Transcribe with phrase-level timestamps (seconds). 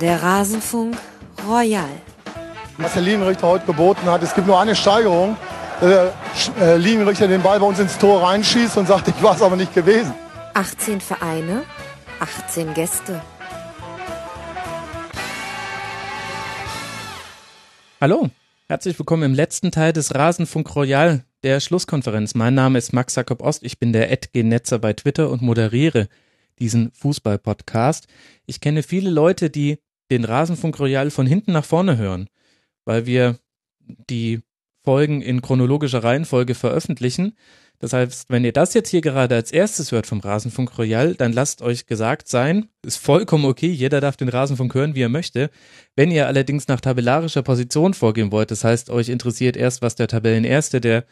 [0.00, 0.96] Der Rasenfunk
[1.46, 1.84] Royal.
[2.78, 5.36] Was der Linienrichter heute geboten hat, es gibt nur eine Steigerung.
[5.82, 6.14] Der
[6.58, 9.56] äh, Linienrichter den Ball bei uns ins Tor reinschießt und sagt, ich war es aber
[9.56, 10.14] nicht gewesen.
[10.54, 11.64] 18 Vereine,
[12.18, 13.20] 18 Gäste.
[18.00, 18.30] Hallo,
[18.68, 22.34] herzlich willkommen im letzten Teil des Rasenfunk Royal, der Schlusskonferenz.
[22.34, 26.08] Mein Name ist Max Jakob Ost, ich bin der Edge-Netzer bei Twitter und moderiere
[26.58, 28.06] diesen Fußball-Podcast.
[28.46, 29.78] Ich kenne viele Leute, die
[30.10, 32.28] den Rasenfunk Royal von hinten nach vorne hören,
[32.84, 33.38] weil wir
[34.08, 34.40] die
[34.82, 37.36] Folgen in chronologischer Reihenfolge veröffentlichen.
[37.80, 41.32] Das heißt, wenn ihr das jetzt hier gerade als erstes hört vom Rasenfunk Royal, dann
[41.32, 45.50] lasst euch gesagt sein, ist vollkommen okay, jeder darf den Rasenfunk hören, wie er möchte.
[45.96, 50.08] Wenn ihr allerdings nach tabellarischer Position vorgehen wollt, das heißt, euch interessiert erst, was der
[50.08, 51.04] Tabellenerste der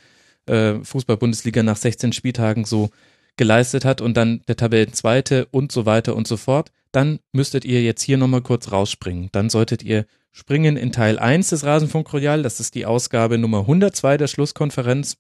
[0.47, 2.91] äh, Fußball-Bundesliga nach 16 Spieltagen so
[3.39, 7.83] geleistet hat und dann der Tabellenzweite und so weiter und so fort, dann müsstet ihr
[7.83, 9.31] jetzt hier nochmal kurz rausspringen.
[9.33, 13.61] Dann solltet ihr springen in Teil 1 des Rasenfunk Royal, das ist die Ausgabe Nummer
[13.61, 15.17] 102 der Schlusskonferenz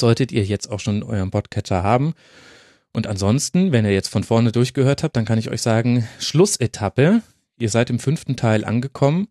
[0.00, 2.14] solltet ihr jetzt auch schon euren Podcatcher haben.
[2.92, 7.22] Und ansonsten, wenn ihr jetzt von vorne durchgehört habt, dann kann ich euch sagen, Schlussetappe.
[7.58, 9.28] Ihr seid im fünften Teil angekommen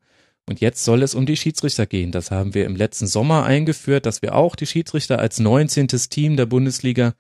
[0.47, 2.11] und jetzt soll es um die Schiedsrichter gehen.
[2.11, 5.87] Das haben wir im letzten Sommer eingeführt, dass wir auch die Schiedsrichter als 19.
[5.87, 7.13] Team der Bundesliga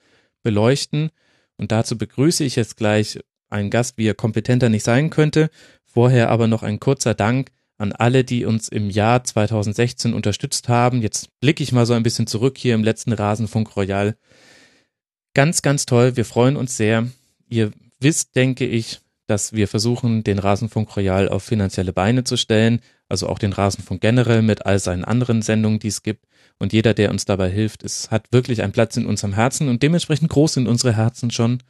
[0.47, 1.09] beleuchten.
[1.57, 5.49] Und dazu begrüße ich jetzt gleich einen Gast, wie er kompetenter nicht sein könnte.
[5.83, 11.01] Vorher aber noch ein kurzer Dank an alle, die uns im Jahr 2016 unterstützt haben.
[11.01, 14.15] Jetzt blicke ich mal so ein bisschen zurück hier im letzten Rasenfunk Royal.
[15.33, 16.15] Ganz, ganz toll.
[16.15, 17.07] Wir freuen uns sehr.
[17.49, 22.79] Ihr wisst, denke ich, dass wir versuchen, den Rasenfunk Royal auf finanzielle Beine zu stellen,
[23.09, 26.23] also auch den Rasenfunk generell mit all seinen anderen Sendungen, die es gibt.
[26.59, 29.83] Und jeder, der uns dabei hilft, es hat wirklich einen Platz in unserem Herzen und
[29.83, 31.61] dementsprechend groß sind unsere Herzen schon.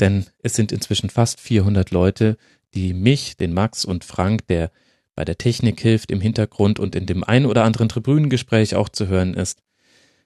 [0.00, 2.36] Denn es sind inzwischen fast 400 Leute,
[2.74, 4.70] die mich, den Max und Frank, der
[5.14, 9.08] bei der Technik hilft im Hintergrund und in dem ein oder anderen Tribünengespräch auch zu
[9.08, 9.62] hören ist.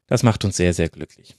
[0.07, 1.37] Das macht uns sehr, sehr glücklich.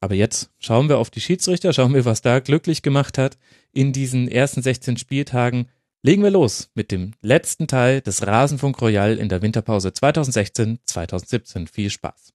[0.00, 3.38] Aber jetzt schauen wir auf die Schiedsrichter, schauen wir, was da glücklich gemacht hat
[3.72, 5.68] in diesen ersten 16 Spieltagen.
[6.02, 11.68] Legen wir los mit dem letzten Teil des Rasenfunk Royal in der Winterpause 2016-2017.
[11.68, 12.32] Viel Spaß.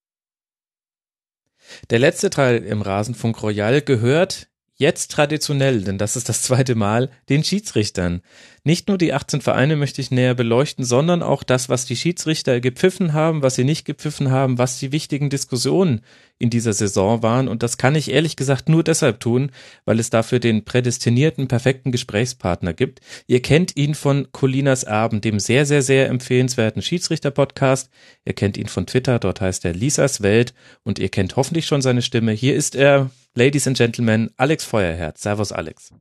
[1.89, 7.09] Der letzte Teil im Rasenfunk Royal gehört jetzt traditionell, denn das ist das zweite Mal,
[7.30, 8.22] den Schiedsrichtern.
[8.63, 12.59] Nicht nur die 18 Vereine möchte ich näher beleuchten, sondern auch das, was die Schiedsrichter
[12.59, 16.02] gepfiffen haben, was sie nicht gepfiffen haben, was die wichtigen Diskussionen
[16.40, 17.47] in dieser Saison waren.
[17.47, 19.52] Und das kann ich ehrlich gesagt nur deshalb tun,
[19.86, 23.00] weil es dafür den prädestinierten, perfekten Gesprächspartner gibt.
[23.28, 27.90] Ihr kennt ihn von Colinas Abend, dem sehr, sehr, sehr empfehlenswerten Schiedsrichter-Podcast.
[28.25, 30.53] Ihr kennt ihn von Twitter, dort heißt er Lisas Welt.
[30.84, 32.34] Und ihr kennt hoffentlich schon seine Stimme.
[32.34, 35.22] Hier ist er, Ladies and Gentlemen, Alex Feuerherz.
[35.22, 35.94] Servus, Alex.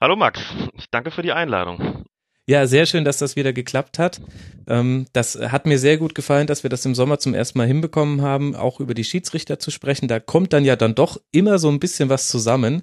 [0.00, 0.40] Hallo Max,
[0.72, 2.04] ich danke für die Einladung.
[2.46, 4.22] Ja, sehr schön, dass das wieder geklappt hat.
[4.66, 7.66] Ähm, das hat mir sehr gut gefallen, dass wir das im Sommer zum ersten Mal
[7.66, 10.08] hinbekommen haben, auch über die Schiedsrichter zu sprechen.
[10.08, 12.82] Da kommt dann ja dann doch immer so ein bisschen was zusammen.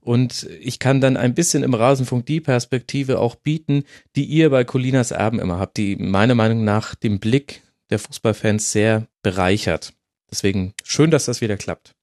[0.00, 3.84] Und ich kann dann ein bisschen im Rasenfunk die Perspektive auch bieten,
[4.16, 8.72] die ihr bei Colinas Erben immer habt, die meiner Meinung nach den Blick der Fußballfans
[8.72, 9.92] sehr bereichert.
[10.30, 11.94] Deswegen schön, dass das wieder klappt.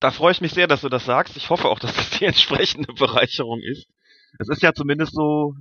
[0.00, 1.36] Da freue ich mich sehr, dass du das sagst.
[1.36, 3.86] Ich hoffe auch, dass das die entsprechende Bereicherung ist
[4.38, 5.54] es ist ja zumindest so,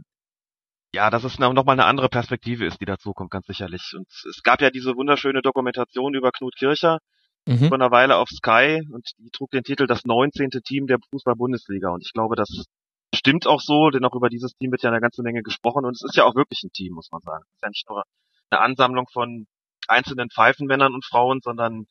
[0.93, 3.93] ja, dass es nochmal eine andere Perspektive ist, die dazukommt, ganz sicherlich.
[3.95, 6.99] Und es gab ja diese wunderschöne Dokumentation über Knut Kircher
[7.45, 7.67] mhm.
[7.67, 10.49] vor einer Weile auf Sky und die trug den Titel Das 19.
[10.63, 11.89] Team der Fußball-Bundesliga.
[11.89, 12.65] Und ich glaube, das
[13.13, 15.95] stimmt auch so, denn auch über dieses Team wird ja eine ganze Menge gesprochen und
[15.95, 17.43] es ist ja auch wirklich ein Team, muss man sagen.
[17.47, 18.03] Es ist ja nicht nur
[18.49, 19.45] eine Ansammlung von
[19.87, 21.85] einzelnen Pfeifenmännern und Frauen, sondern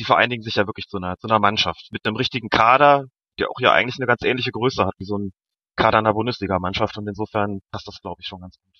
[0.00, 3.04] die vereinigen sich ja wirklich zu einer, zu einer Mannschaft mit einem richtigen Kader,
[3.38, 5.32] der auch ja eigentlich eine ganz ähnliche Größe hat wie so ein
[5.76, 8.74] Kader einer Bundesligamannschaft und insofern passt das, glaube ich, schon ganz gut.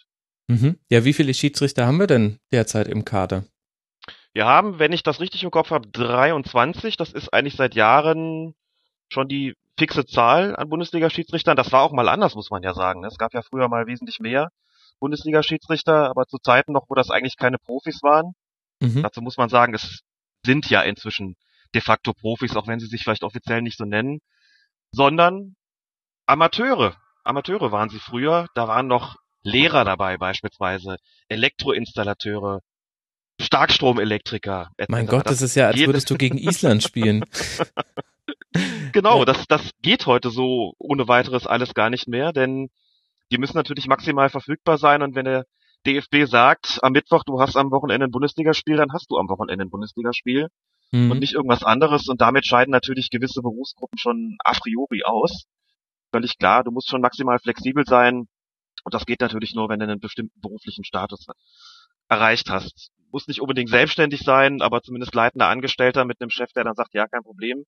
[0.49, 0.79] Mhm.
[0.89, 3.45] Ja, wie viele Schiedsrichter haben wir denn derzeit im Kader?
[4.33, 6.97] Wir haben, wenn ich das richtig im Kopf habe, 23.
[6.97, 8.55] Das ist eigentlich seit Jahren
[9.13, 11.57] schon die fixe Zahl an Bundesliga-Schiedsrichtern.
[11.57, 13.05] Das war auch mal anders, muss man ja sagen.
[13.05, 14.49] Es gab ja früher mal wesentlich mehr
[15.01, 18.33] Bundesliga-Schiedsrichter, aber zu Zeiten noch, wo das eigentlich keine Profis waren.
[18.81, 19.03] Mhm.
[19.03, 20.01] Dazu muss man sagen, es
[20.45, 21.37] sind ja inzwischen
[21.75, 24.21] de facto Profis, auch wenn sie sich vielleicht offiziell nicht so nennen,
[24.93, 25.55] sondern
[26.27, 26.97] Amateure.
[27.25, 28.47] Amateure waren sie früher.
[28.55, 30.97] Da waren noch Lehrer dabei beispielsweise,
[31.29, 32.61] Elektroinstallateure,
[33.41, 34.71] Starkstromelektriker.
[34.77, 34.91] Etc.
[34.91, 37.25] Mein Gott, das, das ist ja, als würdest du gegen Island spielen.
[38.93, 42.69] genau, das, das geht heute so ohne weiteres alles gar nicht mehr, denn
[43.33, 45.47] die müssen natürlich maximal verfügbar sein und wenn der
[45.87, 49.65] DFB sagt, am Mittwoch, du hast am Wochenende ein Bundesligaspiel, dann hast du am Wochenende
[49.65, 50.49] ein Bundesligaspiel
[50.93, 51.11] mhm.
[51.11, 55.47] und nicht irgendwas anderes und damit scheiden natürlich gewisse Berufsgruppen schon a priori aus
[56.11, 58.29] völlig klar, du musst schon maximal flexibel sein.
[58.83, 61.27] Und das geht natürlich nur, wenn du einen bestimmten beruflichen Status
[62.09, 62.91] erreicht hast.
[63.13, 66.95] Muss nicht unbedingt selbstständig sein, aber zumindest leitender Angestellter mit einem Chef, der dann sagt,
[66.95, 67.65] ja, kein Problem.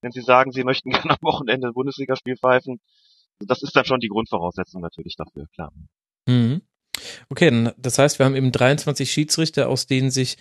[0.00, 2.80] Wenn Sie sagen, Sie möchten gerne am Wochenende ein Bundesligaspiel pfeifen,
[3.40, 5.72] das ist dann schon die Grundvoraussetzung natürlich dafür, klar.
[6.26, 6.62] Mhm.
[7.28, 10.36] Okay, das heißt, wir haben eben 23 Schiedsrichter, aus denen sich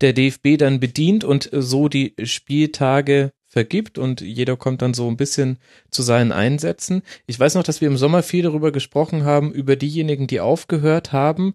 [0.00, 5.18] der DFB dann bedient und so die Spieltage vergibt und jeder kommt dann so ein
[5.18, 5.58] bisschen
[5.90, 7.02] zu seinen Einsätzen.
[7.26, 11.12] Ich weiß noch, dass wir im Sommer viel darüber gesprochen haben, über diejenigen, die aufgehört
[11.12, 11.54] haben.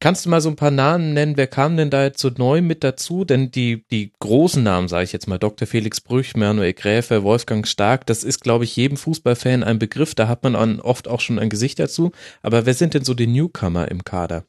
[0.00, 1.36] Kannst du mal so ein paar Namen nennen?
[1.36, 3.24] Wer kam denn da jetzt so neu mit dazu?
[3.24, 5.68] Denn die, die großen Namen, sage ich jetzt mal, Dr.
[5.68, 10.14] Felix Brüch, Manuel Gräfe, Wolfgang Stark, das ist, glaube ich, jedem Fußballfan ein Begriff.
[10.14, 12.10] Da hat man oft auch schon ein Gesicht dazu.
[12.42, 14.44] Aber wer sind denn so die Newcomer im Kader?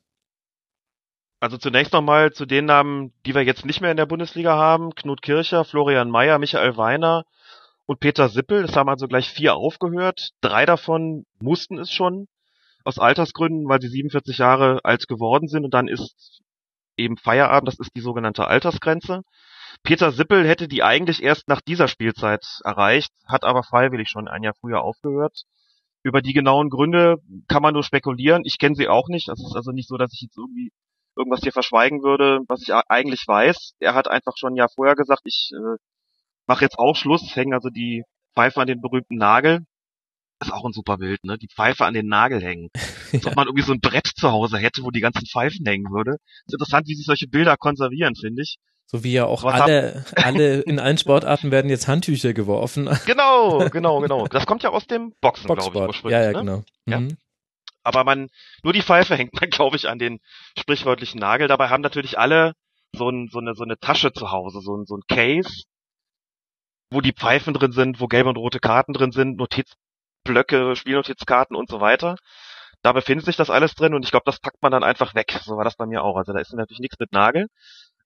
[1.40, 4.96] Also zunächst nochmal zu den Namen, die wir jetzt nicht mehr in der Bundesliga haben.
[4.96, 7.26] Knut Kircher, Florian Mayer, Michael Weiner
[7.86, 8.64] und Peter Sippel.
[8.64, 10.32] Es haben also gleich vier aufgehört.
[10.42, 12.28] Drei davon mussten es schon
[12.88, 16.40] aus Altersgründen, weil sie 47 Jahre alt geworden sind und dann ist
[16.96, 19.24] eben Feierabend, das ist die sogenannte Altersgrenze.
[19.84, 24.42] Peter Sippel hätte die eigentlich erst nach dieser Spielzeit erreicht, hat aber freiwillig schon ein
[24.42, 25.44] Jahr früher aufgehört.
[26.02, 27.18] Über die genauen Gründe
[27.50, 28.44] kann man nur spekulieren.
[28.46, 29.28] Ich kenne sie auch nicht.
[29.28, 30.72] Es ist also nicht so, dass ich jetzt irgendwie
[31.18, 33.74] irgendwas hier verschweigen würde, was ich eigentlich weiß.
[33.80, 35.76] Er hat einfach schon ein Jahr vorher gesagt, ich äh,
[36.46, 38.04] mache jetzt auch Schluss, hängen also die
[38.34, 39.66] Pfeife an den berühmten Nagel
[40.40, 41.38] ist auch ein super Bild, ne?
[41.38, 42.70] Die Pfeife an den Nagel hängen.
[43.12, 45.92] Als ob man irgendwie so ein Brett zu Hause hätte, wo die ganzen Pfeifen hängen
[45.92, 46.18] würde.
[46.46, 48.58] Ist interessant, wie sich solche Bilder konservieren, finde ich.
[48.86, 52.90] So wie ja auch Was alle, alle, in allen Sportarten werden jetzt Handtücher geworfen.
[53.06, 54.28] Genau, genau, genau.
[54.28, 56.20] Das kommt ja aus dem Boxen, glaube ich, ursprünglich.
[56.20, 56.40] Ja, ja, ne?
[56.40, 56.64] genau.
[56.86, 57.00] Ja.
[57.02, 57.18] Mhm.
[57.84, 58.28] Aber man,
[58.64, 60.20] nur die Pfeife hängt man, glaube ich, an den
[60.58, 61.48] sprichwörtlichen Nagel.
[61.48, 62.54] Dabei haben natürlich alle
[62.94, 65.64] so, ein, so, eine, so eine Tasche zu Hause, so ein, so ein Case,
[66.92, 69.74] wo die Pfeifen drin sind, wo gelbe und rote Karten drin sind, Notiz,
[70.28, 72.16] Blöcke, Spielnotizkarten und so weiter.
[72.84, 75.40] Da befindet sich das alles drin und ich glaube, das packt man dann einfach weg.
[75.44, 76.16] So war das bei mir auch.
[76.16, 77.48] Also da ist natürlich nichts mit Nagel.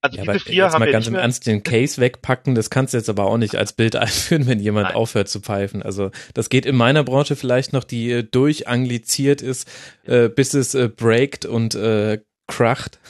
[0.02, 2.72] Also ja, diese vier jetzt haben mal wir ganz im Ernst den Case wegpacken, das
[2.72, 4.96] kannst du jetzt aber auch nicht als Bild einführen, wenn jemand Nein.
[4.96, 5.84] aufhört zu pfeifen.
[5.84, 9.70] Also das geht in meiner Branche vielleicht noch, die äh, durchangliziert ist,
[10.04, 13.00] äh, bis es äh, breakt und äh, kracht.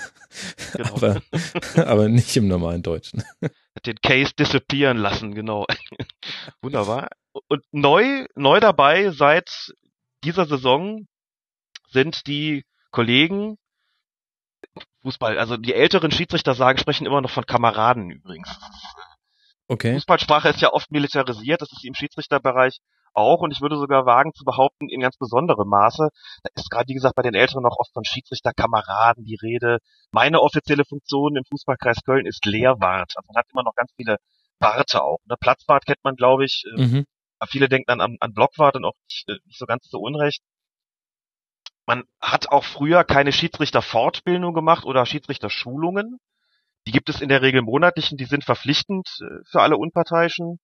[0.71, 0.95] Genau.
[0.95, 1.21] aber,
[1.75, 3.21] aber nicht im normalen Deutschen.
[3.85, 5.65] Den Case disappearen lassen, genau.
[6.61, 7.09] Wunderbar.
[7.47, 9.73] Und neu, neu dabei seit
[10.23, 11.07] dieser Saison
[11.89, 13.57] sind die Kollegen
[15.01, 18.59] Fußball, also die älteren Schiedsrichter sagen, sprechen immer noch von Kameraden übrigens.
[19.67, 19.93] Okay.
[19.93, 22.79] Fußballsprache ist ja oft militarisiert, das ist im Schiedsrichterbereich
[23.13, 26.09] auch und ich würde sogar wagen zu behaupten, in ganz besonderem Maße.
[26.43, 29.79] Da ist gerade, wie gesagt, bei den Älteren noch oft von Schiedsrichterkameraden die Rede.
[30.11, 33.13] Meine offizielle Funktion im Fußballkreis Köln ist Lehrwart.
[33.15, 34.17] Also man hat immer noch ganz viele
[34.59, 35.19] Warte auch.
[35.25, 35.35] Ne?
[35.39, 36.63] Platzwart kennt man, glaube ich.
[36.77, 37.05] Ähm, mhm.
[37.49, 40.41] Viele denken dann an, an Blockwart und auch nicht, äh, nicht so ganz zu Unrecht.
[41.85, 46.19] Man hat auch früher keine Schiedsrichterfortbildung gemacht oder Schiedsrichterschulungen.
[46.87, 50.59] Die gibt es in der Regel monatlichen, die sind verpflichtend äh, für alle Unparteiischen,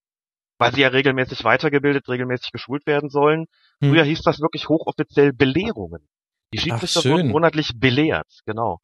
[0.58, 3.46] weil sie ja regelmäßig weitergebildet, regelmäßig geschult werden sollen.
[3.80, 3.90] Hm.
[3.90, 6.08] Früher hieß das wirklich hochoffiziell Belehrungen.
[6.52, 8.78] Die Schiedsrichter wurden monatlich belehrt, genau.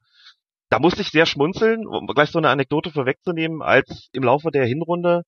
[0.69, 4.65] Da musste ich sehr schmunzeln, um gleich so eine Anekdote vorwegzunehmen, als im Laufe der
[4.65, 5.23] Hinrunde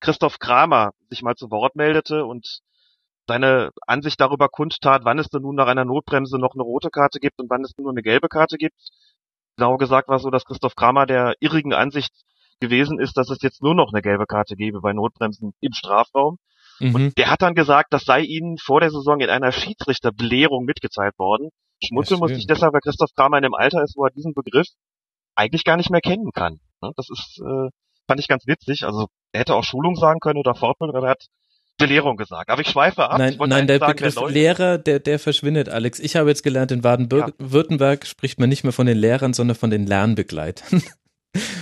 [0.00, 2.60] Christoph Kramer sich mal zu Wort meldete und
[3.26, 7.20] seine Ansicht darüber kundtat, wann es denn nun nach einer Notbremse noch eine rote Karte
[7.20, 8.76] gibt und wann es nur eine gelbe Karte gibt.
[9.56, 12.12] Genau gesagt war es so, dass Christoph Kramer der irrigen Ansicht
[12.60, 16.38] gewesen ist, dass es jetzt nur noch eine gelbe Karte gebe bei Notbremsen im Strafraum.
[16.80, 16.94] Mhm.
[16.94, 21.18] Und der hat dann gesagt, das sei ihnen vor der Saison in einer Schiedsrichterbelehrung mitgeteilt
[21.18, 21.50] worden.
[21.84, 24.66] Schmunzeln muss ich deshalb, weil Christoph Kramer in dem Alter ist, wo er diesen Begriff
[25.34, 26.60] eigentlich gar nicht mehr kennen kann.
[26.80, 27.70] Ne, das ist, äh,
[28.06, 28.84] fand ich ganz witzig.
[28.84, 31.26] Also er hätte auch Schulung sagen können oder Fortbildung, aber er hat
[31.78, 32.50] Belehrung gesagt.
[32.50, 33.18] Aber ich schweife ab.
[33.18, 36.00] Nein, nein der sagen, Begriff der Lehrer, der, der verschwindet, Alex.
[36.00, 38.06] Ich habe jetzt gelernt, in Baden-Württemberg ja.
[38.06, 40.82] spricht man nicht mehr von den Lehrern, sondern von den Lernbegleitern.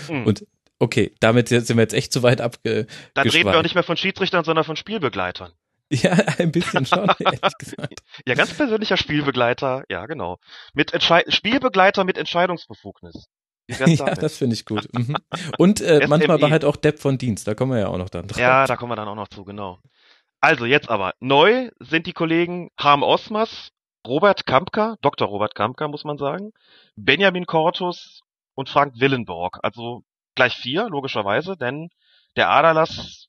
[0.07, 0.27] Hm.
[0.27, 0.47] Und
[0.79, 2.87] okay, damit sind wir jetzt echt zu weit abge.
[3.15, 5.53] Dann reden wir auch nicht mehr von Schiedsrichtern, sondern von Spielbegleitern.
[5.89, 8.01] Ja, ein bisschen schon, ehrlich gesagt.
[8.27, 10.39] Ja, ganz persönlicher Spielbegleiter, ja, genau.
[10.75, 13.27] Mit Entschei Spielbegleiter mit Entscheidungsbefugnis.
[13.87, 14.89] Ja, das finde ich gut.
[14.93, 15.17] Mhm.
[15.59, 18.09] Und äh, manchmal war halt auch Depp von Dienst, da kommen wir ja auch noch
[18.09, 18.39] dann drauf.
[18.39, 19.81] Ja, da kommen wir dann auch noch zu, genau.
[20.41, 23.73] Also jetzt aber, neu sind die Kollegen Harm Osmas,
[24.07, 25.27] Robert Kampka, Dr.
[25.27, 26.53] Robert Kampka muss man sagen,
[26.95, 28.23] Benjamin Cortus
[28.55, 29.59] und Frank Willenborg.
[29.63, 30.05] Also
[30.37, 31.89] gleich vier, logischerweise, denn
[32.37, 33.27] der Aderlass,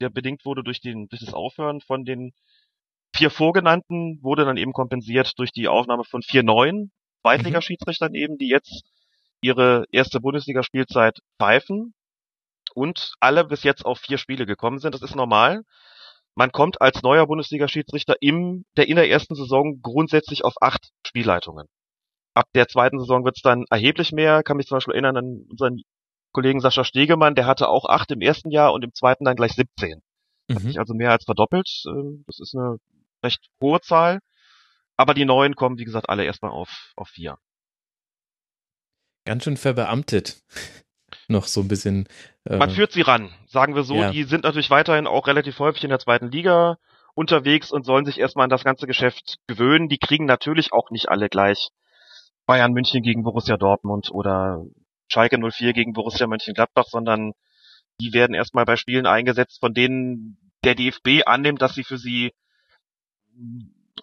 [0.00, 2.32] der bedingt wurde durch, den, durch das Aufhören von den
[3.14, 6.90] vier vorgenannten, wurde dann eben kompensiert durch die Aufnahme von vier neuen
[7.22, 8.16] Zweitligaschiedsrichtern mhm.
[8.16, 8.84] eben, die jetzt
[9.44, 11.94] ihre erste Bundesligaspielzeit pfeifen
[12.74, 14.94] und alle bis jetzt auf vier Spiele gekommen sind.
[14.94, 15.62] Das ist normal.
[16.36, 21.66] man kommt als neuer Bundesliga-Schiedsrichter im, der in der ersten Saison grundsätzlich auf acht Spielleitungen.
[22.34, 24.42] Ab der zweiten Saison wird es dann erheblich mehr.
[24.42, 25.82] Kann mich zum Beispiel erinnern an unseren
[26.32, 29.52] Kollegen Sascha Stegemann, der hatte auch acht im ersten Jahr und im zweiten dann gleich
[29.52, 30.02] 17.
[30.52, 30.68] Hat Mhm.
[30.68, 31.68] sich also mehr als verdoppelt.
[31.88, 32.78] Ähm, Das ist eine
[33.24, 34.18] recht hohe Zahl.
[34.96, 37.36] Aber die neuen kommen, wie gesagt, alle erstmal auf, auf vier.
[39.24, 40.42] Ganz schön verbeamtet.
[41.28, 42.06] Noch so ein bisschen.
[42.44, 43.96] Äh, Man führt sie ran, sagen wir so.
[43.96, 44.10] Ja.
[44.10, 46.76] Die sind natürlich weiterhin auch relativ häufig in der zweiten Liga
[47.14, 49.88] unterwegs und sollen sich erstmal an das ganze Geschäft gewöhnen.
[49.88, 51.70] Die kriegen natürlich auch nicht alle gleich
[52.46, 54.64] Bayern München gegen Borussia Dortmund oder
[55.08, 57.32] Schalke 04 gegen Borussia Mönchengladbach, sondern
[58.00, 62.32] die werden erstmal bei Spielen eingesetzt, von denen der DFB annimmt, dass sie für sie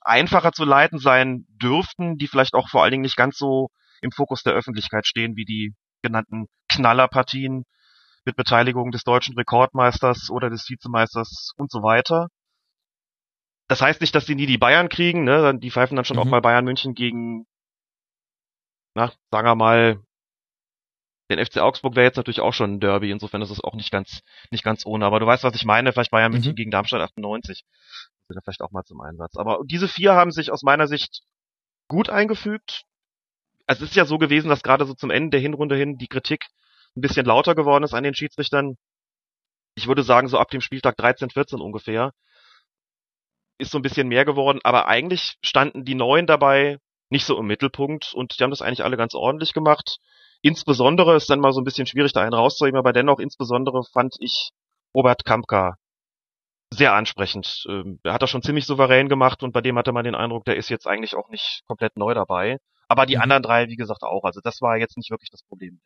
[0.01, 3.69] einfacher zu leiten sein dürften, die vielleicht auch vor allen Dingen nicht ganz so
[4.01, 7.63] im Fokus der Öffentlichkeit stehen wie die genannten Knallerpartien
[8.25, 12.27] mit Beteiligung des deutschen Rekordmeisters oder des Vizemeisters und so weiter.
[13.67, 15.57] Das heißt nicht, dass die nie die Bayern kriegen, ne?
[15.57, 16.23] Die pfeifen dann schon Mhm.
[16.23, 17.45] auch mal Bayern München gegen,
[18.95, 20.03] na, sagen wir mal,
[21.31, 23.91] den FC Augsburg wäre jetzt natürlich auch schon ein Derby, insofern ist es auch nicht
[23.91, 25.05] ganz, nicht ganz ohne.
[25.05, 26.55] Aber du weißt, was ich meine, vielleicht Bayern München Mhm.
[26.55, 27.63] gegen Darmstadt 98.
[28.27, 29.37] Das vielleicht auch mal zum Einsatz.
[29.37, 31.21] Aber diese vier haben sich aus meiner Sicht
[31.87, 32.83] gut eingefügt.
[33.71, 36.45] Es ist ja so gewesen, dass gerade so zum Ende der Hinrunde hin die Kritik
[36.97, 38.75] ein bisschen lauter geworden ist an den Schiedsrichtern.
[39.75, 42.11] Ich würde sagen, so ab dem Spieltag 13, 14 ungefähr
[43.57, 47.45] ist so ein bisschen mehr geworden, aber eigentlich standen die Neuen dabei nicht so im
[47.45, 49.99] Mittelpunkt und die haben das eigentlich alle ganz ordentlich gemacht.
[50.41, 54.15] Insbesondere ist dann mal so ein bisschen schwierig, da einen rauszuheben, aber dennoch insbesondere fand
[54.19, 54.49] ich
[54.93, 55.75] Robert Kampka
[56.73, 57.65] sehr ansprechend.
[57.69, 60.45] Ähm, Er hat das schon ziemlich souverän gemacht und bei dem hatte man den Eindruck,
[60.45, 62.57] der ist jetzt eigentlich auch nicht komplett neu dabei.
[62.91, 63.21] Aber die Mhm.
[63.21, 64.25] anderen drei, wie gesagt, auch.
[64.25, 65.79] Also das war jetzt nicht wirklich das Problem.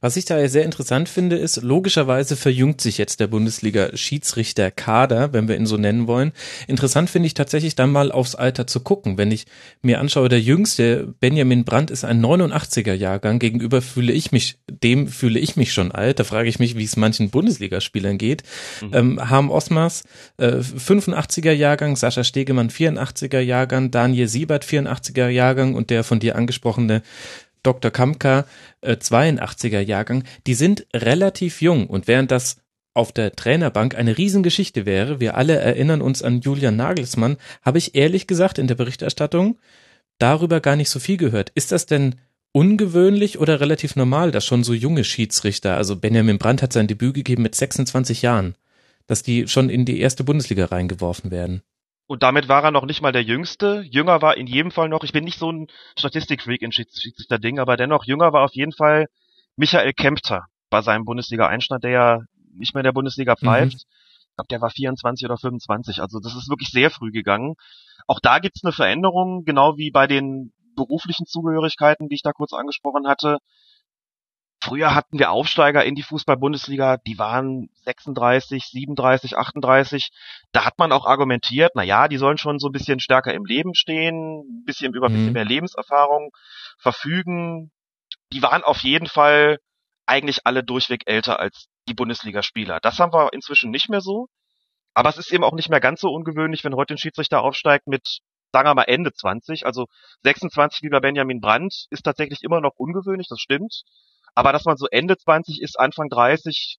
[0.00, 5.56] Was ich da sehr interessant finde, ist, logischerweise verjüngt sich jetzt der Bundesliga-Schiedsrichter-Kader, wenn wir
[5.56, 6.32] ihn so nennen wollen.
[6.66, 9.18] Interessant finde ich tatsächlich dann mal aufs Alter zu gucken.
[9.18, 9.46] Wenn ich
[9.82, 13.38] mir anschaue, der jüngste, Benjamin Brandt, ist ein 89er-Jahrgang.
[13.38, 16.20] Gegenüber fühle ich mich, dem fühle ich mich schon alt.
[16.20, 18.42] Da frage ich mich, wie es manchen Bundesligaspielern geht.
[18.82, 18.90] Mhm.
[18.92, 20.04] Ähm, Harm Osmers,
[20.36, 27.02] äh, 85er-Jahrgang, Sascha Stegemann, 84er-Jahrgang, Daniel Siebert, 84er-Jahrgang und der von dir angesprochene
[27.62, 27.90] Dr.
[27.90, 28.46] Kamka,
[28.80, 32.56] äh, 82er Jahrgang, die sind relativ jung und während das
[32.94, 37.94] auf der Trainerbank eine Riesengeschichte wäre, wir alle erinnern uns an Julian Nagelsmann, habe ich
[37.94, 39.58] ehrlich gesagt in der Berichterstattung
[40.18, 41.50] darüber gar nicht so viel gehört.
[41.54, 42.16] Ist das denn
[42.52, 47.14] ungewöhnlich oder relativ normal, dass schon so junge Schiedsrichter, also Benjamin Brandt hat sein Debüt
[47.14, 48.56] gegeben mit 26 Jahren,
[49.06, 51.62] dass die schon in die erste Bundesliga reingeworfen werden?
[52.08, 53.84] Und damit war er noch nicht mal der Jüngste.
[53.88, 57.58] Jünger war in jedem Fall noch, ich bin nicht so ein Statistikfreak in Schieds- Schiedsrichter-Ding,
[57.58, 59.06] aber dennoch jünger war auf jeden Fall
[59.56, 62.20] Michael Kempter bei seinem Bundesliga-Einstand, der ja
[62.54, 63.74] nicht mehr in der Bundesliga pfeift.
[63.74, 66.00] Ich glaube, der war 24 oder 25.
[66.00, 67.56] Also das ist wirklich sehr früh gegangen.
[68.06, 72.54] Auch da gibt's eine Veränderung, genau wie bei den beruflichen Zugehörigkeiten, die ich da kurz
[72.54, 73.36] angesprochen hatte.
[74.60, 80.10] Früher hatten wir Aufsteiger in die Fußball-Bundesliga, die waren 36, 37, 38.
[80.52, 83.44] Da hat man auch argumentiert, na ja, die sollen schon so ein bisschen stärker im
[83.44, 85.34] Leben stehen, ein bisschen über ein bisschen Mhm.
[85.34, 86.30] mehr Lebenserfahrung
[86.78, 87.70] verfügen.
[88.32, 89.58] Die waren auf jeden Fall
[90.06, 92.80] eigentlich alle durchweg älter als die Bundesligaspieler.
[92.80, 94.28] Das haben wir inzwischen nicht mehr so.
[94.94, 97.86] Aber es ist eben auch nicht mehr ganz so ungewöhnlich, wenn heute ein Schiedsrichter aufsteigt
[97.86, 98.20] mit,
[98.52, 99.66] sagen wir mal, Ende 20.
[99.66, 99.86] Also
[100.24, 103.82] 26 wie bei Benjamin Brandt ist tatsächlich immer noch ungewöhnlich, das stimmt.
[104.34, 106.78] Aber dass man so Ende 20 ist, Anfang 30,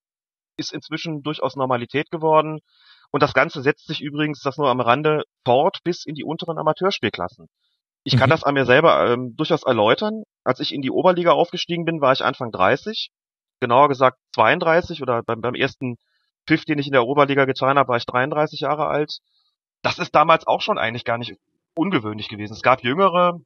[0.56, 2.60] ist inzwischen durchaus Normalität geworden.
[3.10, 6.58] Und das Ganze setzt sich übrigens, das nur am Rande, fort bis in die unteren
[6.58, 7.48] Amateurspielklassen.
[8.04, 8.32] Ich kann Mhm.
[8.32, 10.22] das an mir selber ähm, durchaus erläutern.
[10.44, 13.10] Als ich in die Oberliga aufgestiegen bin, war ich Anfang 30.
[13.60, 15.96] Genauer gesagt 32 oder beim, beim ersten
[16.46, 19.18] Pfiff, den ich in der Oberliga getan habe, war ich 33 Jahre alt.
[19.82, 21.34] Das ist damals auch schon eigentlich gar nicht
[21.74, 22.54] ungewöhnlich gewesen.
[22.54, 23.38] Es gab Jüngere,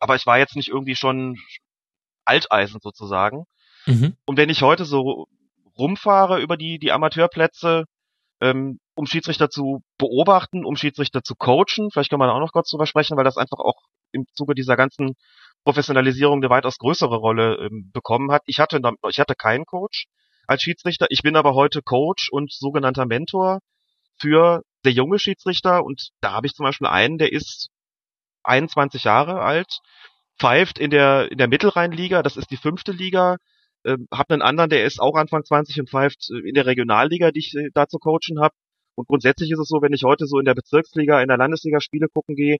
[0.00, 1.36] aber ich war jetzt nicht irgendwie schon
[2.26, 3.44] Alteisen sozusagen.
[3.86, 4.16] Mhm.
[4.26, 5.26] Und wenn ich heute so
[5.78, 7.84] rumfahre über die, die Amateurplätze,
[8.40, 12.70] ähm, um Schiedsrichter zu beobachten, um Schiedsrichter zu coachen, vielleicht kann man auch noch kurz
[12.70, 15.14] drüber sprechen, weil das einfach auch im Zuge dieser ganzen
[15.64, 18.42] Professionalisierung eine weitaus größere Rolle ähm, bekommen hat.
[18.46, 20.06] Ich hatte, ich hatte keinen Coach
[20.46, 23.60] als Schiedsrichter, ich bin aber heute Coach und sogenannter Mentor
[24.18, 27.68] für sehr junge Schiedsrichter und da habe ich zum Beispiel einen, der ist
[28.44, 29.80] 21 Jahre alt,
[30.38, 33.36] pfeift in der in der Mittelrheinliga, das ist die fünfte Liga,
[33.84, 37.30] ähm, habe einen anderen, der ist auch Anfang 20 und pfeift äh, in der Regionalliga,
[37.30, 38.54] die ich äh, da zu coachen habe.
[38.96, 41.80] Und grundsätzlich ist es so, wenn ich heute so in der Bezirksliga, in der Landesliga
[41.80, 42.56] Spiele gucken gehe,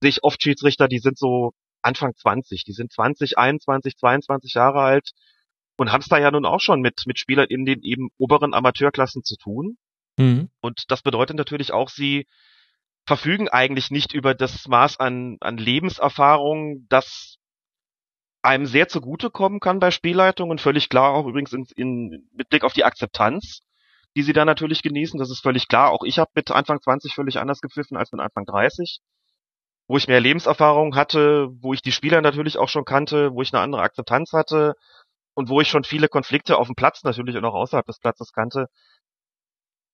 [0.00, 1.52] sehe ich oft Schiedsrichter, die sind so
[1.82, 5.10] Anfang 20, die sind 20, 21, 22 Jahre alt
[5.76, 8.54] und haben es da ja nun auch schon mit mit Spielern in den eben oberen
[8.54, 9.76] Amateurklassen zu tun.
[10.16, 10.50] Mhm.
[10.60, 12.26] Und das bedeutet natürlich auch, sie
[13.06, 17.38] verfügen eigentlich nicht über das Maß an, an Lebenserfahrung, das
[18.42, 22.64] einem sehr zugutekommen kann bei Spielleitung und völlig klar auch übrigens in, in, mit Blick
[22.64, 23.62] auf die Akzeptanz,
[24.16, 25.18] die sie da natürlich genießen.
[25.18, 25.90] Das ist völlig klar.
[25.90, 29.00] Auch ich habe mit Anfang 20 völlig anders gepfiffen als mit Anfang 30,
[29.86, 33.52] wo ich mehr Lebenserfahrung hatte, wo ich die Spieler natürlich auch schon kannte, wo ich
[33.52, 34.74] eine andere Akzeptanz hatte
[35.34, 38.32] und wo ich schon viele Konflikte auf dem Platz natürlich und auch außerhalb des Platzes
[38.32, 38.66] kannte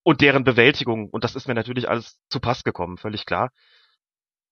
[0.02, 1.10] und deren Bewältigung.
[1.10, 3.50] Und das ist mir natürlich alles zu Pass gekommen, völlig klar.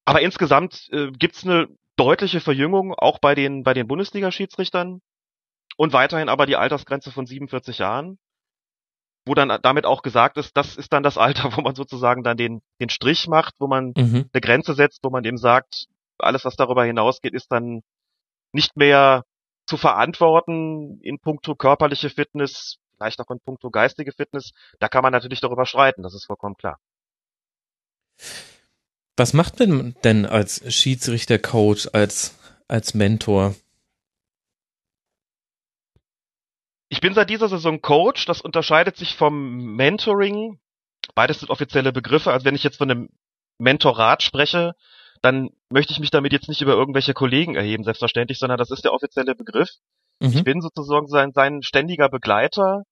[0.05, 5.01] Aber insgesamt äh, gibt's eine deutliche Verjüngung auch bei den bei den Bundesliga-Schiedsrichtern
[5.77, 8.19] und weiterhin aber die Altersgrenze von 47 Jahren,
[9.27, 12.37] wo dann damit auch gesagt ist, das ist dann das Alter, wo man sozusagen dann
[12.37, 14.31] den den Strich macht, wo man mhm.
[14.33, 15.87] eine Grenze setzt, wo man eben sagt,
[16.19, 17.83] alles was darüber hinausgeht, ist dann
[18.53, 19.25] nicht mehr
[19.67, 24.53] zu verantworten in puncto körperliche Fitness, vielleicht auch in puncto geistige Fitness.
[24.79, 26.79] Da kann man natürlich darüber streiten, das ist vollkommen klar.
[29.17, 32.39] Was macht man denn als Schiedsrichter-Coach, als,
[32.69, 33.55] als Mentor?
[36.89, 38.27] Ich bin seit dieser Saison Coach.
[38.27, 40.61] Das unterscheidet sich vom Mentoring.
[41.15, 42.33] Beides sind offizielle Begriffe.
[42.33, 43.09] Also wenn ich jetzt von einem
[43.59, 44.75] Mentorat spreche,
[45.23, 48.85] dann möchte ich mich damit jetzt nicht über irgendwelche Kollegen erheben, selbstverständlich, sondern das ist
[48.85, 49.71] der offizielle Begriff.
[50.21, 50.29] Mhm.
[50.29, 52.83] Ich bin sozusagen sein, sein ständiger Begleiter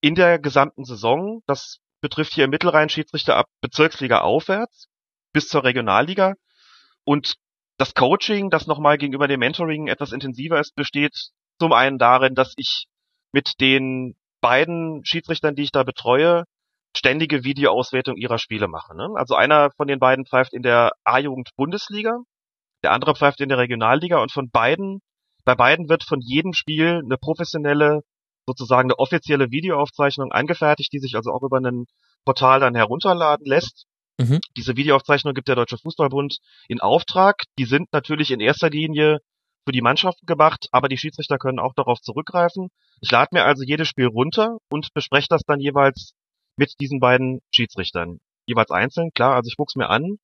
[0.00, 1.42] in der gesamten Saison.
[1.46, 4.88] Das betrifft hier im Mittelrhein Schiedsrichter ab Bezirksliga aufwärts
[5.32, 6.34] bis zur Regionalliga.
[7.04, 7.34] Und
[7.76, 12.54] das Coaching, das nochmal gegenüber dem Mentoring etwas intensiver ist, besteht zum einen darin, dass
[12.56, 12.86] ich
[13.32, 16.44] mit den beiden Schiedsrichtern, die ich da betreue,
[16.96, 18.96] ständige Videoauswertung ihrer Spiele mache.
[18.96, 19.08] Ne?
[19.16, 22.18] Also einer von den beiden pfeift in der A-Jugend Bundesliga,
[22.82, 25.00] der andere pfeift in der Regionalliga und von beiden,
[25.44, 28.02] bei beiden wird von jedem Spiel eine professionelle,
[28.46, 31.86] sozusagen eine offizielle Videoaufzeichnung angefertigt, die sich also auch über ein
[32.24, 33.86] Portal dann herunterladen lässt.
[34.18, 34.40] Mhm.
[34.56, 37.42] Diese Videoaufzeichnung gibt der Deutsche Fußballbund in Auftrag.
[37.58, 39.18] Die sind natürlich in erster Linie
[39.66, 42.68] für die Mannschaften gemacht, aber die Schiedsrichter können auch darauf zurückgreifen.
[43.00, 46.12] Ich lade mir also jedes Spiel runter und bespreche das dann jeweils
[46.56, 48.20] mit diesen beiden Schiedsrichtern.
[48.46, 50.18] Jeweils einzeln, klar, also ich guck's mir an.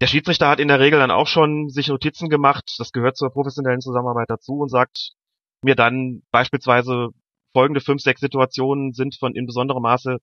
[0.00, 3.30] Der Schiedsrichter hat in der Regel dann auch schon sich Notizen gemacht, das gehört zur
[3.30, 5.12] professionellen Zusammenarbeit dazu und sagt
[5.62, 7.08] mir dann beispielsweise
[7.52, 10.18] folgende fünf, sechs Situationen sind von in besonderem Maße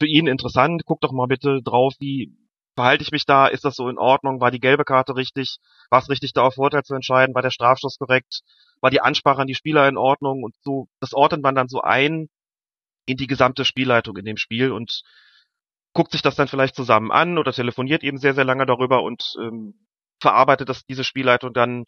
[0.00, 0.82] für ihn interessant.
[0.84, 2.34] Guck doch mal bitte drauf, wie
[2.74, 3.46] verhalte ich mich da?
[3.46, 4.40] Ist das so in Ordnung?
[4.40, 5.58] War die gelbe Karte richtig?
[5.90, 7.34] War es richtig, da auf Vorteil zu entscheiden?
[7.34, 8.40] War der Strafstoß korrekt?
[8.80, 10.42] War die Ansprache an die Spieler in Ordnung?
[10.42, 12.28] Und so, das ordnet man dann so ein
[13.06, 15.02] in die gesamte Spielleitung in dem Spiel und
[15.92, 19.34] guckt sich das dann vielleicht zusammen an oder telefoniert eben sehr, sehr lange darüber und
[19.40, 19.74] ähm,
[20.20, 21.84] verarbeitet das, diese Spielleitung dann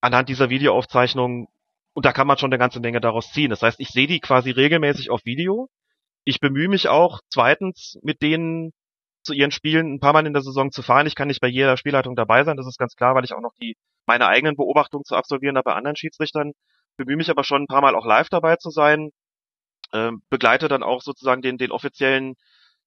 [0.00, 1.48] anhand dieser Videoaufzeichnung
[1.94, 3.50] und da kann man schon eine ganze Menge daraus ziehen.
[3.50, 5.68] Das heißt, ich sehe die quasi regelmäßig auf Video
[6.24, 8.72] ich bemühe mich auch zweitens mit denen
[9.22, 11.06] zu ihren Spielen ein paar Mal in der Saison zu fahren.
[11.06, 13.40] Ich kann nicht bei jeder Spielleitung dabei sein, das ist ganz klar, weil ich auch
[13.40, 16.52] noch die meine eigenen Beobachtungen zu absolvieren habe bei anderen Schiedsrichtern.
[16.96, 19.10] Bemühe mich aber schon ein paar Mal auch live dabei zu sein.
[19.92, 22.34] Ähm, begleite dann auch sozusagen den, den offiziellen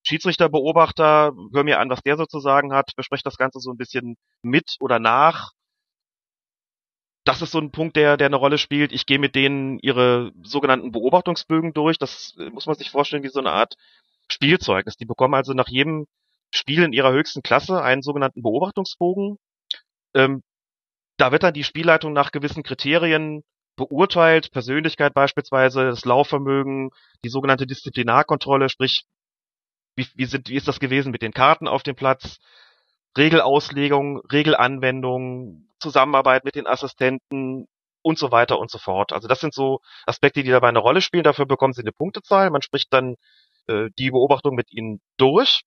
[0.08, 4.78] Schiedsrichterbeobachter, höre mir an, was der sozusagen hat, bespreche das Ganze so ein bisschen mit
[4.80, 5.52] oder nach
[7.28, 8.94] das ist so ein Punkt, der, der eine Rolle spielt.
[8.94, 11.98] Ich gehe mit denen ihre sogenannten Beobachtungsbögen durch.
[11.98, 13.76] Das äh, muss man sich vorstellen wie so eine Art
[14.32, 14.96] Spielzeugnis.
[14.96, 16.08] Die bekommen also nach jedem
[16.52, 19.38] Spiel in ihrer höchsten Klasse einen sogenannten Beobachtungsbogen.
[20.14, 20.42] Ähm,
[21.18, 23.44] da wird dann die Spielleitung nach gewissen Kriterien
[23.76, 26.92] beurteilt, Persönlichkeit beispielsweise, das Laufvermögen,
[27.26, 29.04] die sogenannte Disziplinarkontrolle, sprich,
[29.98, 32.40] wie, wie, sind, wie ist das gewesen mit den Karten auf dem Platz,
[33.18, 37.68] Regelauslegung, Regelanwendung, Zusammenarbeit mit den Assistenten
[38.04, 39.12] und so weiter und so fort.
[39.12, 41.24] Also das sind so Aspekte, die dabei eine Rolle spielen.
[41.24, 42.52] Dafür bekommen sie eine Punktezahl.
[42.52, 43.16] Man spricht dann
[43.68, 45.64] äh, die Beobachtung mit ihnen durch.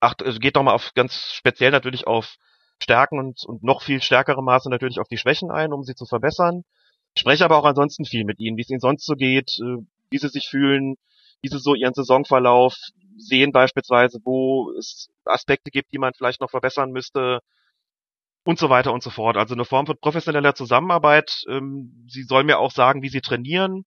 [0.00, 2.36] Ach, also geht nochmal auf ganz speziell natürlich auf
[2.82, 6.06] Stärken und, und noch viel stärkere Maße natürlich auf die Schwächen ein, um sie zu
[6.06, 6.64] verbessern.
[7.14, 9.82] Ich spreche aber auch ansonsten viel mit ihnen, wie es ihnen sonst so geht, äh,
[10.10, 10.96] wie sie sich fühlen,
[11.42, 12.74] wie sie so ihren Saisonverlauf
[13.18, 17.40] sehen beispielsweise, wo es Aspekte gibt, die man vielleicht noch verbessern müsste
[18.44, 19.36] und so weiter und so fort.
[19.36, 21.44] Also eine Form von professioneller Zusammenarbeit.
[21.48, 23.84] Ähm, sie soll mir auch sagen, wie sie trainieren.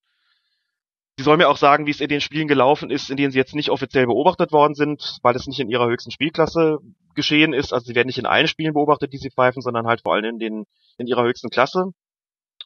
[1.17, 3.37] Sie soll mir auch sagen, wie es in den Spielen gelaufen ist, in denen sie
[3.37, 6.79] jetzt nicht offiziell beobachtet worden sind, weil es nicht in ihrer höchsten Spielklasse
[7.15, 7.73] geschehen ist.
[7.73, 10.25] Also sie werden nicht in allen Spielen beobachtet, die sie pfeifen, sondern halt vor allem
[10.25, 10.65] in den
[10.97, 11.91] in ihrer höchsten Klasse.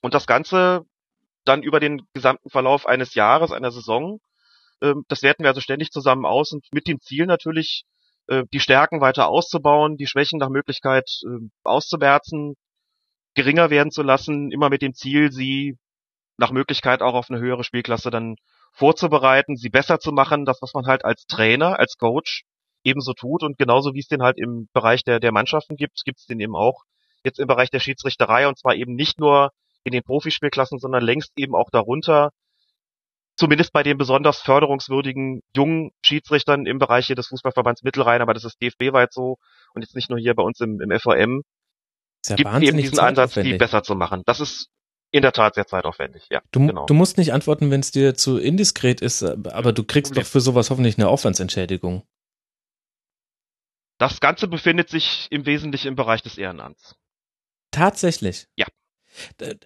[0.01, 0.85] Und das Ganze
[1.45, 4.19] dann über den gesamten Verlauf eines Jahres, einer Saison
[5.07, 7.83] das werten wir also ständig zusammen aus und mit dem Ziel natürlich,
[8.27, 12.55] äh, die Stärken weiter auszubauen, die Schwächen nach Möglichkeit äh, auszumerzen,
[13.35, 15.77] geringer werden zu lassen, immer mit dem Ziel, sie
[16.37, 18.35] nach Möglichkeit auch auf eine höhere Spielklasse dann
[18.73, 22.43] vorzubereiten, sie besser zu machen, das, was man halt als Trainer, als Coach
[22.83, 23.43] ebenso tut.
[23.43, 26.39] Und genauso wie es den halt im Bereich der, der Mannschaften gibt, gibt es den
[26.39, 26.83] eben auch
[27.23, 28.47] jetzt im Bereich der Schiedsrichterei.
[28.47, 29.51] Und zwar eben nicht nur
[29.83, 32.31] in den Profispielklassen, sondern längst eben auch darunter,
[33.35, 38.45] zumindest bei den besonders förderungswürdigen jungen Schiedsrichtern im Bereich hier des Fußballverbands Mittelrhein, aber das
[38.45, 39.37] ist DFB-weit so
[39.73, 41.43] und jetzt nicht nur hier bei uns im, im FOM,
[42.27, 44.23] ja gibt eben diesen Ansatz, die besser zu machen.
[44.25, 44.69] Das ist
[45.11, 46.41] in der Tat sehr zeitaufwendig, ja.
[46.51, 46.85] Du, genau.
[46.85, 50.23] du musst nicht antworten, wenn es dir zu indiskret ist, aber du kriegst Problem.
[50.23, 52.03] doch für sowas hoffentlich eine Aufwandsentschädigung.
[53.97, 56.95] Das Ganze befindet sich im Wesentlichen im Bereich des Ehrenamts.
[57.71, 58.47] Tatsächlich?
[58.57, 58.65] Ja.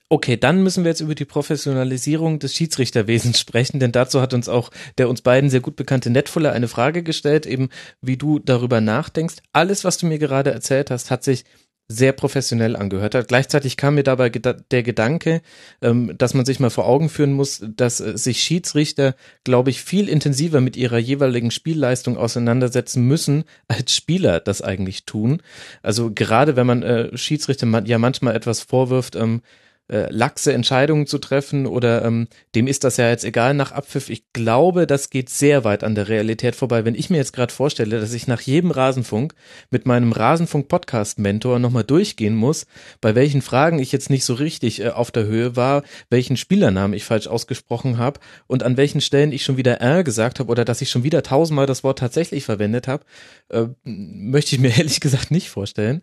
[0.10, 4.50] Okay, dann müssen wir jetzt über die Professionalisierung des Schiedsrichterwesens sprechen, denn dazu hat uns
[4.50, 7.70] auch der uns beiden sehr gut bekannte Netfuller eine Frage gestellt, eben
[8.02, 9.38] wie du darüber nachdenkst.
[9.54, 11.46] Alles, was du mir gerade erzählt hast, hat sich
[11.92, 13.28] sehr professionell angehört hat.
[13.28, 15.42] Gleichzeitig kam mir dabei der Gedanke,
[15.82, 19.82] ähm, dass man sich mal vor Augen führen muss, dass äh, sich Schiedsrichter, glaube ich,
[19.82, 25.42] viel intensiver mit ihrer jeweiligen Spielleistung auseinandersetzen müssen, als Spieler das eigentlich tun.
[25.82, 29.42] Also gerade wenn man äh, Schiedsrichter ja manchmal etwas vorwirft, ähm,
[29.90, 34.10] äh, laxe Entscheidungen zu treffen oder ähm, dem ist das ja jetzt egal nach Abpfiff.
[34.10, 36.86] Ich glaube, das geht sehr weit an der Realität vorbei.
[36.86, 39.34] Wenn ich mir jetzt gerade vorstelle, dass ich nach jedem Rasenfunk
[39.72, 42.68] mit meinem Rasenfunk-Podcast-Mentor nochmal durchgehen muss,
[43.02, 46.94] bei welchen Fragen ich jetzt nicht so richtig äh, auf der Höhe war, welchen Spielernamen
[46.94, 50.66] ich falsch ausgesprochen habe und an welchen Stellen ich schon wieder R gesagt habe oder
[50.66, 53.04] dass ich schon wieder tausendmal das Wort tatsächlich verwendet habe,
[53.50, 56.02] äh, möchte ich mir ehrlich gesagt nicht vorstellen.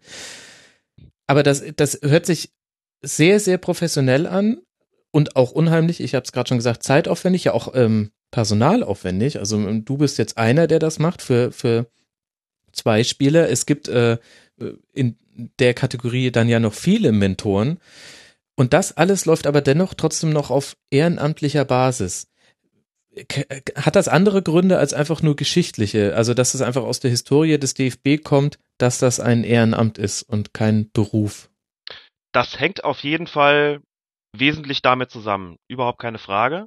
[1.26, 2.50] Aber das, das hört sich
[3.02, 4.58] sehr, sehr professionell an
[5.10, 9.38] und auch unheimlich, ich habe es gerade schon gesagt, zeitaufwendig, ja auch ähm, personalaufwendig.
[9.38, 11.86] Also ähm, du bist jetzt einer, der das macht für, für
[12.72, 13.48] zwei Spieler.
[13.48, 14.18] Es gibt äh,
[14.92, 15.16] in
[15.58, 17.78] der Kategorie dann ja noch viele Mentoren.
[18.56, 22.28] Und das alles läuft aber dennoch trotzdem noch auf ehrenamtlicher Basis.
[23.74, 26.14] Hat das andere Gründe als einfach nur geschichtliche?
[26.14, 30.22] Also, dass es einfach aus der Historie des DFB kommt, dass das ein Ehrenamt ist
[30.22, 31.50] und kein Beruf?
[32.36, 33.80] Das hängt auf jeden Fall
[34.30, 35.56] wesentlich damit zusammen.
[35.68, 36.66] Überhaupt keine Frage.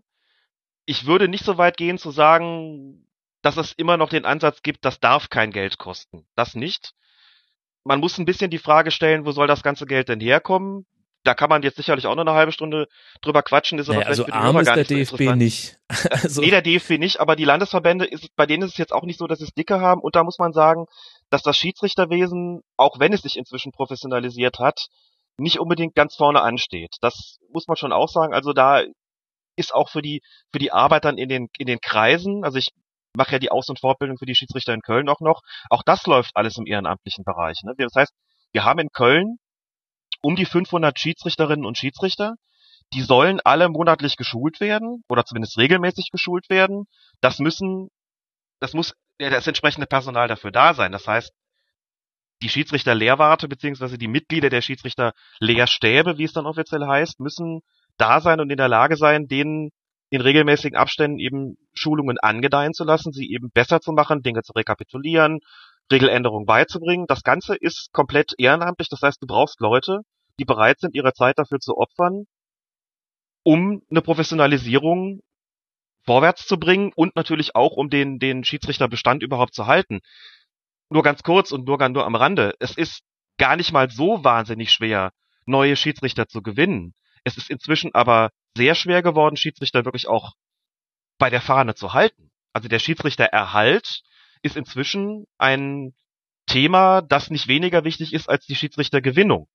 [0.88, 3.06] Ich würde nicht so weit gehen zu sagen,
[3.44, 6.26] dass es immer noch den Ansatz gibt, das darf kein Geld kosten.
[6.36, 6.94] Das nicht.
[7.84, 10.88] Man muss ein bisschen die Frage stellen, wo soll das ganze Geld denn herkommen?
[11.24, 12.88] Da kann man jetzt sicherlich auch noch eine halbe Stunde
[13.22, 15.78] drüber quatschen, ist aber naja, also arm nicht der DFB nicht.
[16.10, 16.42] also.
[16.42, 19.20] Nee, der DFB nicht, aber die Landesverbände, ist, bei denen ist es jetzt auch nicht
[19.20, 20.02] so, dass sie es dicke haben.
[20.02, 20.88] Und da muss man sagen,
[21.30, 24.88] dass das Schiedsrichterwesen, auch wenn es sich inzwischen professionalisiert hat,
[25.40, 26.96] nicht unbedingt ganz vorne ansteht.
[27.02, 28.34] Das muss man schon auch sagen.
[28.34, 28.84] Also da
[29.56, 30.22] ist auch für die
[30.52, 32.70] für die Arbeit dann in den in den Kreisen, also ich
[33.16, 35.42] mache ja die Aus- und Fortbildung für die Schiedsrichter in Köln auch noch.
[35.70, 37.58] Auch das läuft alles im ehrenamtlichen Bereich.
[37.64, 37.74] Ne?
[37.78, 38.14] Das heißt,
[38.52, 39.38] wir haben in Köln
[40.22, 42.36] um die 500 Schiedsrichterinnen und Schiedsrichter.
[42.94, 46.86] Die sollen alle monatlich geschult werden oder zumindest regelmäßig geschult werden.
[47.22, 47.90] Das müssen,
[48.60, 50.92] das muss das entsprechende Personal dafür da sein.
[50.92, 51.32] Das heißt,
[52.42, 57.62] die Schiedsrichter-Lehrwarte beziehungsweise die Mitglieder der Schiedsrichter-Lehrstäbe, wie es dann offiziell heißt, müssen
[57.98, 59.72] da sein und in der Lage sein, denen
[60.10, 64.54] in regelmäßigen Abständen eben Schulungen angedeihen zu lassen, sie eben besser zu machen, Dinge zu
[64.54, 65.40] rekapitulieren,
[65.92, 67.06] Regeländerungen beizubringen.
[67.08, 70.00] Das Ganze ist komplett ehrenamtlich, das heißt, du brauchst Leute,
[70.40, 72.26] die bereit sind, ihre Zeit dafür zu opfern,
[73.44, 75.22] um eine Professionalisierung
[76.06, 80.00] vorwärts zu bringen und natürlich auch, um den, den Schiedsrichterbestand überhaupt zu halten
[80.90, 83.02] nur ganz kurz und nur, nur am Rande, es ist
[83.38, 85.12] gar nicht mal so wahnsinnig schwer,
[85.46, 86.94] neue Schiedsrichter zu gewinnen.
[87.24, 90.34] Es ist inzwischen aber sehr schwer geworden, Schiedsrichter wirklich auch
[91.18, 92.32] bei der Fahne zu halten.
[92.54, 94.02] Also der Schiedsrichtererhalt
[94.42, 95.94] ist inzwischen ein
[96.48, 99.48] Thema, das nicht weniger wichtig ist als die Schiedsrichtergewinnung.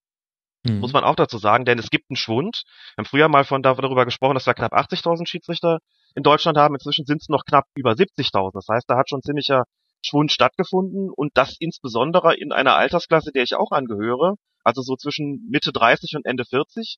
[0.63, 0.79] Mhm.
[0.79, 2.63] Muss man auch dazu sagen, denn es gibt einen Schwund.
[2.95, 5.79] Wir haben früher mal von darüber gesprochen, dass wir knapp 80.000 Schiedsrichter
[6.15, 6.75] in Deutschland haben.
[6.75, 8.51] Inzwischen sind es noch knapp über 70.000.
[8.53, 9.65] Das heißt, da hat schon ziemlicher
[10.03, 15.47] Schwund stattgefunden und das insbesondere in einer Altersklasse, der ich auch angehöre, also so zwischen
[15.49, 16.97] Mitte 30 und Ende 40.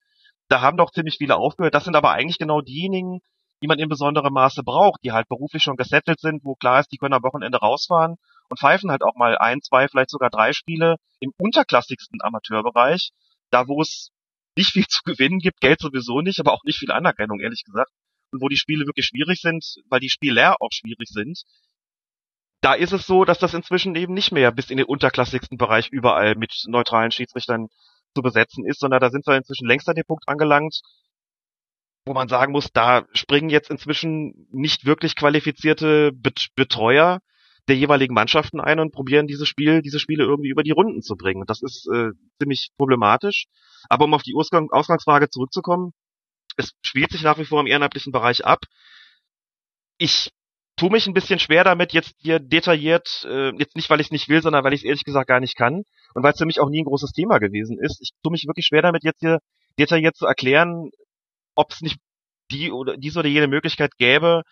[0.50, 1.74] Da haben doch ziemlich viele aufgehört.
[1.74, 3.20] Das sind aber eigentlich genau diejenigen,
[3.62, 6.92] die man in besonderem Maße braucht, die halt beruflich schon gesettelt sind, wo klar ist,
[6.92, 8.16] die können am Wochenende rausfahren
[8.50, 13.12] und pfeifen halt auch mal ein, zwei, vielleicht sogar drei Spiele im unterklassigsten Amateurbereich,
[13.50, 14.12] da wo es
[14.56, 17.92] nicht viel zu gewinnen gibt, Geld sowieso nicht, aber auch nicht viel Anerkennung, ehrlich gesagt.
[18.32, 21.44] Und wo die Spiele wirklich schwierig sind, weil die Spieler auch schwierig sind,
[22.62, 25.90] da ist es so, dass das inzwischen eben nicht mehr bis in den unterklassigsten Bereich
[25.90, 27.68] überall mit neutralen Schiedsrichtern
[28.16, 30.82] zu besetzen ist, sondern da sind wir inzwischen längst an dem Punkt angelangt,
[32.06, 36.12] wo man sagen muss, da springen jetzt inzwischen nicht wirklich qualifizierte
[36.56, 37.20] Betreuer
[37.68, 41.18] der jeweiligen Mannschaften ein und probieren diese Spiel, diese Spiele irgendwie über die Runden zu
[41.18, 41.44] bringen.
[41.46, 43.48] Das ist äh, ziemlich problematisch.
[43.90, 45.92] Aber um auf die Ausgang Ausgangsfrage zurückzukommen,
[46.56, 48.62] es spielt sich nach wie vor im ehrenamtlichen Bereich ab
[49.98, 50.32] ich
[50.78, 54.12] tue mich ein bisschen schwer damit, jetzt hier detailliert, äh, jetzt nicht, weil ich es
[54.12, 56.46] nicht will, sondern weil ich es ehrlich gesagt gar nicht kann und weil es für
[56.46, 58.00] mich auch nie ein großes Thema gewesen ist.
[58.02, 59.40] Ich tue mich wirklich schwer damit, jetzt hier
[59.78, 60.92] detailliert zu erklären,
[61.56, 61.98] ob es nicht
[62.52, 64.44] die oder diese oder jene Möglichkeit gäbe,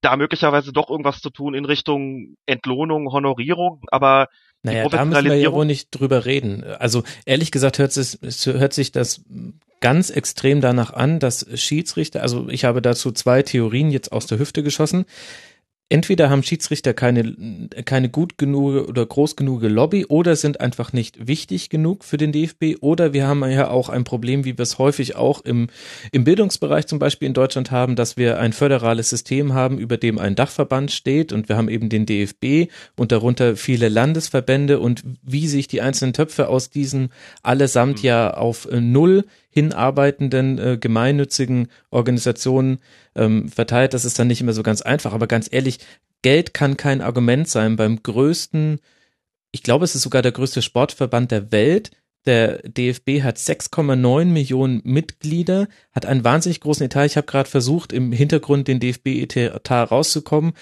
[0.00, 4.28] da möglicherweise doch irgendwas zu tun in Richtung Entlohnung, Honorierung, aber
[4.62, 6.62] naja, da müssen wir ja wohl nicht drüber reden.
[6.62, 9.24] Also ehrlich gesagt hört, es, hört sich das
[9.82, 14.38] ganz extrem danach an, dass Schiedsrichter, also ich habe dazu zwei Theorien jetzt aus der
[14.38, 15.04] Hüfte geschossen
[15.92, 21.26] entweder haben Schiedsrichter keine, keine gut genug oder groß genug Lobby oder sind einfach nicht
[21.28, 24.78] wichtig genug für den DFB oder wir haben ja auch ein Problem, wie wir es
[24.78, 25.68] häufig auch im,
[26.10, 30.18] im Bildungsbereich zum Beispiel in Deutschland haben, dass wir ein föderales System haben, über dem
[30.18, 35.46] ein Dachverband steht und wir haben eben den DFB und darunter viele Landesverbände und wie
[35.46, 37.10] sich die einzelnen Töpfe aus diesen
[37.42, 38.06] allesamt mhm.
[38.06, 42.78] ja auf Null hinarbeitenden äh, gemeinnützigen Organisationen
[43.14, 43.94] ähm, verteilt.
[43.94, 45.12] Das ist dann nicht immer so ganz einfach.
[45.12, 45.78] Aber ganz ehrlich,
[46.22, 48.80] Geld kann kein Argument sein beim größten,
[49.50, 51.90] ich glaube, es ist sogar der größte Sportverband der Welt,
[52.26, 57.06] der DFB hat 6,9 Millionen Mitglieder, hat einen wahnsinnig großen Etat.
[57.06, 60.52] Ich habe gerade versucht, im Hintergrund den DFB-Etat rauszukommen,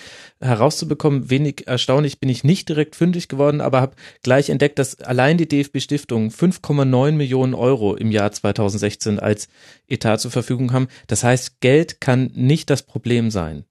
[0.40, 1.28] herauszubekommen.
[1.28, 5.48] Wenig erstaunlich bin ich nicht direkt fündig geworden, aber habe gleich entdeckt, dass allein die
[5.48, 9.48] DFB-Stiftung 5,9 Millionen Euro im Jahr 2016 als
[9.86, 10.88] Etat zur Verfügung haben.
[11.08, 13.64] Das heißt, Geld kann nicht das Problem sein.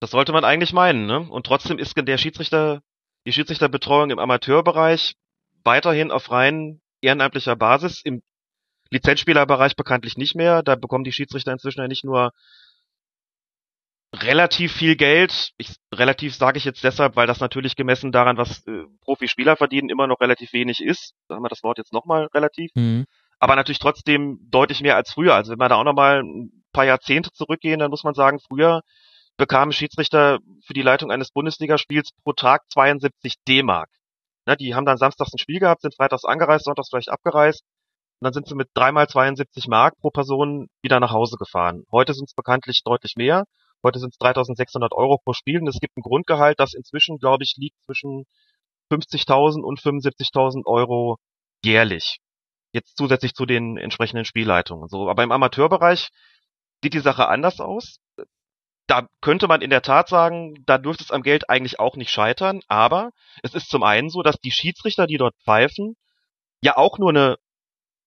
[0.00, 1.20] Das sollte man eigentlich meinen, ne?
[1.20, 2.82] Und trotzdem ist der Schiedsrichter,
[3.26, 5.14] die Schiedsrichterbetreuung im Amateurbereich
[5.64, 8.22] weiterhin auf rein ehrenamtlicher Basis, im
[8.90, 10.62] Lizenzspielerbereich bekanntlich nicht mehr.
[10.62, 12.32] Da bekommen die Schiedsrichter inzwischen ja nicht nur
[14.14, 15.52] relativ viel Geld.
[15.58, 19.90] Ich, relativ sage ich jetzt deshalb, weil das natürlich gemessen daran, was äh, Profispieler verdienen,
[19.90, 21.14] immer noch relativ wenig ist.
[21.28, 22.70] Sagen wir das Wort jetzt nochmal relativ.
[22.74, 23.04] Mhm.
[23.38, 25.34] Aber natürlich trotzdem deutlich mehr als früher.
[25.34, 28.82] Also wenn wir da auch nochmal ein paar Jahrzehnte zurückgehen, dann muss man sagen, früher
[29.36, 33.90] bekamen Schiedsrichter für die Leitung eines Bundesligaspiels pro Tag 72 D-Mark.
[34.46, 37.62] Ne, die haben dann samstags ein Spiel gehabt, sind freitags angereist, sonntags vielleicht abgereist.
[38.20, 41.84] Und dann sind sie mit dreimal 72 Mark pro Person wieder nach Hause gefahren.
[41.92, 43.44] Heute sind es bekanntlich deutlich mehr.
[43.82, 45.60] Heute sind es 3600 Euro pro Spiel.
[45.60, 48.24] Und es gibt ein Grundgehalt, das inzwischen, glaube ich, liegt zwischen
[48.90, 51.16] 50.000 und 75.000 Euro
[51.62, 52.18] jährlich.
[52.72, 54.88] Jetzt zusätzlich zu den entsprechenden Spielleitungen.
[54.88, 56.08] So, aber im Amateurbereich
[56.82, 57.98] sieht die Sache anders aus
[58.86, 62.10] da könnte man in der Tat sagen, da dürfte es am Geld eigentlich auch nicht
[62.10, 63.10] scheitern, aber
[63.42, 65.96] es ist zum einen so, dass die Schiedsrichter, die dort pfeifen,
[66.62, 67.36] ja auch nur eine,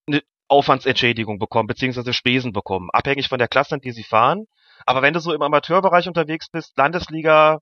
[0.07, 4.45] eine Aufwandsentschädigung bekommen, beziehungsweise Spesen bekommen, abhängig von der Klasse, in die sie fahren.
[4.85, 7.59] Aber wenn du so im Amateurbereich unterwegs bist, Landesliga,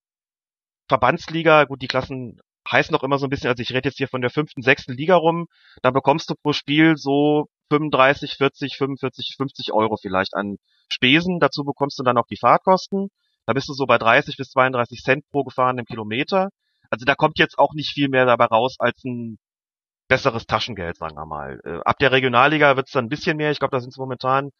[0.88, 2.40] Verbandsliga, gut, die Klassen
[2.72, 4.94] heißen noch immer so ein bisschen, also ich rede jetzt hier von der fünften, sechsten
[4.94, 5.48] Liga rum,
[5.82, 10.58] da bekommst du pro Spiel so 35, 40, 45, 50 Euro vielleicht an
[10.90, 11.40] Spesen.
[11.40, 13.10] Dazu bekommst du dann auch die Fahrtkosten.
[13.46, 16.50] Da bist du so bei 30 bis 32 Cent pro gefahrenen Kilometer.
[16.90, 19.38] Also da kommt jetzt auch nicht viel mehr dabei raus als ein
[20.08, 21.60] besseres Taschengeld, sagen wir mal.
[21.66, 23.52] Äh, ab der Regionalliga wird es dann ein bisschen mehr.
[23.52, 24.52] Ich glaube, da sind es momentan,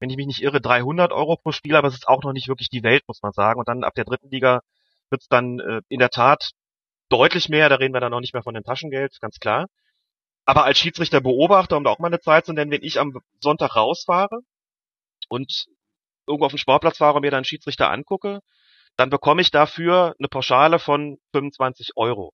[0.00, 2.48] wenn ich mich nicht irre, 300 Euro pro Spiel, aber es ist auch noch nicht
[2.48, 3.58] wirklich die Welt, muss man sagen.
[3.60, 4.60] Und dann ab der dritten Liga
[5.10, 6.50] wird es dann äh, in der Tat
[7.08, 7.68] deutlich mehr.
[7.68, 9.66] Da reden wir dann auch nicht mehr von dem Taschengeld, ganz klar.
[10.44, 13.18] Aber als Schiedsrichter Beobachter, um da auch mal eine Zeit zu nennen, wenn ich am
[13.40, 14.40] Sonntag rausfahre
[15.28, 15.66] und
[16.26, 18.40] irgendwo auf dem Sportplatz fahre und mir dann Schiedsrichter angucke,
[18.96, 22.32] dann bekomme ich dafür eine Pauschale von 25 Euro.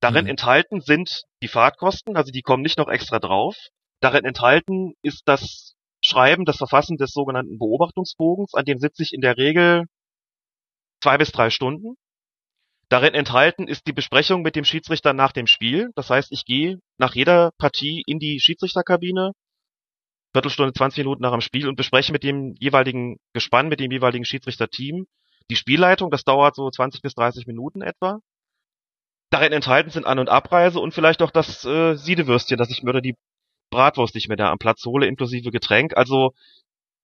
[0.00, 0.30] Darin mhm.
[0.30, 3.56] enthalten sind die Fahrtkosten, also die kommen nicht noch extra drauf.
[4.00, 9.20] Darin enthalten ist das Schreiben, das Verfassen des sogenannten Beobachtungsbogens, an dem sitze ich in
[9.20, 9.84] der Regel
[11.00, 11.94] zwei bis drei Stunden.
[12.92, 15.92] Darin enthalten ist die Besprechung mit dem Schiedsrichter nach dem Spiel.
[15.94, 19.32] Das heißt, ich gehe nach jeder Partie in die Schiedsrichterkabine,
[20.34, 24.26] Viertelstunde, 20 Minuten nach dem Spiel und bespreche mit dem jeweiligen Gespann, mit dem jeweiligen
[24.26, 25.06] Schiedsrichterteam
[25.48, 26.10] die Spielleitung.
[26.10, 28.18] Das dauert so 20 bis 30 Minuten etwa.
[29.30, 32.90] Darin enthalten sind An- und Abreise und vielleicht auch das äh, Siedewürstchen, dass ich mir
[32.90, 33.16] oder die
[33.70, 35.96] Bratwurst nicht mehr da am Platz hole, inklusive Getränk.
[35.96, 36.34] Also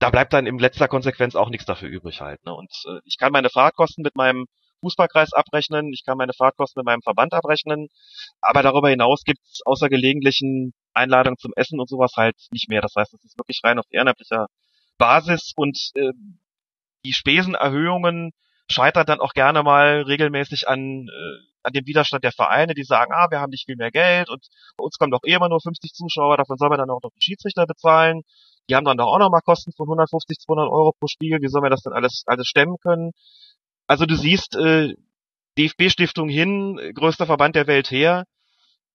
[0.00, 2.44] da bleibt dann in letzter Konsequenz auch nichts dafür übrig halt.
[2.44, 2.52] Ne?
[2.52, 4.48] Und äh, ich kann meine Fahrtkosten mit meinem
[4.80, 7.88] Fußballkreis abrechnen, ich kann meine Fahrtkosten mit meinem Verband abrechnen,
[8.40, 12.80] aber darüber hinaus gibt es außer gelegentlichen Einladungen zum Essen und sowas halt nicht mehr.
[12.80, 14.46] Das heißt, es ist wirklich rein auf ehrenamtlicher
[14.98, 16.12] Basis und äh,
[17.04, 18.32] die Spesenerhöhungen
[18.70, 23.12] scheitern dann auch gerne mal regelmäßig an, äh, an dem Widerstand der Vereine, die sagen,
[23.14, 25.60] ah, wir haben nicht viel mehr Geld und bei uns kommen doch eh immer nur
[25.60, 28.22] 50 Zuschauer, davon sollen wir dann auch noch die Schiedsrichter bezahlen.
[28.68, 31.38] Die haben dann doch auch nochmal Kosten von 150, 200 Euro pro Spiel.
[31.40, 33.12] Wie sollen wir das denn alles, alles stemmen können?
[33.88, 34.94] Also du siehst, äh,
[35.58, 38.24] DFB-Stiftung hin, größter Verband der Welt her,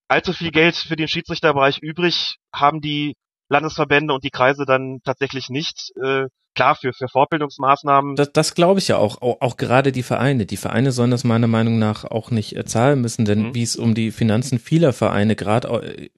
[0.07, 3.15] allzu viel Geld für den Schiedsrichterbereich übrig haben die
[3.49, 5.91] Landesverbände und die Kreise dann tatsächlich nicht.
[6.01, 8.15] Äh, klar, für, für Fortbildungsmaßnahmen.
[8.15, 10.45] Das, das glaube ich ja auch, auch, auch gerade die Vereine.
[10.45, 13.55] Die Vereine sollen das meiner Meinung nach auch nicht äh, zahlen müssen, denn mhm.
[13.55, 16.09] wie es um die Finanzen vieler Vereine gerade äh,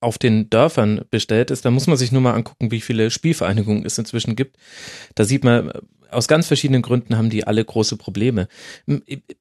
[0.00, 3.84] auf den Dörfern bestellt ist, da muss man sich nur mal angucken, wie viele Spielvereinigungen
[3.84, 4.56] es inzwischen gibt.
[5.14, 5.72] Da sieht man,
[6.10, 8.48] aus ganz verschiedenen Gründen haben die alle große Probleme.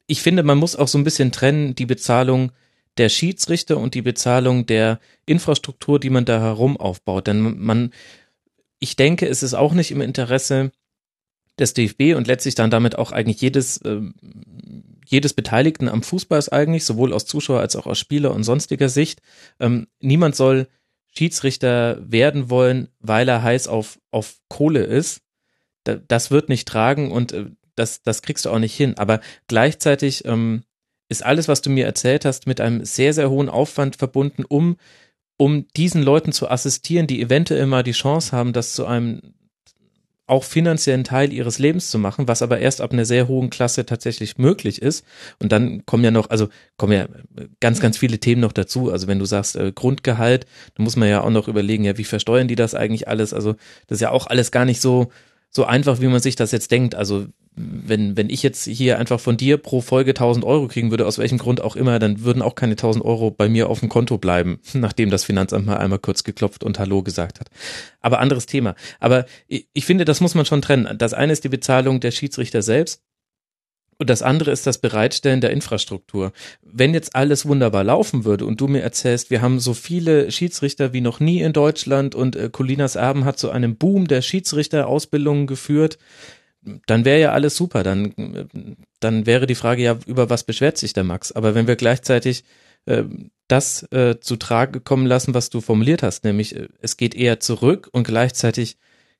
[0.07, 2.51] Ich finde, man muss auch so ein bisschen trennen, die Bezahlung
[2.97, 7.27] der Schiedsrichter und die Bezahlung der Infrastruktur, die man da herum aufbaut.
[7.27, 7.91] Denn man,
[8.79, 10.71] ich denke, es ist auch nicht im Interesse
[11.59, 14.01] des DFB und letztlich dann damit auch eigentlich jedes, äh,
[15.05, 18.89] jedes Beteiligten am Fußball ist eigentlich, sowohl aus Zuschauer als auch aus Spieler und sonstiger
[18.89, 19.21] Sicht.
[19.59, 20.67] Ähm, niemand soll
[21.17, 25.21] Schiedsrichter werden wollen, weil er heiß auf, auf Kohle ist.
[25.85, 27.45] Da, das wird nicht tragen und äh,
[27.75, 28.97] das, das kriegst du auch nicht hin.
[28.97, 30.63] Aber gleichzeitig ähm,
[31.09, 34.77] ist alles, was du mir erzählt hast, mit einem sehr, sehr hohen Aufwand verbunden, um
[35.37, 39.21] um diesen Leuten zu assistieren, die eventuell mal die Chance haben, das zu einem
[40.27, 43.85] auch finanziellen Teil ihres Lebens zu machen, was aber erst ab einer sehr hohen Klasse
[43.85, 45.05] tatsächlich möglich ist.
[45.39, 47.07] Und dann kommen ja noch, also kommen ja
[47.59, 48.91] ganz, ganz viele Themen noch dazu.
[48.91, 52.05] Also wenn du sagst äh, Grundgehalt, dann muss man ja auch noch überlegen, ja, wie
[52.05, 53.35] versteuern die das eigentlich alles?
[53.35, 53.53] Also
[53.85, 55.11] das ist ja auch alles gar nicht so,
[55.55, 56.95] so einfach, wie man sich das jetzt denkt.
[56.95, 61.07] Also wenn, wenn ich jetzt hier einfach von dir pro Folge 1000 Euro kriegen würde,
[61.07, 63.87] aus welchem Grund auch immer, dann würden auch keine 1000 Euro bei mir auf dem
[63.87, 67.47] Konto bleiben, nachdem das Finanzamt mal einmal kurz geklopft und Hallo gesagt hat.
[68.01, 68.75] Aber anderes Thema.
[68.99, 70.97] Aber ich, ich finde, das muss man schon trennen.
[70.97, 73.01] Das eine ist die Bezahlung der Schiedsrichter selbst.
[73.97, 76.33] Und das andere ist das Bereitstellen der Infrastruktur.
[76.61, 80.91] Wenn jetzt alles wunderbar laufen würde und du mir erzählst, wir haben so viele Schiedsrichter
[80.91, 85.47] wie noch nie in Deutschland und äh, Colinas Erben hat zu einem Boom der Schiedsrichterausbildungen
[85.47, 85.97] geführt,
[86.87, 87.83] dann wäre ja alles super.
[87.83, 88.13] Dann,
[88.99, 91.31] dann wäre die Frage ja, über was beschwert sich der Max?
[91.31, 92.43] Aber wenn wir gleichzeitig
[92.85, 93.03] äh,
[93.47, 97.39] das äh, zu Trage kommen lassen, was du formuliert hast, nämlich äh, es geht eher
[97.39, 98.77] zurück und gleichzeitig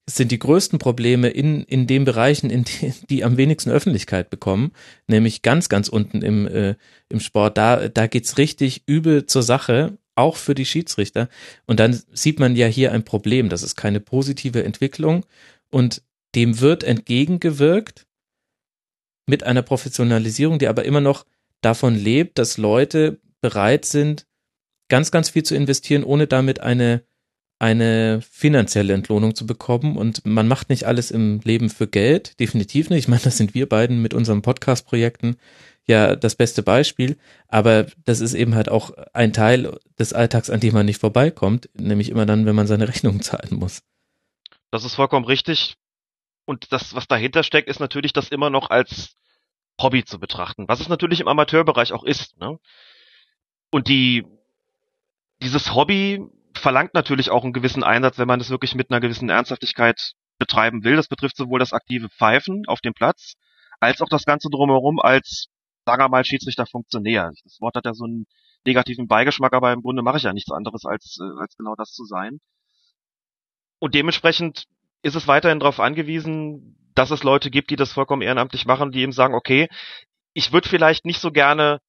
[0.07, 4.71] sind die größten Probleme in, in den Bereichen, in die, die am wenigsten Öffentlichkeit bekommen,
[5.07, 6.75] nämlich ganz, ganz unten im, äh,
[7.09, 7.57] im Sport.
[7.57, 11.27] Da, da geht's richtig übel zur Sache, auch für die Schiedsrichter.
[11.65, 13.49] Und dann sieht man ja hier ein Problem.
[13.49, 15.25] Das ist keine positive Entwicklung.
[15.71, 16.03] Und
[16.35, 18.05] dem wird entgegengewirkt
[19.27, 21.25] mit einer Professionalisierung, die aber immer noch
[21.61, 24.27] davon lebt, dass Leute bereit sind,
[24.87, 27.03] ganz, ganz viel zu investieren, ohne damit eine,
[27.59, 29.97] eine finanzielle Entlohnung zu bekommen.
[29.97, 32.99] Und man macht nicht alles im Leben für Geld, definitiv nicht.
[32.99, 35.37] Ich meine, das sind wir beiden mit unseren Podcast-Projekten
[35.87, 37.17] ja das beste Beispiel.
[37.47, 41.69] Aber das ist eben halt auch ein Teil des Alltags, an dem man nicht vorbeikommt,
[41.73, 43.83] nämlich immer dann, wenn man seine Rechnung zahlen muss.
[44.71, 45.77] Das ist vollkommen richtig.
[46.45, 49.15] Und das, was dahinter steckt, ist natürlich, das immer noch als
[49.81, 52.37] Hobby zu betrachten, was es natürlich im Amateurbereich auch ist.
[52.37, 52.59] Ne?
[53.71, 54.25] Und die,
[55.41, 56.21] dieses Hobby
[56.59, 60.83] verlangt natürlich auch einen gewissen Einsatz, wenn man es wirklich mit einer gewissen Ernsthaftigkeit betreiben
[60.83, 60.95] will.
[60.95, 63.35] Das betrifft sowohl das aktive Pfeifen auf dem Platz,
[63.79, 65.47] als auch das Ganze drumherum als,
[65.85, 67.31] sagen wir mal, Schiedsrichter-Funktionär.
[67.43, 68.25] Das Wort hat ja so einen
[68.65, 71.91] negativen Beigeschmack, aber im Grunde mache ich ja nichts anderes, als, äh, als genau das
[71.91, 72.39] zu sein.
[73.79, 74.65] Und dementsprechend
[75.03, 79.01] ist es weiterhin darauf angewiesen, dass es Leute gibt, die das vollkommen ehrenamtlich machen, die
[79.01, 79.67] eben sagen, okay,
[80.33, 81.79] ich würde vielleicht nicht so gerne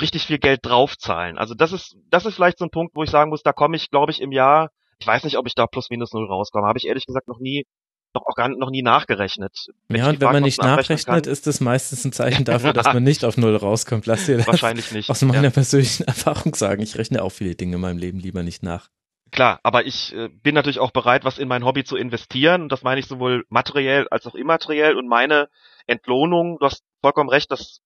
[0.00, 1.38] richtig viel Geld draufzahlen.
[1.38, 3.76] Also das ist, das ist vielleicht so ein Punkt, wo ich sagen muss, da komme
[3.76, 6.66] ich, glaube ich, im Jahr, ich weiß nicht, ob ich da plus minus null rauskomme,
[6.66, 7.66] habe ich ehrlich gesagt noch nie,
[8.14, 9.66] noch auch gar noch nie nachgerechnet.
[9.88, 13.02] Wenn ja, und wenn man nicht nachrechnet, ist das meistens ein Zeichen dafür, dass man
[13.02, 14.06] nicht auf null rauskommt.
[14.06, 15.10] Lass dir das Wahrscheinlich nicht.
[15.10, 15.50] aus meiner ja.
[15.50, 16.82] persönlichen Erfahrung sagen.
[16.82, 18.88] Ich rechne auch viele Dinge in meinem Leben lieber nicht nach.
[19.30, 22.62] Klar, aber ich äh, bin natürlich auch bereit, was in mein Hobby zu investieren.
[22.62, 24.96] Und das meine ich sowohl materiell als auch immateriell.
[24.96, 25.48] Und meine
[25.86, 27.80] Entlohnung, du hast vollkommen recht, das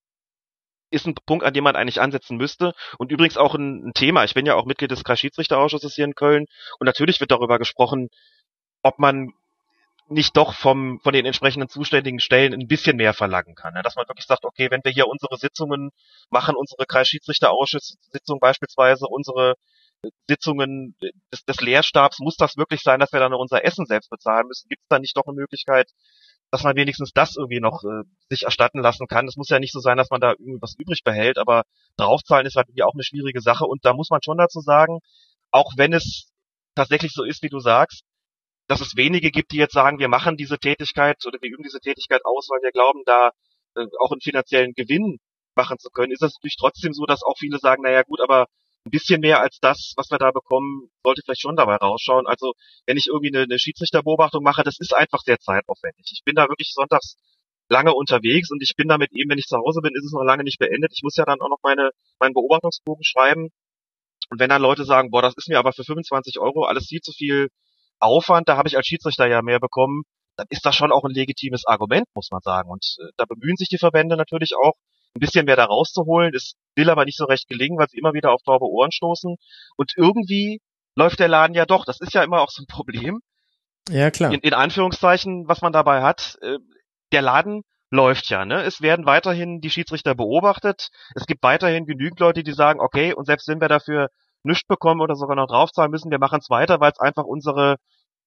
[0.93, 2.75] ist ein Punkt, an dem man eigentlich ansetzen müsste.
[2.99, 4.25] Und übrigens auch ein, ein Thema.
[4.25, 6.47] Ich bin ja auch Mitglied des Kreisschiedsrichterausschusses hier in Köln.
[6.79, 8.09] Und natürlich wird darüber gesprochen,
[8.83, 9.33] ob man
[10.09, 13.75] nicht doch vom, von den entsprechenden zuständigen Stellen ein bisschen mehr verlangen kann.
[13.75, 13.83] Ne?
[13.83, 15.91] Dass man wirklich sagt, okay, wenn wir hier unsere Sitzungen
[16.31, 19.55] machen, unsere Kreisschiedsrichterausschusssitzung beispielsweise, unsere
[20.29, 20.97] Sitzungen
[21.33, 24.69] des, des Lehrstabs, muss das wirklich sein, dass wir dann unser Essen selbst bezahlen müssen?
[24.69, 25.89] Gibt es da nicht doch eine Möglichkeit,
[26.53, 29.27] dass man wenigstens das irgendwie noch äh, sich erstatten lassen kann?
[29.27, 31.63] Es muss ja nicht so sein, dass man da irgendwas übrig behält, aber
[31.97, 35.01] draufzahlen ist halt irgendwie auch eine schwierige Sache und da muss man schon dazu sagen,
[35.51, 36.31] auch wenn es
[36.75, 38.03] tatsächlich so ist, wie du sagst,
[38.69, 41.81] dass es wenige gibt, die jetzt sagen, wir machen diese Tätigkeit oder wir üben diese
[41.81, 43.31] Tätigkeit aus, weil wir glauben, da
[43.75, 45.19] äh, auch einen finanziellen Gewinn
[45.55, 48.47] machen zu können, ist es natürlich trotzdem so, dass auch viele sagen, naja gut, aber
[48.85, 52.27] ein bisschen mehr als das, was wir da bekommen, sollte vielleicht schon dabei rausschauen.
[52.27, 52.53] Also
[52.87, 56.11] wenn ich irgendwie eine, eine Schiedsrichterbeobachtung mache, das ist einfach sehr zeitaufwendig.
[56.13, 57.17] Ich bin da wirklich sonntags
[57.69, 60.25] lange unterwegs und ich bin damit eben, wenn ich zu Hause bin, ist es noch
[60.25, 60.93] lange nicht beendet.
[60.95, 63.51] Ich muss ja dann auch noch meine, meinen Beobachtungsbogen schreiben.
[64.31, 67.01] Und wenn dann Leute sagen, boah, das ist mir aber für 25 Euro alles viel
[67.01, 67.49] zu viel
[67.99, 70.03] Aufwand, da habe ich als Schiedsrichter ja mehr bekommen,
[70.37, 72.71] dann ist das schon auch ein legitimes Argument, muss man sagen.
[72.71, 74.75] Und äh, da bemühen sich die Verbände natürlich auch,
[75.15, 76.35] ein bisschen mehr da rauszuholen.
[76.35, 79.37] Es will aber nicht so recht gelingen, weil sie immer wieder auf taube Ohren stoßen.
[79.77, 80.61] Und irgendwie
[80.95, 81.85] läuft der Laden ja doch.
[81.85, 83.21] Das ist ja immer auch so ein Problem.
[83.89, 84.33] Ja, klar.
[84.33, 86.59] In, in Anführungszeichen, was man dabei hat, äh,
[87.13, 88.63] der Laden läuft ja, ne?
[88.63, 90.89] Es werden weiterhin die Schiedsrichter beobachtet.
[91.15, 94.09] Es gibt weiterhin genügend Leute, die sagen, okay, und selbst wenn wir dafür
[94.45, 97.77] nichts bekommen oder sogar noch draufzahlen müssen, wir machen es weiter, weil es einfach unsere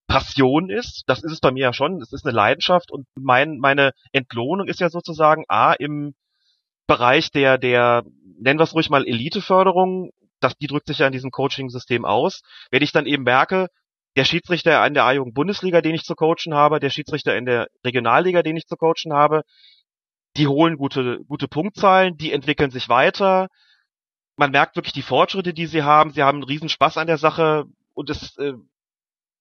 [0.08, 1.04] Passion ist.
[1.08, 2.00] Das ist es bei mir ja schon.
[2.00, 6.14] Es ist eine Leidenschaft und mein, meine Entlohnung ist ja sozusagen A im
[6.88, 8.04] Bereich der, der,
[8.40, 10.12] nennen wir es ruhig mal Eliteförderung.
[10.40, 12.42] Das, die drückt sich ja in diesem Coaching-System aus.
[12.72, 13.68] Wenn ich dann eben merke,
[14.16, 18.44] der Schiedsrichter in der A-Jugend-Bundesliga, den ich zu coachen habe, der Schiedsrichter in der Regionalliga,
[18.44, 19.44] den ich zu coachen habe,
[20.38, 23.48] die holen gute, gute Punktzahlen, die entwickeln sich weiter.
[24.38, 26.12] Man merkt wirklich die Fortschritte, die sie haben.
[26.12, 28.54] Sie haben einen riesen Spaß an der Sache und es, äh,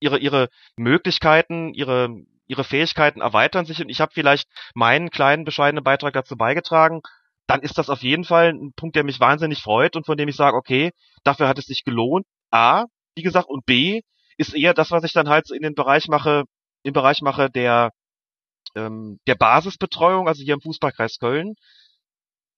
[0.01, 2.09] ihre, ihre Möglichkeiten, ihre,
[2.47, 7.01] ihre Fähigkeiten erweitern sich und ich habe vielleicht meinen kleinen, bescheidenen Beitrag dazu beigetragen,
[7.47, 10.29] dann ist das auf jeden Fall ein Punkt, der mich wahnsinnig freut und von dem
[10.29, 10.93] ich sage, okay,
[11.25, 12.27] dafür hat es sich gelohnt.
[12.51, 12.85] A,
[13.17, 14.01] wie gesagt, und B,
[14.37, 16.45] ist eher das, was ich dann halt in den Bereich mache,
[16.83, 17.91] im Bereich mache der
[18.75, 21.55] ähm, der Basisbetreuung, also hier im Fußballkreis Köln.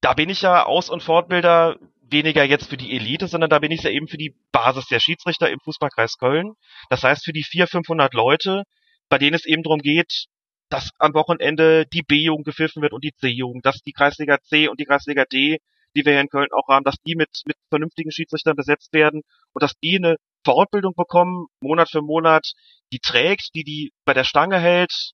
[0.00, 1.76] Da bin ich ja Aus- und Fortbilder
[2.08, 5.00] weniger jetzt für die Elite, sondern da bin ich ja eben für die Basis der
[5.00, 6.54] Schiedsrichter im Fußballkreis Köln.
[6.88, 8.62] Das heißt für die 400, 500 Leute,
[9.08, 10.26] bei denen es eben darum geht,
[10.68, 14.80] dass am Wochenende die B-Jugend gepfiffen wird und die C-Jugend, dass die Kreisliga C und
[14.80, 15.58] die Kreisliga D,
[15.94, 19.22] die wir hier in Köln auch haben, dass die mit, mit vernünftigen Schiedsrichtern besetzt werden
[19.52, 22.52] und dass die eine Fortbildung bekommen, Monat für Monat,
[22.92, 25.12] die trägt, die die bei der Stange hält,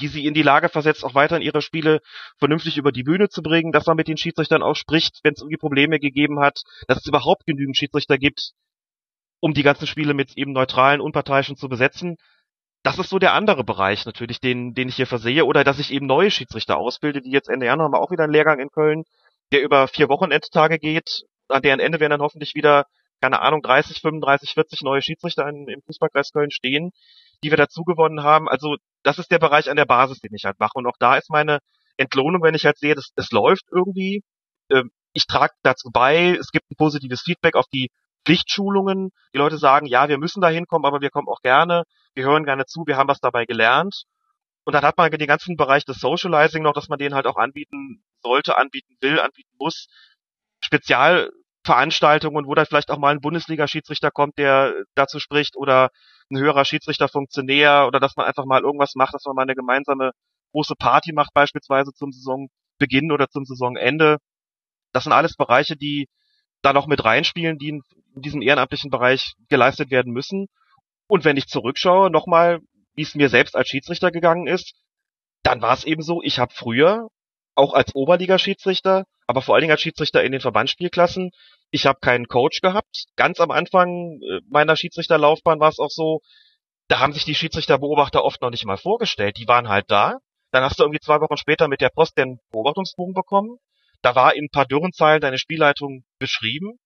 [0.00, 2.00] die sie in die Lage versetzt, auch weiterhin ihre Spiele
[2.38, 5.40] vernünftig über die Bühne zu bringen, dass man mit den Schiedsrichtern auch spricht, wenn es
[5.40, 8.52] irgendwie Probleme gegeben hat, dass es überhaupt genügend Schiedsrichter gibt,
[9.40, 12.16] um die ganzen Spiele mit eben neutralen, unparteiischen zu besetzen.
[12.82, 15.92] Das ist so der andere Bereich natürlich, den, den ich hier versehe, oder dass ich
[15.92, 18.70] eben neue Schiedsrichter ausbilde, die jetzt Ende Januar haben wir auch wieder einen Lehrgang in
[18.70, 19.04] Köln,
[19.52, 22.86] der über vier Wochenendtage geht, an deren Ende werden dann hoffentlich wieder
[23.20, 26.90] keine Ahnung, 30, 35, 40 neue Schiedsrichter in, im Fußballkreis Köln stehen,
[27.44, 28.48] die wir dazu gewonnen haben.
[28.48, 30.72] Also das ist der Bereich an der Basis, den ich halt mache.
[30.74, 31.58] Und auch da ist meine
[31.96, 34.22] Entlohnung, wenn ich halt sehe, das, das läuft irgendwie.
[34.70, 37.90] Ähm, ich trage dazu bei, es gibt ein positives Feedback auf die
[38.24, 39.10] Pflichtschulungen.
[39.34, 41.84] Die Leute sagen, ja, wir müssen da hinkommen, aber wir kommen auch gerne,
[42.14, 44.04] wir hören gerne zu, wir haben was dabei gelernt.
[44.64, 47.36] Und dann hat man den ganzen Bereich des Socializing noch, dass man den halt auch
[47.36, 49.88] anbieten sollte, anbieten will, anbieten muss.
[50.60, 51.30] Spezial
[51.64, 55.90] Veranstaltungen, wo dann vielleicht auch mal ein Bundesliga-Schiedsrichter kommt, der dazu spricht oder
[56.30, 60.12] ein höherer Schiedsrichterfunktionär oder dass man einfach mal irgendwas macht, dass man mal eine gemeinsame
[60.52, 64.18] große Party macht, beispielsweise zum Saisonbeginn oder zum Saisonende.
[64.92, 66.08] Das sind alles Bereiche, die
[66.62, 67.82] da noch mit reinspielen, die in
[68.14, 70.46] diesem ehrenamtlichen Bereich geleistet werden müssen.
[71.10, 72.60] Und wenn ich zurückschaue, nochmal,
[72.94, 74.74] wie es mir selbst als Schiedsrichter gegangen ist,
[75.42, 77.08] dann war es eben so, ich habe früher
[77.56, 81.32] auch als Oberliga-Schiedsrichter, aber vor allen Dingen als Schiedsrichter in den Verbandsspielklassen.
[81.72, 83.06] Ich habe keinen Coach gehabt.
[83.16, 86.20] Ganz am Anfang äh, meiner Schiedsrichterlaufbahn war es auch so,
[86.86, 89.36] da haben sich die Schiedsrichterbeobachter oft noch nicht mal vorgestellt.
[89.36, 90.18] Die waren halt da.
[90.52, 93.58] Dann hast du irgendwie zwei Wochen später mit der Post den Beobachtungsbogen bekommen.
[94.02, 96.78] Da war in ein paar dürren Zeilen deine Spielleitung beschrieben.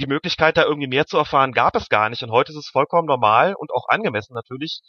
[0.00, 2.22] Die Möglichkeit, da irgendwie mehr zu erfahren, gab es gar nicht.
[2.22, 4.80] Und heute ist es vollkommen normal und auch angemessen natürlich,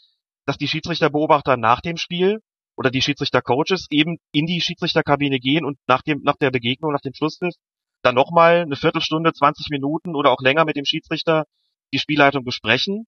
[0.46, 2.40] dass die Schiedsrichterbeobachter nach dem Spiel
[2.76, 7.02] oder die Schiedsrichter-Coaches eben in die Schiedsrichterkabine gehen und nach dem, nach der Begegnung, nach
[7.02, 7.54] dem Schlusspfiff,
[8.02, 11.46] dann nochmal eine Viertelstunde, 20 Minuten oder auch länger mit dem Schiedsrichter
[11.94, 13.06] die Spielleitung besprechen.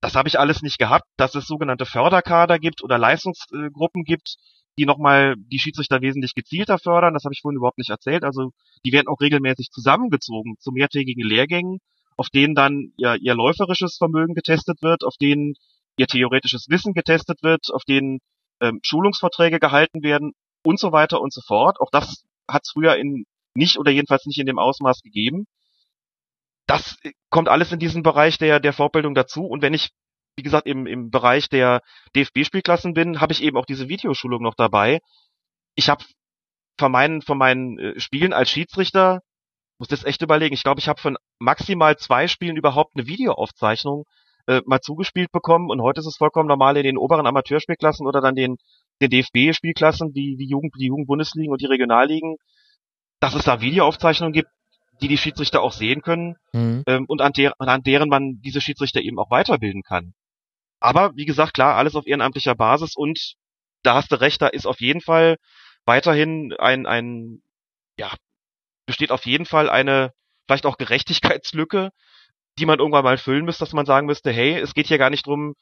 [0.00, 4.36] Das habe ich alles nicht gehabt, dass es sogenannte Förderkader gibt oder Leistungsgruppen gibt,
[4.78, 7.14] die nochmal die Schiedsrichter wesentlich gezielter fördern.
[7.14, 8.24] Das habe ich vorhin überhaupt nicht erzählt.
[8.24, 8.50] Also
[8.84, 11.78] die werden auch regelmäßig zusammengezogen zu mehrtägigen Lehrgängen,
[12.16, 15.54] auf denen dann ihr, ihr läuferisches Vermögen getestet wird, auf denen
[15.96, 18.18] ihr theoretisches Wissen getestet wird, auf denen
[18.60, 20.32] ähm, Schulungsverträge gehalten werden
[20.64, 21.80] und so weiter und so fort.
[21.80, 25.46] Auch das hat es früher in nicht oder jedenfalls nicht in dem Ausmaß gegeben.
[26.66, 29.44] Das äh, kommt alles in diesen Bereich der, der Fortbildung dazu.
[29.44, 29.90] Und wenn ich,
[30.36, 31.80] wie gesagt, im, im Bereich der
[32.16, 35.00] DFB-Spielklassen bin, habe ich eben auch diese Videoschulung noch dabei.
[35.74, 36.04] Ich habe
[36.78, 39.20] von meinen, von meinen äh, Spielen als Schiedsrichter,
[39.78, 44.04] muss das echt überlegen, ich glaube, ich habe von maximal zwei Spielen überhaupt eine Videoaufzeichnung
[44.46, 48.20] äh, mal zugespielt bekommen und heute ist es vollkommen normal in den oberen Amateurspielklassen oder
[48.20, 48.56] dann den,
[49.00, 52.36] den DFB-Spielklassen, die, die Jugend, die Jugendbundesligen und die Regionalligen,
[53.20, 54.48] dass es da Videoaufzeichnungen gibt,
[55.00, 56.84] die die Schiedsrichter auch sehen können mhm.
[56.86, 60.14] ähm, und an, der, an deren man diese Schiedsrichter eben auch weiterbilden kann.
[60.80, 63.34] Aber wie gesagt, klar, alles auf ehrenamtlicher Basis und
[63.82, 65.36] da hast du recht, da ist auf jeden Fall
[65.84, 67.42] weiterhin ein, ein
[67.98, 68.12] ja,
[68.86, 70.12] besteht auf jeden Fall eine
[70.46, 71.90] vielleicht auch Gerechtigkeitslücke,
[72.58, 75.10] die man irgendwann mal füllen müsste, dass man sagen müsste, hey, es geht hier gar
[75.10, 75.54] nicht drum,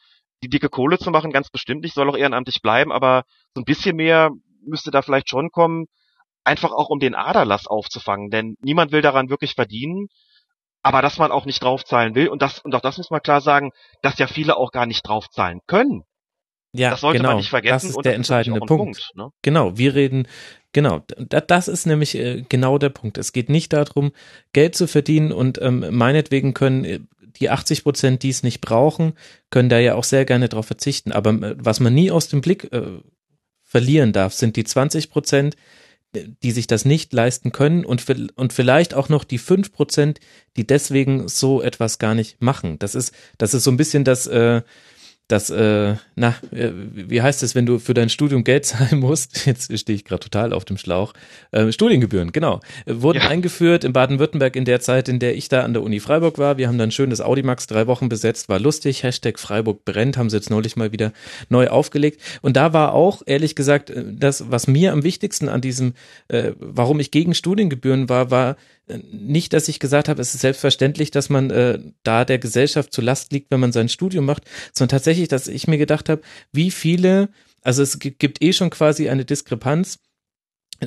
[0.42, 3.64] die dicke Kohle zu machen, ganz bestimmt nicht, soll auch ehrenamtlich bleiben, aber so ein
[3.64, 4.30] bisschen mehr
[4.64, 5.86] müsste da vielleicht schon kommen,
[6.44, 10.08] einfach auch um den Aderlass aufzufangen, denn niemand will daran wirklich verdienen,
[10.82, 13.40] aber dass man auch nicht draufzahlen will und das und auch das muss man klar
[13.40, 13.70] sagen,
[14.02, 16.02] dass ja viele auch gar nicht draufzahlen können.
[16.74, 17.30] Ja, das sollte genau.
[17.30, 17.74] man nicht vergessen.
[17.74, 18.96] Das ist und der das entscheidende auch Punkt.
[18.96, 19.28] Punkt ne?
[19.42, 20.26] Genau, wir reden,
[20.72, 23.18] genau, da- das ist nämlich äh, genau der Punkt.
[23.18, 24.12] Es geht nicht darum,
[24.54, 27.00] Geld zu verdienen und ähm, meinetwegen können äh,
[27.38, 29.14] die 80 Prozent, die es nicht brauchen,
[29.50, 31.12] können da ja auch sehr gerne drauf verzichten.
[31.12, 33.00] Aber äh, was man nie aus dem Blick äh,
[33.62, 35.56] verlieren darf, sind die 20 Prozent,
[36.14, 38.04] die sich das nicht leisten können und,
[38.36, 40.20] und vielleicht auch noch die 5 Prozent,
[40.56, 42.78] die deswegen so etwas gar nicht machen.
[42.78, 44.62] Das ist, das ist so ein bisschen das, äh,
[45.32, 49.46] das, äh, na, äh, wie heißt es, wenn du für dein Studium Geld zahlen musst?
[49.46, 51.14] Jetzt stehe ich gerade total auf dem Schlauch.
[51.50, 52.60] Äh, Studiengebühren, genau.
[52.84, 53.28] Äh, Wurden Ja.
[53.28, 56.58] eingeführt in Baden-Württemberg in der Zeit, in der ich da an der Uni Freiburg war.
[56.58, 59.02] Wir haben dann schön das Audimax drei Wochen besetzt, war lustig.
[59.02, 61.12] Hashtag Freiburg brennt, haben sie jetzt neulich mal wieder
[61.48, 62.20] neu aufgelegt.
[62.42, 65.94] Und da war auch, ehrlich gesagt, äh, das, was mir am wichtigsten an diesem,
[66.28, 68.56] äh, warum ich gegen Studiengebühren war, war
[69.10, 73.00] nicht, dass ich gesagt habe, es ist selbstverständlich, dass man äh, da der Gesellschaft zu
[73.00, 76.22] Last liegt, wenn man sein Studium macht, sondern tatsächlich, dass ich mir gedacht habe,
[76.52, 77.28] wie viele,
[77.62, 79.98] also es gi- gibt eh schon quasi eine Diskrepanz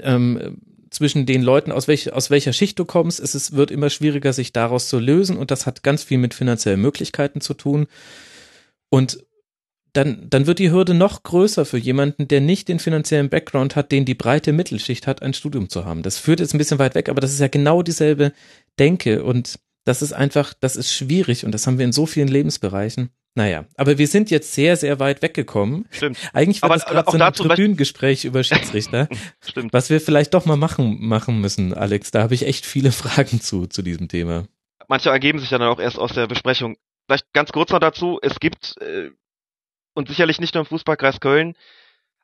[0.02, 3.20] ähm, zwischen den Leuten, aus, welch, aus welcher Schicht du kommst.
[3.20, 6.34] Es ist, wird immer schwieriger, sich daraus zu lösen und das hat ganz viel mit
[6.34, 7.88] finanziellen Möglichkeiten zu tun.
[8.90, 9.26] Und
[9.96, 13.92] dann, dann wird die Hürde noch größer für jemanden, der nicht den finanziellen Background hat,
[13.92, 16.04] den die breite Mittelschicht hat, ein Studium zu haben.
[16.04, 18.34] Das führt jetzt ein bisschen weit weg, aber das ist ja genau dieselbe
[18.78, 22.28] Denke und das ist einfach, das ist schwierig und das haben wir in so vielen
[22.28, 23.12] Lebensbereichen.
[23.36, 25.86] Naja, aber wir sind jetzt sehr, sehr weit weggekommen.
[25.92, 29.10] Stimmt, Eigentlich war Aber das gerade auch so ein Tribünengespräch über Schiedsrichter,
[29.42, 29.74] stimmt.
[29.74, 32.12] was wir vielleicht doch mal machen, machen müssen, Alex.
[32.12, 34.46] Da habe ich echt viele Fragen zu, zu diesem Thema.
[34.88, 36.78] Manche ergeben sich ja dann auch erst aus der Besprechung.
[37.08, 39.10] Vielleicht ganz kurz noch dazu, es gibt, äh,
[39.96, 41.56] und sicherlich nicht nur im Fußballkreis Köln,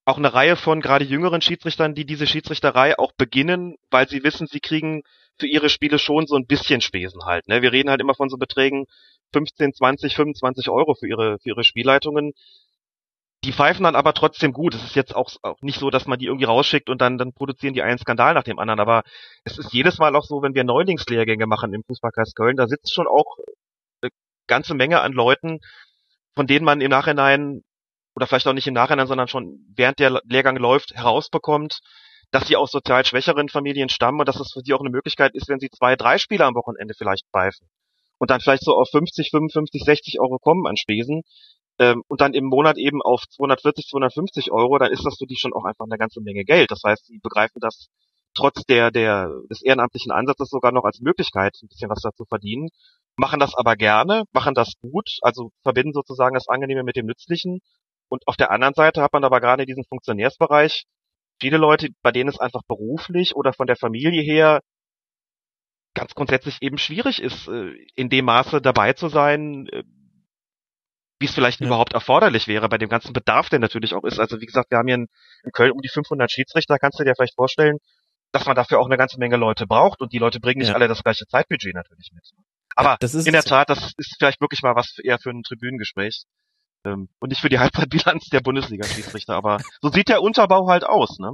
[0.05, 4.47] auch eine Reihe von gerade jüngeren Schiedsrichtern, die diese Schiedsrichterei auch beginnen, weil sie wissen,
[4.47, 5.03] sie kriegen
[5.39, 7.47] für ihre Spiele schon so ein bisschen Spesen halt.
[7.47, 7.61] Ne?
[7.61, 8.85] Wir reden halt immer von so Beträgen
[9.33, 12.33] 15, 20, 25 Euro für ihre, für ihre Spielleitungen.
[13.43, 14.75] Die pfeifen dann aber trotzdem gut.
[14.75, 17.33] Es ist jetzt auch, auch nicht so, dass man die irgendwie rausschickt und dann, dann
[17.33, 18.79] produzieren die einen Skandal nach dem anderen.
[18.79, 19.03] Aber
[19.45, 22.93] es ist jedes Mal auch so, wenn wir Neulingslehrgänge machen im Fußballkreis Köln, da sitzt
[22.93, 23.37] schon auch
[24.01, 24.11] eine
[24.47, 25.59] ganze Menge an Leuten,
[26.35, 27.61] von denen man im Nachhinein
[28.15, 31.79] oder vielleicht auch nicht im Nachhinein, sondern schon während der Lehrgang läuft, herausbekommt,
[32.31, 35.33] dass sie aus sozial schwächeren Familien stammen und dass es für sie auch eine Möglichkeit
[35.33, 37.67] ist, wenn sie zwei, drei Spieler am Wochenende vielleicht pfeifen
[38.19, 41.23] und dann vielleicht so auf 50, 55, 60 Euro kommen an Spesen
[41.79, 45.37] ähm, und dann im Monat eben auf 240, 250 Euro, dann ist das für die
[45.37, 46.71] schon auch einfach eine ganze Menge Geld.
[46.71, 47.87] Das heißt, sie begreifen das
[48.33, 52.69] trotz der, der, des ehrenamtlichen Ansatzes sogar noch als Möglichkeit, ein bisschen was dazu verdienen,
[53.15, 57.59] machen das aber gerne, machen das gut, also verbinden sozusagen das Angenehme mit dem Nützlichen.
[58.09, 60.85] Und auf der anderen Seite hat man aber gerade in diesem Funktionärsbereich
[61.39, 64.61] viele Leute, bei denen es einfach beruflich oder von der Familie her
[65.93, 69.83] ganz grundsätzlich eben schwierig ist, äh, in dem Maße dabei zu sein, äh,
[71.19, 71.67] wie es vielleicht Ja.
[71.67, 74.19] überhaupt erforderlich wäre, bei dem ganzen Bedarf, der natürlich auch ist.
[74.19, 75.07] Also wie gesagt, wir haben hier in,
[75.43, 77.77] in Köln um die 500 Schiedsrichter, kannst du dir vielleicht vorstellen,
[78.31, 80.75] dass man dafür auch eine ganze Menge Leute braucht und die Leute bringen nicht Ja.
[80.75, 82.23] alle das gleiche Zeitbudget natürlich mit.
[82.75, 83.43] Aber Das ist in der.
[83.43, 86.23] Tat, das ist vielleicht wirklich mal was eher für ein Tribünengespräch.
[86.85, 91.19] Ähm, und nicht für die Halbzeitbilanz der Bundesliga-Schiedsrichter, aber so sieht der Unterbau halt aus,
[91.19, 91.33] ne?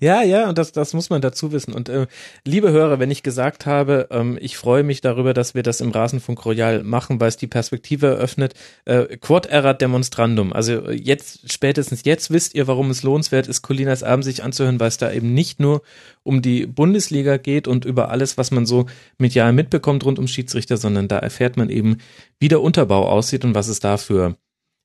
[0.00, 1.72] Ja, ja, und das, das muss man dazu wissen.
[1.72, 2.06] Und äh,
[2.44, 5.90] liebe Hörer, wenn ich gesagt habe, ähm, ich freue mich darüber, dass wir das im
[5.90, 10.52] Rasenfunk Royal machen, weil es die Perspektive eröffnet, äh, quod erat demonstrandum.
[10.52, 14.78] Also äh, jetzt, spätestens jetzt wisst ihr, warum es lohnenswert ist, Colinas Abend sich anzuhören,
[14.78, 15.82] weil es da eben nicht nur
[16.22, 18.86] um die Bundesliga geht und über alles, was man so
[19.16, 21.98] medial mitbekommt rund um Schiedsrichter, sondern da erfährt man eben,
[22.38, 24.36] wie der Unterbau aussieht und was es da für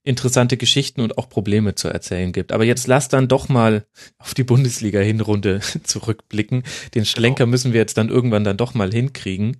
[0.04, 2.52] interessante Geschichten und auch Probleme zu erzählen gibt.
[2.52, 3.86] Aber jetzt lass dann doch mal
[4.18, 6.62] auf die Bundesliga-Hinrunde zurückblicken.
[6.94, 9.56] Den Schlenker müssen wir jetzt dann irgendwann dann doch mal hinkriegen.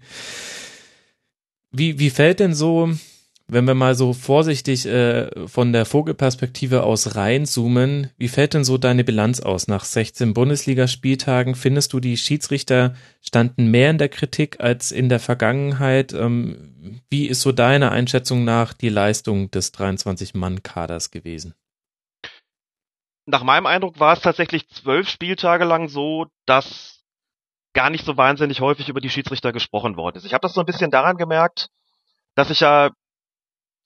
[1.72, 2.90] Wie, wie fällt denn so,
[3.46, 8.78] wenn wir mal so vorsichtig äh, von der Vogelperspektive aus reinzoomen, wie fällt denn so
[8.78, 11.54] deine Bilanz aus nach 16 Bundesligaspieltagen?
[11.54, 16.14] Findest du, die Schiedsrichter standen mehr in der Kritik als in der Vergangenheit?
[16.14, 21.54] Ähm, wie ist so deiner Einschätzung nach die Leistung des 23-Mann-Kaders gewesen?
[23.26, 27.04] Nach meinem Eindruck war es tatsächlich zwölf Spieltage lang so, dass
[27.74, 30.24] gar nicht so wahnsinnig häufig über die Schiedsrichter gesprochen worden ist.
[30.24, 31.68] Ich habe das so ein bisschen daran gemerkt,
[32.34, 32.90] dass ich ja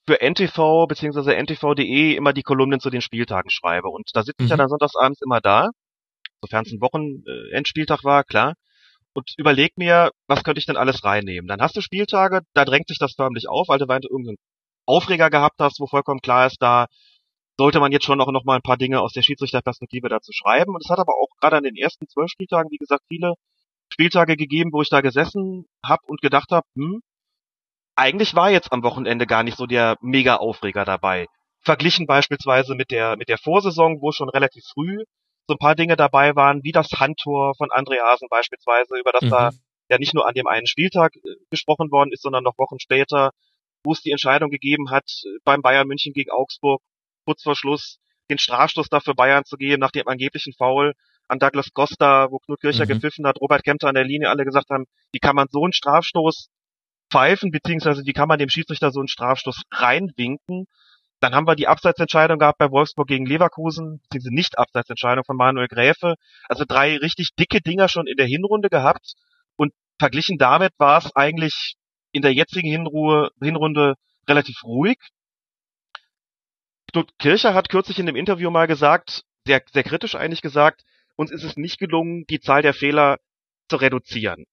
[0.09, 1.35] für NTV bzw.
[1.43, 3.89] ntv.de immer die Kolumnen zu den Spieltagen schreibe.
[3.89, 4.61] Und da sitze ich ja Mhm.
[4.61, 5.69] dann sonntagsabends immer da,
[6.43, 8.55] sofern es ein Wochenendspieltag war, klar,
[9.15, 11.49] und überleg mir, was könnte ich denn alles reinnehmen.
[11.49, 14.37] Dann hast du Spieltage, da drängt sich das förmlich auf, weil du weiter irgendein
[14.87, 16.87] Aufreger gehabt hast, wo vollkommen klar ist, da
[17.59, 20.75] sollte man jetzt schon auch noch mal ein paar Dinge aus der Schiedsrichterperspektive dazu schreiben.
[20.75, 23.35] Und es hat aber auch gerade an den ersten zwölf Spieltagen, wie gesagt, viele
[23.93, 27.01] Spieltage gegeben, wo ich da gesessen habe und gedacht habe, hm,
[27.99, 31.27] eigentlich war jetzt am Wochenende gar nicht so der Mega-Aufreger dabei.
[31.61, 35.03] Verglichen beispielsweise mit der, mit der Vorsaison, wo schon relativ früh
[35.49, 39.31] so ein paar Dinge dabei waren, wie das Handtor von Andreasen beispielsweise, über das mhm.
[39.31, 39.51] da
[39.89, 41.21] ja nicht nur an dem einen Spieltag äh,
[41.51, 43.33] gesprochen worden ist, sondern noch Wochen später,
[43.83, 46.83] wo es die Entscheidung gegeben hat, äh, beim Bayern München gegen Augsburg,
[47.25, 47.99] kurz vor Schluss,
[48.31, 50.93] den Strafstoß dafür Bayern zu geben, nach dem angeblichen Foul
[51.27, 52.89] an Douglas Costa, wo Knut Kircher mhm.
[52.89, 55.73] gepfiffen hat, Robert Kempter an der Linie, alle gesagt haben, wie kann man so einen
[55.73, 56.49] Strafstoß
[57.11, 60.67] pfeifen, beziehungsweise wie kann man dem Schiedsrichter so einen Strafstoß reinwinken.
[61.21, 66.15] Dann haben wir die Abseitsentscheidung gehabt bei Wolfsburg gegen Leverkusen, diese Nicht-Abseitsentscheidung von Manuel Gräfe.
[66.49, 69.15] Also drei richtig dicke Dinger schon in der Hinrunde gehabt.
[69.57, 71.75] Und verglichen damit war es eigentlich
[72.13, 73.95] in der jetzigen Hinruhe, Hinrunde
[74.29, 74.99] relativ ruhig.
[76.93, 80.83] Knut Kircher hat kürzlich in dem Interview mal gesagt, sehr, sehr kritisch eigentlich gesagt,
[81.17, 83.19] uns ist es nicht gelungen, die Zahl der Fehler
[83.69, 84.45] zu reduzieren.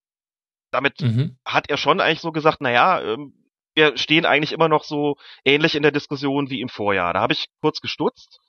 [0.75, 1.37] Damit mhm.
[1.45, 3.33] hat er schon eigentlich so gesagt, naja, ähm,
[3.75, 7.13] wir stehen eigentlich immer noch so ähnlich in der Diskussion wie im Vorjahr.
[7.13, 8.39] Da habe ich kurz gestutzt,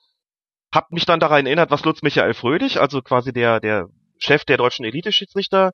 [0.73, 4.57] habe mich dann daran erinnert, was Lutz Michael Fröhlich, also quasi der, der Chef der
[4.57, 5.71] deutschen Elite-Schiedsrichter,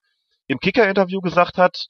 [0.48, 1.88] im Kicker-Interview gesagt hat.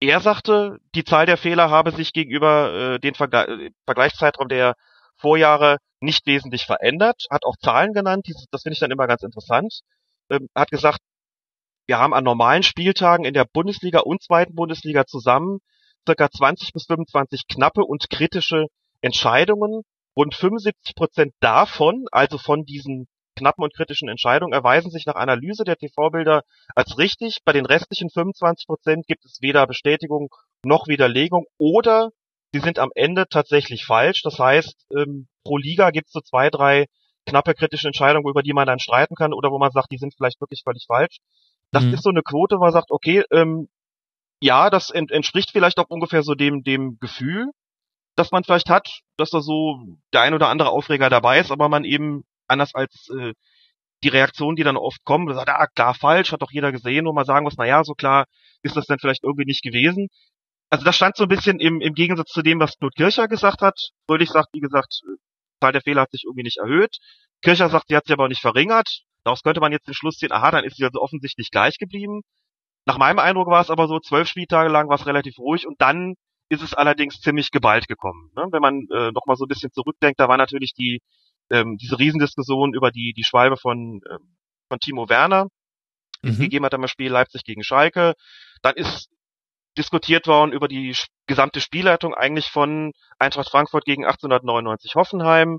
[0.00, 4.74] Er sagte, die Zahl der Fehler habe sich gegenüber äh, den Vergle äh, Vergleichszeitraum der
[5.16, 9.80] Vorjahre nicht wesentlich verändert, hat auch Zahlen genannt, das finde ich dann immer ganz interessant,
[10.30, 11.00] ähm, hat gesagt,
[11.90, 15.58] wir haben an normalen Spieltagen in der Bundesliga und zweiten Bundesliga zusammen
[16.06, 18.66] circa 20 bis 25 knappe und kritische
[19.00, 19.82] Entscheidungen.
[20.16, 25.64] Rund 75 Prozent davon, also von diesen knappen und kritischen Entscheidungen, erweisen sich nach Analyse
[25.64, 26.42] der TV-Bilder
[26.76, 27.38] als richtig.
[27.44, 30.28] Bei den restlichen 25 Prozent gibt es weder Bestätigung
[30.64, 32.10] noch Widerlegung oder
[32.52, 34.22] sie sind am Ende tatsächlich falsch.
[34.22, 36.86] Das heißt, ähm, pro Liga gibt es so zwei, drei
[37.26, 40.14] knappe kritische Entscheidungen, über die man dann streiten kann oder wo man sagt, die sind
[40.14, 41.18] vielleicht wirklich völlig falsch.
[41.72, 41.94] Das mhm.
[41.94, 43.68] ist so eine Quote, wo man sagt, okay, ähm,
[44.40, 47.50] ja, das ent entspricht vielleicht auch ungefähr so dem, dem Gefühl,
[48.16, 49.78] das man vielleicht hat, dass da so
[50.12, 53.34] der ein oder andere Aufreger dabei ist, aber man eben anders als äh,
[54.02, 57.12] die Reaktionen, die dann oft kommen, sagt, ah, klar, falsch, hat doch jeder gesehen, wo
[57.12, 58.24] man sagen muss, na ja, so klar
[58.62, 60.08] ist das dann vielleicht irgendwie nicht gewesen.
[60.70, 63.60] Also das stand so ein bisschen im, im Gegensatz zu dem, was Knut Kircher gesagt
[63.60, 63.78] hat.
[64.06, 65.00] Fröhlich sagt, wie gesagt,
[65.60, 66.96] Zahl der Fehler hat sich irgendwie nicht erhöht.
[67.42, 69.02] Kircher sagt, sie hat sich aber auch nicht verringert.
[69.24, 72.22] Daraus könnte man jetzt den Schluss ziehen, aha, dann ist sie also offensichtlich gleich geblieben.
[72.86, 75.80] Nach meinem Eindruck war es aber so, zwölf Spieltage lang war es relativ ruhig und
[75.80, 76.14] dann
[76.48, 78.30] ist es allerdings ziemlich geballt gekommen.
[78.34, 78.46] Ne?
[78.50, 81.00] Wenn man äh, noch mal so ein bisschen zurückdenkt, da war natürlich die
[81.50, 84.36] ähm, diese Riesendiskussion über die die Schwalbe von ähm,
[84.68, 85.46] von Timo Werner,
[86.24, 86.38] die mhm.
[86.38, 88.14] gegeben hat am Spiel Leipzig gegen Schalke.
[88.62, 89.08] Dann ist
[89.78, 90.96] diskutiert worden über die
[91.26, 95.58] gesamte Spielleitung eigentlich von Eintracht Frankfurt gegen 1899 Hoffenheim.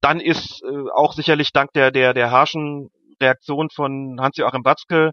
[0.00, 2.90] Dann ist äh, auch sicherlich dank der, der, der harschen
[3.20, 5.10] Reaktion von Hans-Joachim Watzke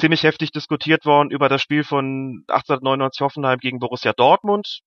[0.00, 4.80] ziemlich heftig diskutiert worden über das Spiel von 1899 Hoffenheim gegen Borussia Dortmund.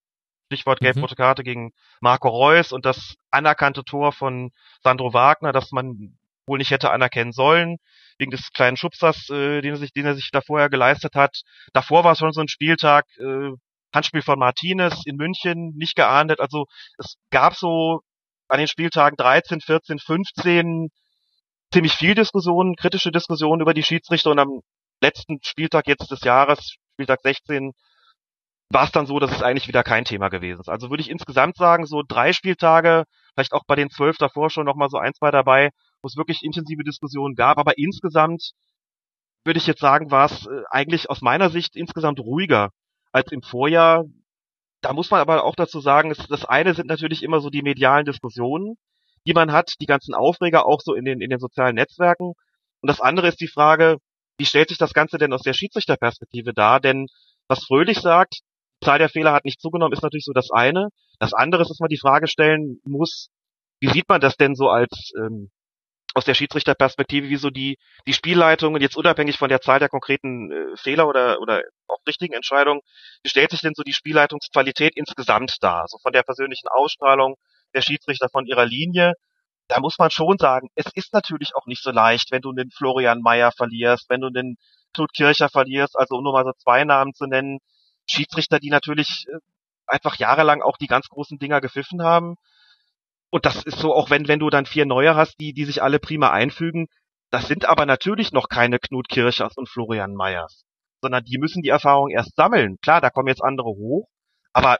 [0.48, 0.86] Stichwort mhm.
[0.86, 4.52] gelb-rote Karte gegen Marco Reus und das anerkannte Tor von
[4.84, 7.78] Sandro Wagner, das man wohl nicht hätte anerkennen sollen,
[8.20, 11.42] wegen des kleinen Schubsers, äh, den, er sich, den er sich da vorher geleistet hat.
[11.74, 13.52] Davor war es schon so ein Spieltag, äh,
[13.94, 16.40] Handspiel von Martinez in München, nicht geahndet.
[16.40, 16.66] Also
[16.98, 18.02] es gab so
[18.48, 20.90] an den Spieltagen 13, 14, 15
[21.74, 24.62] ziemlich viel Diskussionen, kritische Diskussionen über die Schiedsrichter und am
[25.02, 27.72] letzten Spieltag jetzt des Jahres, Spieltag 16,
[28.72, 30.70] war es dann so, dass es eigentlich wieder kein Thema gewesen ist.
[30.70, 34.66] Also würde ich insgesamt sagen, so drei Spieltage, vielleicht auch bei den zwölf davor schon
[34.66, 35.70] nochmal so ein, zwei dabei,
[36.02, 38.52] wo es wirklich intensive Diskussionen gab, aber insgesamt
[39.44, 42.70] würde ich jetzt sagen, war es äh, eigentlich aus meiner Sicht insgesamt ruhiger
[43.12, 44.06] als im Vorjahr
[44.86, 48.06] da muss man aber auch dazu sagen, das eine sind natürlich immer so die medialen
[48.06, 48.76] Diskussionen,
[49.26, 52.34] die man hat, die ganzen Aufreger auch so in den, in den sozialen Netzwerken.
[52.82, 53.98] Und das andere ist die Frage,
[54.38, 56.80] wie stellt sich das Ganze denn aus der Schiedsrichterperspektive dar?
[56.80, 57.08] Denn
[57.48, 58.42] was Fröhlich sagt,
[58.84, 60.90] Zahl der Fehler hat nicht zugenommen, ist natürlich so das eine.
[61.18, 63.30] Das andere ist, dass man die Frage stellen muss,
[63.80, 65.50] wie sieht man das denn so als ähm,
[66.16, 70.50] aus der Schiedsrichterperspektive, wie so die, die Spielleitung, jetzt unabhängig von der Zahl der konkreten
[70.50, 72.82] äh, Fehler oder, oder auch richtigen Entscheidungen,
[73.22, 75.86] wie stellt sich denn so die Spielleitungsqualität insgesamt dar?
[75.88, 77.36] So von der persönlichen Ausstrahlung
[77.74, 79.14] der Schiedsrichter von ihrer Linie.
[79.68, 82.72] Da muss man schon sagen, es ist natürlich auch nicht so leicht, wenn du den
[82.72, 84.56] Florian Mayer verlierst, wenn du den
[84.94, 87.60] Knut Kircher verlierst, also um nur mal so zwei Namen zu nennen,
[88.10, 89.40] Schiedsrichter, die natürlich äh,
[89.86, 92.36] einfach jahrelang auch die ganz großen Dinger gepfiffen haben
[93.36, 95.84] und das ist so, auch wenn, wenn du dann vier neue hast, die, die sich
[95.84, 96.88] alle prima einfügen,
[97.32, 100.64] das sind aber natürlich noch keine Knut Kirchers und Florian Meyers,
[101.02, 102.78] sondern die müssen die Erfahrung erst sammeln.
[102.82, 104.08] Klar, da kommen jetzt andere hoch,
[104.54, 104.78] aber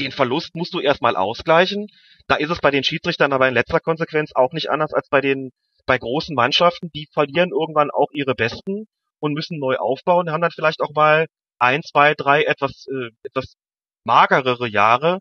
[0.00, 1.86] den Verlust musst du erstmal ausgleichen.
[2.26, 5.20] Da ist es bei den Schiedsrichtern aber in letzter Konsequenz auch nicht anders als bei
[5.20, 5.52] den
[5.86, 8.88] bei großen Mannschaften, die verlieren irgendwann auch ihre Besten
[9.20, 11.28] und müssen neu aufbauen, haben dann vielleicht auch mal
[11.60, 13.54] ein, zwei, drei etwas äh, etwas
[14.02, 15.20] magerere Jahre,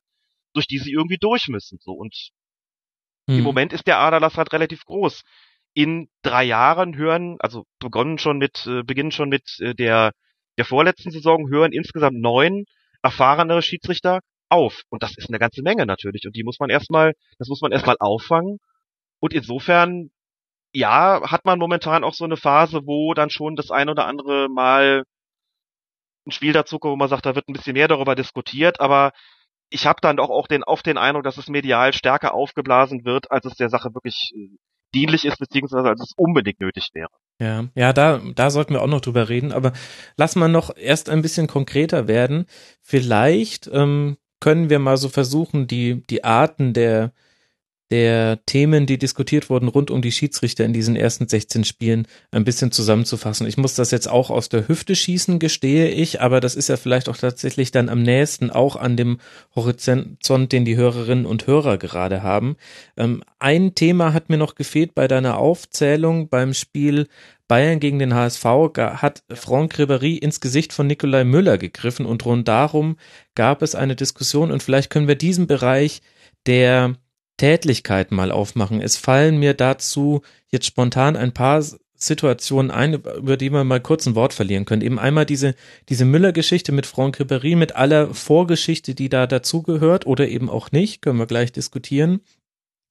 [0.55, 1.77] durch die sie irgendwie durch müssen.
[1.79, 2.31] So und
[3.29, 3.39] hm.
[3.39, 5.23] im Moment ist der Aderlass halt relativ groß.
[5.73, 10.11] In drei Jahren hören, also begonnen schon mit, äh, beginnen schon mit äh, der
[10.59, 12.65] der vorletzten Saison hören insgesamt neun
[13.01, 14.19] erfahrenere Schiedsrichter
[14.49, 14.81] auf.
[14.89, 16.25] Und das ist eine ganze Menge natürlich.
[16.25, 18.57] Und die muss man erstmal, das muss man erstmal auffangen.
[19.21, 20.11] Und insofern,
[20.73, 24.49] ja, hat man momentan auch so eine Phase, wo dann schon das ein oder andere
[24.49, 25.03] Mal
[26.27, 29.13] ein Spiel dazu kommt, wo man sagt, da wird ein bisschen mehr darüber diskutiert, aber
[29.69, 33.31] ich habe dann doch auch den, oft den Eindruck, dass es medial stärker aufgeblasen wird,
[33.31, 34.49] als es der Sache wirklich äh,
[34.93, 37.09] dienlich ist, beziehungsweise als es unbedingt nötig wäre.
[37.39, 39.71] Ja, ja, da, da sollten wir auch noch drüber reden, aber
[40.17, 42.45] lass mal noch erst ein bisschen konkreter werden.
[42.81, 47.13] Vielleicht ähm, können wir mal so versuchen, die, die Arten der,
[47.91, 52.43] der Themen, die diskutiert wurden rund um die Schiedsrichter in diesen ersten 16 Spielen ein
[52.43, 53.47] bisschen zusammenzufassen.
[53.47, 56.77] Ich muss das jetzt auch aus der Hüfte schießen, gestehe ich, aber das ist ja
[56.77, 59.19] vielleicht auch tatsächlich dann am nächsten auch an dem
[59.55, 62.57] Horizont, den die Hörerinnen und Hörer gerade haben.
[62.95, 67.07] Ähm, ein Thema hat mir noch gefehlt bei deiner Aufzählung beim Spiel
[67.49, 68.45] Bayern gegen den HSV
[69.01, 72.95] hat Franck Ribéry ins Gesicht von Nikolai Müller gegriffen und rund darum
[73.33, 76.03] gab es eine Diskussion und vielleicht können wir diesen Bereich
[76.45, 76.93] der
[77.39, 78.81] Tätlichkeit mal aufmachen.
[78.81, 80.21] Es fallen mir dazu
[80.51, 81.63] jetzt spontan ein paar
[81.95, 84.81] Situationen ein, über die wir mal kurz ein Wort verlieren können.
[84.81, 85.55] Eben einmal diese,
[85.89, 91.01] diese Müller-Geschichte mit Franck Ribéry, mit aller Vorgeschichte, die da dazugehört oder eben auch nicht,
[91.01, 92.21] können wir gleich diskutieren.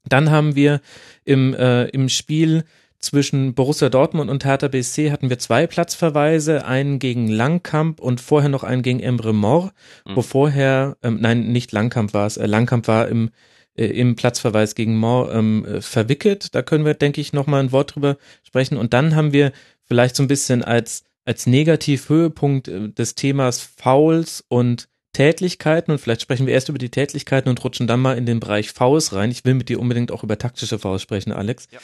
[0.05, 0.81] Dann haben wir
[1.25, 2.65] im, äh, im Spiel
[2.99, 8.49] zwischen Borussia Dortmund und Hertha BSC hatten wir zwei Platzverweise, einen gegen Langkamp und vorher
[8.49, 9.73] noch einen gegen Emre Mor,
[10.05, 10.17] mhm.
[10.17, 13.31] wo vorher, ähm, nein, nicht Langkamp war es, äh, Langkamp war im
[13.79, 16.55] äh, im Platzverweis gegen Moore ähm, äh, verwickelt.
[16.55, 18.77] Da können wir, denke ich, nochmal ein Wort drüber sprechen.
[18.77, 19.53] Und dann haben wir
[19.85, 26.23] vielleicht so ein bisschen als, als Negativhöhepunkt äh, des Themas Fouls und Tätlichkeiten und vielleicht
[26.23, 29.31] sprechen wir erst über die Tätlichkeiten und rutschen dann mal in den Bereich Fouls rein.
[29.31, 31.67] Ich will mit dir unbedingt auch über taktische Fouls sprechen, Alex.
[31.73, 31.81] Ja.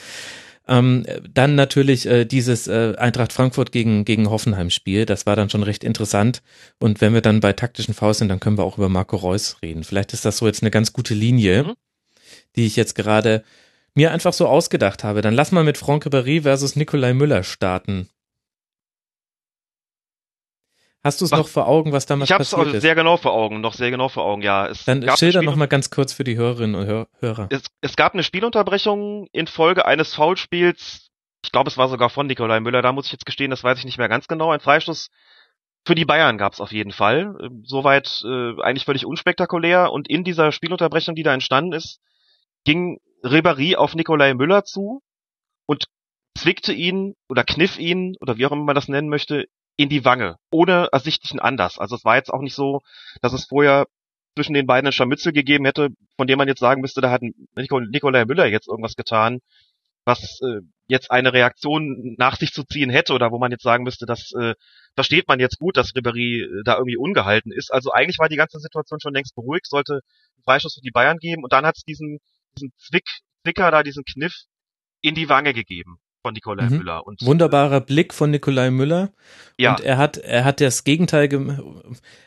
[0.67, 5.05] Ähm, dann natürlich äh, dieses äh, Eintracht Frankfurt gegen, gegen Hoffenheim-Spiel.
[5.05, 6.43] Das war dann schon recht interessant.
[6.79, 9.59] Und wenn wir dann bei taktischen Faust sind, dann können wir auch über Marco Reus
[9.63, 9.85] reden.
[9.85, 11.75] Vielleicht ist das so jetzt eine ganz gute Linie, mhm.
[12.57, 13.45] die ich jetzt gerade
[13.95, 15.21] mir einfach so ausgedacht habe.
[15.21, 18.09] Dann lass mal mit Franck Ribéry versus Nikolai Müller starten.
[21.05, 22.53] Hast du es noch vor Augen, was damals passiert ist?
[22.53, 24.67] Ich habe es sehr genau vor Augen, noch sehr genau vor Augen, ja.
[24.67, 27.49] Es Dann schilder noch mal ganz kurz für die Hörerinnen und Hörer.
[27.51, 31.11] Es, es gab eine Spielunterbrechung infolge eines Foulspiels.
[31.45, 32.81] Ich glaube, es war sogar von Nikolai Müller.
[32.81, 34.51] Da muss ich jetzt gestehen, das weiß ich nicht mehr ganz genau.
[34.51, 35.11] Ein Freistoß
[35.87, 37.37] für die Bayern gab es auf jeden Fall.
[37.43, 39.93] Ähm, soweit äh, eigentlich völlig unspektakulär.
[39.93, 42.01] Und in dieser Spielunterbrechung, die da entstanden ist,
[42.65, 45.03] ging Ribéry auf Nikolai Müller zu
[45.67, 45.85] und
[46.35, 49.45] zwickte ihn oder kniff ihn oder wie auch immer man das nennen möchte
[49.77, 51.79] in die Wange, ohne ersichtlichen Anlass.
[51.79, 52.81] Also es war jetzt auch nicht so,
[53.23, 53.87] dass es vorher
[54.37, 57.23] zwischen den beiden ein Scharmützel gegeben hätte, von dem man jetzt sagen müsste, da hat
[57.23, 59.41] Nikolai Müller jetzt irgendwas getan,
[60.05, 63.85] was äh, jetzt eine Reaktion nach sich zu ziehen hätte oder wo man jetzt sagen
[63.85, 64.55] müsste, das äh,
[64.95, 67.73] versteht man jetzt gut, dass Ribéry äh, da irgendwie ungehalten ist.
[67.73, 71.19] Also eigentlich war die ganze Situation schon längst beruhigt, sollte einen Freischuss für die Bayern
[71.19, 72.19] geben und dann hat es diesen,
[72.57, 73.07] diesen Zwick,
[73.43, 74.35] Zwicker da, diesen Kniff
[75.01, 76.79] in die Wange gegeben von Nikolai mhm.
[76.79, 77.07] Müller.
[77.07, 79.13] Und, Wunderbarer Blick von Nikolai Müller.
[79.59, 79.73] Ja.
[79.73, 81.29] Und er hat, er hat das Gegenteil,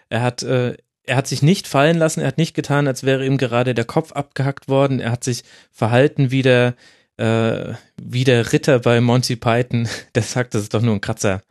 [0.10, 3.26] er hat, äh, er hat sich nicht fallen lassen, er hat nicht getan, als wäre
[3.26, 5.00] ihm gerade der Kopf abgehackt worden.
[5.00, 6.76] Er hat sich verhalten wie der,
[7.18, 9.90] äh, wie der Ritter bei Monty Python.
[10.16, 11.42] Der sagt, das ist doch nur ein Kratzer.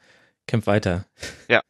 [0.47, 1.05] Kämpf weiter.
[1.49, 1.63] Ja.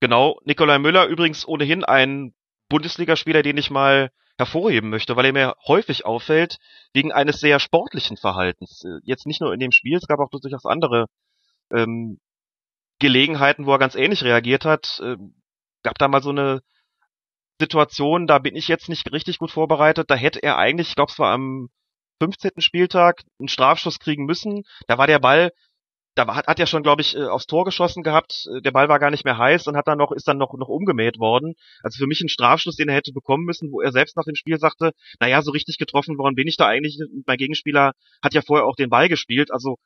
[0.00, 0.38] Genau.
[0.44, 2.34] Nikolai Müller übrigens ohnehin ein
[2.68, 4.10] Bundesligaspieler, den ich mal
[4.42, 6.58] hervorheben möchte, weil er mir häufig auffällt
[6.92, 8.84] wegen eines sehr sportlichen Verhaltens.
[8.84, 11.06] Äh, jetzt nicht nur in dem Spiel, es gab auch durchaus andere
[11.72, 12.20] ähm,
[12.98, 15.00] Gelegenheiten, wo er ganz ähnlich reagiert hat.
[15.02, 15.34] Ähm,
[15.82, 16.62] gab da mal so eine
[17.60, 20.10] Situation, da bin ich jetzt nicht richtig gut vorbereitet.
[20.10, 21.68] Da hätte er eigentlich, ich glaube, es war am
[22.20, 22.60] 15.
[22.60, 24.64] Spieltag, einen Strafschuss kriegen müssen.
[24.86, 25.52] Da war der Ball
[26.14, 28.46] da hat, hat ja schon, glaube ich, äh, aufs Tor geschossen gehabt.
[28.54, 30.52] Äh, der Ball war gar nicht mehr heiß und hat dann noch, ist dann noch,
[30.54, 31.54] noch umgemäht worden.
[31.82, 34.34] Also für mich ein Strafschluss, den er hätte bekommen müssen, wo er selbst nach dem
[34.34, 36.98] Spiel sagte, naja, so richtig getroffen worden bin ich da eigentlich.
[37.26, 37.92] Mein Gegenspieler
[38.22, 39.50] hat ja vorher auch den Ball gespielt.
[39.50, 39.76] Also,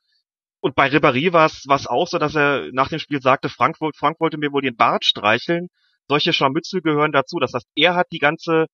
[0.59, 4.19] und bei Ribéry war es auch so, dass er nach dem Spiel sagte, Frank, Frank
[4.19, 5.67] wollte mir wohl den Bart streicheln.
[6.09, 7.39] Solche Scharmützel gehören dazu.
[7.39, 8.65] Das heißt, er hat die ganze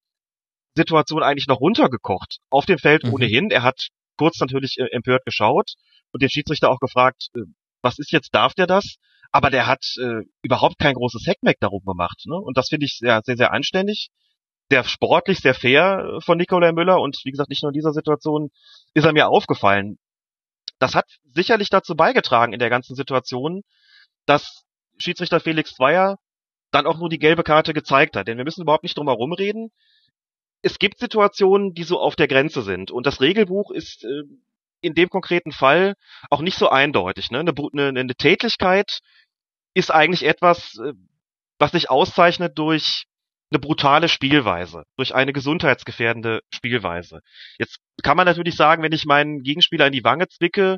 [0.76, 2.38] Situation eigentlich noch runtergekocht.
[2.50, 3.14] Auf dem Feld mhm.
[3.14, 3.52] ohnehin.
[3.52, 5.74] Er hat kurz natürlich äh, empört geschaut
[6.14, 7.42] und den Schiedsrichter auch gefragt, äh,
[7.82, 8.96] was ist jetzt, darf der das?
[9.32, 12.24] Aber der hat äh, überhaupt kein großes Hackmack darum gemacht.
[12.26, 12.36] Ne?
[12.36, 14.10] Und das finde ich sehr, sehr, sehr anständig.
[14.70, 18.50] sehr sportlich, sehr fair von Nikolai Müller und wie gesagt, nicht nur in dieser Situation
[18.94, 19.98] ist er mir aufgefallen.
[20.80, 23.62] Das hat sicherlich dazu beigetragen in der ganzen Situation,
[24.26, 24.64] dass
[24.98, 26.18] Schiedsrichter Felix Zweier
[26.72, 28.28] dann auch nur die gelbe Karte gezeigt hat.
[28.28, 29.70] Denn wir müssen überhaupt nicht drum herum reden.
[30.62, 32.90] Es gibt Situationen, die so auf der Grenze sind.
[32.90, 34.24] Und das Regelbuch ist äh,
[34.84, 35.96] in dem konkreten Fall
[36.30, 37.32] auch nicht so eindeutig.
[37.32, 37.40] Ne?
[37.40, 39.00] Eine, eine, eine Tätigkeit
[39.74, 40.94] ist eigentlich etwas, äh,
[41.58, 43.06] was sich auszeichnet durch
[43.52, 47.22] eine brutale Spielweise, durch eine gesundheitsgefährdende Spielweise.
[47.60, 50.78] Jetzt kann man natürlich sagen, wenn ich meinen Gegenspieler in die Wange zwicke,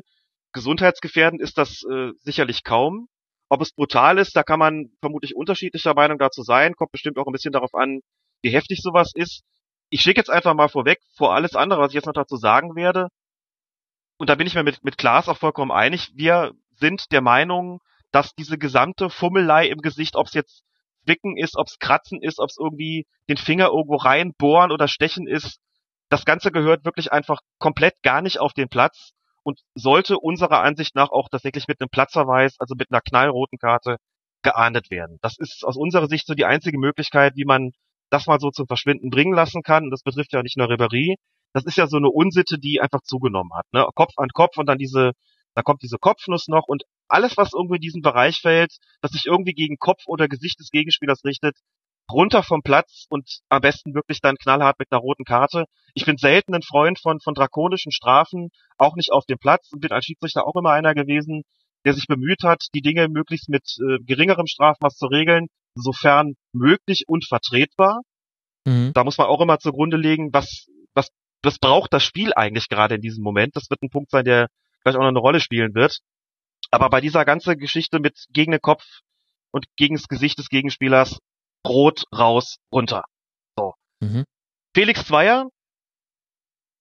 [0.52, 3.08] gesundheitsgefährdend ist das äh, sicherlich kaum.
[3.48, 7.26] Ob es brutal ist, da kann man vermutlich unterschiedlicher Meinung dazu sein, kommt bestimmt auch
[7.26, 8.00] ein bisschen darauf an,
[8.42, 9.42] wie heftig sowas ist.
[9.88, 12.74] Ich schicke jetzt einfach mal vorweg, vor alles andere, was ich jetzt noch dazu sagen
[12.74, 13.08] werde,
[14.18, 17.80] und da bin ich mir mit, mit Klaas auch vollkommen einig, wir sind der Meinung,
[18.12, 20.62] dass diese gesamte Fummelei im Gesicht, ob es jetzt
[21.04, 25.26] Zwicken ist, ob es Kratzen ist, ob es irgendwie den Finger irgendwo reinbohren oder stechen
[25.26, 25.60] ist,
[26.08, 29.12] das Ganze gehört wirklich einfach komplett gar nicht auf den Platz
[29.42, 33.96] und sollte unserer Ansicht nach auch tatsächlich mit einem Platzverweis, also mit einer knallroten Karte,
[34.42, 35.18] geahndet werden.
[35.22, 37.72] Das ist aus unserer Sicht so die einzige Möglichkeit, wie man
[38.10, 39.84] das mal so zum Verschwinden bringen lassen kann.
[39.84, 41.16] Und das betrifft ja nicht nur Ribéry.
[41.52, 43.66] Das ist ja so eine Unsitte, die einfach zugenommen hat.
[43.72, 43.86] Ne?
[43.94, 45.12] Kopf an Kopf und dann diese,
[45.54, 49.26] da kommt diese Kopfnuss noch und alles, was irgendwie in diesen Bereich fällt, das sich
[49.26, 51.56] irgendwie gegen Kopf oder Gesicht des Gegenspielers richtet,
[52.10, 55.64] runter vom Platz und am besten wirklich dann knallhart mit einer roten Karte.
[55.94, 59.80] Ich bin selten ein Freund von, von drakonischen Strafen, auch nicht auf dem Platz und
[59.80, 61.42] bin als Schiedsrichter auch immer einer gewesen,
[61.84, 67.04] der sich bemüht hat, die Dinge möglichst mit äh, geringerem Strafmaß zu regeln, sofern möglich
[67.06, 68.02] und vertretbar.
[68.64, 68.92] Mhm.
[68.94, 70.66] Da muss man auch immer zugrunde legen, was,
[71.46, 73.56] was braucht das Spiel eigentlich gerade in diesem Moment.
[73.56, 74.48] Das wird ein Punkt sein, der
[74.82, 76.00] gleich auch noch eine Rolle spielen wird.
[76.70, 78.84] Aber bei dieser ganzen Geschichte mit gegen den Kopf
[79.52, 81.18] und gegen das Gesicht des Gegenspielers
[81.66, 83.04] rot, raus, runter.
[83.56, 83.74] So.
[84.00, 84.24] Mhm.
[84.74, 85.48] Felix Zweier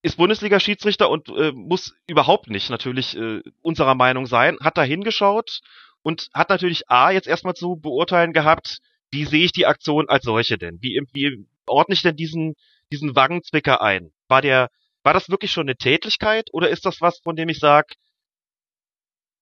[0.01, 5.61] ist Bundesliga-Schiedsrichter und äh, muss überhaupt nicht natürlich äh, unserer Meinung sein, hat da hingeschaut
[6.03, 8.79] und hat natürlich A, jetzt erstmal zu beurteilen gehabt,
[9.11, 10.77] wie sehe ich die Aktion als solche denn?
[10.81, 12.55] Wie, wie ordne ich denn diesen,
[12.95, 14.11] diesen Wangenzwicker ein?
[14.27, 14.69] War der,
[15.03, 17.93] war das wirklich schon eine Tätlichkeit oder ist das was, von dem ich sage,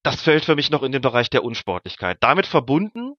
[0.04, 2.18] das fällt für mich noch in den Bereich der Unsportlichkeit.
[2.22, 3.14] Damit verbunden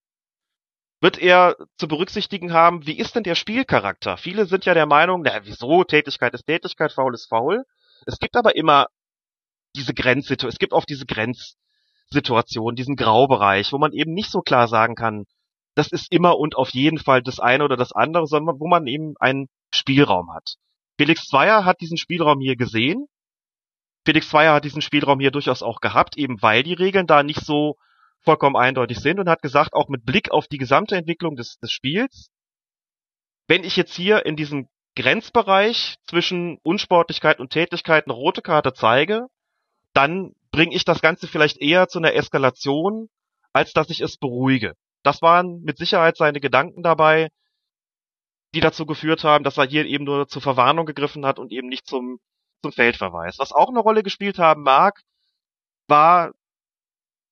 [1.00, 4.16] wird er zu berücksichtigen haben, wie ist denn der Spielcharakter?
[4.16, 7.64] Viele sind ja der Meinung, na, wieso, Tätigkeit ist Tätigkeit, faul ist faul.
[8.06, 8.86] Es gibt aber immer
[9.76, 14.68] diese Grenzsituation, es gibt oft diese Grenzsituation, diesen Graubereich, wo man eben nicht so klar
[14.68, 15.24] sagen kann,
[15.74, 18.86] das ist immer und auf jeden Fall das eine oder das andere, sondern wo man
[18.86, 20.54] eben einen Spielraum hat.
[20.98, 23.06] Felix Zweier hat diesen Spielraum hier gesehen
[24.04, 27.40] Felix Zweier hat diesen Spielraum hier durchaus auch gehabt, eben weil die Regeln da nicht
[27.40, 27.76] so
[28.20, 31.72] vollkommen eindeutig sind und hat gesagt, auch mit Blick auf die gesamte Entwicklung des, des
[31.72, 32.30] Spiels,
[33.48, 39.26] wenn ich jetzt hier in diesem Grenzbereich zwischen Unsportlichkeit und Tätigkeit eine rote Karte zeige,
[39.92, 43.08] dann bringe ich das Ganze vielleicht eher zu einer Eskalation,
[43.52, 44.74] als dass ich es beruhige.
[45.02, 47.28] Das waren mit Sicherheit seine Gedanken dabei,
[48.54, 51.68] die dazu geführt haben, dass er hier eben nur zur Verwarnung gegriffen hat und eben
[51.68, 52.20] nicht zum
[52.64, 53.38] zum Feldverweis.
[53.38, 55.02] Was auch eine Rolle gespielt haben mag,
[55.86, 56.32] war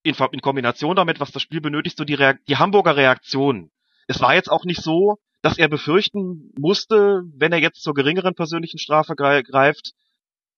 [0.03, 3.71] in, in Kombination damit, was das Spiel benötigt, so die, Reak die Hamburger Reaktion.
[4.09, 8.35] Es war jetzt auch nicht so, dass er befürchten musste, wenn er jetzt zur geringeren
[8.35, 9.93] persönlichen Strafe greift,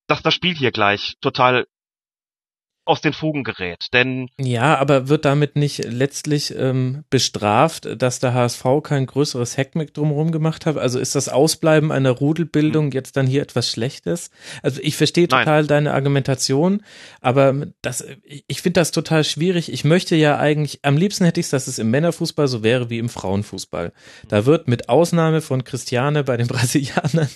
[0.09, 1.67] dass das Spiel hier gleich total
[2.85, 3.87] aus den Fugen gerät.
[3.93, 9.95] Denn ja, aber wird damit nicht letztlich ähm, bestraft, dass der HSV kein größeres Hackmeck
[9.95, 10.77] drumherum gemacht hat?
[10.77, 14.31] Also ist das Ausbleiben einer Rudelbildung jetzt dann hier etwas Schlechtes?
[14.63, 15.67] Also ich verstehe total Nein.
[15.67, 16.83] deine Argumentation,
[17.21, 19.73] aber das, ich finde das total schwierig.
[19.73, 22.91] Ich möchte ja eigentlich, am liebsten hätte ich es, dass es im Männerfußball so wäre
[22.91, 23.93] wie im Frauenfußball.
[24.29, 27.29] Da wird mit Ausnahme von Christiane bei den Brasilianern,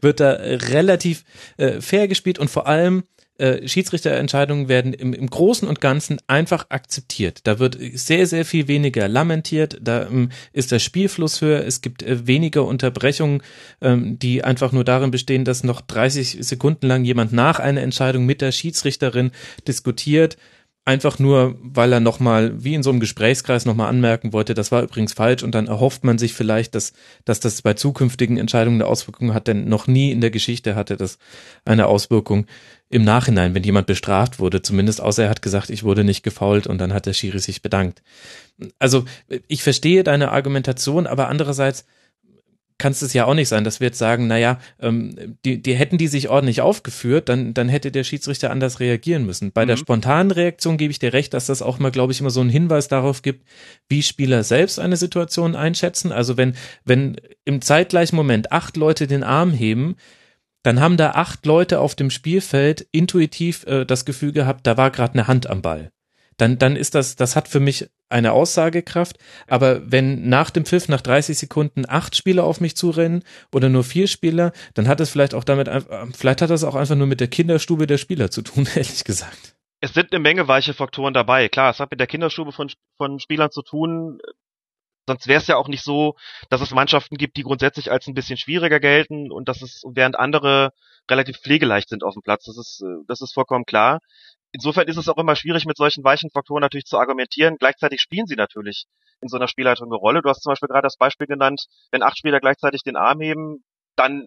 [0.00, 1.24] wird da relativ
[1.56, 3.04] äh, fair gespielt und vor allem
[3.38, 7.40] äh, Schiedsrichterentscheidungen werden im, im Großen und Ganzen einfach akzeptiert.
[7.44, 12.02] Da wird sehr, sehr viel weniger lamentiert, da ähm, ist der Spielfluss höher, es gibt
[12.02, 13.42] äh, weniger Unterbrechungen,
[13.80, 18.26] ähm, die einfach nur darin bestehen, dass noch 30 Sekunden lang jemand nach einer Entscheidung
[18.26, 19.30] mit der Schiedsrichterin
[19.66, 20.36] diskutiert.
[20.88, 24.84] Einfach nur, weil er nochmal, wie in so einem Gesprächskreis nochmal anmerken wollte, das war
[24.84, 25.42] übrigens falsch.
[25.42, 26.92] Und dann erhofft man sich vielleicht, dass,
[27.24, 30.96] dass das bei zukünftigen Entscheidungen eine Auswirkung hat, denn noch nie in der Geschichte hatte
[30.96, 31.18] das
[31.64, 32.46] eine Auswirkung
[32.88, 36.66] im Nachhinein, wenn jemand bestraft wurde, zumindest außer er hat gesagt, ich wurde nicht gefault
[36.66, 38.02] und dann hat der Schiri sich bedankt.
[38.78, 39.04] Also
[39.48, 41.84] ich verstehe deine Argumentation, aber andererseits
[42.78, 45.96] kann es ja auch nicht sein, dass wir jetzt sagen, naja, ähm, die, die hätten
[45.96, 49.50] die sich ordentlich aufgeführt, dann, dann hätte der Schiedsrichter anders reagieren müssen.
[49.50, 49.68] Bei mhm.
[49.68, 52.40] der spontanen Reaktion gebe ich dir recht, dass das auch mal, glaube ich, immer so
[52.40, 53.46] einen Hinweis darauf gibt,
[53.88, 56.12] wie Spieler selbst eine Situation einschätzen.
[56.12, 57.16] Also wenn, wenn
[57.46, 59.96] im zeitgleichen Moment acht Leute den Arm heben,
[60.66, 64.90] dann haben da acht Leute auf dem Spielfeld intuitiv äh, das Gefühl gehabt, da war
[64.90, 65.92] gerade eine Hand am Ball
[66.36, 69.18] dann, dann ist das, das hat für mich eine Aussagekraft.
[69.46, 73.84] Aber wenn nach dem Pfiff, nach 30 Sekunden acht Spieler auf mich zurennen oder nur
[73.84, 75.68] vier Spieler, dann hat es vielleicht auch damit,
[76.14, 79.56] vielleicht hat das auch einfach nur mit der Kinderstube der Spieler zu tun, ehrlich gesagt.
[79.80, 81.48] Es sind eine Menge weiche Faktoren dabei.
[81.48, 84.18] Klar, es hat mit der Kinderstube von, von Spielern zu tun.
[85.06, 86.16] Sonst wäre es ja auch nicht so,
[86.50, 90.18] dass es Mannschaften gibt, die grundsätzlich als ein bisschen schwieriger gelten und dass es, während
[90.18, 90.72] andere
[91.08, 92.44] relativ pflegeleicht sind auf dem Platz.
[92.44, 94.00] Das ist, äh, das ist vollkommen klar
[94.56, 97.56] insofern ist es auch immer schwierig, mit solchen weichen Faktoren natürlich zu argumentieren.
[97.58, 98.86] Gleichzeitig spielen sie natürlich
[99.20, 100.22] in so einer Spielleitung eine Rolle.
[100.22, 103.64] Du hast zum Beispiel gerade das Beispiel genannt, wenn acht Spieler gleichzeitig den Arm heben,
[103.96, 104.26] dann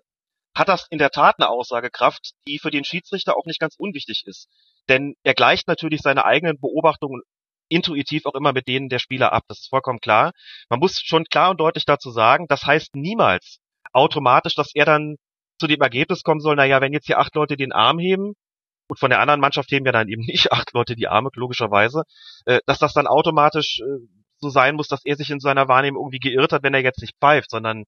[0.55, 4.23] hat das in der Tat eine Aussagekraft, die für den Schiedsrichter auch nicht ganz unwichtig
[4.25, 4.47] ist.
[4.87, 7.21] Denn er gleicht natürlich seine eigenen Beobachtungen
[7.69, 9.43] intuitiv auch immer mit denen der Spieler ab.
[9.47, 10.31] Das ist vollkommen klar.
[10.69, 13.59] Man muss schon klar und deutlich dazu sagen, das heißt niemals
[13.93, 15.15] automatisch, dass er dann
[15.59, 18.33] zu dem Ergebnis kommen soll, naja, wenn jetzt hier acht Leute den Arm heben,
[18.89, 22.03] und von der anderen Mannschaft heben ja dann eben nicht acht Leute die Arme, logischerweise,
[22.45, 24.07] äh, dass das dann automatisch äh,
[24.39, 27.01] so sein muss, dass er sich in seiner Wahrnehmung irgendwie geirrt hat, wenn er jetzt
[27.01, 27.83] nicht pfeift, sondern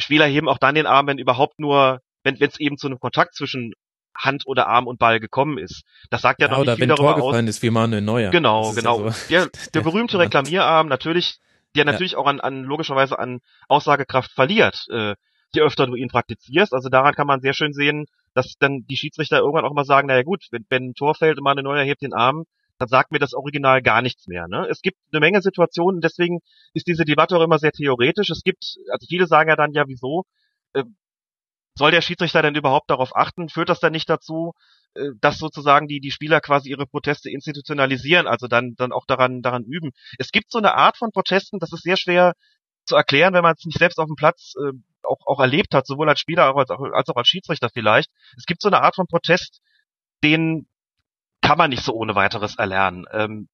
[0.00, 3.34] Spieler heben auch dann den Arm, wenn überhaupt nur, wenn es eben zu einem Kontakt
[3.34, 3.72] zwischen
[4.20, 5.82] Hand oder Arm und Ball gekommen ist.
[6.10, 7.42] Das sagt ja, ja noch nicht viel darüber Tor aus.
[7.42, 8.30] ist wie Manuel Neuer.
[8.30, 9.06] Genau, genau.
[9.06, 9.28] Ja so.
[9.28, 11.38] der, der berühmte Reklamierarm natürlich,
[11.74, 12.18] der natürlich ja.
[12.18, 15.14] auch an, an logischerweise an Aussagekraft verliert, äh,
[15.54, 16.72] je öfter du ihn praktizierst.
[16.72, 20.08] Also daran kann man sehr schön sehen, dass dann die Schiedsrichter irgendwann auch mal sagen,
[20.08, 22.44] naja gut, wenn, wenn ein Tor fällt und mal eine neue hebt den Arm,
[22.78, 24.48] dann sagt mir das Original gar nichts mehr.
[24.48, 24.66] Ne?
[24.70, 26.40] Es gibt eine Menge Situationen, deswegen
[26.72, 28.30] ist diese Debatte auch immer sehr theoretisch.
[28.30, 30.24] Es gibt, also viele sagen ja dann ja, wieso,
[30.72, 30.84] äh,
[31.74, 33.48] soll der Schiedsrichter denn überhaupt darauf achten?
[33.48, 34.52] Führt das dann nicht dazu,
[34.94, 39.42] äh, dass sozusagen die, die Spieler quasi ihre Proteste institutionalisieren, also dann, dann auch daran,
[39.42, 39.90] daran üben?
[40.18, 42.34] Es gibt so eine Art von Protesten, das ist sehr schwer
[42.86, 45.86] zu erklären, wenn man es nicht selbst auf dem Platz äh, auch, auch erlebt hat,
[45.86, 48.10] sowohl als Spieler als auch, als auch als Schiedsrichter vielleicht.
[48.36, 49.60] Es gibt so eine Art von Protest,
[50.22, 50.66] den
[51.40, 53.06] kann man nicht so ohne weiteres erlernen.
[53.12, 53.48] Ähm,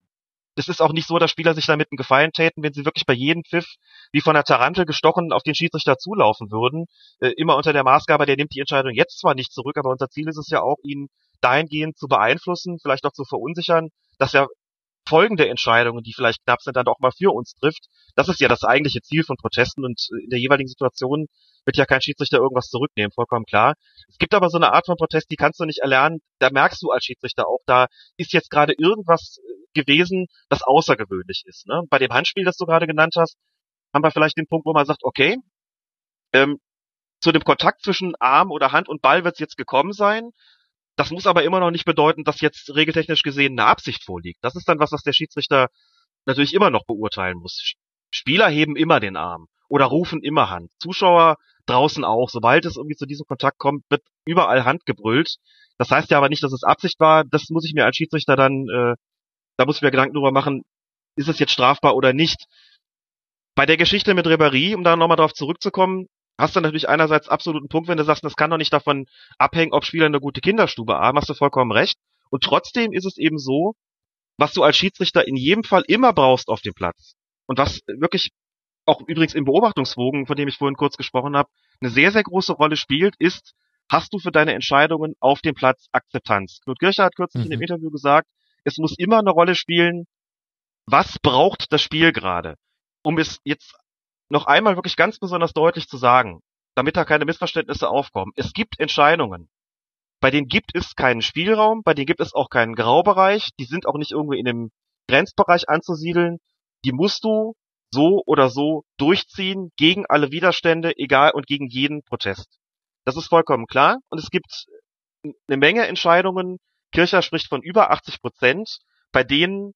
[0.57, 3.07] es ist auch nicht so, dass Spieler sich damit einen Gefallen täten, wenn sie wirklich
[3.07, 3.67] bei jedem Pfiff
[4.11, 6.87] wie von der Tarantel gestochen auf den Schiedsrichter zulaufen würden.
[7.21, 10.09] Äh, immer unter der Maßgabe, der nimmt die Entscheidung jetzt zwar nicht zurück, aber unser
[10.09, 11.09] Ziel ist es ja auch, ihn
[11.43, 13.89] dahingehend zu beeinflussen, vielleicht auch zu verunsichern,
[14.19, 14.49] dass er
[15.09, 17.87] folgende Entscheidungen, die vielleicht knapp sind, dann auch mal für uns trifft.
[18.15, 21.27] Das ist ja das eigentliche Ziel von Protesten und äh, in der jeweiligen Situation
[21.65, 23.75] wird ja kein Schiedsrichter irgendwas zurücknehmen, vollkommen klar.
[24.09, 26.21] Es gibt aber so eine Art von Protest, die kannst du nicht erlernen.
[26.39, 27.87] Da merkst du als Schiedsrichter auch, da
[28.17, 31.67] ist jetzt gerade irgendwas äh, gewesen, das außergewöhnlich ist.
[31.67, 31.83] Ne?
[31.89, 33.37] Bei dem Handspiel, das du gerade genannt hast,
[33.95, 35.37] haben wir vielleicht den Punkt, wo man sagt, okay,
[36.33, 36.59] ähm,
[37.21, 40.31] zu dem Kontakt zwischen Arm oder Hand und Ball wird es jetzt gekommen sein.
[40.97, 44.39] Das muss aber immer noch nicht bedeuten, dass jetzt regeltechnisch gesehen eine Absicht vorliegt.
[44.43, 45.69] Das ist dann was, was der Schiedsrichter
[46.25, 47.75] natürlich immer noch beurteilen muss.
[48.11, 50.71] Spieler heben immer den Arm oder rufen immer Hand.
[50.79, 51.37] Zuschauer
[51.67, 52.31] draußen auch.
[52.31, 55.37] Sobald es irgendwie zu diesem Kontakt kommt, wird überall Hand gebrüllt.
[55.79, 57.25] Das heißt ja aber nicht, dass es Absicht war.
[57.25, 58.95] Das muss ich mir als Schiedsrichter dann, äh,
[59.59, 60.63] da muss ich mir Gedanken drüber machen,
[61.17, 62.47] ist es jetzt strafbar oder nicht.
[63.55, 67.68] Bei der Geschichte mit Ribéry, um da nochmal drauf zurückzukommen, hast du natürlich einerseits absoluten
[67.68, 69.07] Punkt, wenn du sagst, das kann doch nicht davon
[69.39, 71.99] abhängen, ob Spieler eine gute Kinderstube haben, hast du vollkommen recht.
[72.30, 73.74] Und trotzdem ist es eben so,
[74.37, 77.14] was du als Schiedsrichter in jedem Fall immer brauchst auf dem Platz.
[77.47, 78.30] Und was wirklich
[78.84, 81.49] auch übrigens im Beobachtungswogen, von dem ich vorhin kurz gesprochen habe,
[81.80, 83.55] eine sehr, sehr große Rolle spielt, ist,
[83.91, 86.61] hast du für deine Entscheidungen auf dem Platz Akzeptanz?
[86.64, 87.47] Knut Kircher hat kürzlich mhm.
[87.47, 87.62] in dem mhm.
[87.62, 88.28] Interview gesagt,
[88.64, 90.07] es muss immer eine Rolle spielen,
[90.87, 92.57] was braucht das Spiel gerade?
[93.03, 93.74] Um es jetzt
[94.29, 96.41] noch einmal wirklich ganz besonders deutlich zu sagen,
[96.74, 98.33] damit da keine Missverständnisse aufkommen.
[98.37, 99.49] Es gibt Entscheidungen,
[100.20, 103.87] bei denen gibt es keinen Spielraum, bei denen gibt es auch keinen Graubereich, die sind
[103.87, 104.70] auch nicht irgendwie in dem
[105.09, 106.39] Grenzbereich anzusiedeln.
[106.85, 107.55] Die musst du
[107.93, 112.59] so oder so durchziehen gegen alle Widerstände, egal und gegen jeden Protest.
[113.05, 113.99] Das ist vollkommen klar.
[114.09, 114.66] Und es gibt
[115.24, 116.59] eine Menge Entscheidungen,
[116.93, 118.79] Kircher spricht von über 80 Prozent,
[119.12, 119.72] bei denen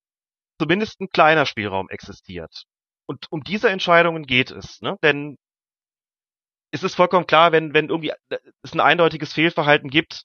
[0.59, 2.65] zumindest ein kleiner Spielraum existiert.
[3.11, 4.97] Und um diese Entscheidungen geht es, ne?
[5.03, 5.37] Denn
[6.71, 10.23] es ist vollkommen klar, wenn, wenn irgendwie äh, es ein eindeutiges Fehlverhalten gibt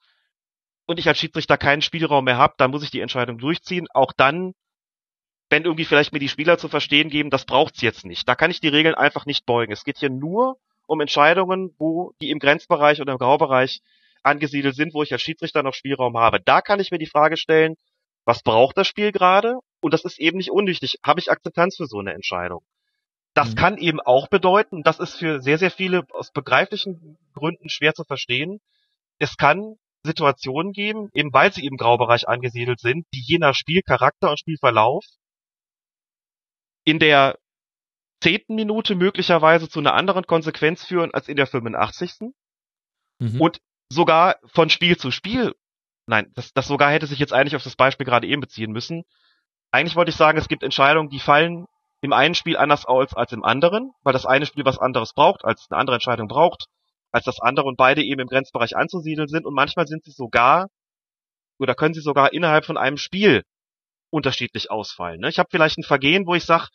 [0.85, 3.87] und ich als Schiedsrichter keinen Spielraum mehr habe, dann muss ich die Entscheidung durchziehen.
[3.91, 4.53] Auch dann,
[5.49, 8.29] wenn irgendwie vielleicht mir die Spieler zu verstehen geben, das braucht's jetzt nicht.
[8.29, 9.73] Da kann ich die Regeln einfach nicht beugen.
[9.73, 13.81] Es geht hier nur um Entscheidungen, wo die im Grenzbereich oder im Graubereich
[14.21, 16.39] angesiedelt sind, wo ich als Schiedsrichter noch Spielraum habe.
[16.39, 17.77] Da kann ich mir die Frage stellen,
[18.25, 19.55] was braucht das Spiel gerade?
[19.81, 20.99] Und das ist eben nicht unwichtig.
[21.03, 22.63] Habe ich Akzeptanz für so eine Entscheidung?
[23.35, 23.55] Das Mhm.
[23.55, 28.03] kann eben auch bedeuten, das ist für sehr, sehr viele aus begreiflichen Gründen schwer zu
[28.05, 28.59] verstehen.
[29.19, 34.29] Es kann Situationen geben, eben weil sie im Graubereich angesiedelt sind, die je nach Spielcharakter
[34.31, 35.03] und Spielverlauf
[36.85, 37.37] in der
[38.21, 42.31] zehnten Minute möglicherweise zu einer anderen Konsequenz führen als in der 85.
[43.19, 43.41] Mhm.
[43.41, 43.59] Und
[43.91, 45.53] sogar von Spiel zu Spiel,
[46.07, 49.03] nein, das, das sogar hätte sich jetzt eigentlich auf das Beispiel gerade eben beziehen müssen.
[49.71, 51.65] Eigentlich wollte ich sagen, es gibt Entscheidungen, die fallen
[52.05, 55.43] im einen Spiel anders aus als im anderen, weil das eine Spiel was anderes braucht,
[55.43, 56.67] als eine andere Entscheidung braucht,
[57.11, 60.67] als das andere und beide eben im Grenzbereich anzusiedeln sind und manchmal sind sie sogar
[61.59, 63.43] oder können sie sogar innerhalb von einem Spiel
[64.09, 65.19] unterschiedlich ausfallen.
[65.19, 65.29] Ne?
[65.29, 66.67] Ich habe vielleicht ein Vergehen, wo ich sage,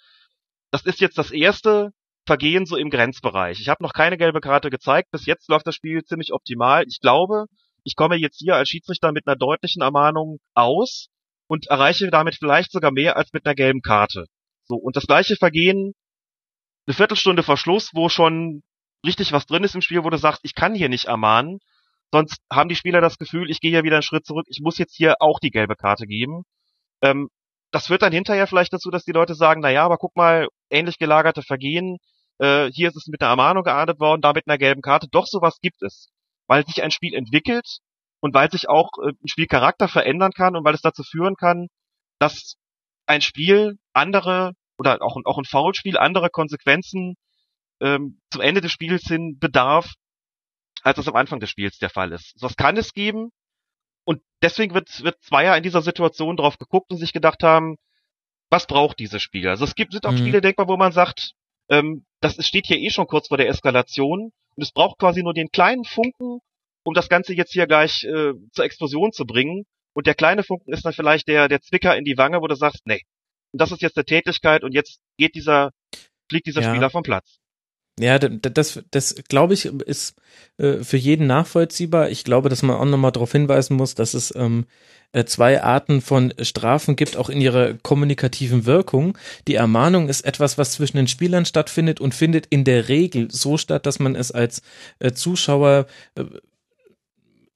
[0.70, 1.90] das ist jetzt das erste
[2.26, 3.60] Vergehen so im Grenzbereich.
[3.60, 5.10] Ich habe noch keine gelbe Karte gezeigt.
[5.10, 6.84] Bis jetzt läuft das Spiel ziemlich optimal.
[6.86, 7.46] Ich glaube,
[7.82, 11.08] ich komme jetzt hier als Schiedsrichter mit einer deutlichen Ermahnung aus
[11.48, 14.26] und erreiche damit vielleicht sogar mehr als mit einer gelben Karte.
[14.70, 15.94] So, und das gleiche Vergehen
[16.86, 18.62] eine Viertelstunde vor Schluss, wo schon
[19.04, 21.58] richtig was drin ist im Spiel, wo du sagst, ich kann hier nicht ermahnen,
[22.12, 24.78] sonst haben die Spieler das Gefühl, ich gehe hier wieder einen Schritt zurück, ich muss
[24.78, 26.44] jetzt hier auch die gelbe Karte geben.
[27.02, 27.30] Ähm,
[27.72, 30.46] das führt dann hinterher vielleicht dazu, dass die Leute sagen, na ja, aber guck mal,
[30.70, 31.98] ähnlich gelagerte Vergehen,
[32.38, 35.08] äh, hier ist es mit einer Ermahnung geahndet worden, da mit einer gelben Karte.
[35.10, 36.10] Doch sowas gibt es,
[36.46, 37.78] weil sich ein Spiel entwickelt
[38.20, 41.66] und weil sich auch äh, ein Spielcharakter verändern kann und weil es dazu führen kann,
[42.20, 42.54] dass
[43.06, 47.16] ein Spiel andere oder auch, auch ein Foulspiel andere Konsequenzen
[47.82, 49.92] ähm, zum Ende des Spiels hin bedarf,
[50.82, 52.32] als es am Anfang des Spiels der Fall ist.
[52.40, 53.28] Das kann es geben.
[54.04, 57.76] Und deswegen wird, wird Zweier in dieser Situation drauf geguckt und sich gedacht haben,
[58.48, 59.46] was braucht dieses Spiel?
[59.48, 60.16] Also es gibt, sind auch Mhm.
[60.16, 61.32] Spiele denkbar, wo man sagt,
[61.68, 65.22] ähm, das ist- steht hier eh schon kurz vor der Eskalation und es braucht quasi
[65.22, 66.38] nur den kleinen Funken,
[66.84, 69.64] um das Ganze jetzt hier gleich äh, zur Explosion zu bringen.
[69.92, 72.54] Und der kleine Funken ist dann vielleicht der, der Zwicker in die Wange, wo du
[72.54, 73.02] sagst, nee,
[73.52, 75.72] und das ist jetzt der Tätigkeit und jetzt geht dieser,
[76.28, 76.70] fliegt dieser Ja.
[76.70, 77.38] Spieler vom Platz.
[77.98, 80.14] Ja, das, das glaube ich, ist
[80.56, 82.08] äh, für jeden nachvollziehbar.
[82.08, 84.64] Ich glaube, dass man auch nochmal darauf hinweisen muss, dass es ähm,
[85.12, 89.18] äh, zwei Arten von Strafen gibt, auch in ihrer kommunikativen Wirkung.
[89.48, 93.58] Die Ermahnung ist etwas, was zwischen den Spielern stattfindet und findet in der Regel so
[93.58, 94.62] statt, dass man es als
[94.98, 96.24] äh, Zuschauer äh,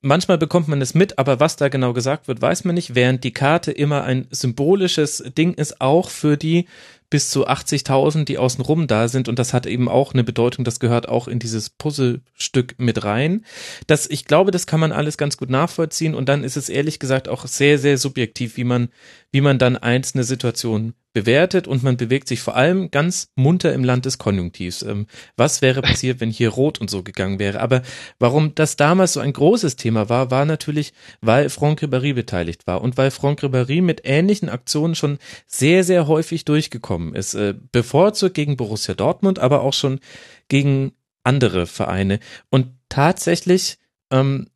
[0.06, 3.24] Manchmal bekommt man es mit, aber was da genau gesagt wird, weiß man nicht, während
[3.24, 6.66] die Karte immer ein symbolisches Ding ist, auch für die
[7.08, 9.28] bis zu 80.000, die außenrum da sind.
[9.28, 13.46] Und das hat eben auch eine Bedeutung, das gehört auch in dieses Puzzlestück mit rein.
[13.86, 16.14] Das, ich glaube, das kann man alles ganz gut nachvollziehen.
[16.14, 18.90] Und dann ist es ehrlich gesagt auch sehr, sehr subjektiv, wie man,
[19.34, 21.66] wie man dann einzelne Situationen bewertet.
[21.66, 24.82] Und man bewegt sich vor allem ganz munter im Land des Konjunktivs.
[24.82, 27.60] Ähm, was wäre passiert, wenn hier rot und so gegangen wäre?
[27.60, 27.82] Aber
[28.20, 32.80] warum das damals so ein großes Thema war, war natürlich, weil Franck Ribéry beteiligt war
[32.80, 35.18] und weil Franck Ribéry mit ähnlichen Aktionen schon
[35.48, 37.34] sehr, sehr häufig durchgekommen ist.
[37.34, 39.98] Äh, bevorzugt gegen Borussia Dortmund, aber auch schon
[40.46, 40.92] gegen
[41.24, 42.20] andere Vereine.
[42.50, 43.78] Und tatsächlich
[44.12, 44.46] ähm,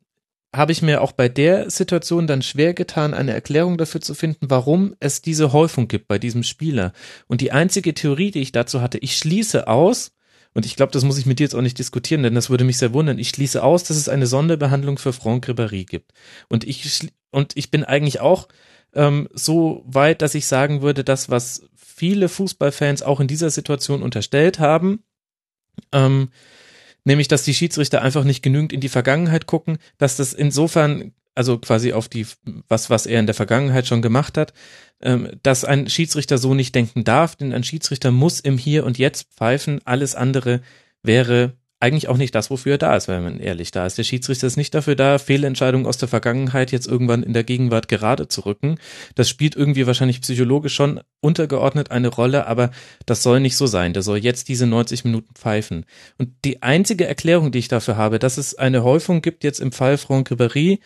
[0.55, 4.49] habe ich mir auch bei der Situation dann schwer getan, eine Erklärung dafür zu finden,
[4.49, 6.93] warum es diese Häufung gibt bei diesem Spieler.
[7.27, 10.11] Und die einzige Theorie, die ich dazu hatte, ich schließe aus,
[10.53, 12.63] und ich glaube, das muss ich mit dir jetzt auch nicht diskutieren, denn das würde
[12.63, 13.19] mich sehr wundern.
[13.19, 16.11] Ich schließe aus, dass es eine Sonderbehandlung für Franck Ribéry gibt.
[16.49, 18.47] Und ich, und ich bin eigentlich auch
[18.93, 24.01] ähm, so weit, dass ich sagen würde, das, was viele Fußballfans auch in dieser Situation
[24.01, 25.03] unterstellt haben,
[25.91, 26.29] ähm,
[27.09, 31.57] nämlich, dass die Schiedsrichter einfach nicht genügend in die Vergangenheit gucken, dass das insofern, also
[31.57, 32.27] quasi auf die,
[32.67, 34.53] was, was er in der Vergangenheit schon gemacht hat,
[35.01, 38.97] ähm, dass ein Schiedsrichter so nicht denken darf, denn ein Schiedsrichter muss im Hier und
[38.99, 40.61] Jetzt pfeifen, alles andere
[41.01, 43.97] wäre eigentlich auch nicht das, wofür er da ist, wenn man ehrlich da ist.
[43.97, 47.87] Der Schiedsrichter ist nicht dafür da, Fehlentscheidungen aus der Vergangenheit jetzt irgendwann in der Gegenwart
[47.87, 48.77] gerade zu rücken.
[49.15, 52.71] Das spielt irgendwie wahrscheinlich psychologisch schon untergeordnet eine Rolle, aber
[53.05, 53.93] das soll nicht so sein.
[53.93, 55.85] Der soll jetzt diese 90 Minuten pfeifen.
[56.17, 59.71] Und die einzige Erklärung, die ich dafür habe, dass es eine Häufung gibt jetzt im
[59.71, 60.79] Fall Franck Ribéry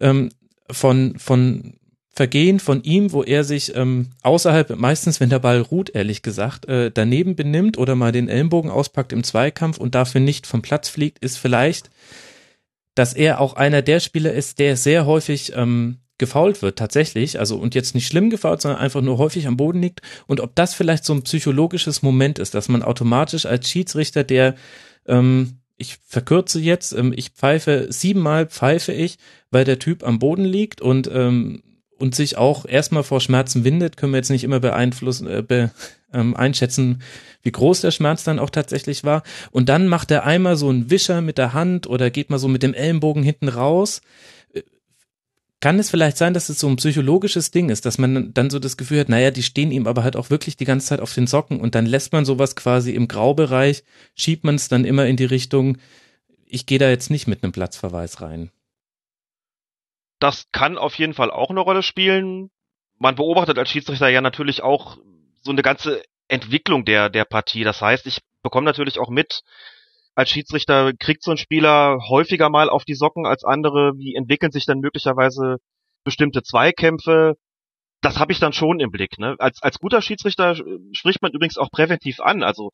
[0.00, 0.28] ähm,
[0.70, 1.78] von, von
[2.16, 6.66] Vergehen von ihm, wo er sich ähm, außerhalb, meistens wenn der Ball ruht, ehrlich gesagt,
[6.66, 10.88] äh, daneben benimmt oder mal den Ellenbogen auspackt im Zweikampf und dafür nicht vom Platz
[10.88, 11.90] fliegt, ist vielleicht,
[12.94, 17.38] dass er auch einer der Spieler ist, der sehr häufig ähm, gefault wird, tatsächlich.
[17.38, 20.00] Also und jetzt nicht schlimm gefault, sondern einfach nur häufig am Boden liegt.
[20.26, 24.54] Und ob das vielleicht so ein psychologisches Moment ist, dass man automatisch als Schiedsrichter, der
[25.06, 29.18] ähm, ich verkürze jetzt, ähm, ich pfeife, siebenmal pfeife ich,
[29.50, 31.62] weil der Typ am Boden liegt und ähm,
[31.98, 35.70] und sich auch erstmal vor Schmerzen windet, können wir jetzt nicht immer beeinflussen, äh, be,
[36.12, 37.02] ähm, einschätzen,
[37.42, 39.22] wie groß der Schmerz dann auch tatsächlich war.
[39.50, 42.48] Und dann macht er einmal so einen Wischer mit der Hand oder geht mal so
[42.48, 44.02] mit dem Ellenbogen hinten raus.
[44.52, 44.62] Äh,
[45.60, 48.58] Kann es vielleicht sein, dass es so ein psychologisches Ding ist, dass man dann so
[48.58, 51.14] das Gefühl hat, naja, die stehen ihm aber halt auch wirklich die ganze Zeit auf
[51.14, 55.06] den Socken und dann lässt man sowas quasi im Graubereich, schiebt man es dann immer
[55.06, 55.78] in die Richtung,
[56.48, 58.50] ich gehe da jetzt nicht mit einem Platzverweis rein.
[60.26, 62.50] Das kann auf jeden Fall auch eine Rolle spielen.
[62.98, 64.98] Man beobachtet als Schiedsrichter ja natürlich auch
[65.40, 67.62] so eine ganze Entwicklung der, der Partie.
[67.62, 69.42] Das heißt, ich bekomme natürlich auch mit,
[70.16, 73.92] als Schiedsrichter kriegt so ein Spieler häufiger mal auf die Socken als andere.
[73.98, 75.58] Wie entwickeln sich dann möglicherweise
[76.02, 77.36] bestimmte Zweikämpfe?
[78.00, 79.20] Das habe ich dann schon im Blick.
[79.20, 79.36] Ne?
[79.38, 80.56] Als, als guter Schiedsrichter
[80.90, 82.42] spricht man übrigens auch präventiv an.
[82.42, 82.72] Also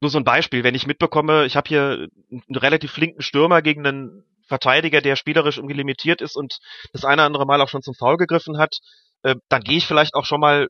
[0.00, 3.86] nur so ein Beispiel, wenn ich mitbekomme, ich habe hier einen relativ flinken Stürmer gegen
[3.86, 6.58] einen Verteidiger, der spielerisch irgendwie limitiert ist und
[6.92, 8.76] das eine oder andere Mal auch schon zum Foul gegriffen hat,
[9.22, 10.68] äh, dann gehe ich vielleicht auch schon mal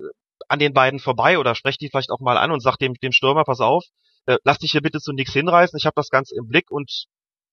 [0.48, 3.12] an den beiden vorbei oder spreche die vielleicht auch mal an und sag dem, dem
[3.12, 3.84] Stürmer, pass auf,
[4.26, 7.06] äh, lass dich hier bitte zu nichts hinreißen, ich habe das Ganze im Blick und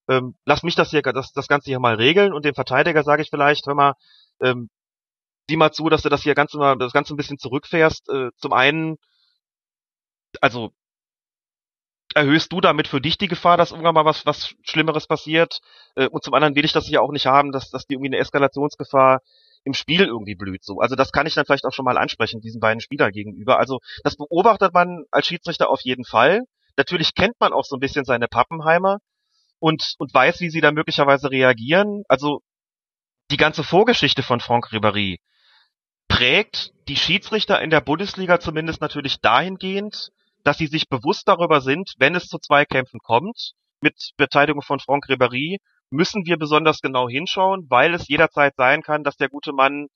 [0.09, 3.21] ähm, lass mich das hier, das, das Ganze hier mal regeln und dem Verteidiger sage
[3.21, 3.93] ich vielleicht, hör mal,
[4.41, 4.69] ähm,
[5.49, 8.09] sieh mal zu, dass du das hier ganz mal, das Ganze ein bisschen zurückfährst.
[8.09, 8.97] Äh, zum einen,
[10.41, 10.71] also
[12.15, 15.60] erhöhst du damit für dich die Gefahr, dass irgendwann mal was, was Schlimmeres passiert?
[15.95, 18.10] Äh, und zum anderen will ich das ja auch nicht haben, dass, dass die irgendwie
[18.10, 19.22] eine Eskalationsgefahr
[19.65, 20.64] im Spiel irgendwie blüht.
[20.64, 23.60] So, also das kann ich dann vielleicht auch schon mal ansprechen diesen beiden Spielern gegenüber.
[23.60, 26.41] Also das beobachtet man als Schiedsrichter auf jeden Fall.
[26.76, 28.98] Natürlich kennt man auch so ein bisschen seine Pappenheimer
[29.60, 32.03] und und weiß, wie sie da möglicherweise reagieren.
[32.10, 32.41] Also
[33.31, 35.19] die ganze Vorgeschichte von Franck Ribéry
[36.07, 40.11] prägt die Schiedsrichter in der Bundesliga zumindest natürlich dahingehend,
[40.43, 45.05] dass sie sich bewusst darüber sind, wenn es zu Zweikämpfen kommt, mit Beteiligung von Franck
[45.09, 45.57] Ribéry,
[45.89, 49.87] müssen wir besonders genau hinschauen, weil es jederzeit sein kann, dass der gute Mann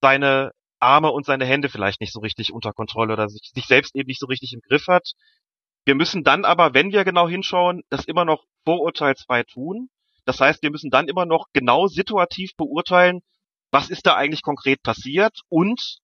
[0.00, 3.96] seine Arme und seine Hände vielleicht nicht so richtig unter Kontrolle oder sich, sich selbst
[3.96, 5.12] eben nicht so richtig im Griff hat.
[5.84, 9.88] Wir müssen dann aber, wenn wir genau hinschauen, das immer noch vorurteilsfrei tun.
[10.24, 13.20] Das heißt, wir müssen dann immer noch genau situativ beurteilen,
[13.70, 15.98] was ist da eigentlich konkret passiert und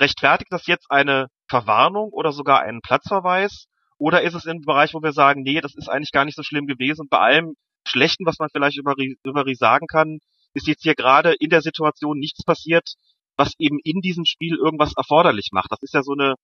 [0.00, 3.66] rechtfertigt das jetzt eine Verwarnung oder sogar einen Platzverweis?
[3.98, 6.42] Oder ist es im Bereich, wo wir sagen, nee, das ist eigentlich gar nicht so
[6.42, 7.54] schlimm gewesen und bei allem
[7.86, 8.94] Schlechten, was man vielleicht über,
[9.24, 10.18] über sagen kann,
[10.54, 12.94] ist jetzt hier gerade in der Situation nichts passiert,
[13.36, 15.70] was eben in diesem Spiel irgendwas erforderlich macht.
[15.70, 16.34] Das ist ja so eine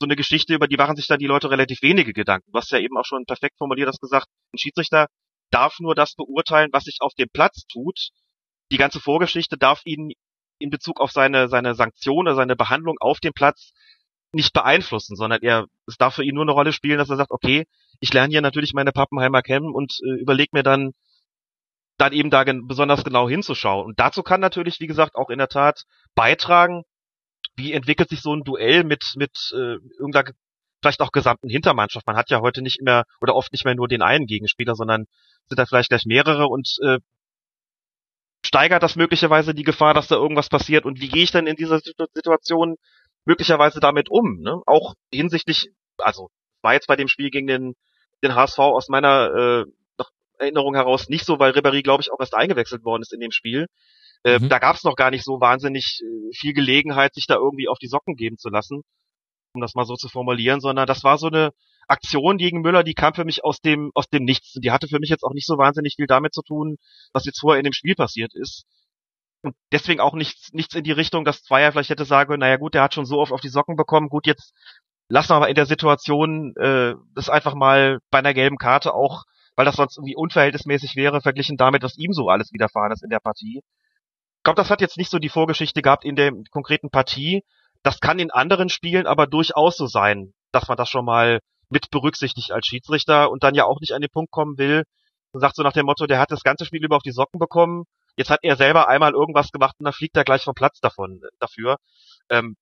[0.00, 2.50] so eine Geschichte, über die machen sich dann die Leute relativ wenige Gedanken.
[2.50, 5.06] Du hast ja eben auch schon perfekt formuliert das gesagt, ein Schiedsrichter
[5.52, 8.08] darf nur das beurteilen, was sich auf dem Platz tut.
[8.72, 10.12] Die ganze Vorgeschichte darf ihn
[10.58, 13.72] in Bezug auf seine, seine Sanktion oder seine Behandlung auf dem Platz
[14.32, 17.30] nicht beeinflussen, sondern er, es darf für ihn nur eine Rolle spielen, dass er sagt,
[17.30, 17.66] okay,
[18.00, 20.92] ich lerne hier natürlich meine Pappenheimer kennen und äh, überlege mir dann,
[21.98, 23.86] dann eben da gen besonders genau hinzuschauen.
[23.86, 25.84] Und dazu kann natürlich, wie gesagt, auch in der Tat
[26.14, 26.82] beitragen,
[27.54, 30.32] wie entwickelt sich so ein Duell mit, mit äh, irgendeiner
[30.82, 32.06] vielleicht auch gesamten Hintermannschaft.
[32.06, 35.06] Man hat ja heute nicht mehr oder oft nicht mehr nur den einen Gegenspieler, sondern
[35.48, 36.98] sind da vielleicht gleich mehrere und äh,
[38.44, 40.84] steigert das möglicherweise die Gefahr, dass da irgendwas passiert.
[40.84, 42.76] Und wie gehe ich denn in dieser Situation
[43.24, 44.40] möglicherweise damit um?
[44.40, 44.60] Ne?
[44.66, 46.28] Auch hinsichtlich, also
[46.62, 47.74] war jetzt bei dem Spiel gegen den,
[48.22, 49.64] den HSV aus meiner äh,
[50.42, 53.30] Erinnerung heraus nicht so, weil Ribéry, glaube ich, auch erst eingewechselt worden ist in dem
[53.30, 53.66] Spiel.
[54.24, 54.48] Äh, mhm.
[54.48, 57.78] Da gab es noch gar nicht so wahnsinnig äh, viel Gelegenheit, sich da irgendwie auf
[57.78, 58.82] die Socken geben zu lassen,
[59.54, 61.52] um das mal so zu formulieren, sondern das war so eine
[61.88, 64.52] Aktion gegen Müller, die kam für mich aus dem aus dem Nichts.
[64.54, 66.76] Die hatte für mich jetzt auch nicht so wahnsinnig viel damit zu tun,
[67.12, 68.64] was jetzt vorher in dem Spiel passiert ist.
[69.42, 72.56] Und deswegen auch nichts, nichts in die Richtung, dass Zweier vielleicht hätte sagen können, naja
[72.56, 74.54] gut, der hat schon so oft auf die Socken bekommen, gut, jetzt
[75.08, 79.24] lassen wir aber in der Situation äh, das einfach mal bei einer gelben Karte auch,
[79.56, 83.10] weil das sonst irgendwie unverhältnismäßig wäre, verglichen damit, was ihm so alles widerfahren ist in
[83.10, 83.62] der Partie.
[84.38, 87.42] Ich glaube, das hat jetzt nicht so die Vorgeschichte gehabt in der konkreten Partie.
[87.82, 91.90] Das kann in anderen Spielen aber durchaus so sein, dass man das schon mal mit
[91.90, 94.84] berücksichtigt als Schiedsrichter und dann ja auch nicht an den Punkt kommen will
[95.32, 97.38] und sagt so nach dem Motto, der hat das ganze Spiel über auf die Socken
[97.38, 97.84] bekommen,
[98.16, 101.20] jetzt hat er selber einmal irgendwas gemacht und dann fliegt er gleich vom Platz davon
[101.22, 101.76] äh, dafür.
[102.30, 102.56] Ähm,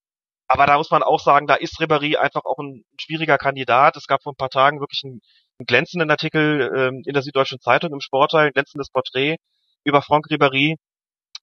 [0.49, 3.97] aber da muss man auch sagen, da ist Ribéry einfach auch ein schwieriger Kandidat.
[3.97, 5.21] Es gab vor ein paar Tagen wirklich einen,
[5.59, 9.37] einen glänzenden Artikel ähm, in der Süddeutschen Zeitung im Sportteil, ein glänzendes Porträt
[9.85, 10.77] über Franck Ribéry,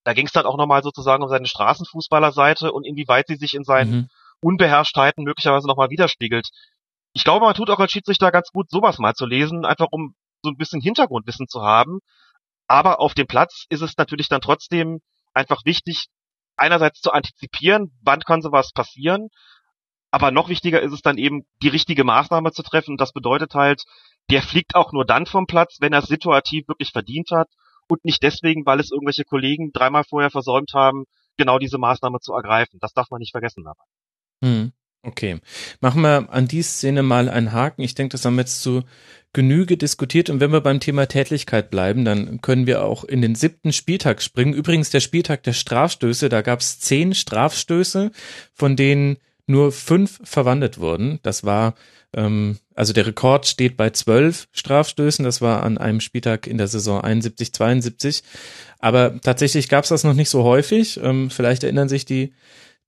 [0.04, 3.64] da ging es dann auch nochmal sozusagen um seine Straßenfußballerseite und inwieweit sie sich in
[3.64, 4.08] seinen mhm.
[4.40, 6.48] Unbeherrschtheiten möglicherweise nochmal widerspiegelt.
[7.12, 10.14] Ich glaube, man tut auch als Schiedsrichter ganz gut, sowas mal zu lesen, einfach um
[10.42, 11.98] so ein bisschen Hintergrundwissen zu haben.
[12.68, 15.00] Aber auf dem Platz ist es natürlich dann trotzdem
[15.34, 16.06] einfach wichtig,
[16.56, 19.28] einerseits zu antizipieren, wann kann sowas passieren,
[20.10, 22.92] aber noch wichtiger ist es dann eben, die richtige Maßnahme zu treffen.
[22.92, 23.84] Und das bedeutet halt,
[24.30, 27.48] der fliegt auch nur dann vom Platz, wenn er es situativ wirklich verdient hat
[27.88, 31.04] und nicht deswegen, weil es irgendwelche Kollegen dreimal vorher versäumt haben,
[31.36, 32.78] genau diese Maßnahme zu ergreifen.
[32.80, 33.84] Das darf man nicht vergessen dabei.
[34.42, 34.72] Hm.
[35.02, 35.38] Okay,
[35.80, 37.82] machen wir an die Szene mal einen Haken.
[37.82, 38.82] Ich denke, das haben wir jetzt zu
[39.32, 40.30] Genüge diskutiert.
[40.30, 44.22] Und wenn wir beim Thema Tätlichkeit bleiben, dann können wir auch in den siebten Spieltag
[44.22, 44.54] springen.
[44.54, 48.10] Übrigens der Spieltag der Strafstöße, da gab es zehn Strafstöße,
[48.54, 51.20] von denen nur fünf verwandelt wurden.
[51.22, 51.74] Das war,
[52.14, 55.24] ähm, also der Rekord steht bei zwölf Strafstößen.
[55.24, 58.22] Das war an einem Spieltag in der Saison 71, 72.
[58.78, 60.98] Aber tatsächlich gab es das noch nicht so häufig.
[61.02, 62.32] Ähm, vielleicht erinnern sich die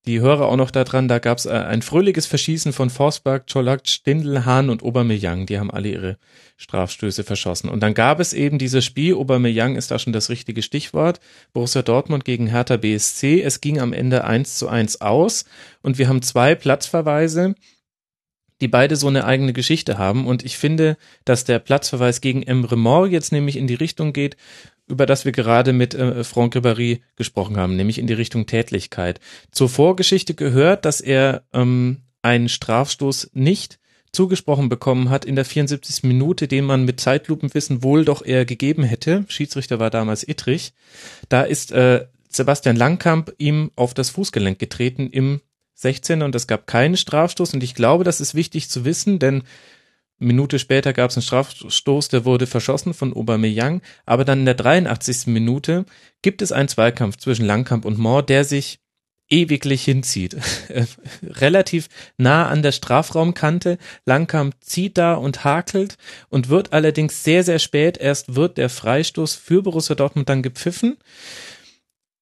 [0.06, 3.86] die Hörer auch noch daran, da gab es äh, ein fröhliches Verschießen von Forsberg, Czolak,
[3.86, 5.44] Stindl, Hahn und Aubameyang.
[5.44, 6.18] Die haben alle ihre
[6.56, 7.68] Strafstöße verschossen.
[7.68, 11.20] Und dann gab es eben dieses Spiel, Aubameyang ist da schon das richtige Stichwort,
[11.52, 13.42] Borussia Dortmund gegen Hertha BSC.
[13.42, 15.44] Es ging am Ende eins zu eins aus
[15.82, 17.54] und wir haben zwei Platzverweise,
[18.62, 20.26] die beide so eine eigene Geschichte haben.
[20.26, 20.96] Und ich finde,
[21.26, 24.36] dass der Platzverweis gegen Emre Mor jetzt nämlich in die Richtung geht,
[24.90, 29.20] über das wir gerade mit äh, Franck Ribéry gesprochen haben, nämlich in die Richtung Tätlichkeit.
[29.52, 33.78] Zur Vorgeschichte gehört, dass er ähm, einen Strafstoß nicht
[34.12, 36.02] zugesprochen bekommen hat in der 74.
[36.02, 39.24] Minute, den man mit Zeitlupenwissen wohl doch eher gegeben hätte.
[39.28, 40.72] Schiedsrichter war damals Ittrich.
[41.28, 45.40] Da ist äh, Sebastian Langkamp ihm auf das Fußgelenk getreten im
[45.74, 46.22] 16.
[46.22, 49.44] und es gab keinen Strafstoß und ich glaube, das ist wichtig zu wissen, denn
[50.20, 54.54] Minute später gab es einen Strafstoß, der wurde verschossen von Aubameyang, aber dann in der
[54.54, 55.26] 83.
[55.28, 55.86] Minute
[56.22, 58.80] gibt es einen Zweikampf zwischen Langkamp und Moore, der sich
[59.30, 60.36] ewiglich hinzieht.
[61.22, 61.88] Relativ
[62.18, 63.78] nah an der Strafraumkante.
[64.04, 65.96] Langkamp zieht da und hakelt
[66.28, 67.96] und wird allerdings sehr, sehr spät.
[67.96, 70.98] Erst wird der Freistoß für Borussia Dortmund dann gepfiffen.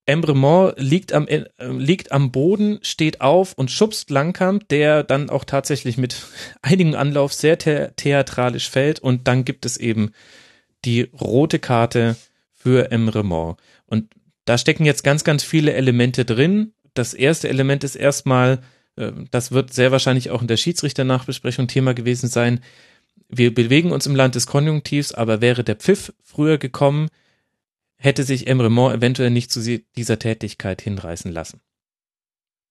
[0.09, 5.45] Embremont liegt am, äh, liegt am Boden, steht auf und schubst Langkamp, der dann auch
[5.45, 6.17] tatsächlich mit
[6.63, 10.13] einigem Anlauf sehr the theatralisch fällt und dann gibt es eben
[10.85, 12.17] die rote Karte
[12.55, 13.59] für Embremont.
[13.87, 14.09] Und
[14.47, 16.73] da stecken jetzt ganz, ganz viele Elemente drin.
[16.95, 18.63] Das erste Element ist erstmal,
[18.97, 22.61] äh, das wird sehr wahrscheinlich auch in der Schiedsrichternachbesprechung Thema gewesen sein.
[23.29, 27.09] Wir bewegen uns im Land des Konjunktivs, aber wäre der Pfiff früher gekommen,
[27.99, 29.61] hätte sich Emre Mor eventuell nicht zu
[29.97, 31.61] dieser Tätigkeit hinreißen lassen.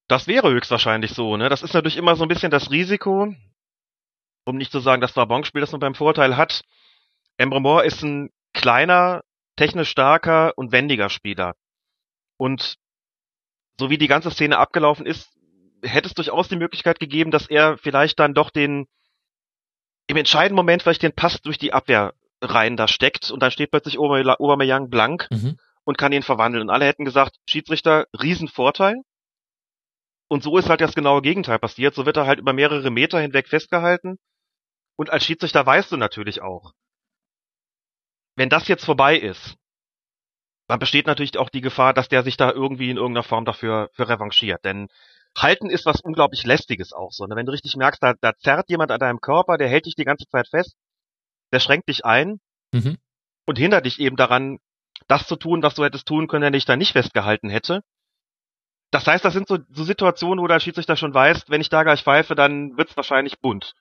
[0.07, 1.49] Das wäre höchstwahrscheinlich so, ne?
[1.49, 3.33] Das ist natürlich immer so ein bisschen das Risiko,
[4.45, 6.61] um nicht zu sagen, das Wabonspiel, das man beim Vorteil hat.
[7.35, 9.23] Emre Mor ist ein kleiner,
[9.57, 11.55] technisch starker und wendiger Spieler.
[12.37, 12.77] Und
[13.79, 15.29] so wie die ganze Szene abgelaufen ist,
[15.83, 18.87] hätte es durchaus die Möglichkeit gegeben, dass er vielleicht dann doch den
[20.07, 23.72] im entscheidenden Moment vielleicht den Pass durch die Abwehr rein da steckt und dann steht
[23.72, 25.57] plötzlich Aubameyang blank mhm.
[25.84, 26.64] und kann ihn verwandeln.
[26.64, 28.95] Und alle hätten gesagt, Schiedsrichter, Riesenvorteil.
[30.30, 31.95] Und so ist halt das genaue Gegenteil passiert.
[31.95, 34.18] So wird er halt über mehrere Meter hinweg festgehalten.
[34.97, 36.73] Und als Schiedsrichter weißt du natürlich auch,
[38.35, 39.55] wenn das jetzt vorbei ist,
[40.68, 43.89] dann besteht natürlich auch die Gefahr, dass der sich da irgendwie in irgendeiner Form dafür
[43.93, 44.64] für revanchiert.
[44.65, 44.89] Denn
[45.35, 47.26] halten ist was unglaublich lästiges auch so.
[47.26, 47.35] Ne?
[47.35, 50.03] Wenn du richtig merkst, da, da zerrt jemand an deinem Körper, der hält dich die
[50.03, 50.76] ganze Zeit fest,
[51.52, 52.40] der schränkt dich ein
[52.74, 52.98] mhm.
[53.45, 54.60] und hindert dich eben daran,
[55.07, 57.82] das zu tun, was du hättest tun können, wenn dich da nicht festgehalten hätte.
[58.91, 61.84] Das heißt, das sind so, so Situationen, wo der Schiedsrichter schon weiß, wenn ich da
[61.84, 63.74] gleich pfeife, dann wird's wahrscheinlich bunt.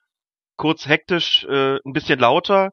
[0.57, 2.71] Kurz hektisch, äh, ein bisschen lauter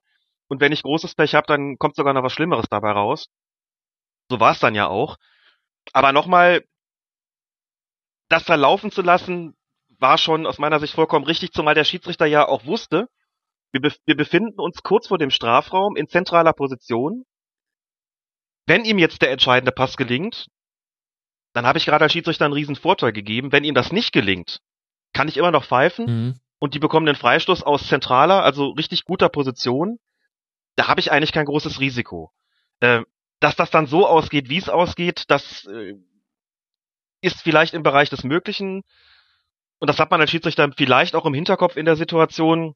[0.48, 3.28] und wenn ich großes Pech habe, dann kommt sogar noch was Schlimmeres dabei raus.
[4.28, 5.16] So war's dann ja auch.
[5.92, 6.64] Aber nochmal,
[8.28, 9.54] das da laufen zu lassen,
[9.88, 13.08] war schon aus meiner Sicht vollkommen richtig, zumal der Schiedsrichter ja auch wusste,
[13.74, 17.24] wir, bef wir befinden uns kurz vor dem Strafraum in zentraler Position.
[18.66, 20.46] Wenn ihm jetzt der entscheidende Pass gelingt,
[21.52, 23.50] dann habe ich gerade als Schiedsrichter einen riesen Vorteil gegeben.
[23.50, 24.60] Wenn ihm das nicht gelingt,
[25.12, 26.40] kann ich immer noch pfeifen mhm.
[26.60, 29.98] und die bekommen den Freistoß aus zentraler, also richtig guter Position.
[30.76, 32.32] Da habe ich eigentlich kein großes Risiko.
[32.78, 33.02] Äh,
[33.40, 35.94] dass das dann so ausgeht, wie es ausgeht, das äh,
[37.20, 38.82] ist vielleicht im Bereich des Möglichen.
[39.80, 42.74] Und das hat man als Schiedsrichter vielleicht auch im Hinterkopf in der Situation.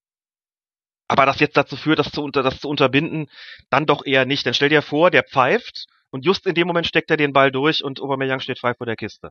[1.09, 3.29] Aber das jetzt dazu führt, das zu, unter, das zu unterbinden,
[3.71, 4.45] dann doch eher nicht.
[4.45, 7.51] Denn stell dir vor, der pfeift und just in dem Moment steckt er den Ball
[7.51, 9.31] durch und Aubameyang steht frei vor der Kiste.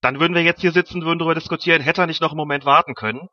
[0.00, 2.64] Dann würden wir jetzt hier sitzen, würden darüber diskutieren, hätte er nicht noch einen Moment
[2.64, 3.28] warten können.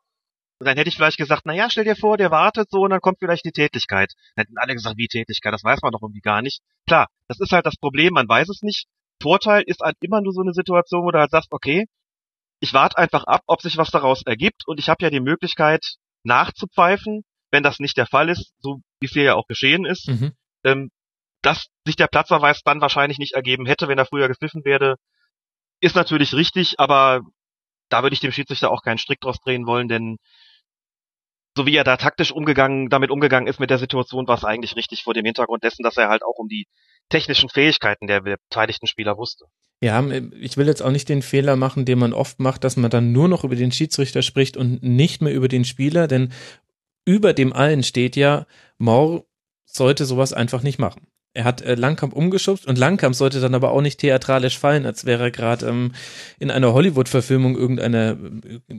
[0.60, 3.00] Dann hätte ich vielleicht gesagt, na ja, stell dir vor, der wartet so und dann
[3.00, 4.12] kommt vielleicht die Tätigkeit.
[4.34, 6.62] Dann hätten alle gesagt, wie Tätigkeit, das weiß man doch irgendwie gar nicht.
[6.86, 8.86] Klar, das ist halt das Problem, man weiß es nicht.
[9.20, 11.86] Vorteil ist halt immer nur so eine Situation, wo du halt sagst, okay,
[12.60, 15.96] ich warte einfach ab, ob sich was daraus ergibt und ich habe ja die Möglichkeit
[16.22, 17.24] nachzupfeifen
[17.54, 20.32] wenn das nicht der Fall ist, so wie es hier ja auch geschehen ist, mhm.
[20.64, 20.90] ähm,
[21.40, 24.96] dass sich der Platzverweis dann wahrscheinlich nicht ergeben hätte, wenn er früher gepfiffen werde,
[25.80, 27.20] ist natürlich richtig, aber
[27.90, 30.16] da würde ich dem Schiedsrichter auch keinen Strick draus drehen wollen, denn
[31.56, 34.74] so wie er da taktisch umgegangen, damit umgegangen ist mit der Situation, war es eigentlich
[34.74, 36.66] richtig vor dem Hintergrund dessen, dass er halt auch um die
[37.08, 39.44] technischen Fähigkeiten der beteiligten Spieler wusste.
[39.80, 40.02] Ja,
[40.40, 43.12] ich will jetzt auch nicht den Fehler machen, den man oft macht, dass man dann
[43.12, 46.32] nur noch über den Schiedsrichter spricht und nicht mehr über den Spieler, denn
[47.04, 48.46] über dem allen steht ja,
[48.78, 49.24] Moore
[49.64, 51.06] sollte sowas einfach nicht machen.
[51.36, 55.04] Er hat äh, Langkamp umgeschubst und Langkamp sollte dann aber auch nicht theatralisch fallen, als
[55.04, 55.92] wäre er gerade ähm,
[56.38, 58.74] in einer Hollywood-Verfilmung irgendeiner äh,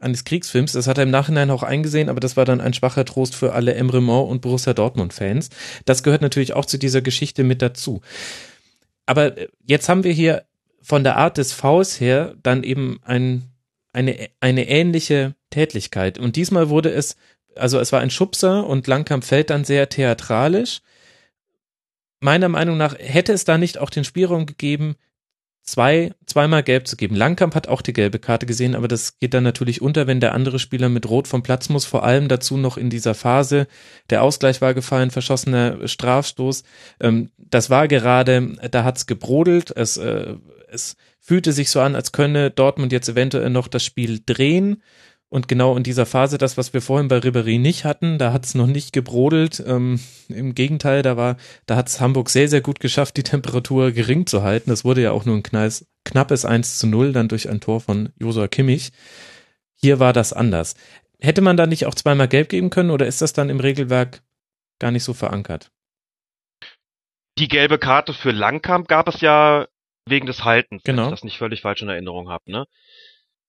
[0.00, 0.72] eines Kriegsfilms.
[0.72, 3.52] Das hat er im Nachhinein auch eingesehen, aber das war dann ein schwacher Trost für
[3.52, 5.50] alle Emre Mor und Borussia Dortmund-Fans.
[5.84, 8.00] Das gehört natürlich auch zu dieser Geschichte mit dazu.
[9.04, 10.44] Aber äh, jetzt haben wir hier
[10.80, 13.50] von der Art des Vs her dann eben ein,
[13.92, 16.18] eine, eine ähnliche Tätlichkeit.
[16.18, 17.16] Und diesmal wurde es,
[17.58, 20.80] also es war ein Schubser und Langkamp fällt dann sehr theatralisch
[22.20, 24.96] meiner Meinung nach hätte es da nicht auch den Spielraum gegeben,
[25.62, 27.14] zwei, zweimal gelb zu geben.
[27.14, 30.34] Langkamp hat auch die gelbe Karte gesehen, aber das geht dann natürlich unter, wenn der
[30.34, 31.84] andere Spieler mit Rot vom Platz muss.
[31.84, 33.66] Vor allem dazu noch in dieser Phase.
[34.08, 36.64] Der Ausgleich war gefallen, verschossener Strafstoß.
[37.00, 39.70] Ähm, das war gerade, da gebrodelt.
[39.76, 40.36] Es, äh,
[40.68, 44.82] es fühlte sich so an, als könne Dortmund jetzt eventuell noch das Spiel drehen.
[45.30, 48.46] Und genau in dieser Phase, das, was wir vorhin bei Ribéry nicht hatten, da hat
[48.46, 49.62] es noch nicht gebrodelt.
[49.66, 51.36] Ähm, Im Gegenteil, da war,
[51.66, 54.70] da hat es Hamburg sehr, sehr gut geschafft, die Temperatur gering zu halten.
[54.70, 57.80] Das wurde ja auch nur ein kneis, knappes 1 zu 0 dann durch ein Tor
[57.80, 58.90] von Josua Kimmich.
[59.74, 60.76] Hier war das anders.
[61.20, 64.22] Hätte man da nicht auch zweimal gelb geben können oder ist das dann im Regelwerk
[64.78, 65.70] gar nicht so verankert?
[67.38, 69.66] Die gelbe Karte für Langkamp gab es ja
[70.06, 71.02] wegen des Haltens, genau.
[71.02, 72.50] wenn ich das nicht völlig falsch in Erinnerung habe.
[72.50, 72.66] Ne?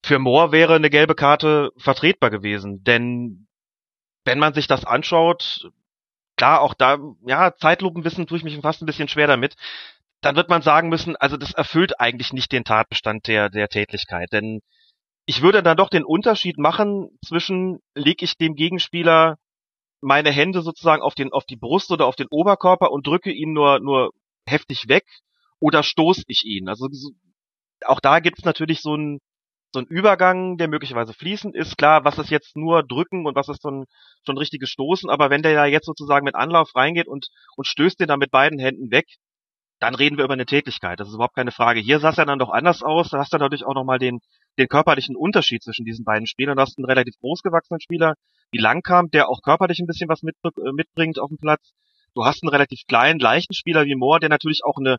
[0.03, 3.47] Für Moore wäre eine gelbe Karte vertretbar gewesen, denn
[4.25, 5.69] wenn man sich das anschaut,
[6.35, 9.55] klar, auch da, ja, Zeitlupenwissen tue ich mich fast ein bisschen schwer damit,
[10.21, 14.31] dann wird man sagen müssen, also das erfüllt eigentlich nicht den Tatbestand der, der Tätlichkeit,
[14.31, 14.61] denn
[15.25, 19.37] ich würde dann doch den Unterschied machen zwischen, leg ich dem Gegenspieler
[20.01, 23.53] meine Hände sozusagen auf den, auf die Brust oder auf den Oberkörper und drücke ihn
[23.53, 24.11] nur, nur
[24.47, 25.05] heftig weg
[25.59, 26.67] oder stoße ich ihn.
[26.67, 26.87] Also
[27.85, 29.19] auch da gibt es natürlich so ein,
[29.71, 31.77] so ein Übergang, der möglicherweise fließend ist.
[31.77, 33.85] Klar, was ist jetzt nur drücken und was ist so ein,
[34.27, 37.99] ein richtiges Stoßen, aber wenn der ja jetzt sozusagen mit Anlauf reingeht und, und stößt
[37.99, 39.05] den dann mit beiden Händen weg,
[39.79, 40.99] dann reden wir über eine Tätigkeit.
[40.99, 41.79] Das ist überhaupt keine Frage.
[41.79, 43.09] Hier sah es ja dann doch anders aus.
[43.09, 44.19] Da hast du natürlich auch nochmal den,
[44.57, 46.57] den körperlichen Unterschied zwischen diesen beiden Spielern.
[46.57, 48.15] Du hast einen relativ großgewachsenen Spieler
[48.51, 51.71] wie Langkamp, der auch körperlich ein bisschen was mit, äh, mitbringt auf dem Platz.
[52.13, 54.97] Du hast einen relativ kleinen, leichten Spieler wie Moore, der natürlich auch eine,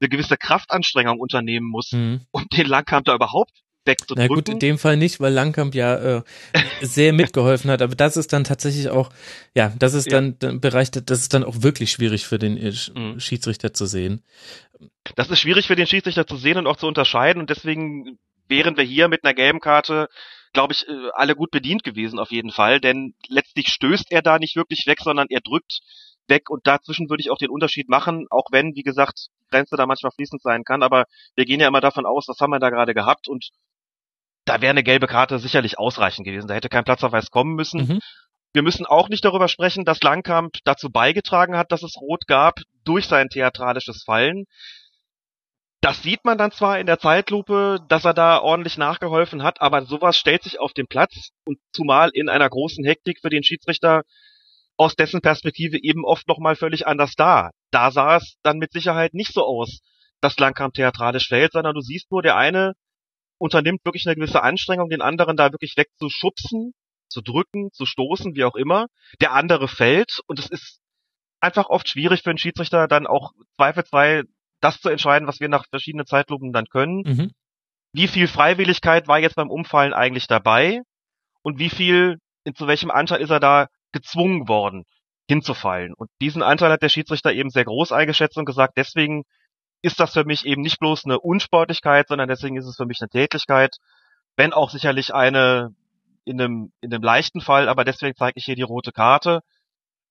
[0.00, 2.24] eine gewisse Kraftanstrengung unternehmen muss, mhm.
[2.30, 4.28] um den Langkamp da überhaupt wegzudrücken.
[4.28, 6.22] Na gut, in dem Fall nicht, weil Langkamp ja äh,
[6.80, 9.10] sehr mitgeholfen hat, aber das ist dann tatsächlich auch,
[9.54, 10.52] ja, das ist dann ja.
[10.52, 13.20] Bereich, das ist dann auch wirklich schwierig für den äh, mhm.
[13.20, 14.22] Schiedsrichter zu sehen.
[15.16, 18.18] Das ist schwierig für den Schiedsrichter zu sehen und auch zu unterscheiden und deswegen
[18.48, 20.08] wären wir hier mit einer gelben Karte
[20.52, 24.38] glaube ich, äh, alle gut bedient gewesen auf jeden Fall, denn letztlich stößt er da
[24.38, 25.80] nicht wirklich weg, sondern er drückt
[26.28, 29.86] weg und dazwischen würde ich auch den Unterschied machen, auch wenn, wie gesagt, Grenze da
[29.86, 31.04] manchmal fließend sein kann, aber
[31.34, 33.50] wir gehen ja immer davon aus, was haben wir da gerade gehabt und
[34.44, 36.48] da wäre eine gelbe Karte sicherlich ausreichend gewesen.
[36.48, 37.86] Da hätte kein Platzverweis kommen müssen.
[37.86, 38.00] Mhm.
[38.52, 42.60] Wir müssen auch nicht darüber sprechen, dass Langkamp dazu beigetragen hat, dass es Rot gab
[42.84, 44.44] durch sein theatralisches Fallen.
[45.80, 49.84] Das sieht man dann zwar in der Zeitlupe, dass er da ordentlich nachgeholfen hat, aber
[49.84, 54.02] sowas stellt sich auf den Platz und zumal in einer großen Hektik für den Schiedsrichter
[54.76, 57.50] aus dessen Perspektive eben oft nochmal völlig anders dar.
[57.70, 59.80] Da sah es dann mit Sicherheit nicht so aus,
[60.20, 62.74] dass Langkamp theatralisch fällt, sondern du siehst nur, der eine
[63.42, 66.74] unternimmt wirklich eine gewisse Anstrengung, den anderen da wirklich wegzuschubsen,
[67.08, 68.86] zu drücken, zu stoßen, wie auch immer.
[69.20, 70.78] Der andere fällt und es ist
[71.40, 74.22] einfach oft schwierig für einen Schiedsrichter dann auch zweifelsfrei
[74.60, 77.02] das zu entscheiden, was wir nach verschiedenen Zeitlupen dann können.
[77.04, 77.32] Mhm.
[77.92, 80.80] Wie viel Freiwilligkeit war jetzt beim Umfallen eigentlich dabei
[81.42, 82.18] und wie viel,
[82.54, 84.84] zu welchem Anteil ist er da gezwungen worden,
[85.28, 85.94] hinzufallen.
[85.94, 89.24] Und diesen Anteil hat der Schiedsrichter eben sehr groß eingeschätzt und gesagt, deswegen
[89.82, 93.00] ist das für mich eben nicht bloß eine Unsportlichkeit, sondern deswegen ist es für mich
[93.00, 93.76] eine Tätigkeit,
[94.36, 95.74] wenn auch sicherlich eine
[96.24, 99.40] in einem, in einem leichten Fall, aber deswegen zeige ich hier die rote Karte.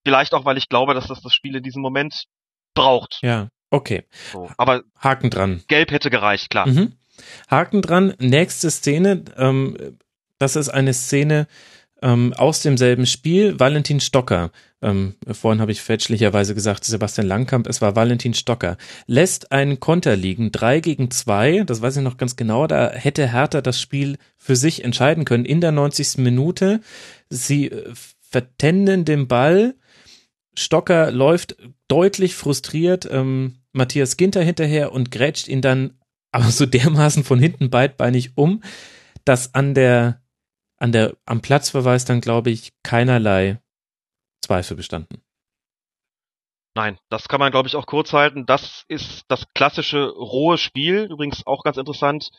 [0.04, 2.26] Vielleicht auch, weil ich glaube, dass das das Spiel in diesem Moment
[2.74, 3.20] braucht.
[3.22, 4.04] Ja, okay.
[4.32, 5.64] So, aber Haken dran.
[5.68, 6.68] Gelb hätte gereicht, klar.
[6.68, 6.94] Mhm.
[7.50, 8.14] Haken dran.
[8.20, 9.24] Nächste Szene.
[9.38, 9.98] Ähm,
[10.38, 11.48] das ist eine Szene,
[12.02, 14.52] ähm, aus demselben Spiel, Valentin Stocker,
[14.82, 20.16] ähm, vorhin habe ich fälschlicherweise gesagt, Sebastian Langkamp, es war Valentin Stocker, lässt einen Konter
[20.16, 24.18] liegen, drei gegen zwei, das weiß ich noch ganz genau, da hätte Hertha das Spiel
[24.38, 26.18] für sich entscheiden können in der 90.
[26.18, 26.82] Minute.
[27.30, 29.76] Sie äh, vertenden den Ball,
[30.56, 31.56] Stocker läuft
[31.88, 35.94] deutlich frustriert, ähm, Matthias Ginter hinterher und grätscht ihn dann
[36.32, 38.64] aber so dermaßen von hinten beidbeinig um,
[39.26, 40.21] dass an der
[40.82, 43.62] an der, am Platzverweis dann, glaube ich, keinerlei
[44.42, 45.22] Zweifel bestanden.
[46.74, 48.46] Nein, das kann man, glaube ich, auch kurz halten.
[48.48, 51.08] Das ist das klassische rohe Spiel.
[51.12, 52.32] Übrigens auch ganz interessant.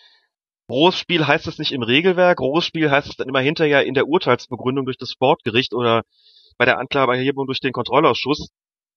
[0.68, 2.40] Rohes Spiel heißt es nicht im Regelwerk.
[2.40, 6.02] Rohes Spiel heißt es dann immer hinterher in der Urteilsbegründung durch das Sportgericht oder
[6.58, 8.48] bei der Anklageerhebung durch den Kontrollausschuss.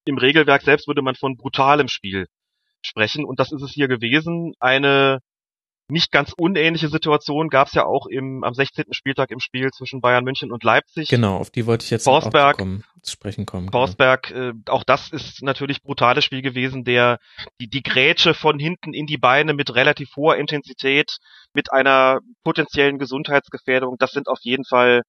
[0.05, 2.27] Im Regelwerk selbst würde man von brutalem Spiel
[2.81, 3.25] sprechen.
[3.25, 4.53] Und das ist es hier gewesen.
[4.59, 5.19] Eine
[5.87, 8.85] nicht ganz unähnliche Situation gab es ja auch im, am 16.
[8.91, 11.09] Spieltag im Spiel zwischen Bayern München und Leipzig.
[11.09, 13.71] Genau, auf die wollte ich jetzt Forsberg, auch kommen, zu sprechen kommen.
[13.71, 17.19] Forsberg, äh, auch das ist natürlich brutales Spiel gewesen, der
[17.61, 21.17] die, die Grätsche von hinten in die Beine mit relativ hoher Intensität,
[21.53, 25.03] mit einer potenziellen Gesundheitsgefährdung, das sind auf jeden Fall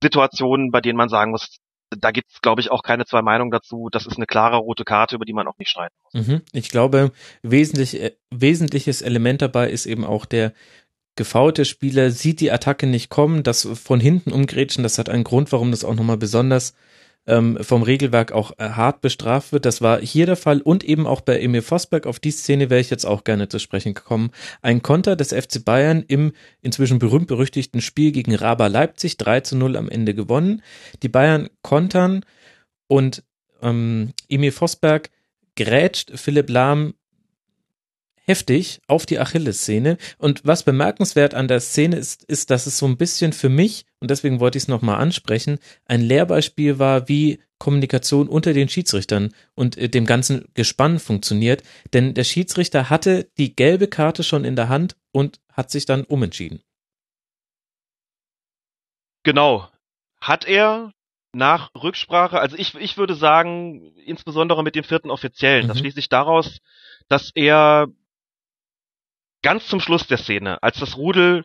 [0.00, 1.58] Situationen, bei denen man sagen muss,
[1.90, 3.88] da gibt's, glaube ich, auch keine zwei Meinungen dazu.
[3.90, 6.26] Das ist eine klare rote Karte, über die man auch nicht streiten muss.
[6.26, 6.42] Mhm.
[6.52, 7.12] Ich glaube,
[7.42, 10.52] wesentlich, äh, wesentliches Element dabei ist eben auch der
[11.16, 15.50] gefaulte Spieler sieht die Attacke nicht kommen, das von hinten umgrätschen, das hat einen Grund,
[15.50, 16.74] warum das auch nochmal besonders
[17.28, 19.66] ähm, vom Regelwerk auch äh, hart bestraft wird.
[19.66, 22.06] Das war hier der Fall und eben auch bei Emil Vosberg.
[22.06, 24.30] Auf die Szene wäre ich jetzt auch gerne zu sprechen gekommen.
[24.62, 26.32] Ein Konter des FC Bayern im
[26.62, 30.62] inzwischen berühmt-berüchtigten Spiel gegen Raba Leipzig, 3 zu 0 am Ende gewonnen.
[31.02, 32.24] Die Bayern kontern
[32.86, 33.22] und
[33.62, 35.10] ähm, Emil Vosberg
[35.54, 36.94] grätscht Philipp Lahm
[38.28, 39.96] heftig auf die Achillessehne.
[40.18, 43.86] Und was bemerkenswert an der Szene ist, ist, dass es so ein bisschen für mich,
[44.00, 49.34] und deswegen wollte ich es nochmal ansprechen, ein Lehrbeispiel war, wie Kommunikation unter den Schiedsrichtern
[49.54, 51.62] und äh, dem ganzen Gespann funktioniert.
[51.94, 56.04] Denn der Schiedsrichter hatte die gelbe Karte schon in der Hand und hat sich dann
[56.04, 56.62] umentschieden.
[59.24, 59.68] Genau.
[60.20, 60.92] Hat er
[61.32, 65.68] nach Rücksprache, also ich, ich würde sagen, insbesondere mit dem vierten Offiziellen, mhm.
[65.68, 66.58] das schließt sich daraus,
[67.08, 67.88] dass er
[69.42, 71.44] ganz zum Schluss der Szene, als das Rudel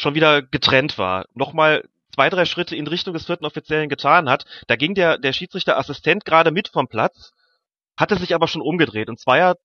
[0.00, 1.84] schon wieder getrennt war, nochmal
[2.14, 4.44] zwei, drei Schritte in Richtung des vierten Offiziellen getan hat.
[4.66, 7.32] Da ging der, der Schiedsrichterassistent gerade mit vom Platz,
[7.96, 9.08] hatte sich aber schon umgedreht.
[9.08, 9.56] Und Zweier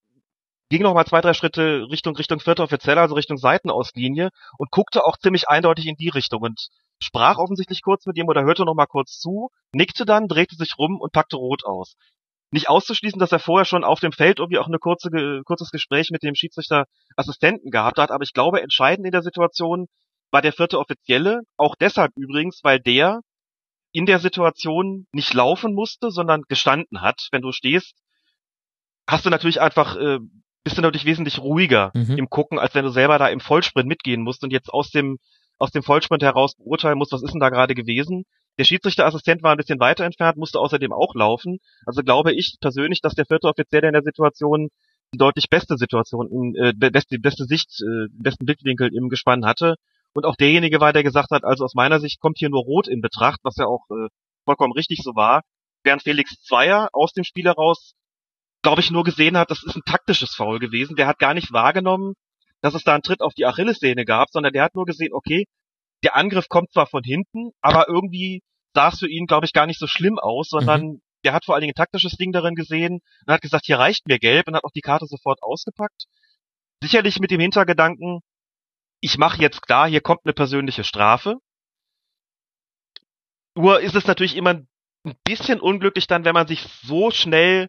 [0.68, 5.16] ging nochmal zwei, drei Schritte Richtung, Richtung vierter Offizieller, also Richtung Seitenauslinie und guckte auch
[5.16, 6.68] ziemlich eindeutig in die Richtung und
[7.02, 11.00] sprach offensichtlich kurz mit ihm oder hörte nochmal kurz zu, nickte dann, drehte sich rum
[11.00, 11.96] und packte rot aus
[12.50, 15.10] nicht auszuschließen, dass er vorher schon auf dem Feld irgendwie auch eine kurze,
[15.44, 18.10] kurzes Gespräch mit dem Schiedsrichter-Assistenten gehabt hat.
[18.10, 19.86] Aber ich glaube, entscheidend in der Situation
[20.30, 21.42] war der vierte Offizielle.
[21.56, 23.20] Auch deshalb übrigens, weil der
[23.92, 27.28] in der Situation nicht laufen musste, sondern gestanden hat.
[27.32, 27.94] Wenn du stehst,
[29.06, 30.18] hast du natürlich einfach, äh,
[30.62, 32.18] bist du natürlich wesentlich ruhiger mhm.
[32.18, 35.18] im Gucken, als wenn du selber da im Vollsprint mitgehen musst und jetzt aus dem,
[35.58, 38.24] aus dem Vollsprint heraus beurteilen musst, was ist denn da gerade gewesen.
[38.60, 41.60] Der Schiedsrichterassistent war ein bisschen weiter entfernt, musste außerdem auch laufen.
[41.86, 44.68] Also glaube ich persönlich, dass der vierte Offizielle in der Situation
[45.14, 49.76] die deutlich beste Situation, äh, beste, beste Sicht, äh, besten Blickwinkel im Gespann hatte.
[50.12, 52.86] Und auch derjenige war, der gesagt hat, also aus meiner Sicht kommt hier nur Rot
[52.86, 54.08] in Betracht, was ja auch äh,
[54.44, 55.40] vollkommen richtig so war.
[55.82, 57.94] Während Felix Zweier aus dem Spiel heraus,
[58.60, 60.96] glaube ich, nur gesehen hat, das ist ein taktisches Foul gewesen.
[60.96, 62.12] Der hat gar nicht wahrgenommen,
[62.60, 65.46] dass es da einen Tritt auf die Achillessehne gab, sondern der hat nur gesehen, okay,
[66.04, 68.42] der Angriff kommt zwar von hinten, aber irgendwie
[68.74, 71.02] sah es für ihn, glaube ich, gar nicht so schlimm aus, sondern mhm.
[71.24, 74.06] der hat vor allen Dingen ein taktisches Ding darin gesehen und hat gesagt, hier reicht
[74.06, 76.04] mir gelb und hat auch die Karte sofort ausgepackt.
[76.82, 78.20] Sicherlich mit dem Hintergedanken,
[79.00, 81.36] ich mache jetzt klar, hier kommt eine persönliche Strafe.
[83.54, 87.68] Nur ist es natürlich immer ein bisschen unglücklich dann, wenn man sich so schnell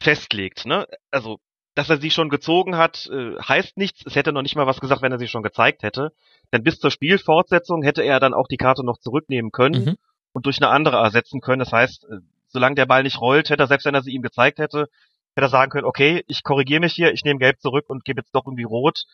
[0.00, 0.66] festlegt.
[0.66, 0.86] Ne?
[1.10, 1.38] Also,
[1.74, 4.04] dass er sie schon gezogen hat, äh, heißt nichts.
[4.06, 6.12] Es hätte noch nicht mal was gesagt, wenn er sie schon gezeigt hätte.
[6.52, 9.96] Denn bis zur Spielfortsetzung hätte er dann auch die Karte noch zurücknehmen können mhm.
[10.36, 11.60] Und durch eine andere ersetzen können.
[11.60, 12.18] Das heißt, äh,
[12.48, 14.80] solange der Ball nicht rollt, hätte er, selbst wenn er sie ihm gezeigt hätte,
[15.34, 18.20] hätte er sagen können, okay, ich korrigiere mich hier, ich nehme gelb zurück und gebe
[18.20, 19.04] jetzt doch irgendwie rot.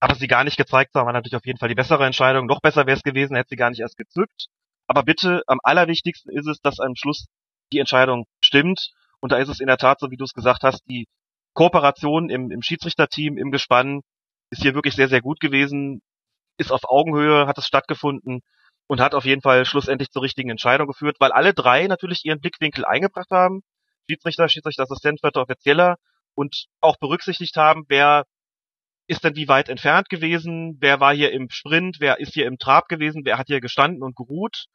[0.00, 2.46] Aber sie gar nicht gezeigt haben, war natürlich auf jeden Fall die bessere Entscheidung.
[2.46, 4.46] Noch besser wäre es gewesen, hätte sie gar nicht erst gezückt.
[4.86, 7.26] Aber bitte, am allerwichtigsten ist es, dass am Schluss
[7.70, 8.92] die Entscheidung stimmt.
[9.20, 11.06] Und da ist es in der Tat so, wie du es gesagt hast, die
[11.52, 14.00] Kooperation im, im Schiedsrichterteam, im Gespann
[14.48, 16.00] ist hier wirklich sehr, sehr gut gewesen
[16.56, 18.40] ist auf Augenhöhe, hat es stattgefunden
[18.92, 22.40] und hat auf jeden Fall schlussendlich zur richtigen Entscheidung geführt, weil alle drei natürlich ihren
[22.40, 23.62] Blickwinkel eingebracht haben.
[24.06, 25.96] Schiedsrichter, Schiedsrichterassistent, vierter Offizieller
[26.34, 28.26] und auch berücksichtigt haben, wer
[29.06, 32.58] ist denn wie weit entfernt gewesen, wer war hier im Sprint, wer ist hier im
[32.58, 34.66] Trab gewesen, wer hat hier gestanden und geruht.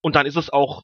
[0.00, 0.82] Und dann ist es auch,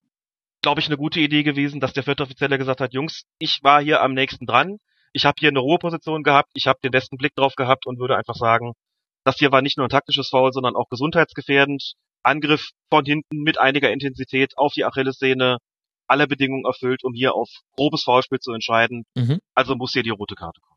[0.62, 3.82] glaube ich, eine gute Idee gewesen, dass der vierte Offizielle gesagt hat, Jungs, ich war
[3.82, 4.78] hier am nächsten dran,
[5.12, 8.16] ich habe hier eine Ruheposition gehabt, ich habe den besten Blick drauf gehabt und würde
[8.16, 8.74] einfach sagen,
[9.24, 11.96] das hier war nicht nur ein taktisches Foul, sondern auch gesundheitsgefährdend.
[12.22, 15.58] Angriff von hinten mit einiger Intensität auf die Achillessehne,
[16.06, 19.04] alle Bedingungen erfüllt, um hier auf grobes Foulspiel zu entscheiden.
[19.14, 19.38] Mhm.
[19.54, 20.70] Also muss hier die rote Karte kommen.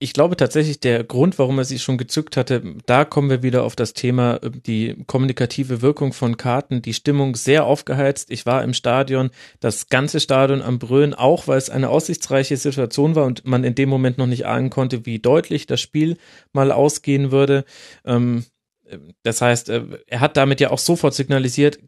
[0.00, 3.62] Ich glaube tatsächlich, der Grund, warum er sie schon gezückt hatte, da kommen wir wieder
[3.62, 8.30] auf das Thema, äh, die kommunikative Wirkung von Karten, die Stimmung sehr aufgeheizt.
[8.30, 9.30] Ich war im Stadion,
[9.60, 13.76] das ganze Stadion am Brüllen, auch weil es eine aussichtsreiche Situation war und man in
[13.76, 16.18] dem Moment noch nicht ahnen konnte, wie deutlich das Spiel
[16.52, 17.64] mal ausgehen würde.
[18.04, 18.44] Ähm,
[19.22, 21.78] das heißt, äh, er hat damit ja auch sofort signalisiert,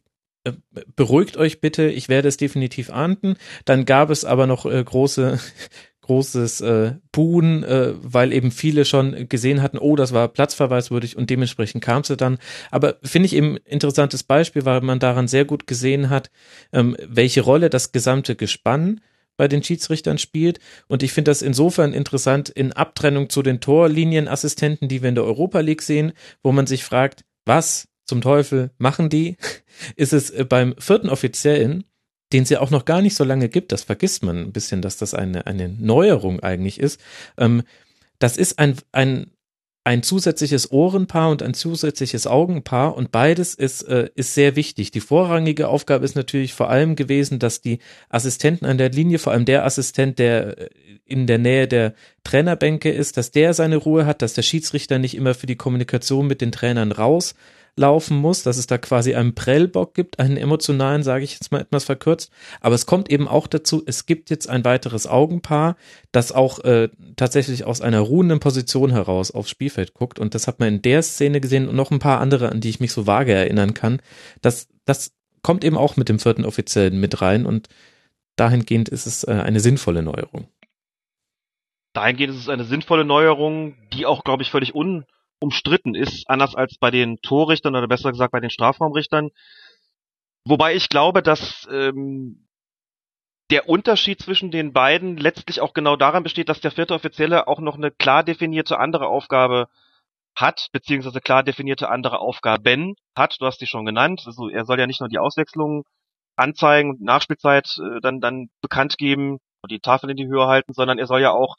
[0.44, 0.52] äh,
[0.94, 3.36] beruhigt euch bitte, ich werde es definitiv ahnden.
[3.64, 5.38] Dann gab es aber noch äh, große
[6.06, 11.30] großes äh, Buhen, äh, weil eben viele schon gesehen hatten, oh, das war platzverweiswürdig und
[11.30, 12.38] dementsprechend kam sie dann.
[12.70, 16.30] Aber finde ich eben interessantes Beispiel, weil man daran sehr gut gesehen hat,
[16.72, 19.00] ähm, welche Rolle das gesamte Gespann
[19.36, 20.60] bei den Schiedsrichtern spielt.
[20.88, 25.24] Und ich finde das insofern interessant in Abtrennung zu den Torlinienassistenten, die wir in der
[25.24, 29.36] Europa League sehen, wo man sich fragt, was zum Teufel machen die?
[29.96, 31.84] Ist es äh, beim vierten Offiziellen
[32.32, 34.82] den es ja auch noch gar nicht so lange gibt, das vergisst man ein bisschen,
[34.82, 37.00] dass das eine, eine Neuerung eigentlich ist.
[37.38, 37.62] Ähm,
[38.18, 39.30] das ist ein, ein,
[39.86, 44.90] ein zusätzliches Ohrenpaar und ein zusätzliches Augenpaar und beides ist, äh, ist sehr wichtig.
[44.90, 49.32] Die vorrangige Aufgabe ist natürlich vor allem gewesen, dass die Assistenten an der Linie, vor
[49.32, 50.68] allem der Assistent, der äh,
[51.04, 51.94] in der Nähe der
[52.24, 56.26] Trainerbänke ist, dass der seine Ruhe hat, dass der Schiedsrichter nicht immer für die Kommunikation
[56.26, 57.36] mit den Trainern raus
[57.76, 61.60] laufen muss, dass es da quasi einen Prellbock gibt, einen emotionalen, sage ich jetzt mal
[61.60, 62.32] etwas verkürzt.
[62.60, 65.76] Aber es kommt eben auch dazu, es gibt jetzt ein weiteres Augenpaar,
[66.10, 70.18] das auch äh, tatsächlich aus einer ruhenden Position heraus aufs Spielfeld guckt.
[70.18, 72.70] Und das hat man in der Szene gesehen und noch ein paar andere, an die
[72.70, 74.00] ich mich so vage erinnern kann.
[74.40, 75.12] Das, das
[75.42, 77.68] kommt eben auch mit dem vierten Offiziellen mit rein und
[78.36, 80.48] dahingehend ist es äh, eine sinnvolle Neuerung.
[81.92, 85.04] Dahingehend ist es eine sinnvolle Neuerung, die auch, glaube ich, völlig un
[85.40, 89.30] umstritten ist, anders als bei den Torrichtern oder besser gesagt bei den Strafraumrichtern.
[90.46, 92.46] Wobei ich glaube, dass ähm,
[93.50, 97.60] der Unterschied zwischen den beiden letztlich auch genau daran besteht, dass der vierte Offizielle auch
[97.60, 99.68] noch eine klar definierte andere Aufgabe
[100.34, 103.36] hat, beziehungsweise klar definierte andere Aufgaben hat.
[103.40, 104.22] Du hast die schon genannt.
[104.26, 105.84] Also er soll ja nicht nur die Auswechslungen
[106.36, 110.74] anzeigen und Nachspielzeit äh, dann, dann bekannt geben und die Tafel in die Höhe halten,
[110.74, 111.56] sondern er soll ja auch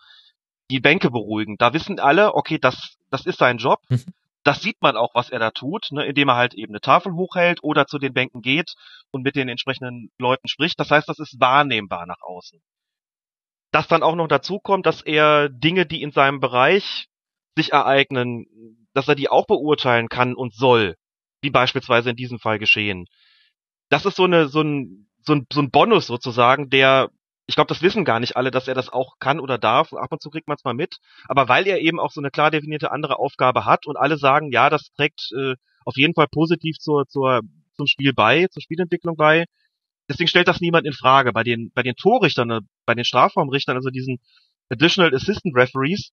[0.69, 1.57] die Bänke beruhigen.
[1.57, 3.79] Da wissen alle, okay, das, das ist sein Job.
[3.89, 4.03] Mhm.
[4.43, 7.13] Das sieht man auch, was er da tut, ne, indem er halt eben eine Tafel
[7.13, 8.75] hochhält oder zu den Bänken geht
[9.11, 10.79] und mit den entsprechenden Leuten spricht.
[10.79, 12.61] Das heißt, das ist wahrnehmbar nach außen.
[13.71, 17.07] Dass dann auch noch dazu kommt, dass er Dinge, die in seinem Bereich
[17.57, 18.45] sich ereignen,
[18.93, 20.95] dass er die auch beurteilen kann und soll,
[21.41, 23.05] wie beispielsweise in diesem Fall geschehen.
[23.89, 27.09] Das ist so eine so ein so ein, so ein Bonus sozusagen, der
[27.47, 29.93] ich glaube, das wissen gar nicht alle, dass er das auch kann oder darf.
[29.93, 30.97] Ab und zu kriegt man es mal mit.
[31.29, 34.51] Aber weil er eben auch so eine klar definierte andere Aufgabe hat und alle sagen,
[34.51, 35.55] ja, das trägt äh,
[35.85, 37.41] auf jeden Fall positiv zur, zur,
[37.75, 39.45] zum Spiel bei, zur Spielentwicklung bei.
[40.09, 41.31] Deswegen stellt das niemand in Frage.
[41.31, 44.19] Bei den, bei den Torrichtern, äh, bei den Strafraumrichtern, also diesen
[44.69, 46.11] Additional Assistant Referees,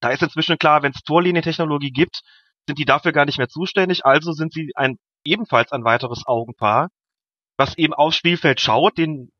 [0.00, 2.20] da ist inzwischen klar, wenn es Torlinientechnologie gibt,
[2.66, 4.04] sind die dafür gar nicht mehr zuständig.
[4.04, 6.90] Also sind sie ein ebenfalls ein weiteres Augenpaar,
[7.56, 9.30] was eben aufs Spielfeld schaut, den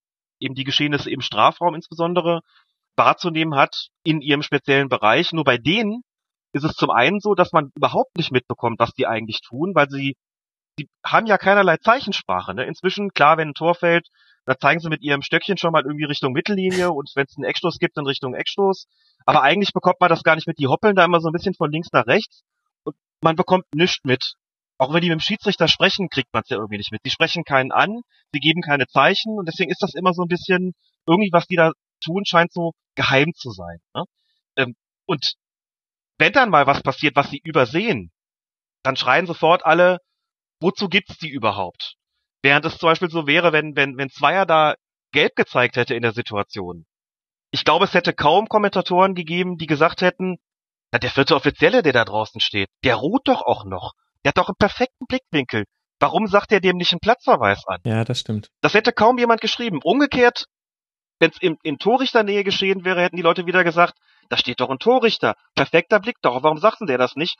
[0.41, 2.41] eben die Geschehnisse im Strafraum insbesondere
[2.97, 5.33] wahrzunehmen hat in ihrem speziellen Bereich.
[5.33, 6.03] Nur bei denen
[6.53, 9.89] ist es zum einen so, dass man überhaupt nicht mitbekommt, was die eigentlich tun, weil
[9.89, 10.17] sie,
[10.79, 12.55] sie haben ja keinerlei Zeichensprache.
[12.55, 12.65] Ne?
[12.65, 14.09] Inzwischen, klar, wenn ein Tor fällt,
[14.47, 17.45] da zeigen sie mit ihrem Stöckchen schon mal irgendwie Richtung Mittellinie und wenn es einen
[17.45, 18.87] Eckstoß gibt, dann Richtung Eckstoß.
[19.27, 20.59] Aber eigentlich bekommt man das gar nicht mit.
[20.59, 22.43] Die hoppeln da immer so ein bisschen von links nach rechts
[22.85, 24.35] und man bekommt nichts mit
[24.81, 27.05] auch wenn die mit dem Schiedsrichter sprechen, kriegt man es ja irgendwie nicht mit.
[27.05, 28.01] Die sprechen keinen an,
[28.33, 30.73] sie geben keine Zeichen und deswegen ist das immer so ein bisschen,
[31.07, 33.79] irgendwie was die da tun, scheint so geheim zu sein.
[33.95, 34.05] Ne?
[34.57, 34.75] Ähm,
[35.05, 35.35] und
[36.17, 38.11] wenn dann mal was passiert, was sie übersehen,
[38.83, 39.99] dann schreien sofort alle,
[40.61, 41.97] wozu gibt's die überhaupt?
[42.41, 44.77] Während es zum Beispiel so wäre, wenn, wenn, wenn Zweier da
[45.13, 46.87] gelb gezeigt hätte in der Situation.
[47.51, 50.39] Ich glaube, es hätte kaum Kommentatoren gegeben, die gesagt hätten,
[50.91, 53.93] na, der vierte Offizielle, der da draußen steht, der ruht doch auch noch.
[54.25, 55.65] Der hat doch einen perfekten Blickwinkel.
[55.99, 57.81] Warum sagt er dem nicht einen Platzverweis an?
[57.85, 58.49] Ja, das stimmt.
[58.63, 59.81] Das hätte kaum jemand geschrieben.
[59.83, 60.47] Umgekehrt,
[61.19, 63.99] wenn es in, in Torrichternähe geschehen wäre, hätten die Leute wieder gesagt,
[64.31, 65.35] da steht doch ein Torrichter.
[65.55, 66.43] Perfekter Blick doch.
[66.43, 67.37] Warum sagten der das nicht?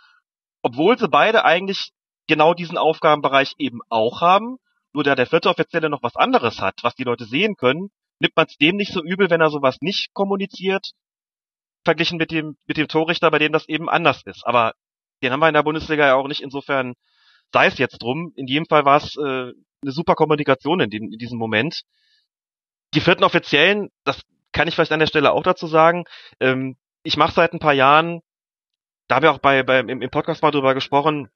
[0.63, 1.93] Obwohl sie beide eigentlich
[2.27, 4.59] genau diesen Aufgabenbereich eben auch haben.
[4.93, 8.37] Nur da der vierte Offizielle noch was anderes hat, was die Leute sehen können, nimmt
[8.37, 10.91] man es dem nicht so übel, wenn er sowas nicht kommuniziert,
[11.85, 14.45] verglichen mit dem, mit dem Torrichter, bei dem das eben anders ist.
[14.45, 14.75] Aber
[15.23, 16.43] den haben wir in der Bundesliga ja auch nicht.
[16.43, 16.95] Insofern
[17.53, 18.33] sei es jetzt drum.
[18.37, 19.21] In jedem Fall war es äh,
[19.83, 21.83] eine super Kommunikation in, den, in diesem Moment.
[22.95, 24.21] Die vierten Offiziellen, das
[24.53, 26.05] kann ich vielleicht an der Stelle auch dazu sagen.
[26.41, 28.21] Ähm, ich mache seit ein paar Jahren,
[29.09, 31.29] da haben wir auch bei, bei im, im Podcast mal drüber gesprochen,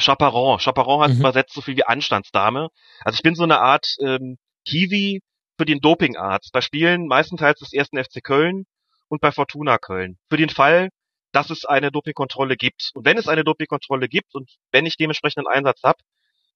[0.00, 0.58] Chaperon.
[0.58, 1.20] Chaperon heißt mhm.
[1.20, 2.68] übersetzt so viel wie Anstandsdame.
[3.04, 5.22] Also ich bin so eine Art ähm, Kiwi
[5.56, 6.52] für den Dopingarzt.
[6.52, 8.64] Bei Spielen meistenteils des ersten FC Köln
[9.08, 10.18] und bei Fortuna Köln.
[10.28, 10.90] Für den Fall,
[11.32, 12.90] dass es eine Dopingkontrolle gibt.
[12.94, 15.98] Und wenn es eine Dopingkontrolle gibt und wenn ich dementsprechend einen Einsatz habe,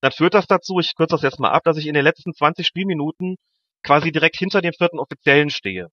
[0.01, 2.32] dann führt das dazu, ich kürze das jetzt mal ab, dass ich in den letzten
[2.32, 3.36] 20 Spielminuten
[3.82, 5.89] quasi direkt hinter dem vierten Offiziellen stehe.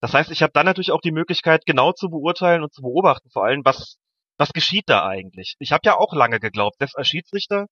[0.00, 3.30] Das heißt, ich habe dann natürlich auch die Möglichkeit, genau zu beurteilen und zu beobachten,
[3.30, 3.96] vor allem, was,
[4.36, 5.54] was geschieht da eigentlich.
[5.58, 7.66] Ich habe ja auch lange geglaubt, selbst als Schiedsrichter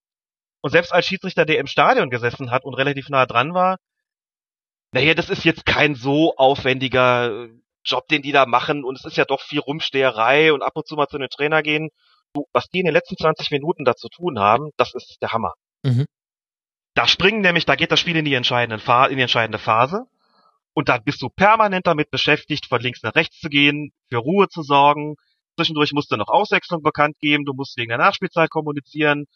[0.62, 3.78] und selbst als Schiedsrichter, der im Stadion gesessen hat und relativ nah dran war,
[4.92, 7.48] naja, das ist jetzt kein so aufwendiger
[7.84, 10.86] Job, den die da machen und es ist ja doch viel Rumsteherei und ab und
[10.86, 11.90] zu mal zu einem Trainer gehen.
[12.52, 15.52] Was die in den letzten 20 Minuten da zu tun haben, das ist der Hammer.
[15.84, 16.06] Mhm.
[16.94, 20.06] Da springen nämlich, da geht das Spiel in die, entscheidende in die entscheidende Phase
[20.74, 24.48] und dann bist du permanent damit beschäftigt, von links nach rechts zu gehen, für Ruhe
[24.48, 25.14] zu sorgen.
[25.56, 29.26] Zwischendurch musst du noch Auswechslung bekannt geben, du musst wegen der Nachspielzeit kommunizieren.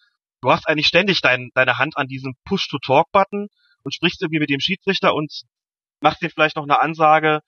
[0.41, 3.49] Du hast eigentlich ständig dein, deine Hand an diesem Push-to-Talk-Button
[3.85, 5.33] und sprichst irgendwie mit dem Schiedsrichter und
[6.01, 7.41] machst dir vielleicht noch eine Ansage,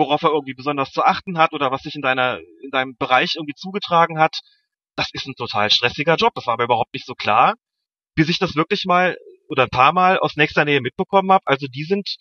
[0.00, 3.34] worauf er irgendwie besonders zu achten hat oder was sich in deiner, in deinem Bereich
[3.36, 4.40] irgendwie zugetragen hat.
[4.96, 6.32] Das ist ein total stressiger Job.
[6.34, 7.54] Das war aber überhaupt nicht so klar,
[8.16, 9.16] bis ich das wirklich mal
[9.48, 11.46] oder ein paar Mal aus nächster Nähe mitbekommen habe.
[11.46, 12.16] Also die sind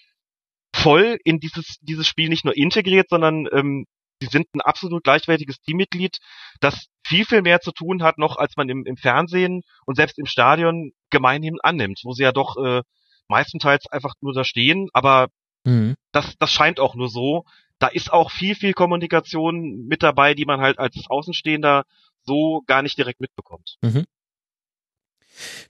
[0.75, 3.85] voll in dieses, dieses Spiel nicht nur integriert, sondern ähm,
[4.21, 6.17] sie sind ein absolut gleichwertiges Teammitglied,
[6.59, 10.19] das viel, viel mehr zu tun hat noch, als man im, im Fernsehen und selbst
[10.19, 12.81] im Stadion gemeinhin annimmt, wo sie ja doch äh,
[13.27, 15.27] meistenteils einfach nur da stehen, aber
[15.63, 15.95] mhm.
[16.11, 17.45] das, das scheint auch nur so.
[17.79, 21.85] Da ist auch viel, viel Kommunikation mit dabei, die man halt als Außenstehender
[22.23, 23.77] so gar nicht direkt mitbekommt.
[23.81, 24.05] Mhm.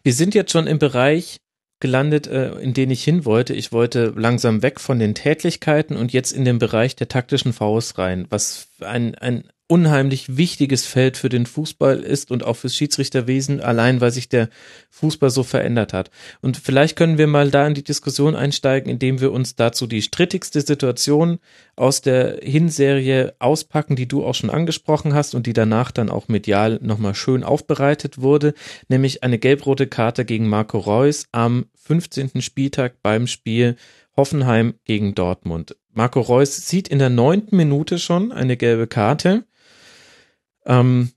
[0.04, 1.40] Wir sind jetzt schon im Bereich
[1.80, 3.54] gelandet, äh, in den ich hin wollte.
[3.54, 7.98] Ich wollte langsam weg von den Tätlichkeiten und jetzt in den Bereich der taktischen Faust
[7.98, 13.62] rein, was ein, ein unheimlich wichtiges Feld für den Fußball ist und auch fürs Schiedsrichterwesen,
[13.62, 14.50] allein weil sich der
[14.90, 16.10] Fußball so verändert hat.
[16.42, 20.02] Und vielleicht können wir mal da in die Diskussion einsteigen, indem wir uns dazu die
[20.02, 21.38] strittigste Situation
[21.76, 26.28] aus der Hinserie auspacken, die du auch schon angesprochen hast und die danach dann auch
[26.28, 28.56] medial nochmal schön aufbereitet wurde,
[28.88, 32.42] nämlich eine gelb-rote Karte gegen Marco Reus am 15.
[32.42, 33.76] Spieltag beim Spiel
[34.18, 35.76] Hoffenheim gegen Dortmund.
[35.94, 39.46] Marco Reus sieht in der neunten Minute schon eine gelbe Karte
[40.66, 41.12] ähm,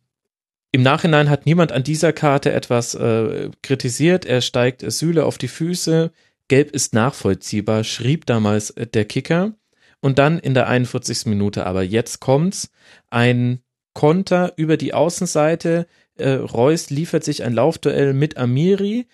[0.73, 4.25] Im Nachhinein hat niemand an dieser Karte etwas äh, kritisiert.
[4.25, 6.11] Er steigt Süle auf die Füße.
[6.49, 9.55] Gelb ist nachvollziehbar, schrieb damals äh, der Kicker.
[10.01, 11.27] Und dann in der 41.
[11.27, 12.71] Minute, aber jetzt kommt's,
[13.11, 13.61] ein
[13.95, 15.87] Konter über die Außenseite.
[16.17, 19.07] Äh, Reus liefert sich ein Laufduell mit Amiri.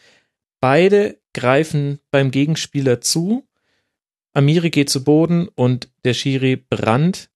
[0.61, 3.47] Beide greifen beim Gegenspieler zu.
[4.33, 7.31] Amiri geht zu Boden und der Schiri Brandt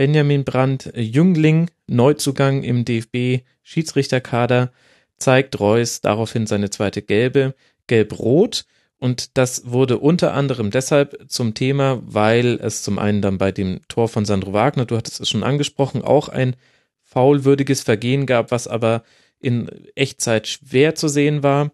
[0.00, 4.72] Benjamin Brandt, Jüngling, Neuzugang im DFB-Schiedsrichterkader,
[5.18, 7.54] zeigt Reus daraufhin seine zweite gelbe,
[7.86, 8.64] gelb-rot.
[8.96, 13.82] Und das wurde unter anderem deshalb zum Thema, weil es zum einen dann bei dem
[13.88, 16.56] Tor von Sandro Wagner, du hattest es schon angesprochen, auch ein
[17.02, 19.02] faulwürdiges Vergehen gab, was aber
[19.38, 21.72] in Echtzeit schwer zu sehen war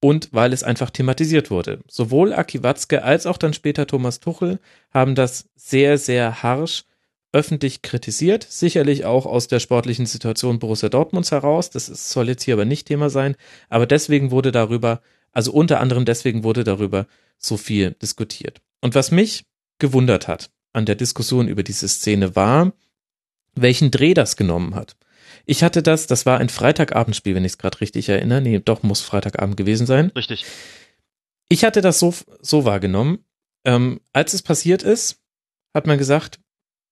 [0.00, 1.80] und weil es einfach thematisiert wurde.
[1.88, 4.60] Sowohl Aki Watzke als auch dann später Thomas Tuchel
[4.94, 6.85] haben das sehr, sehr harsch
[7.36, 11.68] öffentlich kritisiert, sicherlich auch aus der sportlichen Situation Borussia Dortmunds heraus.
[11.68, 13.36] Das ist, soll jetzt hier aber nicht Thema sein.
[13.68, 15.02] Aber deswegen wurde darüber,
[15.32, 17.06] also unter anderem deswegen wurde darüber
[17.36, 18.62] so viel diskutiert.
[18.80, 19.44] Und was mich
[19.78, 22.72] gewundert hat an der Diskussion über diese Szene war,
[23.54, 24.96] welchen Dreh das genommen hat.
[25.44, 28.40] Ich hatte das, das war ein Freitagabendspiel, wenn ich es gerade richtig erinnere.
[28.40, 30.10] Nee, doch, muss Freitagabend gewesen sein.
[30.16, 30.46] Richtig.
[31.50, 33.18] Ich hatte das so, so wahrgenommen.
[33.64, 35.18] Ähm, als es passiert ist,
[35.74, 36.40] hat man gesagt,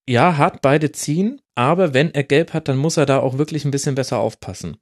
[0.08, 3.64] ja, hart beide ziehen, aber wenn er gelb hat, dann muss er da auch wirklich
[3.64, 4.76] ein bisschen besser aufpassen.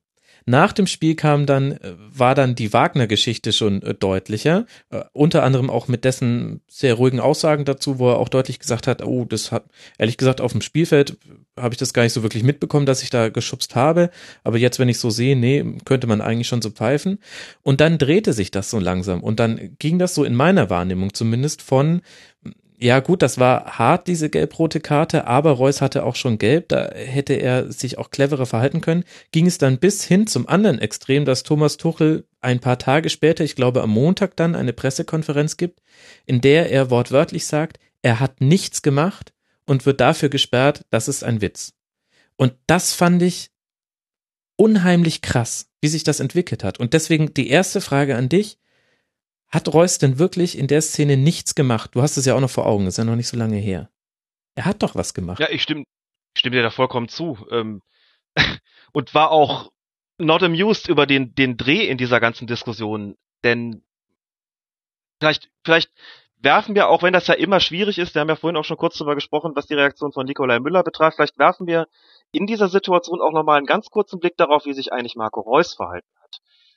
[0.44, 5.42] Nach dem Spiel kam dann, äh, war dann die Wagner-Geschichte schon äh, deutlicher, äh, unter
[5.42, 9.24] anderem auch mit dessen sehr ruhigen Aussagen dazu, wo er auch deutlich gesagt hat, oh,
[9.24, 9.66] das hat,
[9.98, 11.18] ehrlich gesagt, auf dem Spielfeld
[11.56, 14.10] habe ich das gar nicht so wirklich mitbekommen, dass ich da geschubst habe,
[14.42, 17.18] aber jetzt, wenn ich so sehe, nee, könnte man eigentlich schon so pfeifen.
[17.62, 21.14] Und dann drehte sich das so langsam und dann ging das so in meiner Wahrnehmung
[21.14, 22.02] zumindest von,
[22.82, 26.90] ja, gut, das war hart, diese gelb-rote Karte, aber Reus hatte auch schon gelb, da
[26.92, 29.04] hätte er sich auch cleverer verhalten können.
[29.30, 33.44] Ging es dann bis hin zum anderen Extrem, dass Thomas Tuchel ein paar Tage später,
[33.44, 35.80] ich glaube am Montag dann, eine Pressekonferenz gibt,
[36.26, 39.32] in der er wortwörtlich sagt, er hat nichts gemacht
[39.64, 41.74] und wird dafür gesperrt, das ist ein Witz.
[42.34, 43.50] Und das fand ich
[44.56, 46.80] unheimlich krass, wie sich das entwickelt hat.
[46.80, 48.58] Und deswegen die erste Frage an dich,
[49.52, 51.94] hat Reus denn wirklich in der Szene nichts gemacht?
[51.94, 53.90] Du hast es ja auch noch vor Augen, ist ja noch nicht so lange her.
[54.54, 55.40] Er hat doch was gemacht.
[55.40, 55.84] Ja, ich stimme,
[56.36, 57.46] stimme dir da vollkommen zu.
[57.50, 57.82] Ähm,
[58.92, 59.70] und war auch
[60.18, 63.16] not amused über den, den Dreh in dieser ganzen Diskussion.
[63.44, 63.82] Denn
[65.20, 65.90] vielleicht, vielleicht
[66.38, 68.76] werfen wir, auch wenn das ja immer schwierig ist, wir haben ja vorhin auch schon
[68.76, 71.88] kurz darüber gesprochen, was die Reaktion von Nikolai Müller betrifft, vielleicht werfen wir
[72.32, 75.74] in dieser Situation auch nochmal einen ganz kurzen Blick darauf, wie sich eigentlich Marco Reus
[75.74, 76.21] verhalten hat.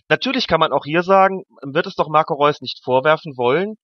[0.10, 3.76] Natürlich kann man auch hier sagen, wird es doch Marco Reus nicht vorwerfen wollen,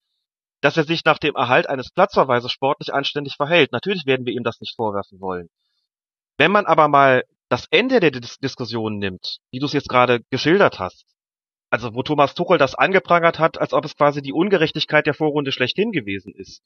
[0.62, 3.72] dass er sich nach dem Erhalt eines Platzverweises sportlich anständig verhält.
[3.72, 5.50] Natürlich werden wir ihm das nicht vorwerfen wollen.
[6.38, 10.22] Wenn man aber mal das Ende der Dis Diskussion nimmt, wie du es jetzt gerade
[10.30, 11.06] geschildert hast,
[11.72, 15.52] also wo Thomas Tuchel das angeprangert hat, als ob es quasi die Ungerechtigkeit der Vorrunde
[15.52, 16.62] schlechthin gewesen ist,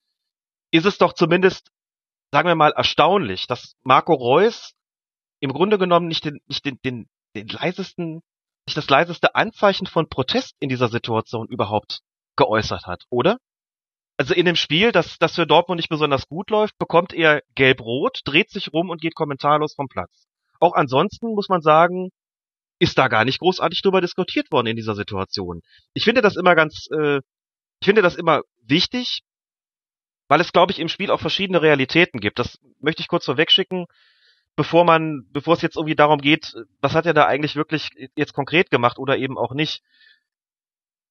[0.72, 1.72] ist es doch zumindest,
[2.32, 4.73] sagen wir mal, erstaunlich, dass Marco Reus
[5.40, 8.22] im Grunde genommen nicht den, nicht den, den, den leisesten,
[8.67, 11.99] nicht das leiseste Anzeichen von Protest in dieser Situation überhaupt
[12.35, 13.37] geäußert hat, oder?
[14.17, 18.21] Also in dem Spiel, das, das für Dortmund nicht besonders gut läuft, bekommt er gelb-rot,
[18.23, 20.25] dreht sich rum und geht kommentarlos vom Platz.
[20.59, 22.09] Auch ansonsten muss man sagen,
[22.79, 25.61] ist da gar nicht großartig drüber diskutiert worden in dieser Situation.
[25.93, 27.17] Ich finde das immer ganz, äh,
[27.81, 29.21] ich finde das immer wichtig,
[30.27, 32.39] weil es, glaube ich, im Spiel auch verschiedene Realitäten gibt.
[32.39, 33.85] Das möchte ich kurz vorwegschicken,
[34.56, 38.34] bevor man, bevor es jetzt irgendwie darum geht, was hat er da eigentlich wirklich jetzt
[38.34, 39.82] konkret gemacht oder eben auch nicht.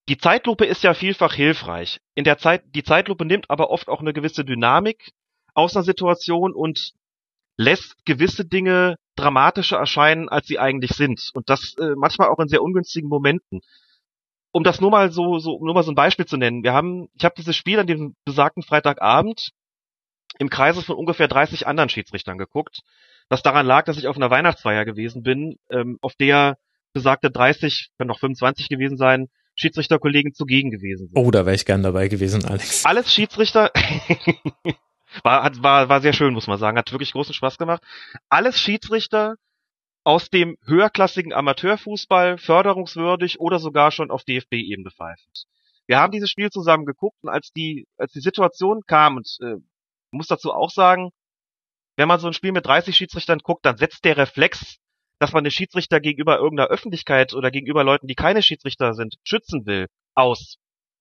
[0.08, 2.00] Die Zeitlupe ist ja vielfach hilfreich.
[2.14, 5.12] In der Zeit, die Zeitlupe nimmt aber oft auch eine gewisse Dynamik
[5.54, 6.92] aus einer Situation und
[7.56, 11.30] lässt gewisse Dinge dramatischer erscheinen, als sie eigentlich sind.
[11.34, 13.60] Und das äh, manchmal auch in sehr ungünstigen Momenten.
[14.52, 16.62] Um das nur mal so, so, nur mal so ein Beispiel zu nennen.
[16.62, 19.50] Wir haben, ich habe dieses Spiel an dem besagten Freitagabend
[20.38, 22.80] im Kreise von ungefähr 30 anderen Schiedsrichtern geguckt.
[23.28, 26.56] Was daran lag, dass ich auf einer Weihnachtsfeier gewesen bin, ähm, auf der
[26.92, 31.16] besagte 30, können noch 25 gewesen sein, Schiedsrichterkollegen zugegen gewesen sind.
[31.16, 32.84] Oh, da wäre ich gern dabei gewesen, Alex.
[32.84, 33.70] Alles Schiedsrichter,
[35.22, 36.78] War, hat, war, war sehr schön, muss man sagen.
[36.78, 37.82] Hat wirklich großen Spaß gemacht.
[38.28, 39.36] Alles Schiedsrichter
[40.02, 45.44] aus dem höherklassigen Amateurfußball, förderungswürdig oder sogar schon auf DFB-Ebene pfeifend.
[45.86, 49.56] Wir haben dieses Spiel zusammen geguckt und als die, als die Situation kam, und äh,
[50.10, 51.10] muss dazu auch sagen,
[51.96, 54.78] wenn man so ein Spiel mit 30 Schiedsrichtern guckt, dann setzt der Reflex,
[55.18, 59.64] dass man den Schiedsrichter gegenüber irgendeiner Öffentlichkeit oder gegenüber Leuten, die keine Schiedsrichter sind, schützen
[59.66, 60.56] will, aus.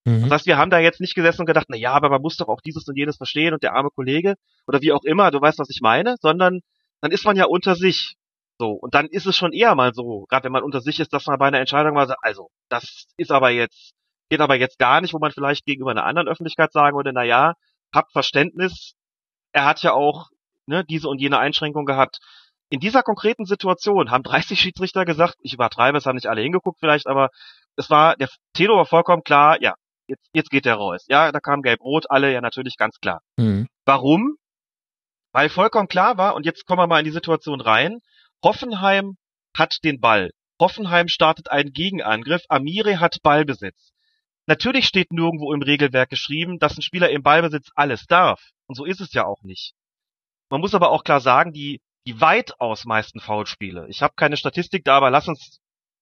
[0.06, 0.24] Mhm.
[0.24, 2.38] Das heißt, wir haben da jetzt nicht gesessen und gedacht, na ja, aber man muss
[2.38, 4.36] doch auch dieses und jenes verstehen und der arme Kollege
[4.68, 6.60] oder wie auch immer, du weißt, was ich meine, sondern
[7.02, 8.15] dann ist man ja unter sich.
[8.60, 11.11] So, und dann ist es schon eher mal so, gerade wenn man unter sich ist,
[11.11, 13.94] dass man bei einer Entscheidung mal sagt, also, das ist aber jetzt,
[14.30, 17.24] geht aber jetzt gar nicht, wo man vielleicht gegenüber einer anderen Öffentlichkeit sagen würde, na
[17.24, 17.56] ja,
[17.94, 18.94] habt Verständnis,
[19.53, 20.30] er hat ja auch
[20.65, 22.19] ne, diese und jene Einschränkung gehabt.
[22.69, 26.80] In dieser konkreten Situation haben 30 Schiedsrichter gesagt, ich übertreibe, es haben nicht alle hingeguckt
[26.80, 27.30] vielleicht, aber
[27.76, 29.76] es war, der Theodor war vollkommen klar, ja,
[30.07, 31.06] jetzt, jetzt geht der raus.
[31.07, 33.22] Ja, da kam Gelb-Rot, alle ja natürlich ganz klar.
[33.38, 33.68] Mhm.
[33.85, 34.38] Warum?
[35.34, 37.99] Weil vollkommen klar war, und jetzt kommen wir mal in die Situation rein,
[38.44, 39.18] Hoffenheim
[39.56, 40.31] hat den Ball.
[40.60, 43.91] Hoffenheim startet einen Gegenangriff, Amiri hat Ballbesitz.
[44.45, 48.41] Natürlich steht nirgendwo im Regelwerk geschrieben, dass ein Spieler im Ballbesitz alles darf.
[48.68, 49.73] Und so ist es ja auch nicht.
[50.53, 54.84] Man muss aber auch klar sagen, die, die weitaus meisten Foulspiele, ich habe keine Statistik
[54.85, 55.59] da, aber lass uns,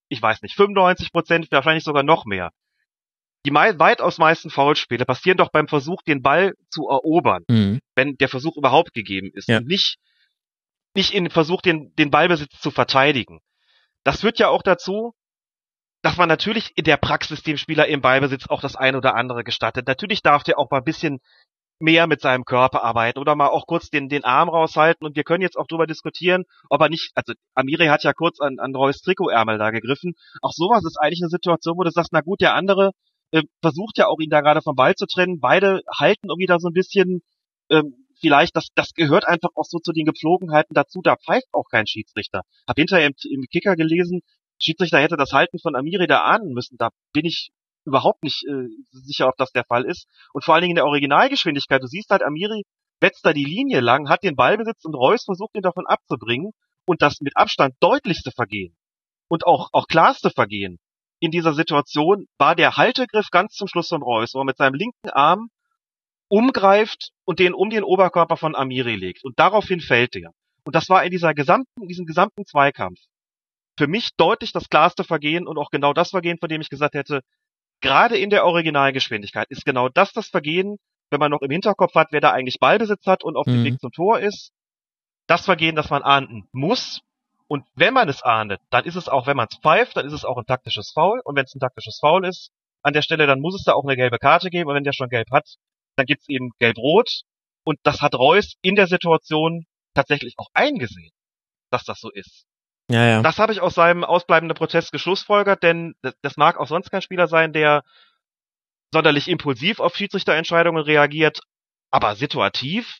[0.09, 2.51] ich weiß nicht, 95 Prozent, wahrscheinlich sogar noch mehr,
[3.45, 7.79] die weitaus meisten Foulspiele passieren doch beim Versuch, den Ball zu erobern, mhm.
[7.95, 9.47] wenn der Versuch überhaupt gegeben ist.
[9.47, 9.59] Ja.
[9.59, 9.99] Und nicht,
[10.95, 13.39] nicht in Versuch, den, den Ballbesitz zu verteidigen.
[14.03, 15.13] Das führt ja auch dazu,
[16.01, 19.45] dass man natürlich in der Praxis dem Spieler im Ballbesitz auch das ein oder andere
[19.45, 19.87] gestattet.
[19.87, 21.21] Natürlich darf der auch mal ein bisschen
[21.81, 25.23] mehr mit seinem Körper arbeiten oder mal auch kurz den, den Arm raushalten und wir
[25.23, 28.75] können jetzt auch darüber diskutieren, ob er nicht, also Amiri hat ja kurz an, an
[28.75, 30.13] Reus Trikotärmel da gegriffen.
[30.41, 32.91] Auch sowas ist eigentlich eine Situation, wo du sagst, na gut, der andere
[33.31, 35.39] äh, versucht ja auch ihn da gerade vom Ball zu trennen.
[35.39, 37.21] Beide halten irgendwie da so ein bisschen,
[37.69, 41.65] ähm, vielleicht, das, das gehört einfach auch so zu den Gepflogenheiten dazu, da pfeift auch
[41.69, 42.41] kein Schiedsrichter.
[42.67, 44.21] Hab hinterher im, im Kicker gelesen,
[44.59, 46.77] Schiedsrichter hätte das Halten von Amiri da ahnen müssen.
[46.77, 47.51] Da bin ich
[47.85, 50.07] überhaupt nicht äh, sicher, ob das der Fall ist.
[50.33, 51.81] Und vor allen Dingen in der Originalgeschwindigkeit.
[51.81, 52.63] Du siehst halt, Amiri
[52.99, 56.51] wetzt da die Linie lang, hat den Ballbesitz und Reus versucht ihn davon abzubringen.
[56.85, 58.75] Und das mit Abstand deutlichste Vergehen
[59.27, 60.79] und auch, auch klarste Vergehen
[61.21, 64.73] in dieser Situation war der Haltegriff ganz zum Schluss von Reus, wo er mit seinem
[64.73, 65.49] linken Arm
[66.27, 69.23] umgreift und den um den Oberkörper von Amiri legt.
[69.23, 70.31] Und daraufhin fällt er.
[70.65, 72.99] Und das war in dieser gesamten, in diesem gesamten Zweikampf
[73.77, 76.93] für mich deutlich das klarste Vergehen und auch genau das Vergehen, von dem ich gesagt
[76.93, 77.21] hätte,
[77.81, 80.77] gerade in der Originalgeschwindigkeit ist genau das das Vergehen,
[81.09, 83.51] wenn man noch im Hinterkopf hat, wer da eigentlich Ballbesitz hat und auf mhm.
[83.51, 84.51] dem Weg zum Tor ist,
[85.27, 87.01] das Vergehen, das man ahnden muss
[87.51, 90.13] und wenn man es ahndet, dann ist es auch, wenn man es pfeift, dann ist
[90.13, 91.19] es auch ein taktisches Foul.
[91.25, 92.49] Und wenn es ein taktisches Foul ist,
[92.81, 94.69] an der Stelle, dann muss es da auch eine gelbe Karte geben.
[94.69, 95.57] Und wenn der schon gelb hat,
[95.97, 97.23] dann gibt's eben gelb-rot.
[97.65, 101.11] Und das hat Reus in der Situation tatsächlich auch eingesehen,
[101.71, 102.45] dass das so ist.
[102.91, 103.21] Ja, ja.
[103.21, 107.01] Das habe ich aus seinem ausbleibenden Protest geschlussfolgert, denn das, das mag auch sonst kein
[107.01, 107.83] Spieler sein, der
[108.93, 111.41] sonderlich impulsiv auf Schiedsrichterentscheidungen reagiert,
[111.89, 112.99] aber situativ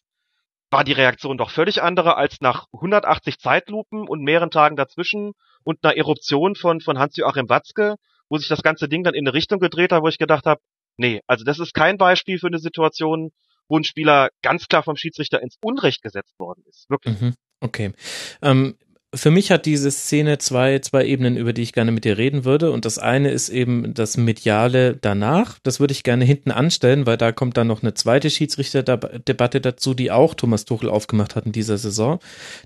[0.70, 5.84] war die Reaktion doch völlig andere als nach 180 Zeitlupen und mehreren Tagen dazwischen und
[5.84, 7.96] einer Eruption von, von Hans-Joachim Watzke,
[8.30, 10.62] wo sich das ganze Ding dann in eine Richtung gedreht hat, wo ich gedacht habe,
[10.96, 13.32] nee, also das ist kein Beispiel für eine Situation,
[13.68, 16.90] wo ein Spieler ganz klar vom Schiedsrichter ins Unrecht gesetzt worden ist.
[16.90, 17.20] Wirklich.
[17.20, 17.36] Mhm.
[17.60, 17.94] Okay.
[18.42, 18.78] Ähm,
[19.14, 22.46] für mich hat diese Szene zwei, zwei Ebenen, über die ich gerne mit dir reden
[22.46, 22.72] würde.
[22.72, 25.60] Und das eine ist eben das Mediale danach.
[25.64, 29.94] Das würde ich gerne hinten anstellen, weil da kommt dann noch eine zweite Schiedsrichterdebatte dazu,
[29.94, 32.20] die auch Thomas Tuchel aufgemacht hat in dieser Saison.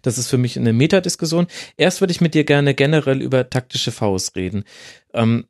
[0.03, 1.47] Das ist für mich eine Metadiskussion.
[1.77, 4.65] Erst würde ich mit dir gerne generell über taktische Fouls reden.
[5.13, 5.45] Ähm,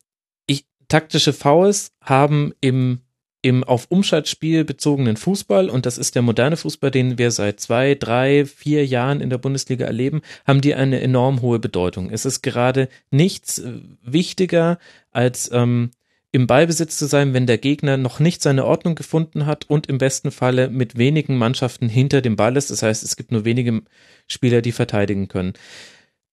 [0.48, 3.02] ich, taktische Fouls haben im
[3.46, 7.94] im auf Umschaltspiel bezogenen Fußball, und das ist der moderne Fußball, den wir seit zwei,
[7.94, 12.10] drei, vier Jahren in der Bundesliga erleben, haben die eine enorm hohe Bedeutung.
[12.10, 14.80] Es ist gerade nichts äh, wichtiger,
[15.12, 15.92] als ähm,
[16.32, 20.00] im Ballbesitz zu sein, wenn der Gegner noch nicht seine Ordnung gefunden hat und im
[20.00, 22.72] besten Falle mit wenigen Mannschaften hinter dem Ball ist.
[22.72, 23.84] Das heißt, es gibt nur wenige
[24.28, 25.54] Spieler, die verteidigen können.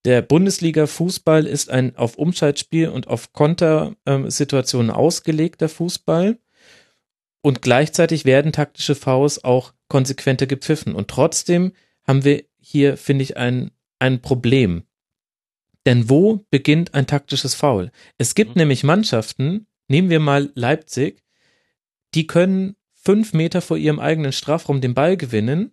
[0.06, 6.38] Der Bundesliga-Fußball ist ein auf Umschaltspiel und auf Kontersituationen ausgelegter Fußball
[7.42, 10.94] und gleichzeitig werden taktische Fouls auch konsequenter gepfiffen.
[10.94, 11.72] Und trotzdem
[12.06, 14.84] haben wir hier, finde ich, ein, ein Problem.
[15.84, 17.90] Denn wo beginnt ein taktisches Foul?
[18.16, 18.60] Es gibt mhm.
[18.60, 21.22] nämlich Mannschaften, nehmen wir mal Leipzig,
[22.14, 25.72] die können fünf Meter vor ihrem eigenen Strafraum den Ball gewinnen.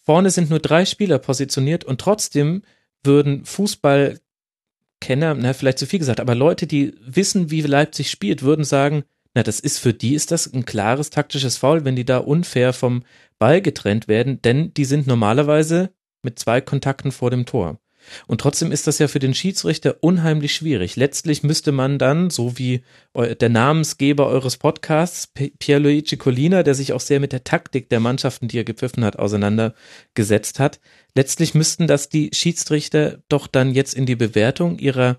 [0.00, 2.62] Vorne sind nur drei Spieler positioniert und trotzdem
[3.02, 8.64] würden Fußballkenner, na, vielleicht zu viel gesagt, aber Leute, die wissen, wie Leipzig spielt, würden
[8.64, 12.18] sagen, na, das ist für die ist das ein klares taktisches Foul, wenn die da
[12.18, 13.02] unfair vom
[13.38, 15.92] Ball getrennt werden, denn die sind normalerweise
[16.22, 17.80] mit zwei Kontakten vor dem Tor.
[18.26, 20.96] Und trotzdem ist das ja für den Schiedsrichter unheimlich schwierig.
[20.96, 22.82] Letztlich müsste man dann, so wie
[23.14, 28.48] der Namensgeber eures Podcasts, Pierluigi Collina, der sich auch sehr mit der Taktik der Mannschaften,
[28.48, 30.80] die er gepfiffen hat, auseinandergesetzt hat,
[31.14, 35.18] letztlich müssten das die Schiedsrichter doch dann jetzt in die Bewertung ihrer,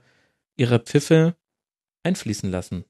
[0.56, 1.36] ihrer Pfiffe
[2.04, 2.86] einfließen lassen.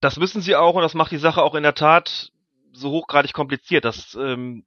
[0.00, 2.32] Das müssen sie auch und das macht die Sache auch in der Tat
[2.72, 3.84] so hochgradig kompliziert.
[3.84, 4.64] Das ähm,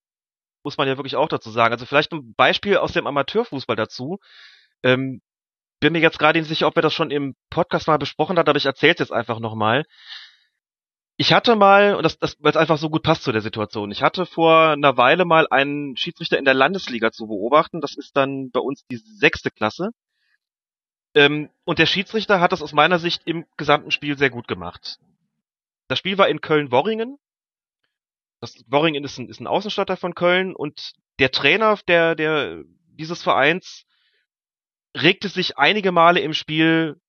[0.64, 1.74] muss man ja wirklich auch dazu sagen.
[1.74, 4.20] Also vielleicht ein Beispiel aus dem Amateurfußball dazu.
[4.84, 5.22] Ähm,
[5.80, 8.48] bin mir jetzt gerade nicht sicher, ob wir das schon im Podcast mal besprochen hat,
[8.48, 9.86] aber ich erzähle es jetzt einfach nochmal.
[11.18, 13.92] Ich hatte mal, und das, das weil es einfach so gut passt zu der Situation,
[13.92, 17.82] ich hatte vor einer Weile mal einen Schiedsrichter in der Landesliga zu beobachten.
[17.82, 19.92] Das ist dann bei uns die sechste Klasse.
[21.16, 25.00] Ähm, und der Schiedsrichter hat das aus meiner Sicht im gesamten Spiel sehr gut gemacht.
[25.88, 27.18] Das Spiel war in Köln-Worringen.
[28.42, 33.24] Das Worringen ist ein, ist ein Außenstadter von Köln und der Trainer der, der, dieses
[33.24, 33.86] Vereins
[34.96, 37.00] regte sich einige Male im Spiel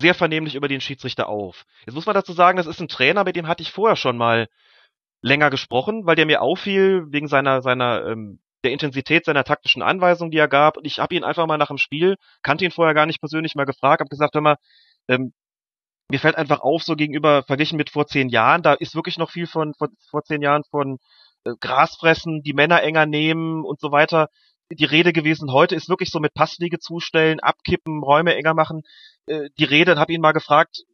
[0.00, 1.64] sehr vernehmlich über den Schiedsrichter auf.
[1.86, 4.16] Jetzt muss man dazu sagen, das ist ein Trainer, mit dem hatte ich vorher schon
[4.18, 4.48] mal
[5.22, 10.30] länger gesprochen, weil der mir auffiel wegen seiner seiner ähm, der Intensität seiner taktischen Anweisungen,
[10.30, 10.76] die er gab.
[10.76, 13.54] Und ich habe ihn einfach mal nach dem Spiel, kannte ihn vorher gar nicht persönlich
[13.54, 14.56] mal gefragt, habe gesagt, hör mal,
[15.08, 15.32] ähm,
[16.08, 19.30] mir fällt einfach auf, so gegenüber verglichen mit vor zehn Jahren, da ist wirklich noch
[19.30, 20.98] viel von, von vor zehn Jahren von
[21.44, 24.28] äh, Grasfressen, die Männer enger nehmen und so weiter.
[24.70, 28.82] Die Rede gewesen heute ist wirklich so mit Passliege zustellen, abkippen, Räume enger machen.
[29.26, 30.84] Äh, die Rede, habe ihn mal gefragt,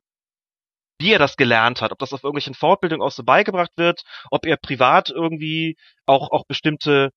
[0.99, 4.47] wie er das gelernt hat, ob das auf irgendwelchen Fortbildungen auch so beigebracht wird, ob
[4.47, 5.77] er privat irgendwie
[6.07, 7.11] auch, auch bestimmte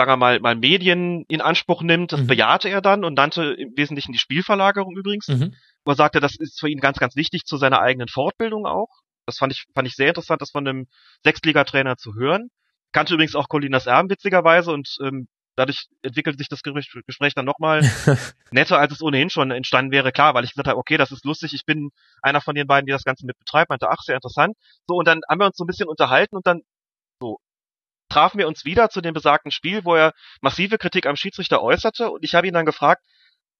[0.00, 2.26] sagen wir mal, mal Medien in Anspruch nimmt, das mhm.
[2.26, 5.28] bejahte er dann und nannte im Wesentlichen die Spielverlagerung übrigens.
[5.28, 5.54] Mhm
[5.84, 8.88] wo er sagte, das ist für ihn ganz, ganz wichtig zu seiner eigenen Fortbildung auch.
[9.26, 10.86] Das fand ich, fand ich sehr interessant, das von einem
[11.24, 12.48] Sechstligatrainer zu hören.
[12.92, 17.82] Kannte übrigens auch Colinas Erben witzigerweise und ähm, dadurch entwickelte sich das Gespräch dann nochmal
[18.50, 20.10] netter, als es ohnehin schon entstanden wäre.
[20.10, 21.90] Klar, weil ich gesagt habe, okay, das ist lustig, ich bin
[22.22, 24.56] einer von den beiden, die das Ganze mit betreibt, meinte, ach, sehr interessant.
[24.86, 26.62] So, und dann haben wir uns so ein bisschen unterhalten und dann
[27.20, 27.38] so
[28.10, 30.12] trafen wir uns wieder zu dem besagten Spiel, wo er
[30.42, 33.02] massive Kritik am Schiedsrichter äußerte und ich habe ihn dann gefragt,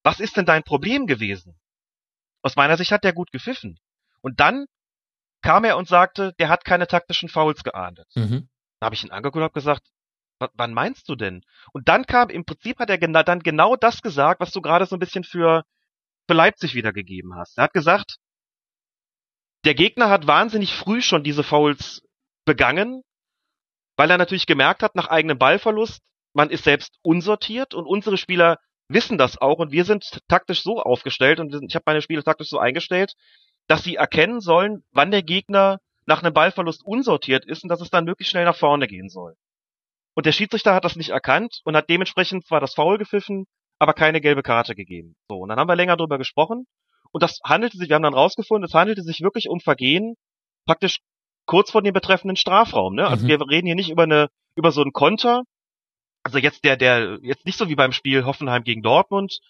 [0.02, 1.58] was ist denn dein Problem gewesen?
[2.42, 3.78] Aus meiner Sicht hat der gut gepfiffen.
[4.22, 4.66] Und dann
[5.42, 8.08] kam er und sagte, der hat keine taktischen Fouls geahndet.
[8.14, 8.48] Mhm.
[8.80, 9.86] Da habe ich ihn angeguckt und habe gesagt,
[10.54, 11.42] wann meinst du denn?
[11.72, 14.86] Und dann kam, im Prinzip hat er gena dann genau das gesagt, was du gerade
[14.86, 15.64] so ein bisschen für,
[16.26, 17.58] für Leipzig wiedergegeben hast.
[17.58, 18.16] Er hat gesagt,
[19.64, 22.02] der Gegner hat wahnsinnig früh schon diese Fouls
[22.46, 23.02] begangen,
[24.00, 26.00] weil er natürlich gemerkt hat, nach eigenem Ballverlust,
[26.32, 28.56] man ist selbst unsortiert und unsere Spieler
[28.88, 32.48] wissen das auch und wir sind taktisch so aufgestellt und ich habe meine Spiele taktisch
[32.48, 33.12] so eingestellt,
[33.66, 37.90] dass sie erkennen sollen, wann der Gegner nach einem Ballverlust unsortiert ist und dass es
[37.90, 39.34] dann möglichst schnell nach vorne gehen soll.
[40.14, 43.44] Und der Schiedsrichter hat das nicht erkannt und hat dementsprechend zwar das Foul gepfiffen,
[43.78, 45.14] aber keine gelbe Karte gegeben.
[45.28, 46.64] So, und dann haben wir länger drüber gesprochen
[47.12, 50.14] Und das handelte sich, wir haben dann rausgefunden, es handelte sich wirklich um Vergehen
[50.64, 51.00] praktisch
[51.50, 52.94] kurz vor dem betreffenden Strafraum.
[52.94, 53.06] Ne?
[53.08, 53.28] Also Mhm.
[53.28, 55.42] wir reden hier nicht über eine über so einen Konter.
[56.22, 59.40] Also jetzt der der jetzt nicht so wie beim Spiel Hoffenheim gegen Dortmund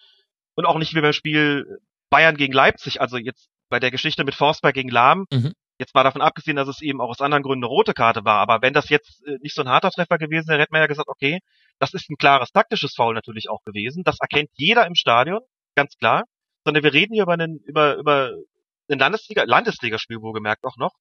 [0.56, 1.66] und auch nicht wie beim Spiel
[2.08, 3.02] Bayern gegen Leipzig.
[3.02, 5.26] Also jetzt bei der Geschichte mit Forsberg gegen Lahm.
[5.30, 5.52] Mhm.
[5.78, 8.38] Jetzt war davon abgesehen, dass es eben auch aus anderen Gründen eine rote Karte war.
[8.38, 10.86] Aber wenn das jetzt äh, nicht so ein harter Treffer gewesen wäre, hätte man ja
[10.86, 11.40] gesagt, okay,
[11.78, 14.04] das ist ein klares taktisches Foul natürlich auch gewesen.
[14.04, 15.40] Das erkennt jeder im Stadion,
[15.74, 16.24] ganz klar.
[16.64, 18.30] Sondern wir reden hier über einen, über, über
[18.90, 20.92] ein Landesliga, Landesligaspiel wohlgemerkt auch noch.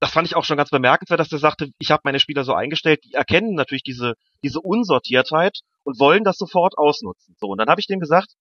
[0.00, 2.54] Das fand ich auch schon ganz bemerkenswert, dass der sagte, ich habe meine Spieler so
[2.54, 7.36] eingestellt, die erkennen natürlich diese, diese Unsortiertheit und wollen das sofort ausnutzen.
[7.38, 8.34] So, und dann habe ich dem gesagt,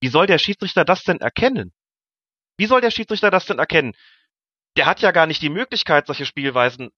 [0.00, 1.72] wie soll der Schiedsrichter das denn erkennen?
[2.56, 3.94] Wie soll der Schiedsrichter das denn erkennen?
[4.76, 6.90] Der hat ja gar nicht die Möglichkeit, solche Spielweisen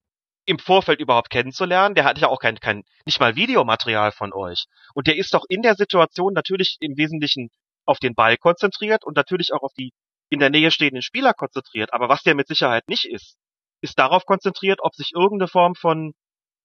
[0.45, 1.95] im Vorfeld überhaupt kennenzulernen.
[1.95, 4.67] Der hat ja auch kein, kein, nicht mal Videomaterial von euch.
[4.95, 7.51] Und der ist doch in der Situation natürlich im Wesentlichen
[7.87, 9.93] auf den Ball konzentriert und natürlich auch auf die
[10.31, 11.93] in der Nähe stehenden Spieler konzentriert.
[11.93, 13.37] Aber was der mit Sicherheit nicht ist,
[13.81, 16.13] ist darauf konzentriert, ob sich irgendeine Form von,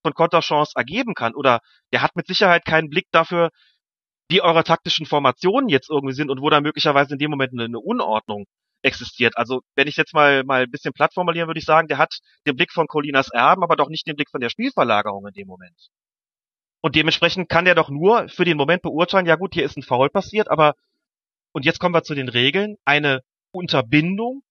[0.02, 1.34] von Konterchance ergeben kann.
[1.34, 1.60] Oder
[1.92, 3.50] der hat mit Sicherheit keinen Blick dafür,
[4.28, 7.78] wie eure taktischen Formationen jetzt irgendwie sind und wo da möglicherweise in dem Moment eine,
[7.78, 8.46] Unordnung
[8.82, 9.36] existiert.
[9.36, 12.18] Also wenn ich jetzt mal mal ein bisschen platt formulieren, würde ich sagen, der hat
[12.46, 15.46] den Blick von Colinas Erben, aber doch nicht den Blick von der Spielverlagerung in dem
[15.46, 15.88] Moment.
[16.82, 19.82] Und dementsprechend kann der doch nur für den Moment beurteilen, ja gut, hier ist ein
[19.82, 20.74] Foul passiert, aber
[21.52, 23.22] und jetzt kommen wir zu den Regeln, eine
[23.52, 24.42] Unterbindung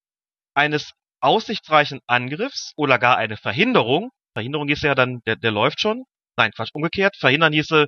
[0.55, 0.93] eines
[1.23, 4.11] aussichtsreichen Angriffs oder gar eine Verhinderung.
[4.33, 6.03] Verhinderung hieße ja dann, der, der läuft schon.
[6.35, 7.15] Nein, Quatsch, umgekehrt.
[7.17, 7.87] Verhindern hieße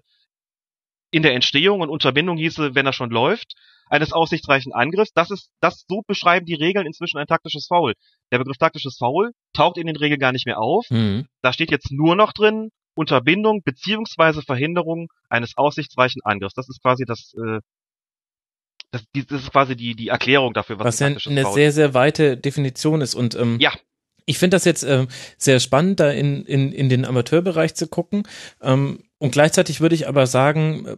[1.12, 3.54] in der Entstehung und Unterbindung hieße, wenn er schon läuft,
[3.90, 5.12] eines aussichtsreichen Angriffs.
[5.14, 7.94] Das ist, das, so beschreiben die Regeln inzwischen ein taktisches Foul.
[8.32, 10.86] Der Begriff taktisches Foul taucht in den Regeln gar nicht mehr auf.
[10.90, 11.28] Mhm.
[11.42, 16.54] Da steht jetzt nur noch drin, Unterbindung beziehungsweise Verhinderung eines aussichtsreichen Angriffs.
[16.56, 17.60] Das ist quasi das, äh,
[18.96, 21.54] das, das ist quasi die, die Erklärung dafür, was, Was ein ja taktisches eine Foul
[21.54, 23.16] sehr, sehr weite Definition ist.
[23.16, 23.72] Und ähm, Ja.
[24.26, 25.08] ich finde das jetzt ähm,
[25.38, 28.24] sehr spannend, da in, in, in den Amateurbereich zu gucken.
[28.62, 30.98] Ähm, und gleichzeitig würde ich aber sagen, äh,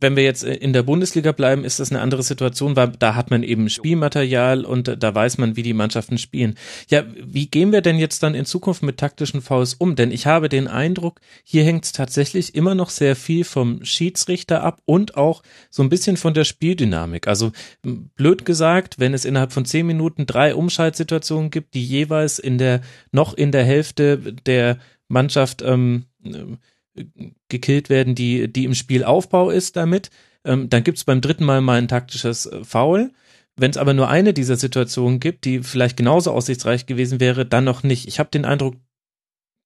[0.00, 3.14] wenn wir jetzt äh, in der Bundesliga bleiben, ist das eine andere Situation, weil da
[3.14, 6.56] hat man eben Spielmaterial und äh, da weiß man, wie die Mannschaften spielen.
[6.88, 9.96] Ja, wie gehen wir denn jetzt dann in Zukunft mit taktischen Fouls um?
[9.96, 14.62] Denn ich habe den Eindruck, hier hängt es tatsächlich immer noch sehr viel vom Schiedsrichter
[14.62, 17.26] ab und auch so ein bisschen von der Spieldynamik.
[17.26, 17.52] Also
[17.82, 22.80] blöd gesagt, wenn es innerhalb von zehn Minuten drei Umschaltsituationen gibt, die jeweils in der
[23.12, 24.78] noch in der Hälfte der
[25.08, 26.58] Mannschaft ähm, ähm,
[27.48, 30.10] gekillt werden, die, die im Spielaufbau ist damit.
[30.44, 33.12] Ähm, dann gibt es beim dritten Mal mal ein taktisches äh, Foul.
[33.56, 37.64] Wenn es aber nur eine dieser Situationen gibt, die vielleicht genauso aussichtsreich gewesen wäre, dann
[37.64, 38.06] noch nicht.
[38.06, 38.76] Ich habe den Eindruck,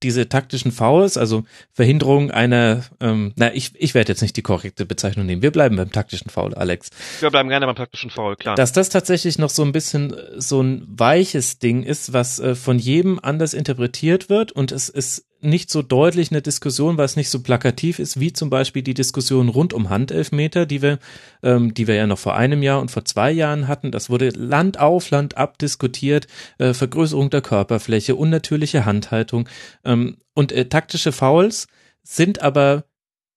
[0.02, 4.86] diese taktischen Fouls, also Verhinderung einer, ähm, na, ich, ich werde jetzt nicht die korrekte
[4.86, 5.42] Bezeichnung nehmen.
[5.42, 6.88] Wir bleiben beim taktischen Foul, Alex.
[7.20, 8.54] Wir bleiben gerne beim taktischen Foul, klar.
[8.54, 12.54] Dass das tatsächlich noch so ein bisschen äh, so ein weiches Ding ist, was äh,
[12.54, 17.16] von jedem anders interpretiert wird und es ist nicht so deutlich eine Diskussion, weil es
[17.16, 20.98] nicht so plakativ ist, wie zum Beispiel die Diskussion rund um Handelfmeter, die wir,
[21.42, 23.90] ähm, die wir ja noch vor einem Jahr und vor zwei Jahren hatten.
[23.90, 26.26] Das wurde Land auf, Land ab diskutiert,
[26.58, 29.48] äh, Vergrößerung der Körperfläche, unnatürliche Handhaltung
[29.84, 31.66] ähm, und äh, taktische Fouls
[32.02, 32.84] sind aber,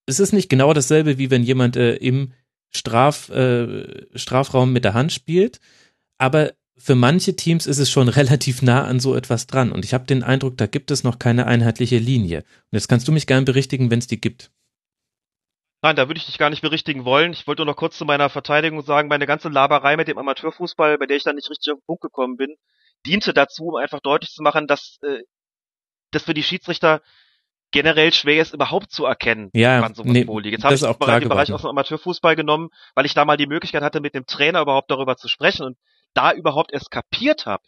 [0.06, 2.32] es ist nicht genau dasselbe, wie wenn jemand äh, im
[2.70, 5.60] Straf, äh, Strafraum mit der Hand spielt,
[6.18, 9.72] aber für manche Teams ist es schon relativ nah an so etwas dran.
[9.72, 12.38] Und ich habe den Eindruck, da gibt es noch keine einheitliche Linie.
[12.38, 14.50] Und jetzt kannst du mich gerne berichtigen, wenn es die gibt.
[15.82, 17.32] Nein, da würde ich dich gar nicht berichtigen wollen.
[17.32, 20.96] Ich wollte nur noch kurz zu meiner Verteidigung sagen, meine ganze Laberei mit dem Amateurfußball,
[20.96, 22.56] bei der ich dann nicht richtig auf den Punkt gekommen bin,
[23.04, 25.22] diente dazu, um einfach deutlich zu machen, dass äh,
[26.10, 27.02] das für die Schiedsrichter
[27.70, 30.52] generell schwer ist, überhaupt zu erkennen, Ja, wann sowas nee, vorliegt.
[30.52, 31.54] Jetzt das habe ich auch den Bereich geworden.
[31.54, 34.90] aus dem Amateurfußball genommen, weil ich da mal die Möglichkeit hatte, mit dem Trainer überhaupt
[34.90, 35.76] darüber zu sprechen und
[36.14, 37.64] da überhaupt erst kapiert habe,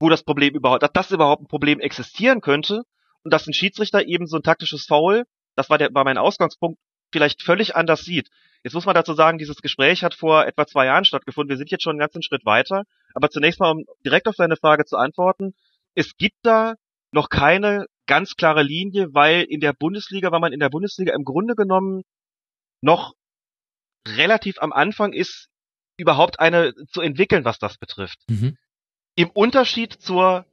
[0.00, 2.82] wo das Problem überhaupt, dass das überhaupt ein Problem existieren könnte
[3.24, 5.24] und dass ein Schiedsrichter eben so ein taktisches Foul,
[5.56, 6.78] das war der, war mein Ausgangspunkt,
[7.12, 8.28] vielleicht völlig anders sieht.
[8.64, 11.50] Jetzt muss man dazu sagen, dieses Gespräch hat vor etwa zwei Jahren stattgefunden.
[11.50, 12.84] Wir sind jetzt schon einen ganzen Schritt weiter.
[13.14, 15.54] Aber zunächst mal, um direkt auf deine Frage zu antworten.
[15.94, 16.74] Es gibt da
[17.12, 21.24] noch keine ganz klare Linie, weil in der Bundesliga, weil man in der Bundesliga im
[21.24, 22.02] Grunde genommen
[22.80, 23.14] noch
[24.06, 25.48] relativ am Anfang ist,
[25.98, 28.18] überhaupt eine zu entwickeln, was das betrifft.
[28.28, 28.56] Mhm.
[29.14, 30.46] Im Unterschied zur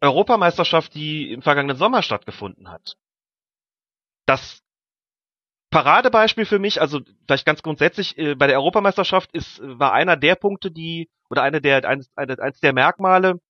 [0.00, 2.94] Europameisterschaft, die im vergangenen Sommer stattgefunden hat.
[4.26, 4.62] Das
[5.70, 10.16] Paradebeispiel für mich, also vielleicht ganz grundsätzlich, äh, bei der Europameisterschaft ist, äh, war einer
[10.16, 13.40] der Punkte, die, oder eine der, eines, eine, eines der Merkmale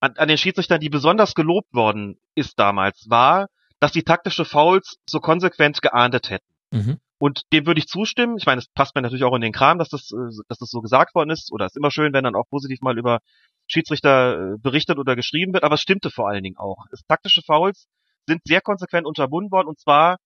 [0.00, 3.48] an, an den Schiedsrichtern, die besonders gelobt worden ist damals, war,
[3.80, 6.54] dass die taktische Fouls so konsequent geahndet hätten.
[6.70, 7.00] Mhm.
[7.18, 8.36] Und dem würde ich zustimmen.
[8.38, 10.70] Ich meine, es passt mir natürlich auch in den Kram, dass das, äh, dass das
[10.70, 11.52] so gesagt worden ist.
[11.52, 13.18] Oder es ist immer schön, wenn dann auch positiv mal über
[13.66, 15.64] Schiedsrichter äh, berichtet oder geschrieben wird.
[15.64, 16.86] Aber es stimmte vor allen Dingen auch.
[16.92, 17.88] Es, taktische Fouls
[18.26, 20.18] sind sehr konsequent unterbunden worden und zwar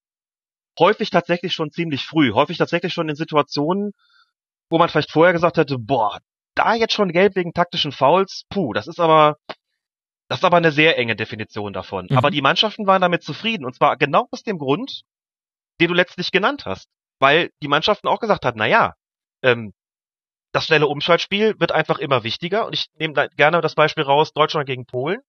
[0.78, 2.32] häufig tatsächlich schon ziemlich früh.
[2.32, 3.92] Häufig tatsächlich schon in Situationen,
[4.68, 6.18] wo man vielleicht vorher gesagt hätte, boah,
[6.54, 9.36] da jetzt schon gelb wegen taktischen Fouls, puh, das ist aber,
[10.28, 12.06] das ist aber eine sehr enge Definition davon.
[12.10, 12.18] Mhm.
[12.18, 15.02] Aber die Mannschaften waren damit zufrieden und zwar genau aus dem Grund,
[15.80, 16.88] den du letztlich genannt hast.
[17.18, 18.94] Weil die Mannschaften auch gesagt hat, na ja,
[19.42, 19.72] ähm,
[20.52, 24.66] das schnelle Umschaltspiel wird einfach immer wichtiger und ich nehme gerne das Beispiel raus, Deutschland
[24.66, 25.20] gegen Polen.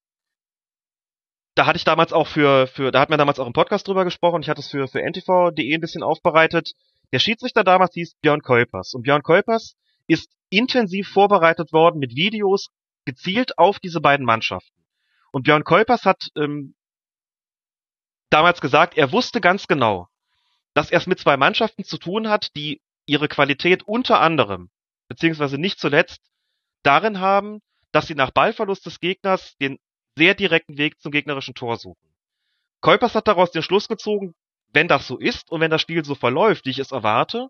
[1.55, 4.03] Da hatte ich damals auch für, für, da hatten wir damals auch im Podcast drüber
[4.03, 6.73] gesprochen, ich hatte es für, für ntv.de ein bisschen aufbereitet.
[7.11, 9.75] Der Schiedsrichter damals hieß Björn Kolpers und Björn Kolpers
[10.07, 12.69] ist intensiv vorbereitet worden mit Videos
[13.05, 14.83] gezielt auf diese beiden Mannschaften.
[15.31, 16.75] Und Björn Kolpers hat ähm,
[18.29, 20.07] damals gesagt, er wusste ganz genau,
[20.73, 24.69] dass er es mit zwei Mannschaften zu tun hat, die ihre Qualität unter anderem,
[25.07, 26.19] beziehungsweise nicht zuletzt,
[26.83, 27.59] darin haben,
[27.91, 29.77] dass sie nach Ballverlust des Gegners den
[30.17, 32.13] sehr direkten Weg zum gegnerischen Tor suchen.
[32.81, 34.33] Kolpers hat daraus den Schluss gezogen,
[34.73, 37.47] wenn das so ist und wenn das Spiel so verläuft, wie ich es erwarte,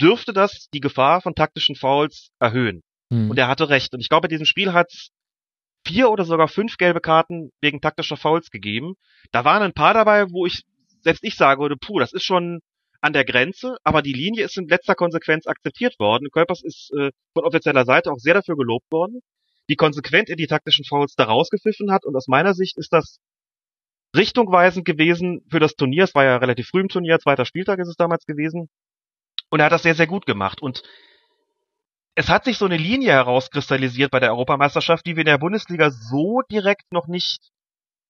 [0.00, 2.82] dürfte das die Gefahr von taktischen Fouls erhöhen.
[3.10, 3.30] Mhm.
[3.30, 3.94] Und er hatte recht.
[3.94, 5.10] Und ich glaube, in diesem Spiel hat es
[5.86, 8.94] vier oder sogar fünf gelbe Karten wegen taktischer Fouls gegeben.
[9.30, 10.64] Da waren ein paar dabei, wo ich
[11.06, 12.58] selbst ich sage würde, puh, das ist schon
[13.00, 16.30] an der Grenze, aber die Linie ist in letzter Konsequenz akzeptiert worden.
[16.32, 19.20] Körpers ist äh, von offizieller Seite auch sehr dafür gelobt worden,
[19.68, 22.04] wie konsequent er die taktischen Fouls da rausgepfiffen hat.
[22.04, 23.18] Und aus meiner Sicht ist das
[24.16, 26.02] richtungweisend gewesen für das Turnier.
[26.02, 28.68] Es war ja relativ früh im Turnier, zweiter Spieltag ist es damals gewesen.
[29.48, 30.60] Und er hat das sehr, sehr gut gemacht.
[30.60, 30.82] Und
[32.16, 35.92] es hat sich so eine Linie herauskristallisiert bei der Europameisterschaft, die wir in der Bundesliga
[35.92, 37.52] so direkt noch nicht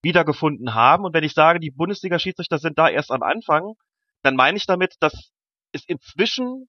[0.02, 1.05] wiedergefunden haben.
[1.05, 3.74] Und wenn ich sage, die Bundesliga-Schiedsrichter sind da erst am Anfang,
[4.23, 5.31] dann meine ich damit, dass
[5.73, 6.68] es inzwischen,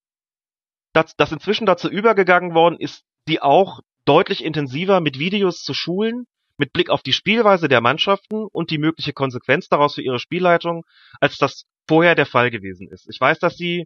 [0.94, 6.26] dass, dass inzwischen dazu übergegangen worden ist, die auch deutlich intensiver mit Videos zu schulen,
[6.58, 10.84] mit Blick auf die Spielweise der Mannschaften und die mögliche Konsequenz daraus für ihre Spielleitung,
[11.20, 13.08] als das vorher der Fall gewesen ist.
[13.10, 13.86] Ich weiß, dass sie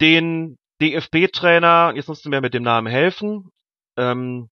[0.00, 3.50] den DFB-Trainer, jetzt musst du mir mit dem Namen helfen,
[3.96, 4.48] ähm,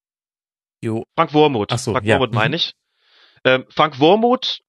[0.83, 1.05] jo.
[1.16, 2.19] Frank Wormuth, so, Frank ja.
[2.19, 2.55] Wormuth meine mhm.
[2.55, 2.73] ich,
[3.45, 4.61] ähm, Frank Wormuth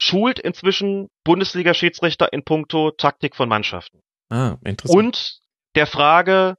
[0.00, 4.00] schult inzwischen Bundesliga-Schiedsrichter in puncto Taktik von Mannschaften.
[4.30, 4.98] Ah, interessant.
[4.98, 5.40] Und
[5.74, 6.56] der Frage,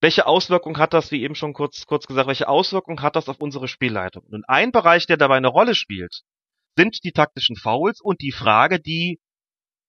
[0.00, 3.40] welche Auswirkung hat das, wie eben schon kurz, kurz gesagt, welche Auswirkung hat das auf
[3.40, 4.24] unsere Spielleitung?
[4.24, 6.22] Und ein Bereich, der dabei eine Rolle spielt,
[6.76, 9.20] sind die taktischen Fouls und die Frage, die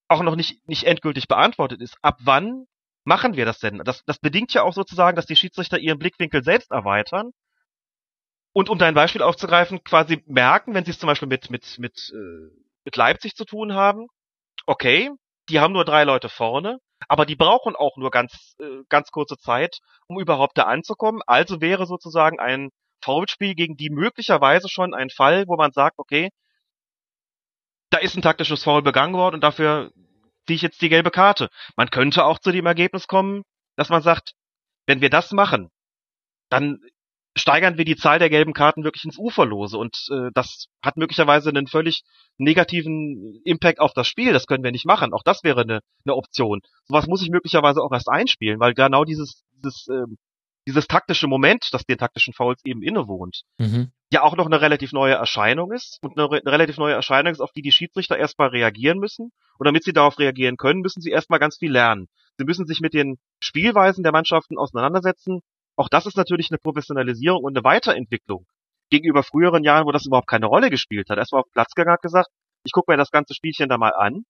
[0.08, 1.98] auch noch nicht, nicht endgültig beantwortet ist.
[2.02, 2.66] Ab wann
[3.04, 3.82] machen wir das denn?
[3.84, 7.32] Das, das bedingt ja auch sozusagen, dass die Schiedsrichter ihren Blickwinkel selbst erweitern
[8.56, 12.14] und um dein Beispiel aufzugreifen, quasi merken, wenn sie es zum Beispiel mit, mit, mit,
[12.16, 12.56] äh,
[12.86, 14.08] mit Leipzig zu tun haben,
[14.66, 15.12] okay,
[15.50, 16.80] die haben nur drei Leute vorne,
[17.10, 21.22] aber die brauchen auch nur ganz, äh, ganz kurze Zeit, um überhaupt da anzukommen.
[21.28, 22.70] Also wäre sozusagen ein
[23.04, 26.30] Foulspiel gegen die möglicherweise schon ein Fall, wo man sagt, okay,
[27.90, 29.92] da ist ein taktisches Foul begangen worden und dafür
[30.48, 31.50] ziehe ich jetzt die gelbe Karte.
[31.76, 33.44] Man könnte auch zu dem Ergebnis kommen,
[33.76, 34.32] dass man sagt,
[34.86, 35.72] wenn wir das machen,
[36.48, 36.80] dann
[37.38, 41.50] steigern wir die Zahl der gelben Karten wirklich ins Uferlose und äh, das hat möglicherweise
[41.50, 42.04] einen völlig
[42.38, 44.34] negativen Impact auf das Spiel.
[44.34, 45.14] Das können wir nicht machen.
[45.14, 46.62] Auch das wäre eine, eine Option.
[46.86, 50.18] Sowas muss ich möglicherweise auch erst einspielen, weil genau dieses dieses ähm,
[50.68, 53.92] dieses taktische Moment, das den taktischen Fouls eben innewohnt, mhm.
[54.12, 57.40] ja auch noch eine relativ neue Erscheinung ist und eine, eine relativ neue Erscheinung ist,
[57.40, 59.32] auf die die Schiedsrichter erstmal reagieren müssen.
[59.58, 62.08] Und damit sie darauf reagieren können, müssen sie erstmal ganz viel lernen.
[62.38, 65.42] Sie müssen sich mit den Spielweisen der Mannschaften auseinandersetzen,
[65.76, 68.46] auch das ist natürlich eine Professionalisierung und eine Weiterentwicklung
[68.90, 71.18] gegenüber früheren Jahren, wo das überhaupt keine Rolle gespielt hat.
[71.18, 72.30] Erstmal auf Platz gegangen hat gesagt,
[72.64, 74.24] ich gucke mir das ganze Spielchen da mal an.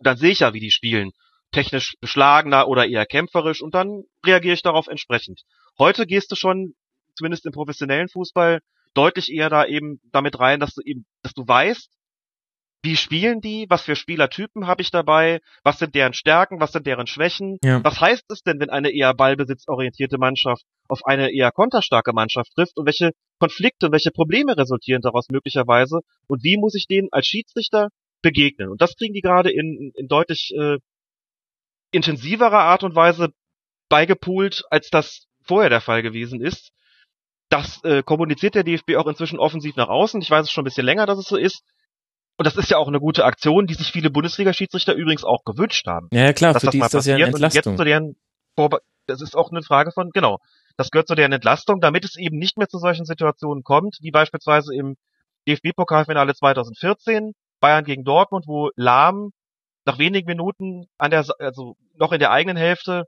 [0.00, 1.10] Dann sehe ich ja, wie die spielen.
[1.52, 5.42] Technisch beschlagener oder eher kämpferisch und dann reagiere ich darauf entsprechend.
[5.78, 6.74] Heute gehst du schon,
[7.16, 8.60] zumindest im professionellen Fußball,
[8.94, 11.90] deutlich eher da eben damit rein, dass du eben, dass du weißt,
[12.82, 16.86] wie spielen die, was für Spielertypen habe ich dabei, was sind deren Stärken, was sind
[16.86, 17.84] deren Schwächen, ja.
[17.84, 22.76] was heißt es denn, wenn eine eher ballbesitzorientierte Mannschaft auf eine eher konterstarke Mannschaft trifft
[22.76, 27.26] und welche Konflikte und welche Probleme resultieren daraus möglicherweise und wie muss ich denen als
[27.26, 27.88] Schiedsrichter
[28.22, 28.70] begegnen.
[28.70, 30.78] Und das kriegen die gerade in, in deutlich äh,
[31.92, 33.32] intensiverer Art und Weise
[33.88, 36.70] beigepoolt, als das vorher der Fall gewesen ist.
[37.50, 40.22] Das äh, kommuniziert der DFB auch inzwischen offensiv nach außen.
[40.22, 41.64] Ich weiß es schon ein bisschen länger, dass es so ist.
[42.40, 45.86] Und das ist ja auch eine gute Aktion, die sich viele Bundesliga-Schiedsrichter übrigens auch gewünscht
[45.86, 46.08] haben.
[46.10, 47.60] Ja, klar, für die ist das ja eine Entlastung.
[47.60, 48.16] Und jetzt zu deren
[48.56, 48.78] Vorbe
[49.10, 50.38] das ist auch eine Frage von, genau,
[50.78, 54.10] das gehört zu deren Entlastung, damit es eben nicht mehr zu solchen Situationen kommt, wie
[54.10, 54.96] beispielsweise im
[55.46, 59.32] DFB-Pokalfinale 2014, Bayern gegen Dortmund, wo Lahm
[59.84, 63.04] nach wenigen Minuten an der, also noch in der eigenen Hälfte,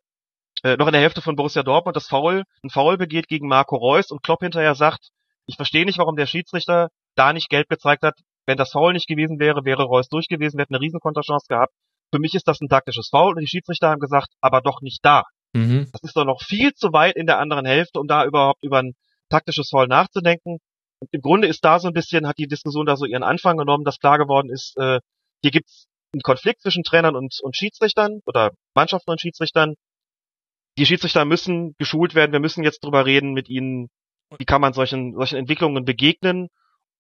[0.63, 3.77] äh, noch in der Hälfte von Borussia Dortmund das Foul, ein Foul begeht gegen Marco
[3.77, 5.09] Reus und Klopp hinterher sagt,
[5.47, 8.19] ich verstehe nicht, warum der Schiedsrichter da nicht gelb gezeigt hat.
[8.47, 11.73] Wenn das Foul nicht gewesen wäre, wäre Reus durch gewesen, wir hätten eine Riesenkonterchance gehabt.
[12.13, 15.05] Für mich ist das ein taktisches Foul und die Schiedsrichter haben gesagt, aber doch nicht
[15.05, 15.23] da.
[15.55, 15.89] Mhm.
[15.93, 18.81] Das ist doch noch viel zu weit in der anderen Hälfte, um da überhaupt über
[18.81, 18.95] ein
[19.29, 20.59] taktisches Foul nachzudenken.
[21.01, 23.57] Und im Grunde ist da so ein bisschen, hat die Diskussion da so ihren Anfang
[23.57, 25.01] genommen, dass klar geworden ist, äh,
[25.43, 29.75] hier gibt's einen Konflikt zwischen Trainern und, und Schiedsrichtern oder Mannschaften und Schiedsrichtern.
[30.79, 33.89] Die Schiedsrichter müssen geschult werden, wir müssen jetzt drüber reden mit ihnen,
[34.39, 36.49] wie kann man solchen, solchen Entwicklungen begegnen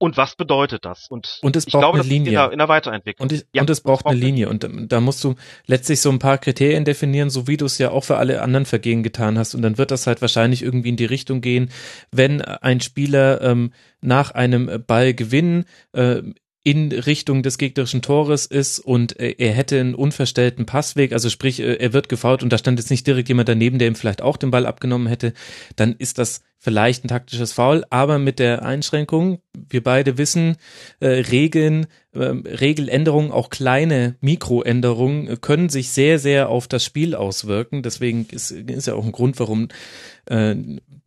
[0.03, 1.07] und was bedeutet das?
[1.09, 2.31] Und, und es braucht glaube, eine Linie.
[2.31, 3.23] In der, in der Weiterentwicklung.
[3.23, 4.49] Und, ich, ja, und es braucht eine Linie.
[4.49, 7.79] Und ähm, da musst du letztlich so ein paar Kriterien definieren, so wie du es
[7.79, 9.55] ja auch für alle anderen Vergehen getan hast.
[9.55, 11.71] Und dann wird das halt wahrscheinlich irgendwie in die Richtung gehen,
[12.11, 16.23] wenn ein Spieler ähm, nach einem Ballgewinn äh,
[16.65, 21.75] in Richtung des gegnerischen Tores ist und er hätte einen unverstellten Passweg, also sprich, äh,
[21.75, 24.37] er wird gefault und da stand jetzt nicht direkt jemand daneben, der ihm vielleicht auch
[24.37, 25.33] den Ball abgenommen hätte,
[25.75, 30.57] dann ist das vielleicht ein taktisches Foul, aber mit der Einschränkung, wir beide wissen,
[31.01, 37.83] äh, Regeln, äh, Regeländerungen, auch kleine Mikroänderungen können sich sehr, sehr auf das Spiel auswirken.
[37.83, 39.69] Deswegen ist, ist ja auch ein Grund, warum
[40.27, 40.55] äh,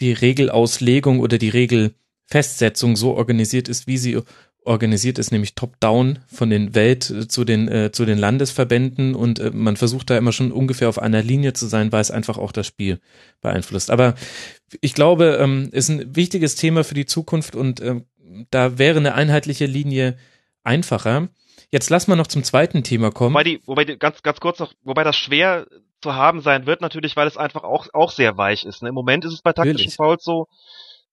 [0.02, 4.20] die Regelauslegung oder die Regelfestsetzung so organisiert ist, wie sie
[4.66, 9.40] organisiert ist, nämlich top-down von den Welt äh, zu den, äh, zu den Landesverbänden und
[9.40, 12.38] äh, man versucht da immer schon ungefähr auf einer Linie zu sein, weil es einfach
[12.38, 13.00] auch das Spiel
[13.42, 13.92] beeinflusst.
[13.92, 14.16] Aber
[14.82, 18.02] ich glaube, ähm, ist ein wichtiges Thema für die Zukunft und äh,
[18.52, 20.18] da wäre eine einheitliche Linie
[20.64, 21.30] einfacher.
[21.72, 23.34] Jetzt lass mal noch zum zweiten Thema kommen.
[23.34, 25.68] Wobei die, wobei die, ganz, ganz kurz noch, wobei das schwer
[26.02, 28.84] zu haben sein wird natürlich, weil es einfach auch, auch sehr weich ist.
[28.84, 28.90] Ne?
[28.90, 30.48] Im Moment ist es bei taktischen Fouls so,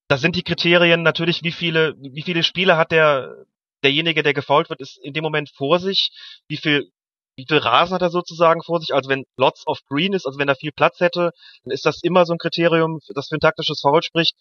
[0.09, 3.45] da sind die Kriterien natürlich, wie viele, wie viele Spiele hat der,
[3.83, 6.11] derjenige, der gefault wird, ist in dem Moment vor sich,
[6.49, 6.91] wie viel,
[7.37, 10.39] wie viel Rasen hat er sozusagen vor sich, also wenn lots of green ist, also
[10.39, 11.33] wenn er viel Platz hätte,
[11.65, 14.35] dann ist das immer so ein Kriterium, das für ein taktisches Foul spricht.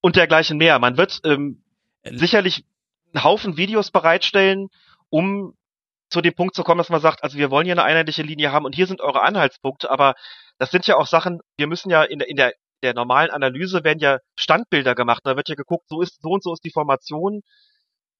[0.00, 0.78] Und dergleichen mehr.
[0.78, 1.64] Man wird ähm,
[2.04, 2.64] sicherlich
[3.12, 4.68] einen Haufen Videos bereitstellen,
[5.10, 5.54] um
[6.10, 8.52] zu dem Punkt zu kommen, dass man sagt, also wir wollen hier eine einheitliche Linie
[8.52, 10.14] haben und hier sind eure Anhaltspunkte, aber
[10.58, 13.84] das sind ja auch Sachen, wir müssen ja in der, in der der normalen Analyse
[13.84, 15.22] werden ja Standbilder gemacht.
[15.24, 17.42] Da wird ja geguckt, so ist so und so ist die Formation.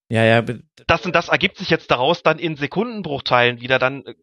[0.08, 0.42] Ja, ja.
[0.86, 4.14] Das und das ergibt sich jetzt daraus, dann in Sekundenbruchteilen wieder dann äh,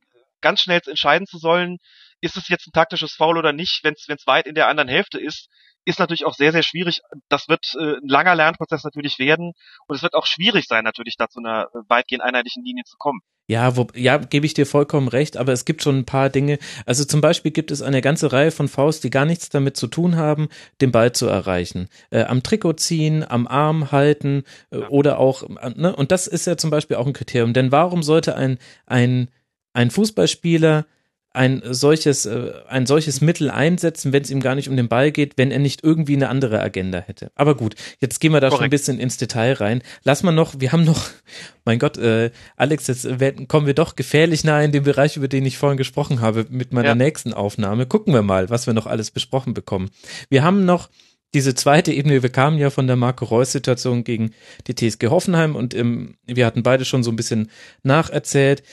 [0.41, 1.77] ganz schnell entscheiden zu sollen,
[2.21, 5.19] ist es jetzt ein taktisches Foul oder nicht, wenn es weit in der anderen Hälfte
[5.19, 5.49] ist,
[5.85, 7.01] ist natürlich auch sehr, sehr schwierig.
[7.29, 9.53] Das wird äh, ein langer Lernprozess natürlich werden
[9.87, 12.97] und es wird auch schwierig sein, natürlich da zu einer äh, weitgehend einheitlichen Linie zu
[12.97, 13.21] kommen.
[13.47, 16.57] Ja, wo, ja, gebe ich dir vollkommen recht, aber es gibt schon ein paar Dinge.
[16.87, 19.85] Also zum Beispiel gibt es eine ganze Reihe von Faust, die gar nichts damit zu
[19.85, 20.49] tun haben,
[20.81, 21.87] den Ball zu erreichen.
[22.09, 25.95] Äh, am Trikot ziehen, am Arm halten äh, oder auch, äh, ne?
[25.95, 27.53] Und das ist ja zum Beispiel auch ein Kriterium.
[27.53, 28.57] Denn warum sollte ein,
[28.87, 29.29] ein,
[29.73, 30.87] ein Fußballspieler
[31.35, 35.11] ein solches, äh, ein solches Mittel einsetzen, wenn es ihm gar nicht um den Ball
[35.11, 37.31] geht, wenn er nicht irgendwie eine andere Agenda hätte.
[37.35, 38.57] Aber gut, jetzt gehen wir da Korrekt.
[38.57, 39.83] schon ein bisschen ins Detail rein.
[40.03, 41.09] Lass mal noch, wir haben noch,
[41.65, 45.27] mein Gott, äh, Alex, jetzt werden, kommen wir doch gefährlich nah in den Bereich, über
[45.27, 46.95] den ich vorhin gesprochen habe, mit meiner ja.
[46.95, 47.85] nächsten Aufnahme.
[47.85, 49.89] Gucken wir mal, was wir noch alles besprochen bekommen.
[50.29, 50.89] Wir haben noch
[51.33, 54.31] diese zweite Ebene, wir kamen ja von der Marco Reus-Situation gegen
[54.67, 57.51] die TSG Hoffenheim und ähm, wir hatten beide schon so ein bisschen
[57.83, 58.63] nacherzählt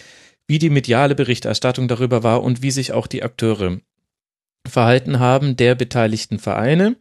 [0.46, 3.78] wie die mediale Berichterstattung darüber war und wie sich auch die Akteure
[4.66, 6.96] verhalten haben der beteiligten Vereine.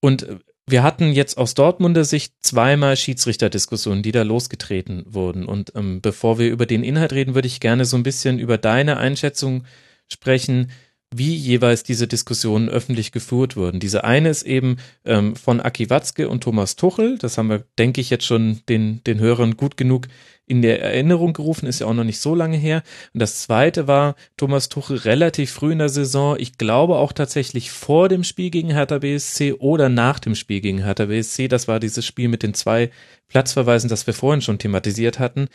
[0.00, 0.26] Und
[0.66, 5.44] wir hatten jetzt aus Dortmunder Sicht zweimal Schiedsrichterdiskussionen, die da losgetreten wurden.
[5.46, 8.56] Und ähm, bevor wir über den Inhalt reden, würde ich gerne so ein bisschen über
[8.56, 9.64] deine Einschätzung
[10.06, 10.70] sprechen,
[11.12, 13.80] wie jeweils diese Diskussionen öffentlich geführt wurden.
[13.80, 17.18] Diese eine ist eben ähm, von Aki Watzke und Thomas Tuchel.
[17.18, 20.06] Das haben wir, denke ich, jetzt schon den, den Hörern gut genug
[20.50, 22.82] in der Erinnerung gerufen, ist ja auch noch nicht so lange her.
[23.14, 27.70] Und das zweite war Thomas Tuchel relativ früh in der Saison, ich glaube auch tatsächlich
[27.70, 31.46] vor dem Spiel gegen Hertha BSC oder nach dem Spiel gegen Hertha BSC.
[31.46, 32.90] Das war dieses Spiel mit den zwei
[33.28, 35.46] Platzverweisen, das wir vorhin schon thematisiert hatten.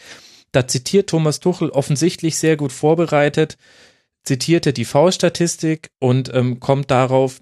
[0.54, 3.58] Da zitiert Thomas Tuchel offensichtlich sehr gut vorbereitet,
[4.24, 7.42] zitierte die V-Statistik und ähm, kommt darauf,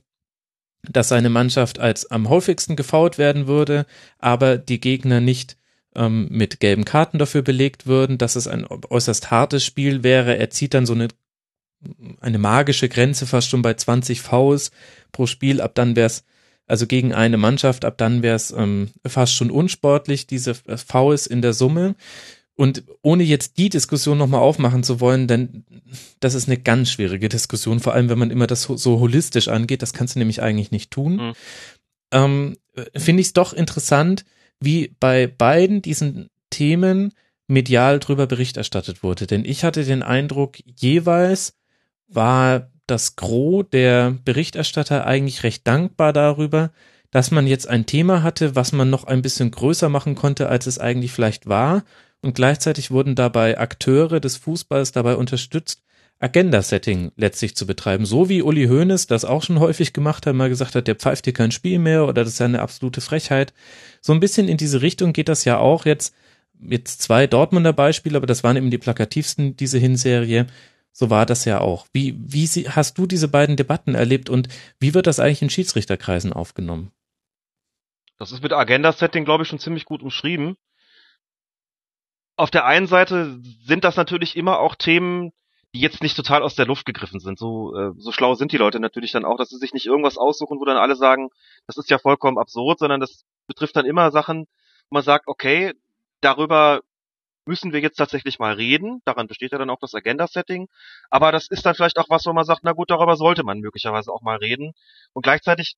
[0.89, 3.85] dass seine Mannschaft als am häufigsten gefault werden würde,
[4.17, 5.57] aber die Gegner nicht
[5.95, 10.37] ähm, mit gelben Karten dafür belegt würden, dass es ein äußerst hartes Spiel wäre.
[10.37, 11.07] Er zieht dann so eine,
[12.19, 14.71] eine magische Grenze fast schon bei 20 Vs
[15.11, 15.61] pro Spiel.
[15.61, 16.23] Ab dann wäre es,
[16.65, 21.41] also gegen eine Mannschaft, ab dann wäre es ähm, fast schon unsportlich, diese Vs in
[21.41, 21.95] der Summe.
[22.55, 25.65] Und ohne jetzt die Diskussion nochmal aufmachen zu wollen, denn
[26.19, 29.81] das ist eine ganz schwierige Diskussion, vor allem wenn man immer das so holistisch angeht,
[29.81, 31.15] das kannst du nämlich eigentlich nicht tun.
[31.15, 31.33] Mhm.
[32.11, 32.57] Ähm,
[32.95, 34.23] Finde ich es doch interessant,
[34.59, 37.13] wie bei beiden diesen Themen
[37.47, 39.27] medial drüber Bericht erstattet wurde.
[39.27, 41.55] Denn ich hatte den Eindruck, jeweils
[42.07, 46.71] war das Gros der Berichterstatter eigentlich recht dankbar darüber,
[47.11, 50.67] dass man jetzt ein Thema hatte, was man noch ein bisschen größer machen konnte, als
[50.67, 51.83] es eigentlich vielleicht war.
[52.21, 55.83] Und gleichzeitig wurden dabei Akteure des Fußballs dabei unterstützt,
[56.23, 58.05] Agenda-Setting letztlich zu betreiben.
[58.05, 61.25] So wie Uli Hoeneß das auch schon häufig gemacht hat, mal gesagt hat, der pfeift
[61.25, 63.53] hier kein Spiel mehr oder das ist ja eine absolute Frechheit.
[64.01, 66.15] So ein bisschen in diese Richtung geht das ja auch jetzt.
[66.65, 70.47] Jetzt zwei Dortmunder Beispiele, aber das waren eben die plakativsten, diese Hinserie.
[70.93, 71.87] So war das ja auch.
[71.91, 74.47] Wie, wie hast du diese beiden Debatten erlebt und
[74.79, 76.91] wie wird das eigentlich in Schiedsrichterkreisen aufgenommen?
[78.17, 80.55] Das ist mit Agenda-Setting, glaube ich, schon ziemlich gut umschrieben.
[82.37, 85.33] Auf der einen Seite sind das natürlich immer auch Themen,
[85.73, 87.39] die jetzt nicht total aus der Luft gegriffen sind.
[87.39, 90.17] So, äh, so schlau sind die Leute natürlich dann auch, dass sie sich nicht irgendwas
[90.17, 91.29] aussuchen, wo dann alle sagen,
[91.67, 94.45] das ist ja vollkommen absurd, sondern das betrifft dann immer Sachen,
[94.89, 95.73] wo man sagt, okay,
[96.21, 96.81] darüber
[97.45, 99.01] müssen wir jetzt tatsächlich mal reden.
[99.05, 100.67] Daran besteht ja dann auch das Agenda-Setting.
[101.09, 103.59] Aber das ist dann vielleicht auch was, wo man sagt, na gut, darüber sollte man
[103.59, 104.73] möglicherweise auch mal reden.
[105.13, 105.75] Und gleichzeitig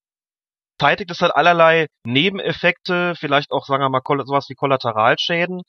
[0.79, 5.63] zeitigt es halt allerlei Nebeneffekte, vielleicht auch, sagen wir mal, sowas wie Kollateralschäden.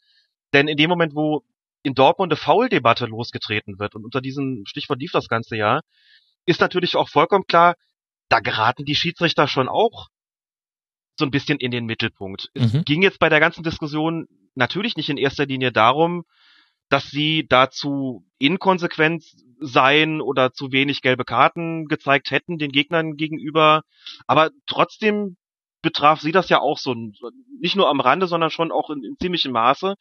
[0.53, 1.43] Denn in dem Moment, wo
[1.87, 5.83] in Dortmund eine Foul-Debatte losgetreten wird und unter diesem Stichwort lief das ganze Jahr,
[6.45, 7.77] ist natürlich auch vollkommen klar,
[8.29, 10.09] da geraten die Schiedsrichter schon auch
[11.17, 12.51] so ein bisschen in den Mittelpunkt.
[12.55, 12.63] Mhm.
[12.63, 14.27] Es ging jetzt bei der ganzen Diskussion
[14.57, 16.25] natürlich nicht in erster Linie darum,
[16.89, 19.25] dass sie dazu inkonsequent
[19.61, 23.83] seien oder zu wenig gelbe Karten gezeigt hätten den Gegnern gegenüber.
[24.27, 25.37] Aber trotzdem
[25.83, 26.97] betraf sie das ja auch so,
[27.61, 29.95] nicht nur am Rande, sondern schon auch in, in ziemlichem Maße,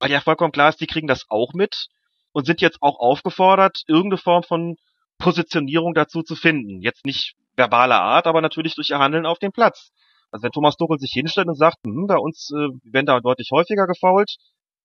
[0.00, 1.86] weil ja vollkommen klar ist, die kriegen das auch mit
[2.32, 4.76] und sind jetzt auch aufgefordert, irgendeine Form von
[5.18, 6.80] Positionierung dazu zu finden.
[6.80, 9.90] Jetzt nicht verbaler Art, aber natürlich durch ihr Handeln auf dem Platz.
[10.30, 13.50] Also wenn Thomas Tuchel sich hinstellt und sagt, hm, bei uns äh, werden da deutlich
[13.52, 14.36] häufiger gefault,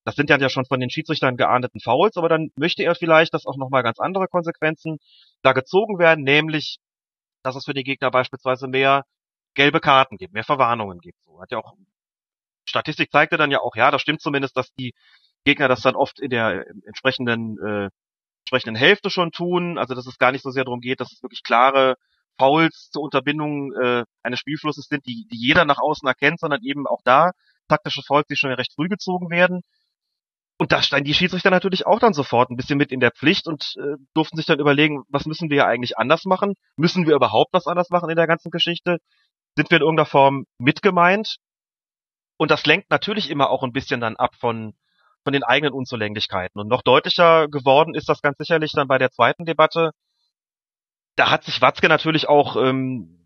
[0.04, 3.48] das sind ja schon von den Schiedsrichtern geahndeten Fouls, aber dann möchte er vielleicht, dass
[3.48, 4.98] auch nochmal ganz andere Konsequenzen
[5.42, 6.78] da gezogen werden, nämlich,
[7.42, 9.04] dass es für die Gegner beispielsweise mehr
[9.56, 11.24] gelbe Karten gibt, mehr Verwarnungen gibt.
[11.24, 11.74] So hat ja auch
[12.76, 14.94] Statistik zeigte dann ja auch, ja, das stimmt zumindest, dass die
[15.46, 17.90] Gegner das dann oft in der entsprechenden äh,
[18.46, 21.24] entsprechenden Hälfte schon tun, also dass es gar nicht so sehr darum geht, dass es
[21.24, 21.96] wirklich klare
[22.38, 26.86] Fouls zur Unterbindung äh, eines Spielflusses sind, die, die jeder nach außen erkennt, sondern eben
[26.86, 27.32] auch da
[27.68, 29.62] taktische Fouls, die schon recht früh gezogen werden.
[30.58, 33.48] Und da standen die Schiedsrichter natürlich auch dann sofort ein bisschen mit in der Pflicht
[33.48, 36.54] und äh, durften sich dann überlegen, was müssen wir eigentlich anders machen?
[36.78, 38.98] Müssen wir überhaupt was anders machen in der ganzen Geschichte?
[39.58, 41.38] Sind wir in irgendeiner Form mitgemeint?
[42.38, 44.74] Und das lenkt natürlich immer auch ein bisschen dann ab von,
[45.24, 46.60] von den eigenen Unzulänglichkeiten.
[46.60, 49.92] Und noch deutlicher geworden ist das ganz sicherlich dann bei der zweiten Debatte.
[51.16, 53.24] Da hat sich Watzke natürlich auch, ähm,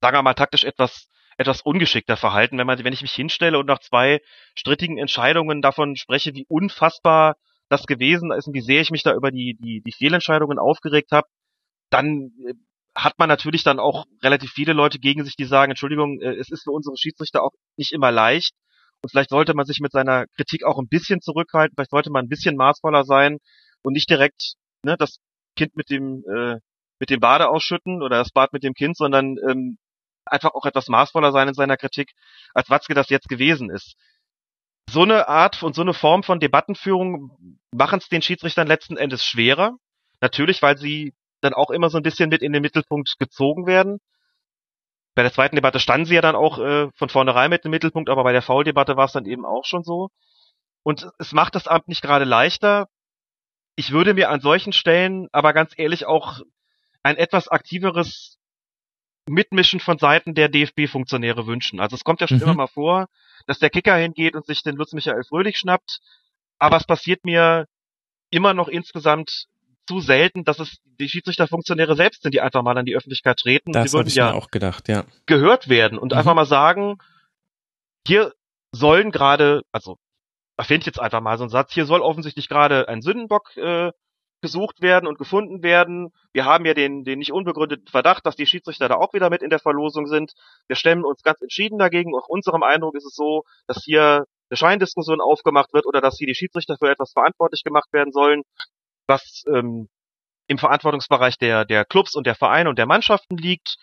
[0.00, 1.08] sagen wir mal, taktisch etwas
[1.38, 4.20] etwas ungeschickter verhalten, wenn man, wenn ich mich hinstelle und nach zwei
[4.54, 7.36] strittigen Entscheidungen davon spreche, wie unfassbar
[7.68, 11.12] das gewesen ist und wie sehr ich mich da über die, die, die Fehlentscheidungen aufgeregt
[11.12, 11.28] habe,
[11.90, 12.54] dann äh,
[12.96, 16.50] hat man natürlich dann auch relativ viele Leute gegen sich, die sagen, Entschuldigung, äh, es
[16.50, 18.52] ist für unsere Schiedsrichter auch nicht immer leicht.
[19.02, 22.24] Und vielleicht sollte man sich mit seiner Kritik auch ein bisschen zurückhalten, vielleicht sollte man
[22.24, 23.38] ein bisschen maßvoller sein
[23.82, 25.18] und nicht direkt ne, das
[25.54, 26.56] Kind mit dem äh,
[26.98, 29.76] mit dem Bade ausschütten oder das Bad mit dem Kind, sondern ähm,
[30.24, 32.12] einfach auch etwas maßvoller sein in seiner Kritik,
[32.54, 33.96] als Watzke das jetzt gewesen ist.
[34.88, 39.24] So eine Art und so eine Form von Debattenführung machen es den Schiedsrichtern letzten Endes
[39.24, 39.76] schwerer.
[40.20, 44.00] Natürlich, weil sie dann auch immer so ein bisschen mit in den Mittelpunkt gezogen werden.
[45.14, 48.10] Bei der zweiten Debatte standen sie ja dann auch äh, von vornherein mit im Mittelpunkt,
[48.10, 50.10] aber bei der Foul-Debatte war es dann eben auch schon so.
[50.82, 52.88] Und es macht das Amt nicht gerade leichter.
[53.76, 56.40] Ich würde mir an solchen Stellen aber ganz ehrlich auch
[57.02, 58.38] ein etwas aktiveres
[59.28, 61.80] Mitmischen von Seiten der DFB-Funktionäre wünschen.
[61.80, 62.44] Also es kommt ja schon mhm.
[62.44, 63.08] immer mal vor,
[63.46, 66.00] dass der Kicker hingeht und sich den Lutz Michael Fröhlich schnappt,
[66.58, 67.66] aber es passiert mir
[68.30, 69.46] immer noch insgesamt
[69.86, 73.72] zu selten, dass es die Schiedsrichterfunktionäre selbst sind, die einfach mal an die Öffentlichkeit treten.
[73.72, 75.04] Das habe ich ja mir auch gedacht, ja.
[75.26, 76.18] Gehört werden und mhm.
[76.18, 76.98] einfach mal sagen,
[78.06, 78.32] hier
[78.72, 79.96] sollen gerade, also
[80.56, 83.92] erfinde ich jetzt einfach mal so einen Satz, hier soll offensichtlich gerade ein Sündenbock äh,
[84.42, 86.12] gesucht werden und gefunden werden.
[86.32, 89.42] Wir haben ja den, den nicht unbegründeten Verdacht, dass die Schiedsrichter da auch wieder mit
[89.42, 90.32] in der Verlosung sind.
[90.68, 92.10] Wir stemmen uns ganz entschieden dagegen.
[92.10, 96.26] Nach unserem Eindruck ist es so, dass hier eine Scheindiskussion aufgemacht wird oder dass hier
[96.26, 98.42] die Schiedsrichter für etwas verantwortlich gemacht werden sollen,
[99.06, 99.88] was ähm,
[100.46, 103.76] im Verantwortungsbereich der, der Clubs und der Vereine und der Mannschaften liegt.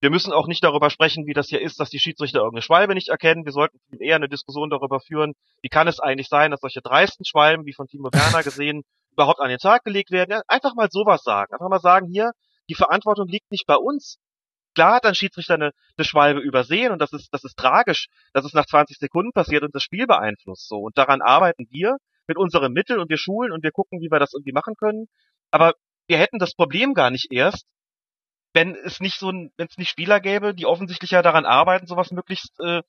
[0.00, 2.94] Wir müssen auch nicht darüber sprechen, wie das hier ist, dass die Schiedsrichter irgendeine Schwalbe
[2.94, 3.44] nicht erkennen.
[3.44, 7.24] Wir sollten eher eine Diskussion darüber führen, wie kann es eigentlich sein, dass solche dreisten
[7.24, 8.82] Schwalben, wie von Timo Werner gesehen,
[9.12, 10.30] überhaupt an den Tag gelegt werden.
[10.30, 11.52] Ja, einfach mal sowas sagen.
[11.52, 12.30] Einfach mal sagen, hier,
[12.68, 14.18] die Verantwortung liegt nicht bei uns.
[14.74, 18.44] Klar hat ein Schiedsrichter eine, eine Schwalbe übersehen und das ist, das ist tragisch, dass
[18.44, 20.68] es nach 20 Sekunden passiert und das Spiel beeinflusst.
[20.68, 20.76] So.
[20.76, 21.96] Und daran arbeiten wir.
[22.28, 25.06] Mit unseren Mitteln und wir schulen und wir gucken, wie wir das irgendwie machen können.
[25.50, 25.74] Aber
[26.06, 27.66] wir hätten das Problem gar nicht erst,
[28.54, 31.86] wenn es nicht so ein, wenn es nicht Spieler gäbe, die offensichtlich ja daran arbeiten,
[31.86, 32.82] sowas möglichst äh,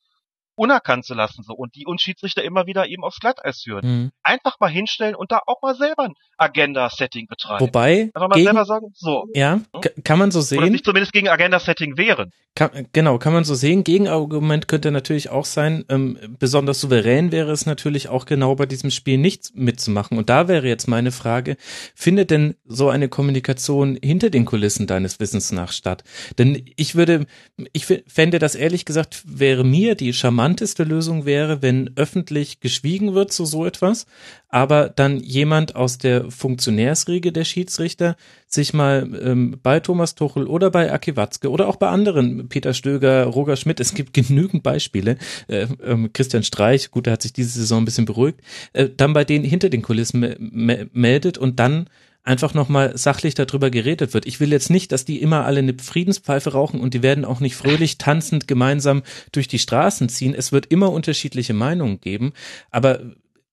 [0.60, 3.88] unerkannt zu lassen so und die uns Schiedsrichter immer wieder eben aufs Glatteis führen.
[3.88, 4.12] Mhm.
[4.24, 7.62] Einfach mal hinstellen und da auch mal selber ein Agenda-Setting betreiben.
[7.66, 9.26] Wobei, Einfach mal gegen, selber sagen, so.
[9.34, 10.72] ja, k- kann man so Oder sehen.
[10.72, 12.32] sich zumindest gegen Agenda-Setting wehren.
[12.56, 13.84] Kann, genau, kann man so sehen.
[13.84, 18.92] Gegenargument könnte natürlich auch sein, ähm, besonders souverän wäre es natürlich auch genau bei diesem
[18.92, 20.18] Spiel nicht mitzumachen.
[20.18, 21.58] Und da wäre jetzt meine Frage,
[21.96, 26.04] findet denn so eine Kommunikation hinter den Kulissen deines Wissens nach statt?
[26.38, 27.26] Denn ich würde,
[27.72, 30.14] ich fände das ehrlich gesagt, wäre mir die
[30.50, 34.08] charmanteste Lösung wäre, wenn öffentlich geschwiegen wird zu so etwas,
[34.50, 38.16] aber dann jemand aus der Funktionärsriege der Schiedsrichter
[38.48, 42.74] sich mal ähm, bei Thomas Tuchel oder bei Aki Watzke oder auch bei anderen, Peter
[42.74, 45.18] Stöger, Roger Schmidt, es gibt genügend Beispiele,
[45.48, 48.42] äh, ähm, Christian Streich, gut, der hat sich diese Saison ein bisschen beruhigt,
[48.74, 51.90] äh, dann bei denen hinter den Kulissen me me meldet und dann
[52.24, 54.26] einfach nochmal sachlich darüber geredet wird.
[54.26, 57.40] Ich will jetzt nicht, dass die immer alle eine Friedenspfeife rauchen und die werden auch
[57.40, 60.34] nicht fröhlich tanzend gemeinsam durch die Straßen ziehen.
[60.34, 62.34] Es wird immer unterschiedliche Meinungen geben,
[62.72, 63.02] aber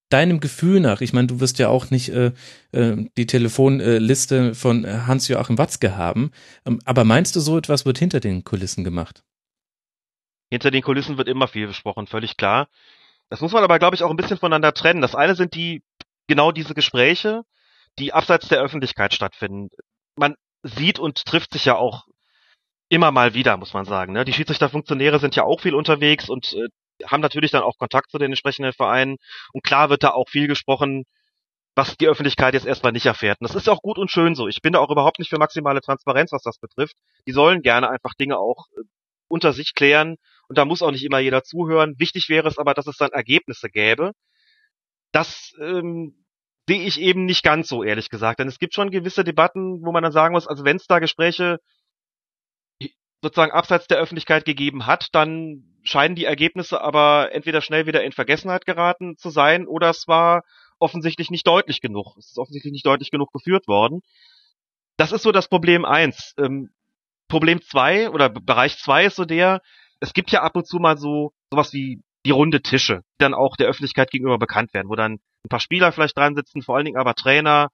[0.09, 2.33] deinem Gefühl nach, ich meine, du wirst ja auch nicht äh,
[2.73, 6.31] äh, die Telefonliste von Hans-Joachim Watzke haben,
[6.65, 9.25] ähm, aber meinst du, so etwas wird hinter den Kulissen gemacht?
[10.49, 12.69] Hinter den Kulissen wird immer viel besprochen, völlig klar.
[13.31, 15.03] Das muss man aber, glaube ich, auch ein bisschen voneinander trennen.
[15.03, 15.83] Das eine sind die,
[16.29, 17.43] genau diese Gespräche,
[17.99, 19.69] die abseits der Öffentlichkeit stattfinden.
[20.17, 22.07] Man sieht und trifft sich ja auch
[22.89, 24.13] immer mal wieder, muss man sagen.
[24.13, 24.25] Ne?
[24.25, 26.69] Die Schiedsrichterfunktionäre sind ja auch viel unterwegs und äh,
[27.07, 29.17] haben natürlich dann auch Kontakt zu den entsprechenden Vereinen.
[29.53, 31.05] Und klar wird da auch viel gesprochen,
[31.75, 33.41] was die Öffentlichkeit jetzt erstmal nicht erfährt.
[33.41, 34.49] Und das ist auch gut und schön so.
[34.49, 36.95] Ich bin da auch überhaupt nicht für maximale Transparenz, was das betrifft.
[37.27, 38.83] Die sollen gerne einfach Dinge auch äh,
[39.29, 40.17] unter sich klären
[40.49, 41.95] und da muss auch nicht immer jeder zuhören.
[41.99, 44.13] Wichtig wäre es aber, dass es dann Ergebnisse gäbe.
[45.13, 46.26] Das ähm,
[46.69, 48.41] sehe ich eben nicht ganz so, ehrlich gesagt.
[48.41, 50.99] Denn es gibt schon gewisse Debatten, wo man dann sagen muss, also wenn es da
[50.99, 51.59] Gespräche
[53.23, 58.13] sozusagen abseits der Öffentlichkeit gegeben hat, dann scheinen die Ergebnisse aber entweder schnell wieder in
[58.13, 60.43] Vergessenheit geraten zu sein oder es war
[60.79, 62.17] offensichtlich nicht deutlich genug.
[62.19, 64.01] Es ist offensichtlich nicht deutlich genug geführt worden.
[64.97, 66.35] Das ist so das Problem eins.
[66.39, 66.71] Ähm,
[67.29, 69.63] Problem zwei oder Bereich zwei ist so der,
[70.01, 73.35] es gibt ja ab und zu mal so sowas wie die runde Tische, die dann
[73.35, 75.13] auch der Öffentlichkeit gegenüber bekannt werden, wo dann
[75.45, 77.69] ein paar Spieler vielleicht dran sitzen, vor allen Dingen aber Trainer,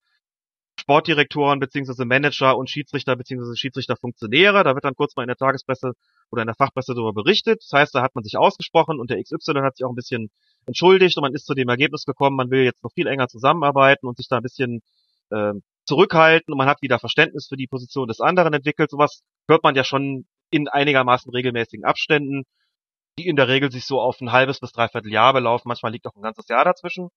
[0.78, 4.62] Sportdirektoren beziehungsweise Manager und Schiedsrichter beziehungsweise Schiedsrichterfunktionäre.
[4.62, 5.92] Da wird dann kurz mal in der Tagespresse
[6.30, 7.62] oder in der Fachpresse darüber berichtet.
[7.62, 10.30] Das heißt, da hat man sich ausgesprochen und der XY hat sich auch ein bisschen
[10.66, 14.06] entschuldigt und man ist zu dem Ergebnis gekommen, man will jetzt noch viel enger zusammenarbeiten
[14.06, 14.82] und sich da ein bisschen
[15.30, 15.52] äh,
[15.86, 18.90] zurückhalten und man hat wieder Verständnis für die Position des anderen entwickelt.
[18.90, 22.44] Sowas hört man ja schon in einigermaßen regelmäßigen Abständen,
[23.18, 25.68] die in der Regel sich so auf ein halbes bis dreiviertel Jahr belaufen.
[25.68, 27.10] Manchmal liegt auch ein ganzes Jahr dazwischen.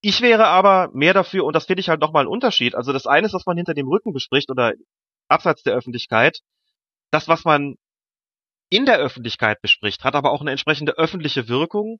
[0.00, 2.74] Ich wäre aber mehr dafür, und das finde ich halt nochmal ein Unterschied.
[2.74, 4.74] Also das eine ist, was man hinter dem Rücken bespricht oder
[5.28, 6.40] abseits der Öffentlichkeit.
[7.10, 7.76] Das, was man
[8.68, 11.98] in der Öffentlichkeit bespricht, hat aber auch eine entsprechende öffentliche Wirkung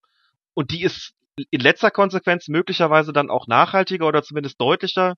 [0.54, 1.14] und die ist
[1.50, 5.14] in letzter Konsequenz möglicherweise dann auch nachhaltiger oder zumindest deutlicher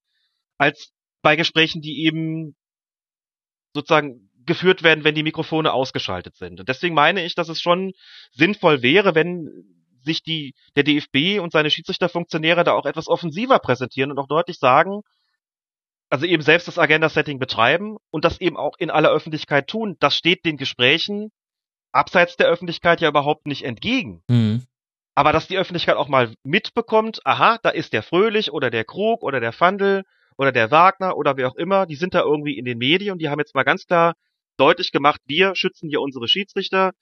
[0.58, 2.56] als bei Gesprächen, die eben
[3.74, 6.58] sozusagen geführt werden, wenn die Mikrofone ausgeschaltet sind.
[6.58, 7.92] Und deswegen meine ich, dass es schon
[8.32, 9.48] sinnvoll wäre, wenn
[10.02, 14.58] sich die, der DFB und seine Schiedsrichterfunktionäre da auch etwas offensiver präsentieren und auch deutlich
[14.58, 15.02] sagen,
[16.10, 19.96] also eben selbst das Agenda-Setting betreiben und das eben auch in aller Öffentlichkeit tun.
[20.00, 21.30] Das steht den Gesprächen
[21.92, 24.22] abseits der Öffentlichkeit ja überhaupt nicht entgegen.
[24.28, 24.64] Mhm.
[25.14, 29.22] Aber dass die Öffentlichkeit auch mal mitbekommt, aha, da ist der Fröhlich oder der Krug
[29.22, 30.04] oder der Fandel
[30.36, 33.18] oder der Wagner oder wer auch immer, die sind da irgendwie in den Medien und
[33.18, 34.14] die haben jetzt mal ganz klar
[34.58, 36.92] deutlich gemacht, wir schützen hier unsere Schiedsrichter.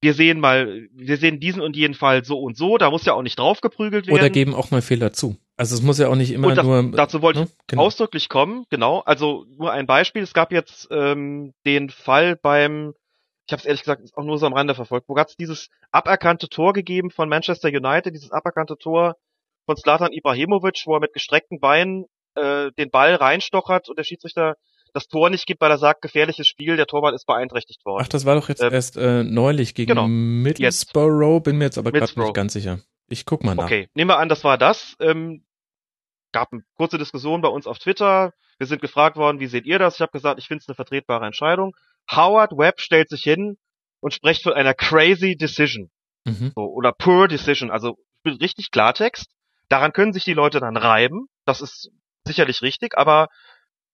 [0.00, 3.14] Wir sehen mal, wir sehen diesen und jeden Fall so und so, da muss ja
[3.14, 4.18] auch nicht draufgeprügelt werden.
[4.18, 5.36] Oder geben auch mal Fehler zu.
[5.56, 6.90] Also es muss ja auch nicht immer das, nur.
[6.92, 7.52] dazu wollte ich ne?
[7.66, 7.82] Genau.
[7.82, 9.00] ausdrücklich kommen, genau.
[9.00, 10.22] Also nur ein Beispiel.
[10.22, 12.92] Es gab jetzt ähm, den Fall beim,
[13.46, 15.70] ich habe es ehrlich gesagt auch nur so am Rande verfolgt, wo hat es dieses
[15.92, 19.16] aberkannte Tor gegeben von Manchester United, dieses aberkannte Tor
[19.64, 22.04] von Zlatan Ibrahimovic, wo er mit gestreckten Beinen
[22.34, 24.56] äh, den Ball reinstochert und der Schiedsrichter
[24.96, 28.02] das Tor nicht gibt, weil er sagt, gefährliches Spiel, der Torwart ist beeinträchtigt worden.
[28.04, 30.06] Ach, das war doch jetzt Ähm, erst äh, neulich gegen genau.
[30.08, 32.80] Middlesbrough, bin mir jetzt aber gerade nicht ganz sicher.
[33.08, 33.64] Ich guck mal nach.
[33.64, 34.96] Okay, nehmen wir an, das war das.
[35.00, 35.44] Ähm,
[36.32, 38.32] gab eine kurze Diskussion bei uns auf Twitter.
[38.58, 39.96] Wir sind gefragt worden, wie seht ihr das?
[39.96, 41.76] Ich habe gesagt, ich finde es eine vertretbare Entscheidung.
[42.10, 43.58] Howard Webb stellt sich hin
[44.00, 45.90] und spricht von einer crazy decision
[46.24, 46.52] Mhm.
[46.56, 47.70] so, oder poor decision.
[47.70, 49.30] Also richtig Klartext.
[49.68, 51.28] Daran können sich die Leute dann reiben.
[51.44, 51.90] Das ist
[52.24, 53.28] sicherlich richtig, aber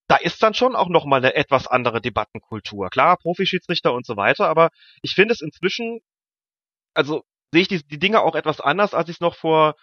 [0.08, 2.90] da ist dann schon auch noch mal eine etwas andere Debattenkultur.
[2.90, 4.70] Klar, Profischiedsrichter und so weiter, aber
[5.02, 6.00] ich finde es inzwischen,
[6.94, 7.22] also
[7.52, 9.74] sehe ich die, die Dinge auch etwas anders, als ich es noch vor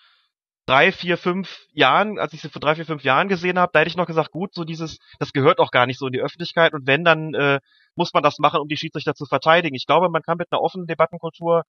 [0.70, 3.80] drei, vier, fünf Jahren, als ich sie vor drei, vier, fünf Jahren gesehen habe, da
[3.80, 6.22] hätte ich noch gesagt, gut, so dieses, das gehört auch gar nicht so in die
[6.22, 7.60] Öffentlichkeit und wenn, dann äh,
[7.96, 9.76] muss man das machen, um die Schiedsrichter zu verteidigen.
[9.76, 11.64] Ich glaube, man kann mit einer offenen Debattenkultur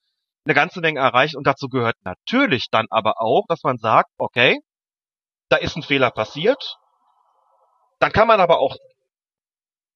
[0.44, 4.60] eine ganze Menge erreichen und dazu gehört natürlich dann aber auch, dass man sagt, okay,
[5.48, 6.76] da ist ein Fehler passiert,
[8.00, 8.76] dann kann man aber auch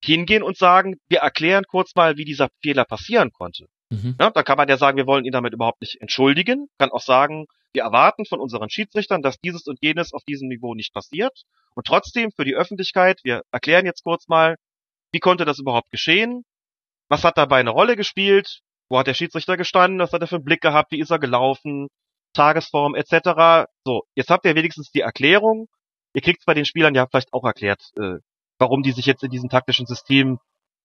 [0.03, 3.67] hingehen und sagen, wir erklären kurz mal, wie dieser Fehler passieren konnte.
[3.91, 4.17] Mhm.
[4.21, 7.01] Ja, dann kann man ja sagen, wir wollen ihn damit überhaupt nicht entschuldigen, kann auch
[7.01, 11.43] sagen, wir erwarten von unseren Schiedsrichtern, dass dieses und jenes auf diesem Niveau nicht passiert.
[11.75, 14.57] Und trotzdem für die Öffentlichkeit, wir erklären jetzt kurz mal,
[15.13, 16.45] wie konnte das überhaupt geschehen?
[17.09, 18.61] Was hat dabei eine Rolle gespielt?
[18.89, 19.99] Wo hat der Schiedsrichter gestanden?
[19.99, 20.93] Was hat er für einen Blick gehabt?
[20.93, 21.89] Wie ist er gelaufen?
[22.33, 23.67] Tagesform etc.
[23.85, 25.69] So, jetzt habt ihr wenigstens die Erklärung.
[26.15, 28.19] Ihr kriegt es bei den Spielern ja vielleicht auch erklärt, äh,
[28.59, 30.39] warum die sich jetzt in diesem taktischen System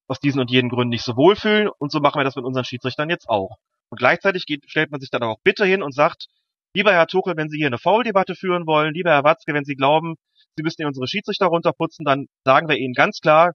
[0.08, 1.70] aus diesen und jenen Gründen nicht so wohlfühlen.
[1.78, 3.58] Und so machen wir das mit unseren Schiedsrichtern jetzt auch.
[3.90, 6.28] Und gleichzeitig geht, stellt man sich dann auch bitte hin und sagt,
[6.74, 9.76] lieber Herr Tuchel, wenn Sie hier eine Foul-Debatte führen wollen, lieber Herr Watzke, wenn Sie
[9.76, 10.16] glauben,
[10.58, 13.54] Sie müssen hier unsere Schiedsrichter runterputzen, dann sagen wir Ihnen ganz klar,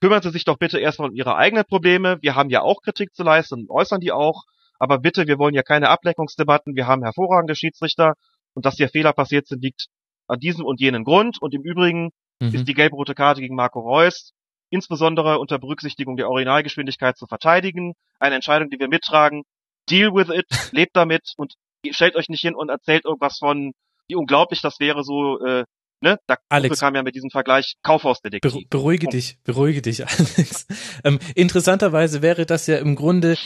[0.00, 2.18] kümmern Sie sich doch bitte erstmal um Ihre eigenen Probleme.
[2.20, 4.42] Wir haben ja auch Kritik zu leisten und äußern die auch.
[4.78, 6.74] Aber bitte, wir wollen ja keine Ableckungsdebatten.
[6.74, 8.14] Wir haben hervorragende Schiedsrichter.
[8.54, 9.86] Und dass hier Fehler passiert sind, liegt
[10.34, 11.40] an diesem und jenen Grund.
[11.40, 12.54] Und im Übrigen mhm.
[12.54, 14.32] ist die gelb-rote Karte gegen Marco Reus
[14.74, 17.94] insbesondere unter Berücksichtigung der Originalgeschwindigkeit zu verteidigen.
[18.18, 19.44] Eine Entscheidung, die wir mittragen.
[19.88, 21.54] Deal with it, lebt damit und
[21.90, 23.72] stellt euch nicht hin und erzählt irgendwas von,
[24.08, 25.64] wie unglaublich das wäre, so äh,
[26.04, 26.18] Ne?
[26.26, 28.68] Da Alex, kam ja mit diesem Vergleich Kaufhausdetektiv.
[28.68, 30.66] Beruhige dich, beruhige dich, Alex.
[31.02, 33.38] Ähm, interessanterweise wäre das ja im Grunde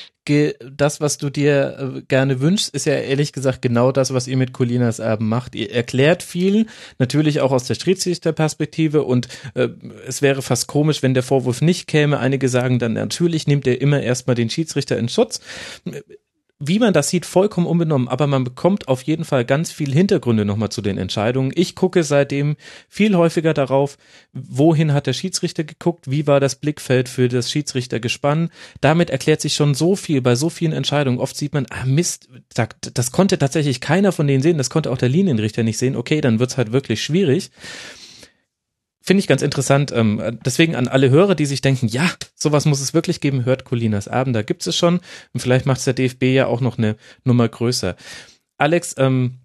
[0.60, 4.36] das, was du dir äh, gerne wünschst, ist ja ehrlich gesagt genau das, was ihr
[4.36, 5.54] mit Colinas Erben macht.
[5.54, 6.66] Ihr erklärt viel,
[6.98, 9.68] natürlich auch aus der Schiedsrichterperspektive und äh,
[10.06, 12.18] es wäre fast komisch, wenn der Vorwurf nicht käme.
[12.18, 15.40] Einige sagen dann, natürlich nimmt er immer erstmal den Schiedsrichter in Schutz
[16.60, 20.44] wie man das sieht, vollkommen unbenommen, aber man bekommt auf jeden Fall ganz viel Hintergründe
[20.44, 21.52] nochmal zu den Entscheidungen.
[21.54, 22.56] Ich gucke seitdem
[22.88, 23.96] viel häufiger darauf,
[24.32, 28.50] wohin hat der Schiedsrichter geguckt, wie war das Blickfeld für das Schiedsrichtergespann.
[28.80, 31.20] Damit erklärt sich schon so viel bei so vielen Entscheidungen.
[31.20, 32.28] Oft sieht man, ah Mist,
[32.94, 35.94] das konnte tatsächlich keiner von denen sehen, das konnte auch der Linienrichter nicht sehen.
[35.94, 37.50] Okay, dann wird's halt wirklich schwierig.
[39.08, 39.90] Finde ich ganz interessant.
[39.90, 43.64] Ähm, deswegen an alle Hörer, die sich denken, ja, sowas muss es wirklich geben, hört
[43.64, 45.00] Colinas Abend, da gibt es schon.
[45.32, 46.94] Und vielleicht macht es der DFB ja auch noch eine
[47.24, 47.96] Nummer größer.
[48.58, 49.38] Alex, ähm,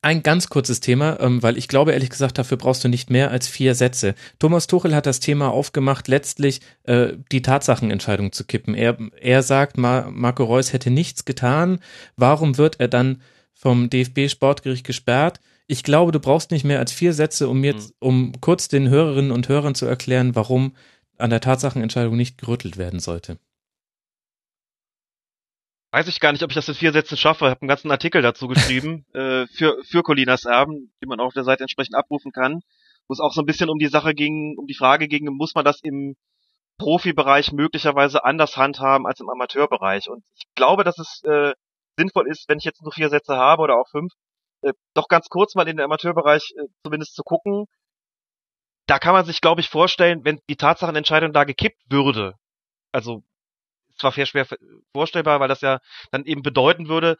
[0.00, 3.32] ein ganz kurzes Thema, ähm, weil ich glaube ehrlich gesagt, dafür brauchst du nicht mehr
[3.32, 4.14] als vier Sätze.
[4.38, 8.76] Thomas Tuchel hat das Thema aufgemacht, letztlich äh, die Tatsachenentscheidung zu kippen.
[8.76, 11.80] Er, er sagt, Mar Marco Reus hätte nichts getan.
[12.14, 13.22] Warum wird er dann
[13.54, 15.40] vom DFB Sportgericht gesperrt?
[15.66, 17.90] Ich glaube, du brauchst nicht mehr als vier Sätze, um mir, mhm.
[17.98, 20.76] um kurz den Hörerinnen und Hörern zu erklären, warum
[21.16, 23.38] an der Tatsachenentscheidung nicht gerüttelt werden sollte.
[25.92, 27.44] Weiß ich gar nicht, ob ich das in vier Sätzen schaffe.
[27.44, 31.26] Ich habe einen ganzen Artikel dazu geschrieben äh, für für Colinas Erben, den man auch
[31.26, 32.62] auf der Seite entsprechend abrufen kann,
[33.06, 35.54] wo es auch so ein bisschen um die Sache ging, um die Frage ging, muss
[35.54, 36.16] man das im
[36.78, 40.10] Profibereich möglicherweise anders handhaben als im Amateurbereich?
[40.10, 41.52] Und ich glaube, dass es äh,
[41.96, 44.12] sinnvoll ist, wenn ich jetzt nur vier Sätze habe oder auch fünf,
[44.94, 47.66] doch ganz kurz mal in den Amateurbereich äh, zumindest zu gucken.
[48.86, 52.34] Da kann man sich, glaube ich, vorstellen, wenn die Tatsachenentscheidung da gekippt würde,
[52.92, 53.22] also
[53.98, 54.46] zwar sehr schwer
[54.92, 55.78] vorstellbar, weil das ja
[56.10, 57.16] dann eben bedeuten würde,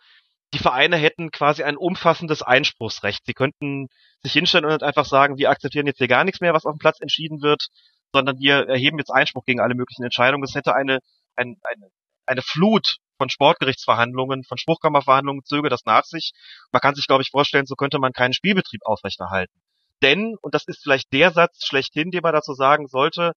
[0.52, 3.24] die Vereine hätten quasi ein umfassendes Einspruchsrecht.
[3.26, 3.88] Sie könnten
[4.22, 6.78] sich hinstellen und einfach sagen, wir akzeptieren jetzt hier gar nichts mehr, was auf dem
[6.78, 7.68] Platz entschieden wird,
[8.12, 10.44] sondern wir erheben jetzt Einspruch gegen alle möglichen Entscheidungen.
[10.44, 11.00] Es hätte eine,
[11.34, 11.88] ein, eine,
[12.26, 16.32] eine Flut von Sportgerichtsverhandlungen, von Spruchkammerverhandlungen zöge das nach sich.
[16.72, 19.60] Man kann sich, glaube ich, vorstellen, so könnte man keinen Spielbetrieb aufrechterhalten.
[20.02, 23.32] Denn, und das ist vielleicht der Satz schlechthin, den man dazu sagen sollte,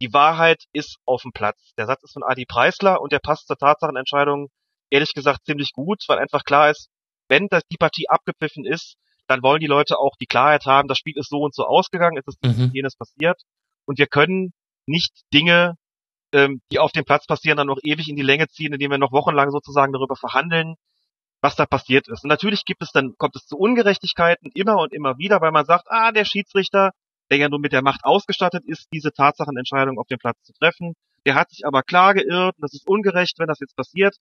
[0.00, 1.72] die Wahrheit ist auf dem Platz.
[1.78, 4.48] Der Satz ist von Adi Preisler und der passt zur Tatsachenentscheidung
[4.90, 6.88] ehrlich gesagt ziemlich gut, weil einfach klar ist,
[7.28, 8.96] wenn das, die Partie abgepfiffen ist,
[9.26, 12.16] dann wollen die Leute auch die Klarheit haben, das Spiel ist so und so ausgegangen,
[12.16, 12.70] es ist mhm.
[12.72, 13.40] jenes passiert
[13.84, 14.52] und wir können
[14.86, 15.74] nicht Dinge
[16.32, 18.98] ähm, die auf dem Platz passieren, dann noch ewig in die Länge ziehen, indem wir
[18.98, 20.74] noch wochenlang sozusagen darüber verhandeln,
[21.40, 22.24] was da passiert ist.
[22.24, 25.66] Und natürlich gibt es dann, kommt es zu Ungerechtigkeiten immer und immer wieder, weil man
[25.66, 26.92] sagt, ah, der Schiedsrichter,
[27.30, 30.94] der ja nur mit der Macht ausgestattet ist, diese Tatsachenentscheidung auf dem Platz zu treffen,
[31.24, 34.16] der hat sich aber klar geirrt und das ist ungerecht, wenn das jetzt passiert.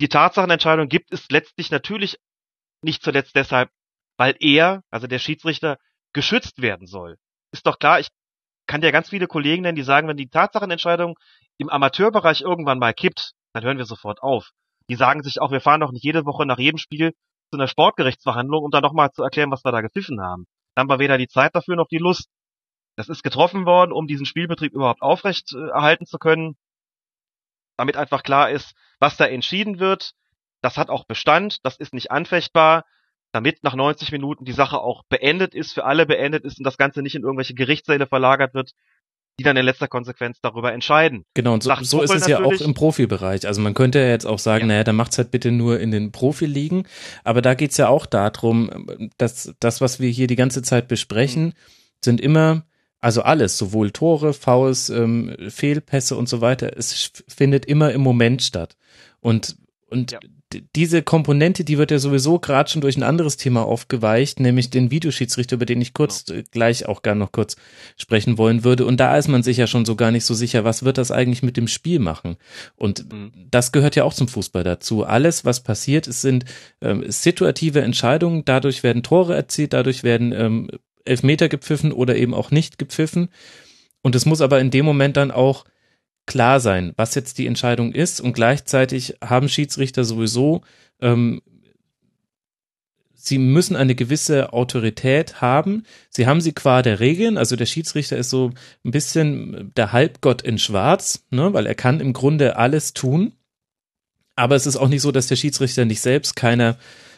[0.00, 2.18] Die Tatsachenentscheidung gibt es letztlich natürlich
[2.82, 3.70] nicht zuletzt deshalb,
[4.16, 5.78] weil er, also der Schiedsrichter,
[6.12, 7.16] geschützt werden soll.
[7.52, 8.08] Ist doch klar, ich
[8.66, 11.18] kann dir ganz viele Kollegen nennen, die sagen, wenn die Tatsachenentscheidung
[11.58, 14.50] im Amateurbereich irgendwann mal kippt, dann hören wir sofort auf.
[14.90, 17.12] Die sagen sich auch, wir fahren doch nicht jede Woche nach jedem Spiel
[17.50, 20.46] zu einer Sportgerichtsverhandlung, um dann nochmal zu erklären, was wir da gepfiffen haben.
[20.74, 22.28] Dann war weder die Zeit dafür noch die Lust.
[22.96, 26.56] Das ist getroffen worden, um diesen Spielbetrieb überhaupt aufrecht äh, erhalten zu können,
[27.76, 30.12] damit einfach klar ist, was da entschieden wird.
[30.62, 32.84] Das hat auch Bestand, das ist nicht anfechtbar.
[33.34, 36.78] Damit nach 90 Minuten die Sache auch beendet ist, für alle beendet ist und das
[36.78, 38.74] Ganze nicht in irgendwelche Gerichtssäle verlagert wird,
[39.40, 41.24] die dann in letzter Konsequenz darüber entscheiden.
[41.34, 43.44] Genau, und so, so ist es ja auch im Profibereich.
[43.44, 44.66] Also man könnte ja jetzt auch sagen, ja.
[44.68, 46.86] naja, dann macht's halt bitte nur in den Profiligen.
[47.24, 48.88] Aber da geht's ja auch darum,
[49.18, 51.52] dass das, was wir hier die ganze Zeit besprechen, mhm.
[52.04, 52.64] sind immer,
[53.00, 58.42] also alles, sowohl Tore, Fouls, ähm, Fehlpässe und so weiter, es findet immer im Moment
[58.42, 58.76] statt.
[59.20, 59.56] Und
[59.90, 60.20] und ja
[60.76, 64.90] diese Komponente, die wird ja sowieso gerade schon durch ein anderes Thema aufgeweicht, nämlich den
[64.90, 66.42] Videoschiedsrichter, über den ich kurz genau.
[66.50, 67.56] gleich auch gar noch kurz
[67.96, 68.86] sprechen wollen würde.
[68.86, 71.10] Und da ist man sich ja schon so gar nicht so sicher, was wird das
[71.10, 72.36] eigentlich mit dem Spiel machen?
[72.76, 73.32] Und mhm.
[73.50, 75.04] das gehört ja auch zum Fußball dazu.
[75.04, 76.44] Alles, was passiert, es sind
[76.80, 78.44] ähm, situative Entscheidungen.
[78.44, 80.70] Dadurch werden Tore erzielt, dadurch werden ähm,
[81.04, 83.28] Elfmeter gepfiffen oder eben auch nicht gepfiffen.
[84.02, 85.64] Und es muss aber in dem Moment dann auch
[86.26, 90.62] klar sein, was jetzt die Entscheidung ist und gleichzeitig haben Schiedsrichter sowieso,
[91.00, 91.42] ähm,
[93.14, 95.84] sie müssen eine gewisse Autorität haben.
[96.10, 98.52] Sie haben sie qua der Regeln, also der Schiedsrichter ist so
[98.84, 103.32] ein bisschen der Halbgott in Schwarz, ne, weil er kann im Grunde alles tun.
[104.36, 106.76] Aber es ist auch nicht so, dass der Schiedsrichter nicht selbst keiner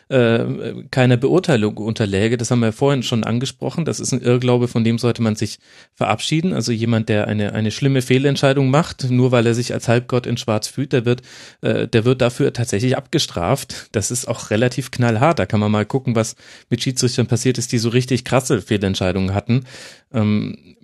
[0.09, 2.37] äh, keiner Beurteilung unterläge.
[2.37, 3.85] Das haben wir vorhin schon angesprochen.
[3.85, 5.59] Das ist ein Irrglaube, von dem sollte man sich
[5.95, 6.53] verabschieden.
[6.53, 10.37] Also jemand, der eine, eine schlimme Fehlentscheidung macht, nur weil er sich als Halbgott in
[10.37, 11.23] Schwarz fühlt, der wird,
[11.61, 13.89] äh, der wird dafür tatsächlich abgestraft.
[13.93, 15.39] Das ist auch relativ knallhart.
[15.39, 16.37] Da kann man mal gucken, was
[16.71, 19.65] mit Schiedsrichtern passiert ist, die so richtig krasse Fehlentscheidungen hatten.
[20.13, 20.77] Ähm,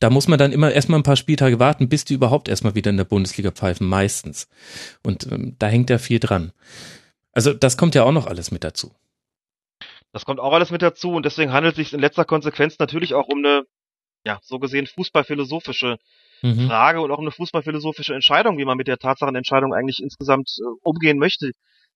[0.00, 2.90] da muss man dann immer erstmal ein paar Spieltage warten, bis die überhaupt erstmal wieder
[2.90, 4.48] in der Bundesliga pfeifen, meistens.
[5.02, 6.52] Und ähm, da hängt ja viel dran.
[7.34, 8.94] Also das kommt ja auch noch alles mit dazu.
[10.12, 13.14] Das kommt auch alles mit dazu und deswegen handelt es sich in letzter Konsequenz natürlich
[13.14, 13.64] auch um eine,
[14.24, 15.98] ja, so gesehen fußballphilosophische
[16.42, 16.68] mhm.
[16.68, 20.62] Frage und auch um eine fußballphilosophische Entscheidung, wie man mit der Tatsachenentscheidung eigentlich insgesamt äh,
[20.82, 21.50] umgehen möchte,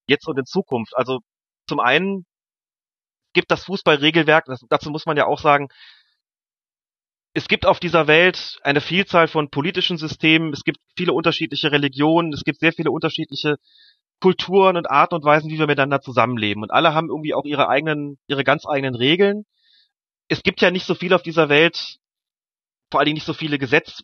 [0.08, 0.96] jetzt und in Zukunft.
[0.96, 1.20] Also
[1.68, 2.26] zum einen
[3.34, 5.68] gibt das Fußballregelwerk, das, dazu muss man ja auch sagen,
[7.34, 12.32] es gibt auf dieser Welt eine Vielzahl von politischen Systemen, es gibt viele unterschiedliche Religionen,
[12.32, 13.58] es gibt sehr viele unterschiedliche
[14.20, 16.62] Kulturen und Arten und Weisen, wie wir miteinander zusammenleben.
[16.62, 19.44] Und alle haben irgendwie auch ihre eigenen, ihre ganz eigenen Regeln.
[20.28, 21.98] Es gibt ja nicht so viel auf dieser Welt,
[22.90, 24.02] vor allen Dingen nicht so viele Gesetz,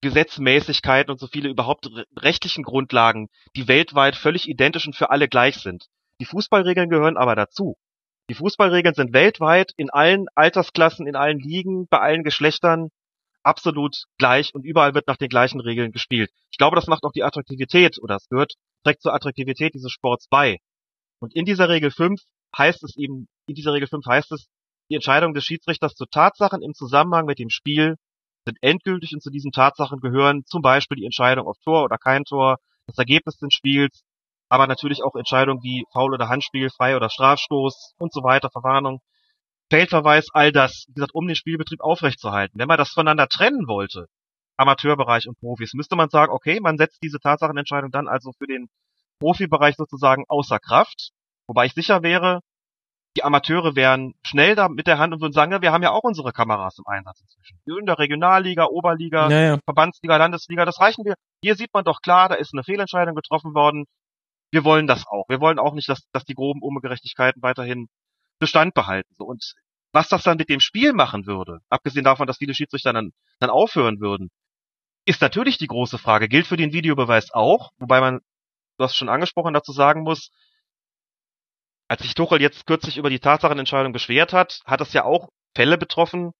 [0.00, 5.56] Gesetzmäßigkeiten und so viele überhaupt rechtlichen Grundlagen, die weltweit völlig identisch und für alle gleich
[5.56, 5.86] sind.
[6.20, 7.76] Die Fußballregeln gehören aber dazu.
[8.30, 12.90] Die Fußballregeln sind weltweit in allen Altersklassen, in allen Ligen, bei allen Geschlechtern
[13.42, 16.30] absolut gleich und überall wird nach den gleichen Regeln gespielt.
[16.50, 20.28] Ich glaube, das macht auch die Attraktivität oder es gehört trägt zur Attraktivität dieses Sports
[20.28, 20.58] bei.
[21.20, 22.20] Und in dieser Regel 5
[22.56, 24.48] heißt es eben, in dieser Regel 5 heißt es,
[24.90, 27.96] die Entscheidung des Schiedsrichters zu Tatsachen im Zusammenhang mit dem Spiel
[28.44, 32.24] sind endgültig und zu diesen Tatsachen gehören zum Beispiel die Entscheidung auf Tor oder kein
[32.24, 34.02] Tor, das Ergebnis des Spiels,
[34.48, 39.00] aber natürlich auch Entscheidungen wie Foul oder Handspiel, Frei oder Strafstoß und so weiter, Verwarnung,
[39.70, 42.58] Feldverweis, all das, wie gesagt, um den Spielbetrieb aufrechtzuerhalten.
[42.58, 44.06] Wenn man das voneinander trennen wollte,
[44.58, 45.72] Amateurbereich und Profis.
[45.74, 48.68] Müsste man sagen, okay, man setzt diese Tatsachenentscheidung dann also für den
[49.20, 51.10] Profibereich sozusagen außer Kraft,
[51.46, 52.40] wobei ich sicher wäre,
[53.16, 55.90] die Amateure wären schnell da mit der Hand und würden sagen, ja, wir haben ja
[55.90, 57.58] auch unsere Kameras im Einsatz inzwischen.
[57.66, 59.58] In der Regionalliga, Oberliga, ja, ja.
[59.64, 61.14] Verbandsliga, Landesliga, das reichen wir.
[61.42, 63.86] Hier sieht man doch klar, da ist eine Fehlentscheidung getroffen worden.
[64.52, 65.24] Wir wollen das auch.
[65.28, 67.88] Wir wollen auch nicht, dass, dass die groben Ungerechtigkeiten weiterhin
[68.38, 69.12] Bestand behalten.
[69.16, 69.24] So.
[69.24, 69.54] Und
[69.92, 73.50] was das dann mit dem Spiel machen würde, abgesehen davon, dass viele Schiedsrichter dann, dann
[73.50, 74.30] aufhören würden,
[75.08, 76.28] ist natürlich die große Frage.
[76.28, 78.20] Gilt für den Videobeweis auch, wobei man,
[78.76, 80.30] du hast schon angesprochen, dazu sagen muss,
[81.88, 85.78] als sich Tuchel jetzt kürzlich über die Tatsachenentscheidung beschwert hat, hat es ja auch Fälle
[85.78, 86.32] betroffen,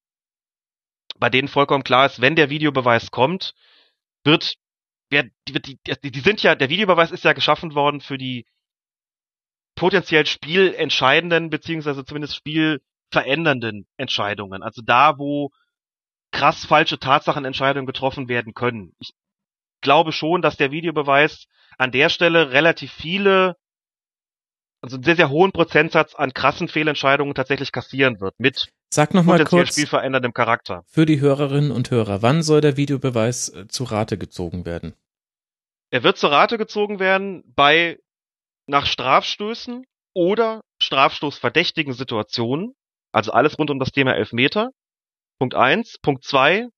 [1.19, 3.55] bei denen vollkommen klar ist, wenn der Videobeweis kommt,
[4.23, 4.57] wird,
[5.09, 8.45] wird die, die, die sind ja, der Videobeweis ist ja geschaffen worden für die
[9.77, 14.63] potenziell spielentscheidenden beziehungsweise zumindest spielverändernden Entscheidungen.
[14.63, 15.53] Also da, wo
[16.33, 18.93] krass falsche Tatsachenentscheidungen getroffen werden können.
[18.99, 19.13] Ich
[19.81, 21.47] glaube schon, dass der Videobeweis
[21.79, 23.57] an der Stelle relativ viele,
[24.81, 28.35] also einen sehr, sehr hohen Prozentsatz an krassen Fehlentscheidungen tatsächlich kassieren wird.
[28.39, 30.83] Mit Sag noch mal kurz spielveränderndem Charakter.
[30.87, 34.95] Für die Hörerinnen und Hörer, wann soll der Videobeweis äh, zu Rate gezogen werden?
[35.91, 37.99] Er wird zu Rate gezogen werden bei
[38.67, 39.85] nach Strafstößen
[40.15, 42.75] oder strafstoßverdächtigen Situationen,
[43.13, 44.71] also alles rund um das Thema Elfmeter.
[45.39, 45.99] Punkt eins.
[45.99, 46.69] Punkt zwei,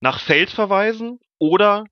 [0.00, 1.84] nach Feldverweisen oder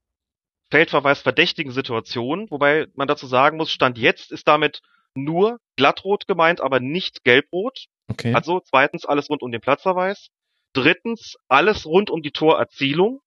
[0.71, 4.81] Feldverweis-verdächtigen Situationen, wobei man dazu sagen muss, Stand jetzt ist damit
[5.15, 7.87] nur glattrot gemeint, aber nicht gelbrot.
[8.09, 8.35] Okay.
[8.35, 10.29] Also zweitens alles rund um den Platzverweis.
[10.73, 13.21] Drittens alles rund um die Torerzielung.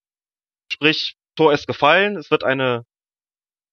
[0.72, 2.86] Sprich, Tor ist gefallen, es wird eine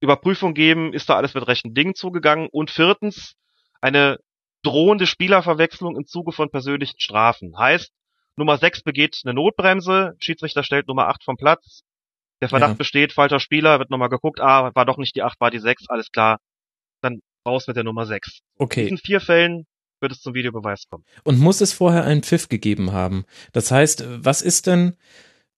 [0.01, 2.49] Überprüfung geben, ist da alles mit rechten Dingen zugegangen.
[2.51, 3.35] Und viertens
[3.81, 4.19] eine
[4.63, 7.57] drohende Spielerverwechslung im Zuge von persönlichen Strafen.
[7.59, 7.93] Heißt,
[8.39, 11.83] Nummer 6 begeht eine Notbremse, Schiedsrichter stellt Nummer 8 vom Platz,
[12.41, 12.77] der Verdacht Ja.
[12.77, 15.85] besteht, falscher Spieler, wird nochmal geguckt, ah, war doch nicht die 8, war die 6,
[15.89, 16.39] alles klar,
[17.03, 18.39] dann raus mit der Nummer 6.
[18.59, 18.83] In Okay.
[18.85, 19.67] diesen vier Fällen
[20.01, 21.05] wird es zum Videobeweis kommen.
[21.25, 23.25] Und muss es vorher einen Pfiff gegeben haben?
[23.53, 24.97] Das heißt, was ist denn,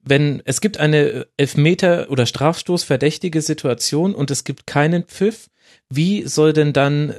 [0.03, 5.51] wenn es gibt eine Elfmeter- oder Strafstoß verdächtige Situation und es gibt keinen Pfiff,
[5.91, 7.15] wie soll denn dann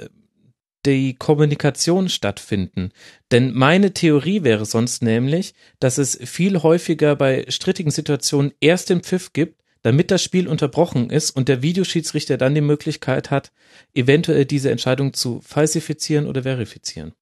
[0.85, 2.91] die Kommunikation stattfinden?
[3.31, 9.01] Denn meine Theorie wäre sonst nämlich, dass es viel häufiger bei strittigen Situationen erst den
[9.01, 13.51] Pfiff gibt, damit das Spiel unterbrochen ist und der Videoschiedsrichter dann die Möglichkeit hat,
[13.93, 17.13] eventuell diese Entscheidung zu falsifizieren oder verifizieren.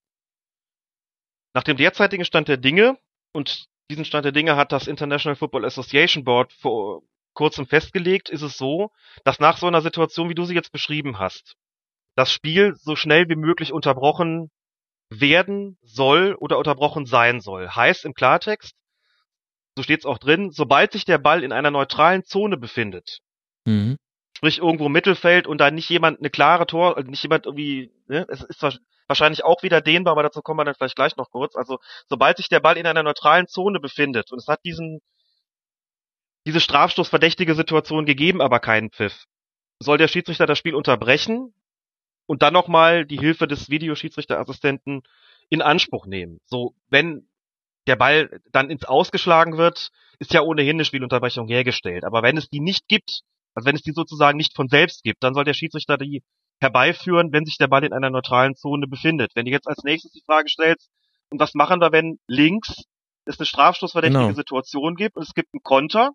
[1.53, 2.97] Nach dem derzeitigen Stand der Dinge,
[3.31, 7.01] und diesen Stand der Dinge hat das International Football Association Board vor
[7.33, 8.91] kurzem festgelegt, ist es so,
[9.23, 11.55] dass nach so einer Situation, wie du sie jetzt beschrieben hast,
[12.19, 14.51] das Spiel so schnell wie möglich unterbrochen
[15.09, 17.69] werden soll oder unterbrochen sein soll.
[17.69, 18.73] Heißt im Klartext,
[19.77, 23.19] so steht es auch drin, sobald sich der Ball in einer neutralen Zone befindet,
[23.65, 23.95] Mhm.
[24.35, 27.89] sprich irgendwo im Mittelfeld und da nicht jemand eine klare Tor, also nicht jemand irgendwie,
[28.07, 28.73] ne, es ist wa-
[29.07, 31.55] wahrscheinlich auch wieder dehnbar, aber dazu kommen wir dann vielleicht gleich noch kurz.
[31.55, 34.99] Also sobald sich der Ball in einer neutralen Zone befindet und es hat diesen
[36.45, 39.25] diese strafstoßverdächtige Situation gegeben, aber keinen Pfiff,
[39.79, 41.53] soll der Schiedsrichter das Spiel unterbrechen
[42.29, 45.01] und dann nochmal die Hilfe des Videoschiedsrichterassistenten
[45.49, 46.39] in Anspruch nehmen.
[46.45, 47.27] So, wenn
[47.87, 52.03] der Ball dann ins Ausgeschlagen wird, ist ja ohnehin eine Spielunterbrechung hergestellt.
[52.05, 53.21] Aber wenn es die nicht gibt,
[53.55, 56.21] also wenn es die sozusagen nicht von selbst gibt, dann soll der Schiedsrichter die
[56.61, 59.31] herbeiführen, wenn sich der Ball in einer neutralen Zone befindet.
[59.33, 60.87] Wenn du jetzt als nächstes die Frage stellst,
[61.31, 62.75] und was machen wir, wenn links
[63.25, 64.35] es eine strafstoßverdächtige Genau.
[64.35, 66.11] Situation gibt und es gibt einen Konter,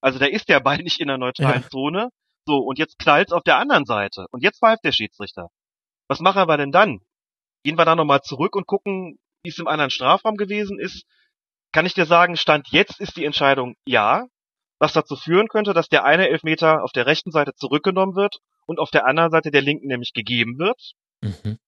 [0.00, 1.68] also da ist der Ball nicht in der neutralen Ja.
[1.70, 2.10] Zone,
[2.50, 4.26] so, und jetzt knallt's auf der anderen Seite.
[4.32, 5.50] Und jetzt pfeift der Schiedsrichter.
[6.08, 6.98] Was machen wir denn dann?
[7.62, 11.04] Gehen wir da nochmal zurück und gucken, wie es im anderen Strafraum gewesen ist?
[11.72, 14.26] Kann ich dir sagen, Stand jetzt ist die Entscheidung ja,
[14.80, 18.80] was dazu führen könnte, dass der eine Elfmeter auf der rechten Seite zurückgenommen wird und
[18.80, 20.94] auf der anderen Seite der linken nämlich gegeben wird.
[21.20, 21.58] Mhm.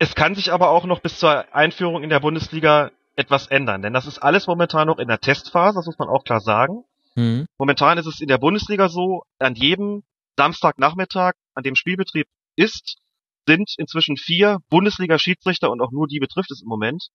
[0.00, 3.92] Es kann sich aber auch noch bis zur Einführung in der Bundesliga etwas ändern, denn
[3.92, 6.84] das ist alles momentan noch in der Testphase, das muss man auch klar sagen.
[7.18, 7.46] Mhm.
[7.58, 10.04] Momentan ist es in der Bundesliga so, an jedem
[10.36, 12.98] Samstagnachmittag, an dem Spielbetrieb ist,
[13.44, 17.08] sind inzwischen vier Bundesliga-Schiedsrichter und auch nur die betrifft es im Moment,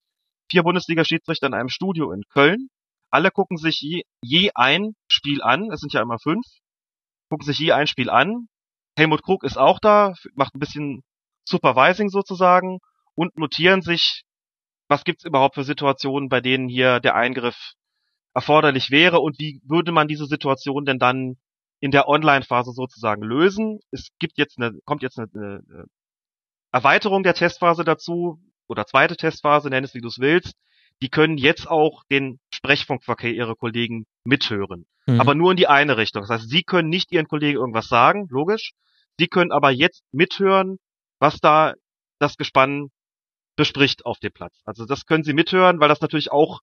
[0.51, 2.67] vier Bundesliga-Schiedsrichter in einem Studio in Köln.
[3.11, 6.45] Alle gucken sich je, je ein Spiel an, es sind ja immer fünf,
[7.29, 8.47] gucken sich je ein Spiel an.
[8.97, 11.03] Helmut Krug ist auch da, macht ein bisschen
[11.47, 12.79] Supervising sozusagen
[13.15, 14.23] und notieren sich,
[14.89, 17.73] was gibt's überhaupt für Situationen, bei denen hier der Eingriff
[18.33, 21.37] erforderlich wäre und wie würde man diese Situation denn dann
[21.79, 23.79] in der Online-Phase sozusagen lösen.
[23.91, 25.85] Es gibt jetzt eine, kommt jetzt eine, eine
[26.71, 30.55] Erweiterung der Testphase dazu oder zweite Testphase, nenn es wie du es willst.
[31.01, 34.85] Die können jetzt auch den Sprechfunkverkehr ihrer Kollegen mithören.
[35.07, 35.19] Mhm.
[35.19, 36.21] Aber nur in die eine Richtung.
[36.21, 38.71] Das heißt, sie können nicht ihren Kollegen irgendwas sagen, logisch.
[39.19, 40.77] Sie können aber jetzt mithören,
[41.19, 41.73] was da
[42.19, 42.91] das Gespann
[43.57, 44.61] bespricht auf dem Platz.
[44.63, 46.61] Also das können sie mithören, weil das natürlich auch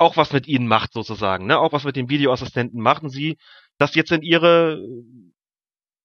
[0.00, 1.58] auch was mit ihnen macht sozusagen, ne?
[1.58, 3.38] Auch was mit dem Videoassistenten machen sie,
[3.78, 4.82] das jetzt in ihre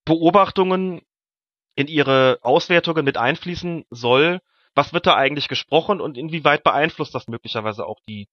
[0.06, 1.02] Beobachtungen,
[1.76, 4.40] in ihre Auswertungen mit einfließen soll.
[4.76, 8.28] Was wird da eigentlich gesprochen und inwieweit beeinflusst das möglicherweise auch die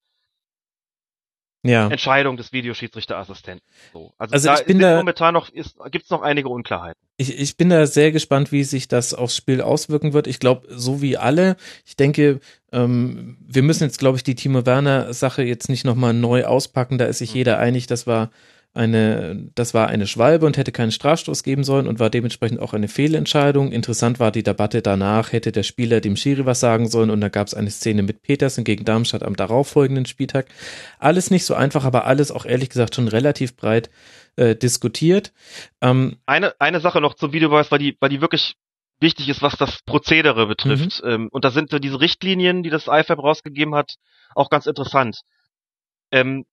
[1.63, 1.89] ja.
[1.89, 3.67] Entscheidung des Videoschiedsrichterassistenten?
[3.93, 4.13] So.
[4.19, 7.01] Also, Also da ich bin da- momentan noch ist, gibt's noch einige Unklarheiten.
[7.17, 10.27] Ich, ich bin da sehr gespannt, wie sich das aufs Spiel auswirken wird.
[10.27, 11.57] Ich glaube, so wie alle.
[11.85, 12.41] Ich denke,
[12.73, 16.99] ähm, wir müssen jetzt, glaube ich, die Timo Werner Sache jetzt nicht nochmal neu auspacken.
[16.99, 17.37] Da ist sich Mhm.
[17.37, 18.31] jeder einig, das war
[18.75, 22.73] eine, das war eine Schwalbe und hätte keinen Strafstoß geben sollen und war dementsprechend auch
[22.73, 23.71] eine Fehlentscheidung.
[23.71, 27.29] Interessant war die Debatte danach, hätte der Spieler dem Schiri was sagen sollen und da
[27.29, 30.47] gab es eine Szene mit Petersen gegen Darmstadt am darauffolgenden Spieltag.
[30.99, 33.91] Alles nicht so einfach, aber alles auch ehrlich gesagt schon relativ breit
[34.37, 35.33] äh, diskutiert.
[35.83, 38.55] Ähm, Eine, eine Sache noch zum Videobeweis, weil die, weil die wirklich
[39.01, 41.03] wichtig ist, was das Prozedere betrifft.
[41.05, 41.11] Mhm.
[41.11, 43.97] Ähm, und da sind so diese Richtlinien, die das IFAB rausgegeben hat,
[44.35, 45.21] auch ganz interessant.
[46.11, 46.47] Ähm,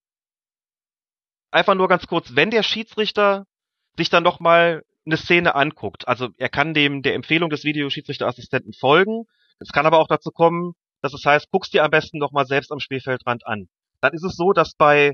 [1.51, 3.45] einfach nur ganz kurz, wenn der Schiedsrichter
[3.97, 8.73] sich dann noch mal eine Szene anguckt, also er kann dem der Empfehlung des Videoschiedsrichterassistenten
[8.73, 9.23] folgen,
[9.59, 12.45] es kann aber auch dazu kommen, dass es heißt, guckst dir am besten noch mal
[12.45, 13.67] selbst am Spielfeldrand an.
[14.01, 15.13] Dann ist es so, dass bei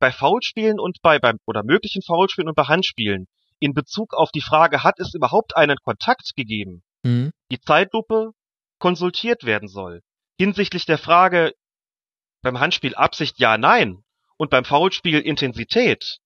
[0.00, 3.26] bei Foulspielen und bei beim oder möglichen Foulspielen und bei Handspielen
[3.60, 8.32] in Bezug auf die Frage, hat es überhaupt einen Kontakt gegeben, hm, die Zeitlupe
[8.78, 10.02] konsultiert werden soll.
[10.38, 11.52] Hinsichtlich der Frage
[12.42, 14.03] beim Handspiel Absicht ja, nein
[14.36, 16.18] und beim Foulspiel Intensität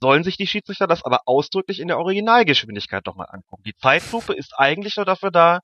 [0.00, 3.62] sollen sich die Schiedsrichter das aber ausdrücklich in der Originalgeschwindigkeit nochmal angucken.
[3.64, 5.60] Die Zeitlupe ist eigentlich nur dafür da,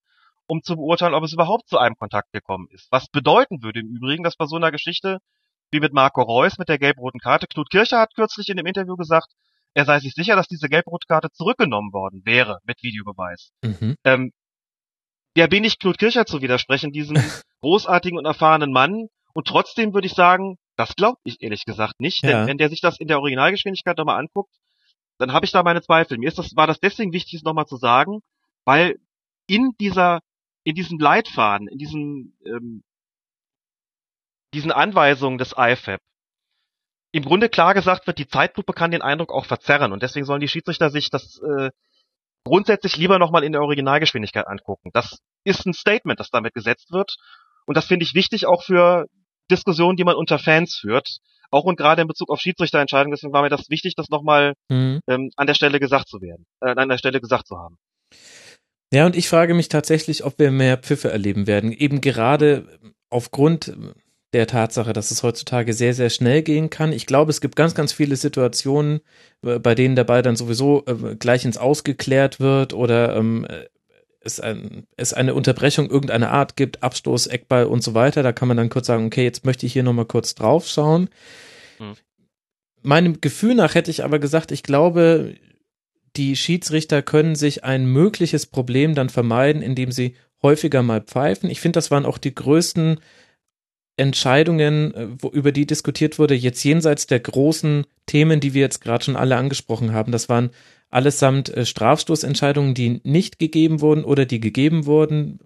[0.46, 2.88] um zu beurteilen, ob es überhaupt zu einem Kontakt gekommen ist.
[2.90, 5.18] Was bedeuten würde im Übrigen, dass bei so einer Geschichte
[5.70, 8.96] wie mit Marco Reus mit der gelb-roten Karte, Knut Kircher hat kürzlich in dem Interview
[8.96, 9.28] gesagt,
[9.74, 13.50] er sei sich sicher, dass diese gelb-rote Karte zurückgenommen worden wäre mit Videobeweis.
[13.62, 13.94] Mhm.
[14.04, 14.32] Ähm,
[15.34, 17.16] wer bin ich, Knut Kircher zu widersprechen, diesem
[17.60, 19.06] großartigen und erfahrenen Mann?
[19.32, 22.46] Und trotzdem würde ich sagen, das glaube ich ehrlich gesagt nicht, denn ja.
[22.46, 24.54] wenn der sich das in der Originalgeschwindigkeit nochmal anguckt,
[25.18, 26.16] dann habe ich da meine Zweifel.
[26.16, 28.20] Mir ist das, war das deswegen wichtig, es nochmal zu sagen,
[28.64, 28.98] weil
[29.46, 30.20] in dieser,
[30.64, 32.82] in diesem Leitfaden, in diesem, ähm,
[34.54, 36.00] diesen Anweisungen des IFAB
[37.12, 40.40] im Grunde klar gesagt wird, die Zeitlupe kann den Eindruck auch verzerren und deswegen sollen
[40.40, 41.70] die Schiedsrichter sich das äh,
[42.44, 44.90] grundsätzlich lieber nochmal in der Originalgeschwindigkeit angucken.
[44.94, 47.16] Das ist ein Statement, das damit gesetzt wird
[47.66, 49.06] und das finde ich wichtig auch für
[49.50, 51.18] Diskussionen, die man unter Fans führt,
[51.50, 53.12] auch und gerade in Bezug auf Schiedsrichterentscheidungen.
[53.12, 55.00] Deswegen war mir das wichtig, das nochmal mhm.
[55.08, 57.76] ähm, an der Stelle gesagt zu werden, äh, an der Stelle gesagt zu haben.
[58.92, 61.72] Ja, und ich frage mich tatsächlich, ob wir mehr Pfiffe erleben werden.
[61.72, 62.66] Eben gerade
[63.08, 63.72] aufgrund
[64.32, 66.92] der Tatsache, dass es heutzutage sehr, sehr schnell gehen kann.
[66.92, 69.00] Ich glaube, es gibt ganz, ganz viele Situationen,
[69.44, 73.46] äh, bei denen Ball dann sowieso äh, gleich ins Ausgeklärt wird oder ähm,
[74.20, 78.22] es, ein, es eine Unterbrechung irgendeiner Art gibt, Abstoß, Eckball und so weiter.
[78.22, 81.08] Da kann man dann kurz sagen, okay, jetzt möchte ich hier nochmal kurz drauf schauen.
[81.78, 81.94] Hm.
[82.82, 85.34] Meinem Gefühl nach hätte ich aber gesagt, ich glaube,
[86.16, 91.50] die Schiedsrichter können sich ein mögliches Problem dann vermeiden, indem sie häufiger mal pfeifen.
[91.50, 93.00] Ich finde, das waren auch die größten
[93.96, 98.80] Entscheidungen, äh, wo, über die diskutiert wurde, jetzt jenseits der großen Themen, die wir jetzt
[98.80, 100.10] gerade schon alle angesprochen haben.
[100.10, 100.50] Das waren
[100.90, 105.38] allesamt äh, Strafstoßentscheidungen, die nicht gegeben wurden oder die gegeben wurden.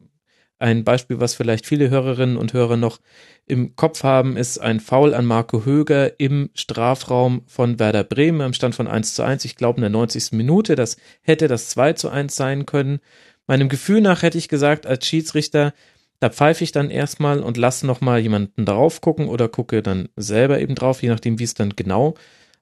[0.59, 3.01] Ein Beispiel, was vielleicht viele Hörerinnen und Hörer noch
[3.45, 8.55] im Kopf haben, ist ein Foul an Marco Höger im Strafraum von Werder Bremen am
[8.55, 9.45] Stand von 1 zu 1.
[9.45, 10.33] Ich glaube in der 90.
[10.33, 10.77] Minute.
[10.77, 13.01] Das hätte das 2 zu 1 sein können.
[13.47, 15.75] Meinem Gefühl nach hätte ich gesagt, als Schiedsrichter,
[16.21, 20.61] da pfeife ich dann erstmal und lasse nochmal jemanden drauf gucken oder gucke dann selber
[20.61, 22.15] eben drauf, je nachdem, wie es dann genau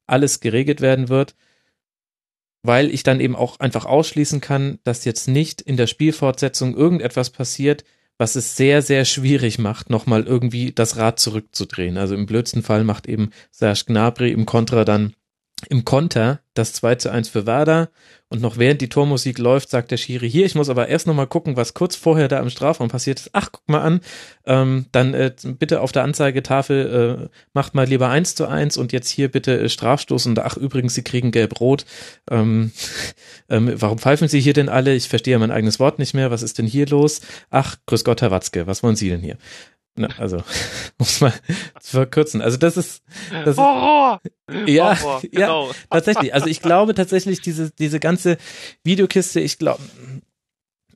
[0.07, 1.37] alles geregelt werden wird.
[2.63, 7.31] Weil ich dann eben auch einfach ausschließen kann, dass jetzt nicht in der Spielfortsetzung irgendetwas
[7.31, 7.85] passiert,
[8.19, 11.99] was es sehr, sehr schwierig macht, nochmal irgendwie das Rad zurückzudrehen.
[11.99, 15.15] Also im blödsten Fall macht eben Serge Gnabry im Kontra dann
[15.69, 17.91] im Konter das 2 zu 1 für Werder
[18.29, 21.15] und noch während die Tormusik läuft, sagt der Schiri hier, ich muss aber erst noch
[21.15, 23.31] mal gucken, was kurz vorher da im Strafraum passiert ist.
[23.33, 24.01] Ach, guck mal an,
[24.47, 28.93] ähm, dann äh, bitte auf der Anzeigetafel äh, macht mal lieber 1 zu 1 und
[28.93, 31.85] jetzt hier bitte äh, Strafstoß und ach, übrigens, Sie kriegen gelb-rot.
[32.31, 32.73] Ähm,
[33.51, 34.95] ähm, warum pfeifen Sie hier denn alle?
[34.95, 36.31] Ich verstehe mein eigenes Wort nicht mehr.
[36.31, 37.21] Was ist denn hier los?
[37.51, 39.37] Ach, grüß Gott, Herr Watzke, was wollen Sie denn hier?
[39.95, 40.39] Na, also,
[40.99, 41.33] muss zu
[41.81, 42.41] verkürzen.
[42.41, 43.03] Also das ist,
[43.45, 44.21] das Horror!
[44.49, 45.69] Ist, ja, Horror, genau.
[45.69, 46.35] ja, tatsächlich.
[46.35, 48.39] Also ich glaube tatsächlich diese diese ganze
[48.85, 49.41] Videokiste.
[49.41, 49.83] Ich glaube,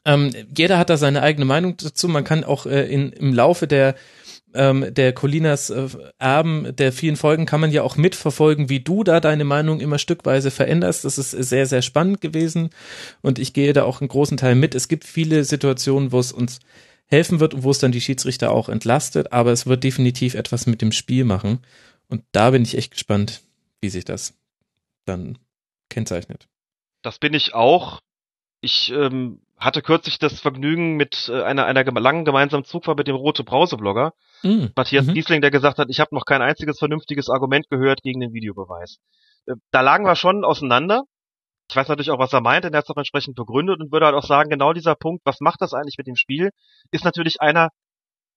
[0.04, 2.08] ähm, jeder hat da seine eigene Meinung dazu.
[2.08, 3.96] Man kann auch äh, in im Laufe der
[4.54, 9.04] ähm, der Colinas äh, Erben der vielen Folgen kann man ja auch mitverfolgen, wie du
[9.04, 11.04] da deine Meinung immer stückweise veränderst.
[11.04, 12.70] Das ist sehr, sehr spannend gewesen
[13.20, 14.74] und ich gehe da auch einen großen Teil mit.
[14.74, 16.60] Es gibt viele Situationen, wo es uns
[17.06, 20.66] helfen wird und wo es dann die Schiedsrichter auch entlastet, aber es wird definitiv etwas
[20.66, 21.60] mit dem Spiel machen.
[22.08, 23.42] Und da bin ich echt gespannt,
[23.80, 24.34] wie sich das
[25.04, 25.38] dann
[25.88, 26.48] kennzeichnet.
[27.02, 28.00] Das bin ich auch.
[28.60, 33.16] Ich ähm, hatte kürzlich das Vergnügen mit äh, einer, einer langen gemeinsamen Zugfahrt mit dem
[33.16, 34.12] Rote Brause-Blogger,
[34.42, 34.66] mm.
[34.74, 35.14] Matthias mhm.
[35.14, 38.98] Giesling, der gesagt hat, ich habe noch kein einziges vernünftiges Argument gehört gegen den Videobeweis.
[39.46, 41.04] Äh, da lagen wir schon auseinander
[41.68, 43.92] ich weiß natürlich auch, was er meint, und er hat es auch entsprechend begründet und
[43.92, 46.50] würde halt auch sagen, genau dieser Punkt, was macht das eigentlich mit dem Spiel,
[46.92, 47.70] ist natürlich einer,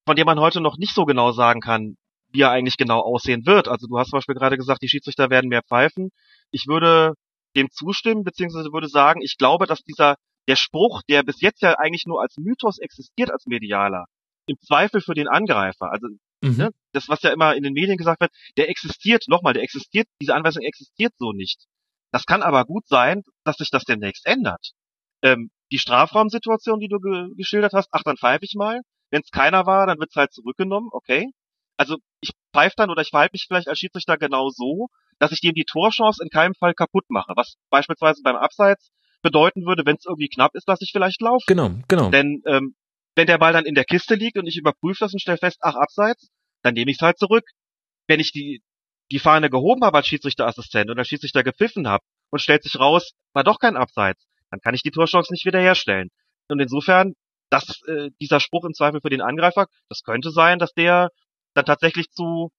[0.06, 1.96] von dem man heute noch nicht so genau sagen kann,
[2.32, 3.68] wie er eigentlich genau aussehen wird.
[3.68, 6.10] Also du hast zum Beispiel gerade gesagt, die Schiedsrichter werden mehr pfeifen.
[6.52, 7.14] Ich würde
[7.56, 10.16] dem zustimmen, beziehungsweise würde sagen, ich glaube, dass dieser,
[10.48, 14.06] der Spruch, der bis jetzt ja eigentlich nur als Mythos existiert, als Medialer,
[14.48, 16.08] im Zweifel für den Angreifer, also
[16.42, 16.58] mhm.
[16.58, 20.08] ne, das, was ja immer in den Medien gesagt wird, der existiert, nochmal, der existiert,
[20.22, 21.66] diese Anweisung existiert so nicht.
[22.12, 24.72] Das kann aber gut sein, dass sich das demnächst ändert.
[25.22, 28.82] Ähm, die Strafraumsituation, die du ge geschildert hast, ach, dann pfeife ich mal.
[29.12, 31.32] Wenn es keiner war, dann wird's halt zurückgenommen, okay.
[31.78, 34.88] Also ich pfeife dann oder ich verhalte mich vielleicht als Schiedsrichter genau so,
[35.20, 37.34] dass ich dem die Torchance in keinem Fall kaputt mache.
[37.36, 41.44] Was beispielsweise beim Abseits bedeuten würde, wenn es irgendwie knapp ist, dass ich vielleicht laufe.
[41.48, 42.10] Genau, genau.
[42.10, 42.76] Denn ähm,
[43.16, 45.58] wenn der Ball dann in der Kiste liegt und ich überprüfe das und stelle fest,
[45.62, 46.30] ach, Abseits,
[46.64, 47.44] dann nehme ich es halt zurück.
[48.08, 48.62] Wenn ich die,
[49.12, 53.14] die Fahne gehoben habe als Schiedsrichterassistent und als Schiedsrichter gepfiffen habe und stellt sich raus,
[53.34, 56.10] war doch kein Abseits, dann kann ich die Torchance nicht wiederherstellen.
[56.48, 57.14] Und insofern,
[57.50, 61.10] dass äh, dieser Spruch im Zweifel für den Angreifer, das könnte sein, dass der
[61.54, 62.52] dann tatsächlich zu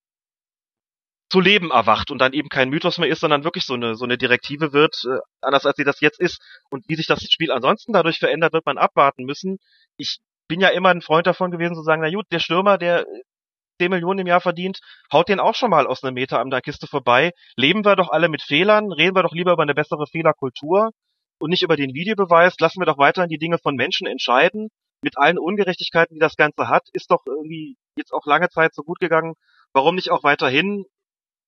[1.33, 4.05] zu Leben erwacht und dann eben kein Mythos mehr ist, sondern wirklich so eine so
[4.05, 6.41] eine Direktive wird, äh, anders als sie das jetzt ist.
[6.71, 9.59] Und wie sich das Spiel ansonsten dadurch verändert, wird man abwarten müssen.
[9.97, 13.07] Ich bin ja immer ein Freund davon gewesen zu sagen, na gut, der Stürmer, der
[13.81, 16.61] 10 Millionen im Jahr verdient, haut den auch schon mal aus einem Meter an der
[16.61, 17.33] Kiste vorbei.
[17.57, 20.91] Leben wir doch alle mit Fehlern, reden wir doch lieber über eine bessere Fehlerkultur
[21.39, 22.57] und nicht über den Videobeweis.
[22.61, 24.69] Lassen wir doch weiterhin die Dinge von Menschen entscheiden.
[25.03, 28.83] Mit allen Ungerechtigkeiten, die das Ganze hat, ist doch irgendwie jetzt auch lange Zeit so
[28.83, 29.33] gut gegangen.
[29.73, 30.85] Warum nicht auch weiterhin?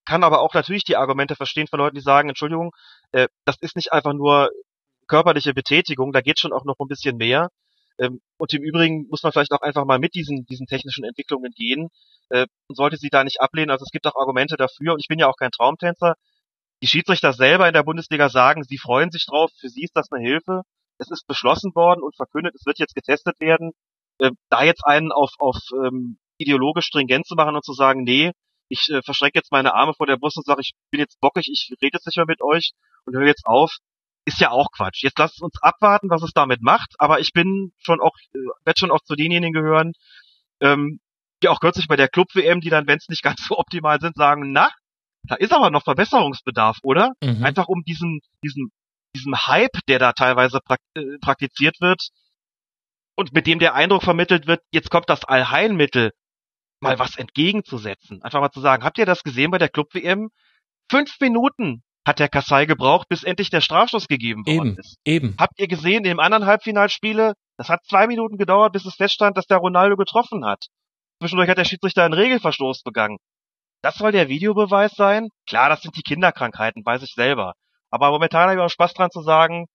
[0.06, 2.70] Kann aber auch natürlich die Argumente verstehen von Leuten, die sagen, Entschuldigung,
[3.12, 4.50] äh, das ist nicht einfach nur
[5.06, 7.50] körperliche Betätigung, da geht schon auch noch ein bisschen mehr.
[7.98, 11.52] Ähm, und im Übrigen muss man vielleicht auch einfach mal mit diesen, diesen technischen Entwicklungen
[11.52, 11.88] gehen
[12.32, 13.70] äh, sollte sie da nicht ablehnen.
[13.70, 16.14] Also es gibt auch Argumente dafür und ich bin ja auch kein Traumtänzer.
[16.82, 20.10] Die Schiedsrichter selber in der Bundesliga sagen, sie freuen sich drauf, für sie ist das
[20.10, 20.62] eine Hilfe.
[20.98, 23.72] Es ist beschlossen worden und verkündet, es wird jetzt getestet werden.
[24.18, 28.32] Äh, da jetzt einen auf, auf ähm, ideologisch stringent zu machen und zu sagen, nee,
[28.68, 31.48] ich äh, verschrecke jetzt meine Arme vor der Brust und sage, ich bin jetzt bockig,
[31.52, 32.72] ich rede jetzt nicht mehr mit euch
[33.04, 33.76] und höre jetzt auf,
[34.24, 35.02] ist ja auch Quatsch.
[35.02, 38.78] Jetzt lasst uns abwarten, was es damit macht, aber ich bin schon auch, äh, werde
[38.78, 39.92] schon auch zu denjenigen gehören,
[40.60, 41.00] ähm,
[41.42, 44.16] die auch kürzlich bei der Club-WM, die dann, wenn es nicht ganz so optimal sind,
[44.16, 44.70] sagen, na,
[45.24, 47.12] da ist aber noch Verbesserungsbedarf, oder?
[47.22, 47.44] Mhm.
[47.44, 48.70] Einfach um diesen, diesen,
[49.14, 50.58] diesem Hype, der da teilweise
[50.96, 52.08] äh, praktiziert wird
[53.16, 56.10] und mit dem der Eindruck vermittelt wird, jetzt kommt das Allheilmittel,
[56.80, 58.22] mal was entgegenzusetzen.
[58.22, 60.30] Einfach mal zu sagen, habt ihr das gesehen bei der Club-WM?
[60.90, 64.98] Fünf Minuten hat der Kassai gebraucht, bis endlich der Strafstoß gegeben worden eben, ist.
[65.04, 65.36] Eben.
[65.38, 69.46] Habt ihr gesehen, im anderen Halbfinalspiele, das hat zwei Minuten gedauert, bis es feststand, dass
[69.46, 70.66] der Ronaldo getroffen hat.
[71.22, 73.18] Zwischendurch hat der Schiedsrichter einen Regelverstoß begangen.
[73.80, 75.28] Das soll der Videobeweis sein?
[75.48, 77.52] Klar, das sind die Kinderkrankheiten, weiß ich selber.
[77.90, 79.66] Aber momentan habe ich auch Spaß dran zu sagen,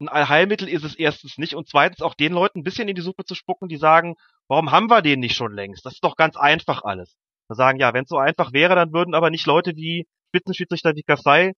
[0.00, 3.02] ein Allheilmittel ist es erstens nicht und zweitens auch den Leuten ein bisschen in die
[3.02, 4.14] Suppe zu spucken, die sagen,
[4.48, 5.84] warum haben wir den nicht schon längst?
[5.84, 7.18] Das ist doch ganz einfach alles.
[7.48, 10.94] Da sagen, ja, wenn es so einfach wäre, dann würden aber nicht Leute wie Spitzenschiedsrichter
[10.94, 11.52] wie Kassai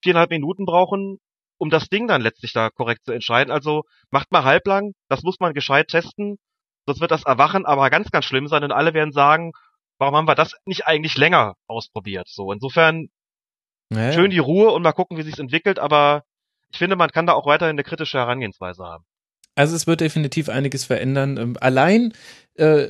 [0.00, 1.18] viereinhalb Minuten brauchen,
[1.58, 3.50] um das Ding dann letztlich da korrekt zu entscheiden.
[3.52, 6.36] Also macht mal halblang, das muss man gescheit testen,
[6.86, 9.52] sonst wird das Erwachen aber ganz, ganz schlimm sein und alle werden sagen,
[9.98, 12.28] warum haben wir das nicht eigentlich länger ausprobiert?
[12.28, 13.08] So, insofern
[13.90, 14.12] naja.
[14.12, 16.24] schön die Ruhe und mal gucken, wie sich's entwickelt, aber
[16.70, 19.04] ich finde, man kann da auch weiterhin eine kritische Herangehensweise haben.
[19.54, 21.36] Also es wird definitiv einiges verändern.
[21.36, 22.12] Ähm, allein
[22.54, 22.88] äh,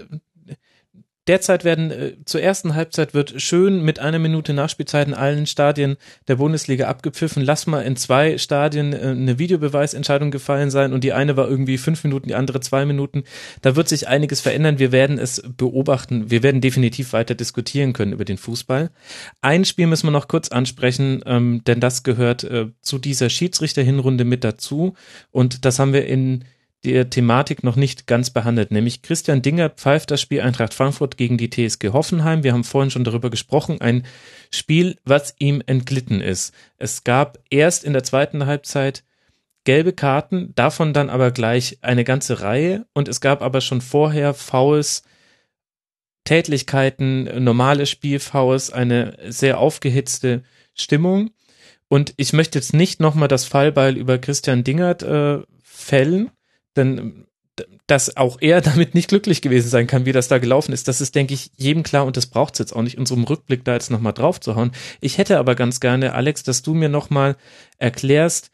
[1.26, 5.96] Derzeit werden äh, zur ersten Halbzeit wird schön mit einer Minute Nachspielzeit in allen Stadien
[6.28, 7.42] der Bundesliga abgepfiffen.
[7.42, 11.78] Lass mal in zwei Stadien äh, eine Videobeweisentscheidung gefallen sein und die eine war irgendwie
[11.78, 13.24] fünf Minuten, die andere zwei Minuten.
[13.62, 14.78] Da wird sich einiges verändern.
[14.78, 16.30] Wir werden es beobachten.
[16.30, 18.90] Wir werden definitiv weiter diskutieren können über den Fußball.
[19.40, 24.24] Ein Spiel müssen wir noch kurz ansprechen, ähm, denn das gehört äh, zu dieser Schiedsrichterhinrunde
[24.24, 24.94] mit dazu
[25.30, 26.44] und das haben wir in
[26.84, 31.38] der Thematik noch nicht ganz behandelt, nämlich Christian Dinger pfeift das Spiel Eintracht Frankfurt gegen
[31.38, 32.42] die TSG Hoffenheim.
[32.42, 34.04] Wir haben vorhin schon darüber gesprochen, ein
[34.50, 36.54] Spiel, was ihm entglitten ist.
[36.76, 39.02] Es gab erst in der zweiten Halbzeit
[39.64, 44.34] gelbe Karten, davon dann aber gleich eine ganze Reihe und es gab aber schon vorher
[44.34, 45.02] Fouls,
[46.24, 50.42] Tätlichkeiten, normale Spielfouls, eine sehr aufgehitzte
[50.74, 51.30] Stimmung.
[51.88, 56.30] Und ich möchte jetzt nicht nochmal das Fallbeil über Christian Dingert äh, fällen,
[56.76, 57.26] denn
[57.86, 61.00] dass auch er damit nicht glücklich gewesen sein kann, wie das da gelaufen ist, das
[61.00, 63.74] ist, denke ich, jedem klar und das braucht es jetzt auch nicht, unserem Rückblick da
[63.74, 64.72] jetzt nochmal drauf zu hauen.
[65.00, 67.36] Ich hätte aber ganz gerne, Alex, dass du mir nochmal
[67.78, 68.50] erklärst,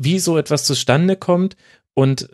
[0.00, 1.56] wie so etwas zustande kommt
[1.94, 2.28] und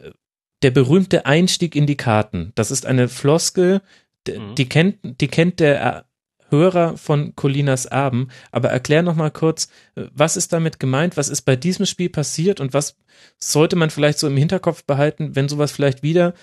[0.63, 2.53] der berühmte Einstieg in die Karten.
[2.55, 3.81] Das ist eine Floskel,
[4.27, 4.55] mhm.
[4.57, 6.08] die kennt, die kennt der
[6.51, 8.29] Hörer von Colinas Erben.
[8.51, 11.17] Aber erklär noch mal kurz, was ist damit gemeint?
[11.17, 12.97] Was ist bei diesem Spiel passiert und was
[13.39, 16.35] sollte man vielleicht so im Hinterkopf behalten, wenn sowas vielleicht wieder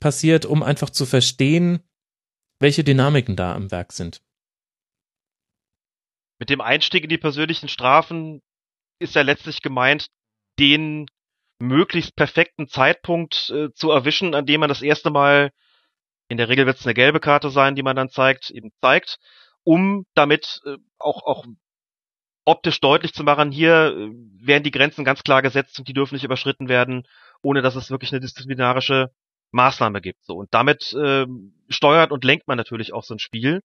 [0.00, 1.80] passiert, um einfach zu verstehen,
[2.60, 4.22] welche Dynamiken da am Werk sind?
[6.38, 8.42] Mit dem Einstieg in die persönlichen Strafen
[9.00, 10.06] ist ja letztlich gemeint,
[10.58, 11.06] den
[11.60, 15.50] möglichst perfekten Zeitpunkt äh, zu erwischen, an dem man das erste Mal,
[16.28, 19.18] in der Regel wird es eine gelbe Karte sein, die man dann zeigt, eben zeigt
[19.68, 21.44] um damit äh, auch, auch
[22.46, 26.14] optisch deutlich zu machen, hier äh, werden die Grenzen ganz klar gesetzt und die dürfen
[26.14, 27.06] nicht überschritten werden,
[27.42, 29.10] ohne dass es wirklich eine disziplinarische
[29.50, 30.24] Maßnahme gibt.
[30.24, 31.26] So und damit äh,
[31.68, 33.60] steuert und lenkt man natürlich auch so ein Spiel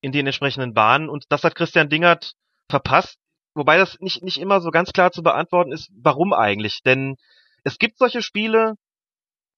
[0.00, 2.32] in den entsprechenden Bahnen und das hat Christian Dingert
[2.70, 3.18] verpasst,
[3.52, 6.80] wobei das nicht nicht immer so ganz klar zu beantworten ist, warum eigentlich?
[6.82, 7.16] Denn
[7.62, 8.76] es gibt solche Spiele,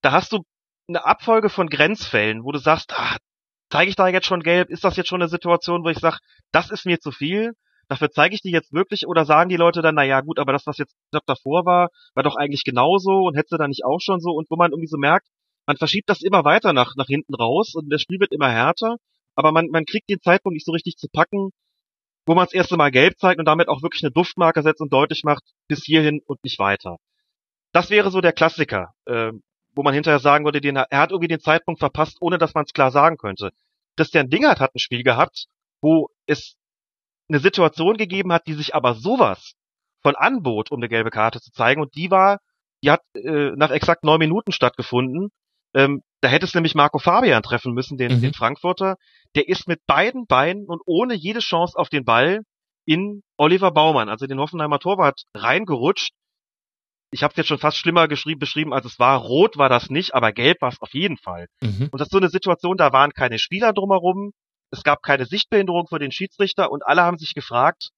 [0.03, 0.43] da hast du
[0.89, 3.17] eine Abfolge von Grenzfällen, wo du sagst, ah,
[3.71, 4.71] zeige ich da jetzt schon gelb?
[4.71, 6.19] Ist das jetzt schon eine Situation, wo ich sage,
[6.53, 7.53] das ist mir zu viel?
[7.89, 10.67] Dafür zeige ich die jetzt wirklich oder sagen die Leute dann, naja gut, aber das,
[10.67, 10.95] was jetzt
[11.27, 14.57] davor war, war doch eigentlich genauso und hätte da nicht auch schon so und wo
[14.57, 15.27] man irgendwie so merkt,
[15.67, 18.97] man verschiebt das immer weiter nach, nach hinten raus und das Spiel wird immer härter,
[19.35, 21.51] aber man, man kriegt den Zeitpunkt nicht so richtig zu packen,
[22.27, 24.93] wo man das erste Mal gelb zeigt und damit auch wirklich eine Duftmarke setzt und
[24.93, 26.97] deutlich macht, bis hierhin und nicht weiter.
[27.73, 29.33] Das wäre so der Klassiker, äh,
[29.79, 32.65] wo man hinterher sagen würde, den, er hat irgendwie den Zeitpunkt verpasst, ohne dass man
[32.65, 33.53] es klar sagen könnte.
[33.97, 35.47] Christian Dingert hat ein Spiel gehabt,
[35.81, 36.57] wo es
[37.29, 39.53] eine Situation gegeben hat, die sich aber sowas
[40.03, 41.81] von anbot, um eine gelbe Karte zu zeigen.
[41.81, 42.41] Und die war,
[42.83, 45.29] die hat äh, nach exakt neun Minuten stattgefunden.
[45.75, 48.21] Ähm, da hätte es nämlich Marco Fabian treffen müssen, den, mhm.
[48.21, 48.97] den Frankfurter.
[49.37, 52.41] Der ist mit beiden Beinen und ohne jede Chance auf den Ball
[52.85, 56.15] in Oliver Baumann, also den Hoffenheimer Torwart, reingerutscht.
[57.11, 59.19] Ich habe es jetzt schon fast schlimmer beschrieben, als es war.
[59.19, 61.47] Rot war das nicht, aber gelb war es auf jeden Fall.
[61.63, 61.89] Mhm.
[61.91, 64.33] Und das ist so eine Situation, da waren keine Spieler drumherum,
[64.71, 67.91] es gab keine Sichtbehinderung für den Schiedsrichter und alle haben sich gefragt,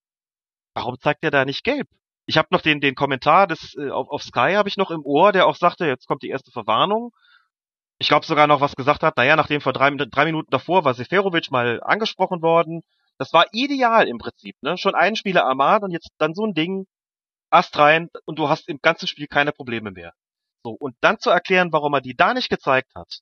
[0.74, 1.88] warum zeigt er da nicht gelb?
[2.26, 5.02] Ich habe noch den, den Kommentar des, äh, auf, auf Sky habe ich noch im
[5.04, 7.10] Ohr, der auch sagte, jetzt kommt die erste Verwarnung.
[7.98, 10.94] Ich glaube sogar noch was gesagt hat, naja, nachdem vor drei, drei Minuten davor war
[10.94, 12.82] Seferovic mal angesprochen worden.
[13.18, 14.78] Das war ideal im Prinzip, ne?
[14.78, 16.86] Schon einen Spieler ermahnt und jetzt dann so ein Ding,
[17.50, 20.12] Ast rein und du hast im ganzen Spiel keine Probleme mehr.
[20.62, 23.20] So, und dann zu erklären, warum er die da nicht gezeigt hat,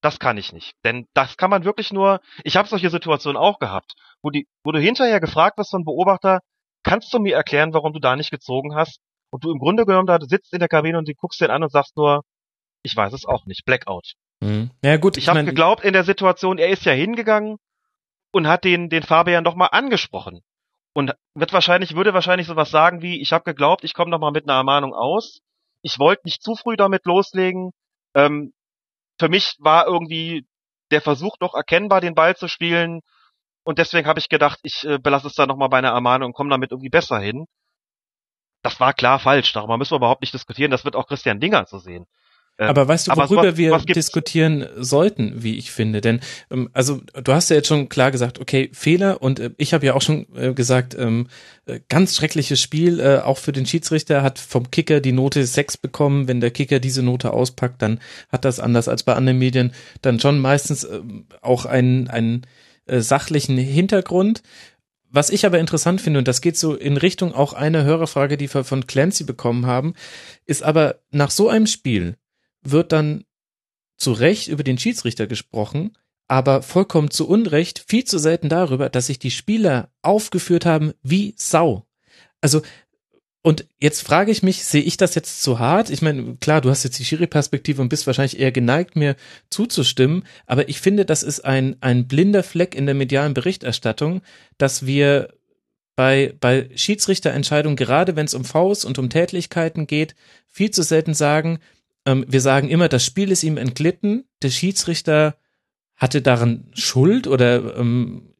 [0.00, 0.74] das kann ich nicht.
[0.84, 4.72] Denn das kann man wirklich nur, ich habe solche Situationen auch gehabt, wo, die, wo
[4.72, 6.40] du hinterher gefragt wirst von Beobachter,
[6.84, 9.00] kannst du mir erklären, warum du da nicht gezogen hast?
[9.30, 11.62] Und du im Grunde genommen da sitzt in der Kabine und du guckst den an
[11.62, 12.22] und sagst nur,
[12.82, 14.14] ich weiß es auch nicht, Blackout.
[14.40, 14.70] Mhm.
[14.82, 17.58] Ja gut, ich, ich habe geglaubt in der Situation, er ist ja hingegangen
[18.30, 20.42] und hat den den Fabian doch mal angesprochen
[20.98, 24.48] und wird wahrscheinlich würde wahrscheinlich sowas sagen wie, ich habe geglaubt, ich komme mal mit
[24.48, 25.38] einer Ermahnung aus.
[25.80, 27.70] Ich wollte nicht zu früh damit loslegen.
[28.16, 28.52] Ähm,
[29.16, 30.44] für mich war irgendwie
[30.90, 33.02] der Versuch doch erkennbar, den Ball zu spielen.
[33.62, 36.32] Und deswegen habe ich gedacht, ich äh, belasse es da nochmal bei einer Ermahnung und
[36.32, 37.46] komme damit irgendwie besser hin.
[38.64, 40.72] Das war klar falsch, darüber müssen wir überhaupt nicht diskutieren.
[40.72, 42.06] Das wird auch Christian Dinger so sehen.
[42.58, 46.00] Äh, aber weißt du, worüber was, wir was diskutieren sollten, wie ich finde?
[46.00, 46.20] Denn
[46.50, 49.86] ähm, also du hast ja jetzt schon klar gesagt, okay, Fehler und äh, ich habe
[49.86, 51.28] ja auch schon äh, gesagt, ähm,
[51.66, 56.26] äh, ganz schreckliches Spiel, auch für den Schiedsrichter hat vom Kicker die Note 6 bekommen.
[56.26, 59.72] Wenn der Kicker diese Note auspackt, dann hat das anders als bei anderen Medien
[60.02, 60.86] dann schon meistens
[61.42, 62.46] auch einen, einen
[62.86, 64.42] sachlichen Hintergrund.
[65.10, 68.52] Was ich aber interessant finde, und das geht so in Richtung auch einer Hörerfrage, die
[68.52, 69.94] wir von Clancy bekommen haben,
[70.44, 72.16] ist aber nach so einem Spiel
[72.62, 73.24] wird dann
[73.96, 75.96] zu Recht über den Schiedsrichter gesprochen,
[76.28, 81.34] aber vollkommen zu Unrecht viel zu selten darüber, dass sich die Spieler aufgeführt haben wie
[81.36, 81.86] Sau.
[82.40, 82.62] Also
[83.40, 85.90] und jetzt frage ich mich, sehe ich das jetzt zu hart?
[85.90, 89.16] Ich meine, klar, du hast jetzt die Schiri-Perspektive und bist wahrscheinlich eher geneigt, mir
[89.48, 94.22] zuzustimmen, aber ich finde, das ist ein, ein blinder Fleck in der medialen Berichterstattung,
[94.58, 95.32] dass wir
[95.94, 100.14] bei, bei Schiedsrichterentscheidungen, gerade wenn es um Faust und um Tätlichkeiten geht,
[100.46, 101.58] viel zu selten sagen,
[102.08, 105.36] ähm, wir sagen immer, das Spiel ist ihm entglitten, der Schiedsrichter
[105.94, 108.30] hatte daran Schuld oder ähm,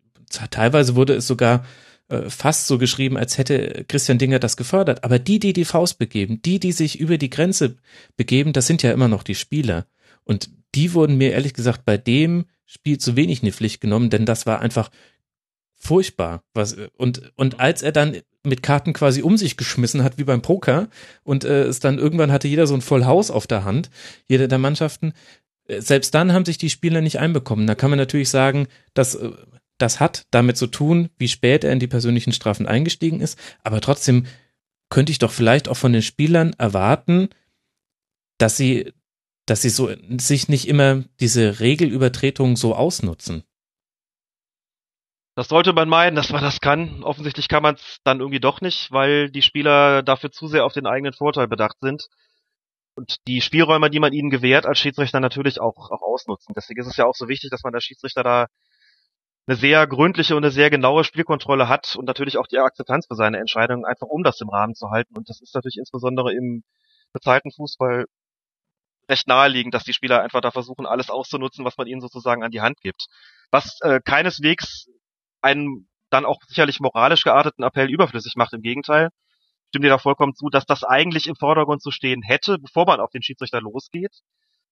[0.50, 1.66] teilweise wurde es sogar
[2.08, 5.05] äh, fast so geschrieben, als hätte Christian Dinger das gefördert.
[5.05, 7.76] Aber die, die die Faust begeben, die, die sich über die Grenze
[8.16, 9.86] begeben, das sind ja immer noch die Spieler.
[10.24, 14.08] Und die wurden mir ehrlich gesagt bei dem Spiel zu wenig in die Pflicht genommen,
[14.08, 14.90] denn das war einfach
[15.74, 16.42] furchtbar.
[16.55, 20.42] Was, und, und als er dann mit Karten quasi um sich geschmissen hat, wie beim
[20.42, 20.89] Poker,
[21.25, 23.91] und äh, es dann irgendwann hatte jeder so ein Vollhaus auf der Hand,
[24.28, 25.12] jeder der Mannschaften,
[25.67, 27.67] äh, selbst dann haben sich die Spieler nicht einbekommen.
[27.67, 29.31] Da kann man natürlich sagen, dass äh,
[29.78, 33.81] das hat damit zu tun, wie spät er in die persönlichen Strafen eingestiegen ist, aber
[33.81, 34.26] trotzdem
[34.91, 37.28] könnte ich doch vielleicht auch von den Spielern erwarten,
[38.39, 38.92] dass sie,
[39.47, 43.42] dass sie so sich nicht immer diese Regelübertretung so ausnutzen.
[45.39, 47.05] Das sollte man meinen, dass man das kann.
[47.05, 50.73] Offensichtlich kann man es dann irgendwie doch nicht, weil die Spieler dafür zu sehr auf
[50.73, 52.08] den eigenen Vorteil bedacht sind
[52.97, 56.55] und die Spielräume, die man ihnen gewährt, als Schiedsrichter natürlich auch, auch ausnutzen.
[56.57, 58.47] Deswegen ist es ja auch so wichtig, dass man als Schiedsrichter da
[59.47, 63.15] eine sehr gründliche und eine sehr genaue Spielkontrolle hat und natürlich auch die Akzeptanz für
[63.15, 65.17] seine Entscheidungen, einfach um das im Rahmen zu halten.
[65.17, 66.65] Und das ist natürlich insbesondere im
[67.12, 68.07] bezahlten Fußball
[69.08, 72.50] recht naheliegend, dass die Spieler einfach da versuchen, alles auszunutzen, was man ihnen sozusagen an
[72.50, 73.07] die Hand gibt.
[73.52, 74.89] Was äh, keineswegs
[75.41, 78.52] einen dann auch sicherlich moralisch gearteten Appell überflüssig macht.
[78.55, 79.10] Im Gegenteil,
[79.68, 83.00] stimme dir da vollkommen zu, dass das eigentlich im Vordergrund zu stehen hätte, bevor man
[83.00, 84.20] auf den Schiedsrichter losgeht.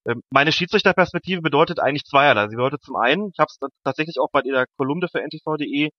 [0.07, 2.47] Ähm, meine Schiedsrichterperspektive bedeutet eigentlich zweierlei.
[2.47, 5.89] Sie bedeutet zum einen, ich habe es tatsächlich auch bei der Kolumne für ntv.de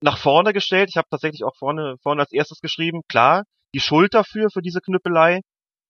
[0.00, 0.90] nach vorne gestellt.
[0.90, 3.44] Ich habe tatsächlich auch vorne, vorne als erstes geschrieben, klar,
[3.74, 5.40] die Schuld dafür, für diese Knüppelei,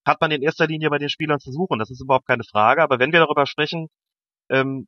[0.07, 1.78] hat man in erster Linie bei den Spielern zu suchen.
[1.78, 2.83] Das ist überhaupt keine Frage.
[2.83, 3.89] Aber wenn wir darüber sprechen,
[4.51, 4.86] ähm,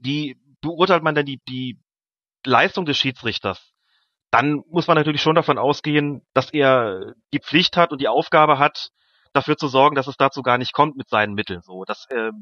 [0.00, 1.78] wie beurteilt man denn die, die
[2.44, 3.72] Leistung des Schiedsrichters,
[4.30, 8.58] dann muss man natürlich schon davon ausgehen, dass er die Pflicht hat und die Aufgabe
[8.58, 8.90] hat,
[9.32, 11.60] dafür zu sorgen, dass es dazu gar nicht kommt mit seinen Mitteln.
[11.62, 12.32] So, das äh,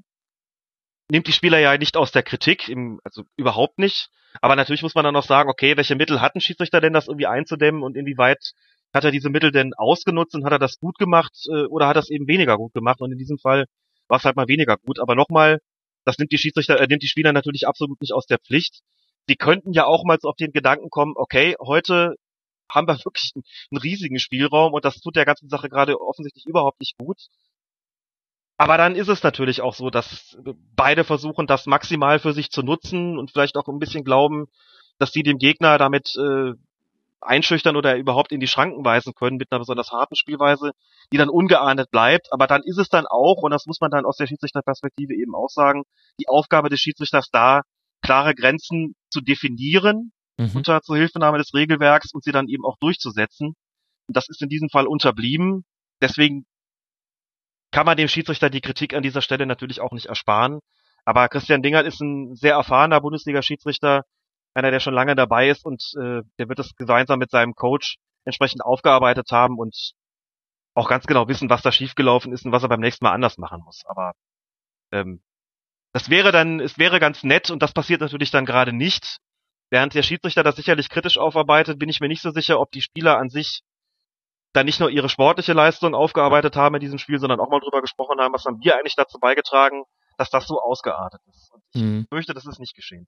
[1.11, 4.09] nimmt die Spieler ja nicht aus der Kritik, im, also überhaupt nicht.
[4.41, 7.09] Aber natürlich muss man dann noch sagen, okay, welche Mittel hat ein Schiedsrichter denn, das
[7.09, 8.53] irgendwie einzudämmen und inwieweit
[8.93, 11.97] hat er diese Mittel denn ausgenutzt und hat er das gut gemacht äh, oder hat
[11.97, 13.01] er es eben weniger gut gemacht?
[13.01, 13.67] Und in diesem Fall
[14.09, 14.99] war es halt mal weniger gut.
[15.01, 15.61] Aber nochmal,
[16.05, 18.81] das nimmt die Schiedsrichter, äh, nimmt die Spieler natürlich absolut nicht aus der Pflicht.
[19.29, 22.17] Die könnten ja auch mal so auf den Gedanken kommen, okay, heute
[22.71, 26.81] haben wir wirklich einen, riesigen Spielraum und das tut der ganzen Sache gerade offensichtlich überhaupt
[26.81, 27.19] nicht gut.
[28.57, 30.37] Aber dann ist es natürlich auch so, dass
[30.77, 34.49] beide versuchen, das maximal für sich zu nutzen und vielleicht auch ein bisschen glauben,
[34.99, 36.53] dass sie dem Gegner damit äh,
[37.23, 40.73] einschüchtern oder überhaupt in die Schranken weisen können mit einer besonders harten Spielweise,
[41.13, 42.33] die dann ungeahndet bleibt.
[42.33, 45.35] Aber dann ist es dann auch, und das muss man dann aus der Schiedsrichterperspektive eben
[45.35, 45.85] auch sagen,
[46.19, 47.63] die Aufgabe des Schiedsrichters da,
[48.03, 50.51] klare Grenzen zu definieren mhm.
[50.55, 53.55] unter Zuhilfenahme des Regelwerks und sie dann eben auch durchzusetzen.
[54.09, 55.65] Und das ist in diesem Fall unterblieben.
[56.01, 56.47] Deswegen
[57.71, 60.61] kann man dem Schiedsrichter die Kritik an dieser Stelle natürlich auch nicht ersparen.
[61.05, 64.03] Aber Christian Dingert ist ein sehr erfahrener Bundesliga-Schiedsrichter,
[64.55, 67.97] einer, der schon lange dabei ist und äh, der wird das gemeinsam mit seinem Coach
[68.25, 69.93] entsprechend aufgearbeitet haben und
[70.75, 73.39] auch ganz genau wissen, was da schiefgelaufen ist und was er beim nächsten Mal anders
[73.39, 73.83] machen muss.
[73.87, 74.13] Aber
[74.93, 75.23] ähm,
[75.93, 79.19] das wäre dann, es wäre ganz nett und das passiert natürlich dann gerade nicht.
[79.71, 82.83] Während der Schiedsrichter das sicherlich kritisch aufarbeitet, bin ich mir nicht so sicher, ob die
[82.83, 83.63] Spieler an sich
[84.53, 87.81] dann nicht nur ihre sportliche Leistung aufgearbeitet haben in diesem Spiel, sondern auch mal drüber
[87.81, 89.85] gesprochen haben, was haben wir eigentlich dazu beigetragen,
[90.19, 91.53] dass das so ausgeartet ist.
[91.53, 92.07] Und ich mhm.
[92.09, 93.07] fürchte, das ist nicht geschehen.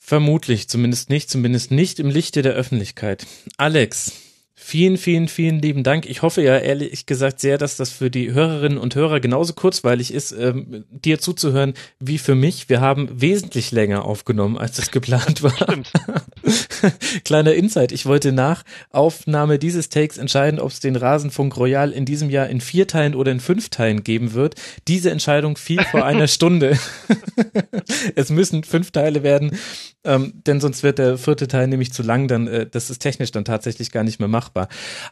[0.00, 3.26] Vermutlich, zumindest nicht, zumindest nicht im Lichte der Öffentlichkeit.
[3.56, 4.31] Alex,
[4.64, 6.06] Vielen, vielen, vielen lieben Dank.
[6.06, 10.14] Ich hoffe ja ehrlich gesagt sehr, dass das für die Hörerinnen und Hörer genauso kurzweilig
[10.14, 12.68] ist, ähm, dir zuzuhören wie für mich.
[12.68, 15.52] Wir haben wesentlich länger aufgenommen, als das geplant war.
[17.24, 17.90] Kleiner Insight.
[17.90, 22.48] Ich wollte nach Aufnahme dieses Takes entscheiden, ob es den Rasenfunk Royal in diesem Jahr
[22.48, 24.54] in vier Teilen oder in fünf Teilen geben wird.
[24.86, 26.78] Diese Entscheidung fiel vor einer Stunde.
[28.14, 29.58] es müssen fünf Teile werden.
[30.04, 33.30] Ähm, denn sonst wird der vierte Teil nämlich zu lang, dann äh, das ist technisch
[33.30, 34.51] dann tatsächlich gar nicht mehr machbar.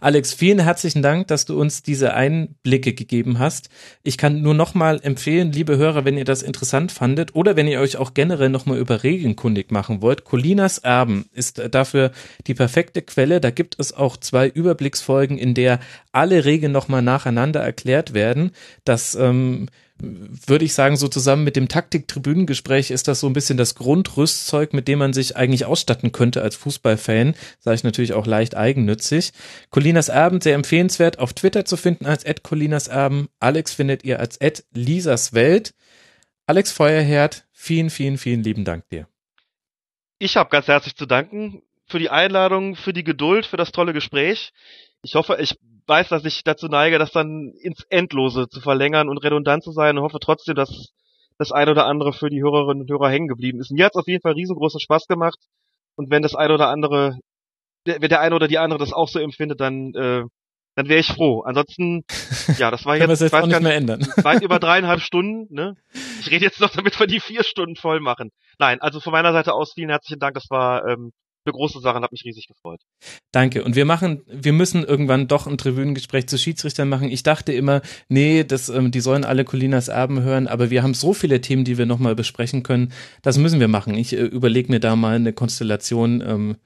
[0.01, 3.71] Alex, vielen herzlichen Dank, dass du uns diese Einblicke gegeben hast.
[4.03, 7.81] Ich kann nur nochmal empfehlen, liebe Hörer, wenn ihr das interessant fandet oder wenn ihr
[7.81, 12.13] euch auch generell nochmal über Regeln kundig machen wollt, Colinas Erben ist dafür
[12.47, 13.41] die perfekte Quelle.
[13.41, 15.81] Da gibt es auch zwei Überblicksfolgen, in der
[16.13, 18.53] alle Regeln nochmal nacheinander erklärt werden.
[18.85, 19.69] Das ähm,
[20.03, 24.73] würde ich sagen, so zusammen mit dem Taktik-Tribünengespräch ist das so ein bisschen das Grundrüstzeug,
[24.73, 27.35] mit dem man sich eigentlich ausstatten könnte als Fußballfan.
[27.59, 29.33] Sage ich natürlich auch leicht eigennützig.
[29.71, 33.29] Colinas Erben, sehr empfehlenswert, auf Twitter zu finden als Ed Colinas Erben.
[33.39, 35.75] Alex findet ihr als Ed Lisas Welt.
[36.47, 39.07] Alex Feuerherd, vielen, vielen, vielen lieben Dank dir.
[40.19, 43.93] Ich habe ganz herzlich zu danken für die Einladung, für die Geduld, für das tolle
[43.93, 44.53] Gespräch.
[45.03, 45.57] Ich hoffe, ich
[45.91, 49.99] weiß, dass ich dazu neige, das dann ins Endlose zu verlängern und redundant zu sein
[49.99, 50.93] und hoffe trotzdem, dass
[51.37, 53.71] das eine oder andere für die Hörerinnen und Hörer hängen geblieben ist.
[53.73, 55.39] Mir hat es auf jeden Fall riesengroßen Spaß gemacht
[55.97, 57.19] und wenn das eine oder andere,
[57.85, 60.23] wenn der eine oder die andere das auch so empfindet, dann äh,
[60.77, 61.43] dann wäre ich froh.
[61.43, 62.05] Ansonsten,
[62.57, 64.01] ja, das war jetzt, jetzt ich weiß nicht mehr ändern.
[64.23, 65.53] weit über dreieinhalb Stunden.
[65.53, 65.75] Ne?
[66.21, 68.31] Ich rede jetzt noch, damit wir die vier Stunden voll machen.
[68.59, 70.35] Nein, also von meiner Seite aus vielen herzlichen Dank.
[70.35, 71.13] Das war ähm,
[71.45, 72.81] eine große Sache und hat mich riesig gefreut.
[73.33, 73.65] Danke.
[73.65, 77.11] Und wir machen, wir müssen irgendwann doch ein Tribünengespräch zu Schiedsrichtern machen.
[77.11, 80.95] Ich dachte immer, nee, das, ähm, die sollen alle Colinas Erben hören, aber wir haben
[80.95, 82.93] so viele Themen, die wir nochmal besprechen können.
[83.23, 83.95] Das müssen wir machen.
[83.95, 86.21] Ich äh, überlege mir da mal eine Konstellation.
[86.21, 86.57] Ähm,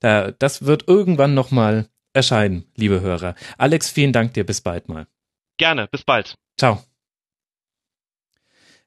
[0.00, 3.34] da, das wird irgendwann nochmal erscheinen, liebe Hörer.
[3.58, 4.44] Alex, vielen Dank dir.
[4.44, 5.06] Bis bald mal.
[5.58, 5.88] Gerne.
[5.90, 6.34] Bis bald.
[6.56, 6.89] Ciao.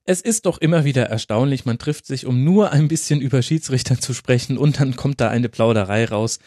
[0.05, 3.99] Es ist doch immer wieder erstaunlich, man trifft sich, um nur ein bisschen über Schiedsrichter
[3.99, 6.39] zu sprechen und dann kommt da eine Plauderei raus,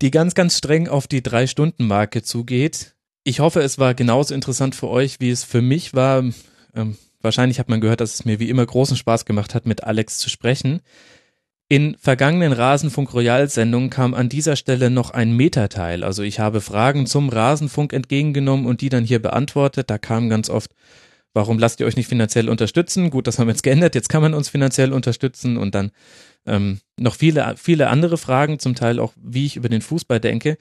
[0.00, 2.94] die ganz, ganz streng auf die Drei-Stunden-Marke zugeht.
[3.24, 6.24] Ich hoffe, es war genauso interessant für euch, wie es für mich war.
[6.74, 9.84] Ähm, wahrscheinlich hat man gehört, dass es mir wie immer großen Spaß gemacht hat, mit
[9.84, 10.80] Alex zu sprechen.
[11.68, 16.04] In vergangenen Rasenfunk Royal Sendungen kam an dieser Stelle noch ein Metateil.
[16.04, 19.88] Also ich habe Fragen zum Rasenfunk entgegengenommen und die dann hier beantwortet.
[19.90, 20.72] Da kam ganz oft
[21.34, 23.10] warum lasst ihr euch nicht finanziell unterstützen?
[23.10, 25.90] Gut, das haben wir jetzt geändert, jetzt kann man uns finanziell unterstützen und dann
[26.46, 30.56] ähm, noch viele, viele andere Fragen, zum Teil auch, wie ich über den Fußball denke.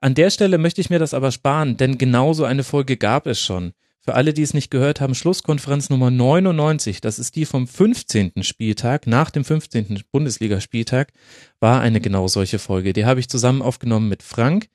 [0.00, 3.40] An der Stelle möchte ich mir das aber sparen, denn genauso eine Folge gab es
[3.40, 3.72] schon.
[4.02, 8.32] Für alle, die es nicht gehört haben, Schlusskonferenz Nummer 99, das ist die vom 15.
[8.42, 10.02] Spieltag, nach dem 15.
[10.10, 11.12] Bundesligaspieltag,
[11.60, 12.94] war eine genau solche Folge.
[12.94, 14.68] Die habe ich zusammen aufgenommen mit Frank,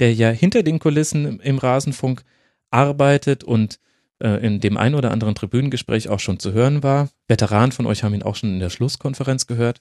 [0.00, 2.24] der ja hinter den Kulissen im Rasenfunk
[2.70, 3.78] arbeitet und
[4.20, 7.08] in dem ein oder anderen Tribünengespräch auch schon zu hören war.
[7.28, 9.80] Veteranen von euch haben ihn auch schon in der Schlusskonferenz gehört.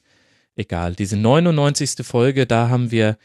[0.56, 2.06] Egal, diese 99.
[2.06, 3.18] Folge, da haben wir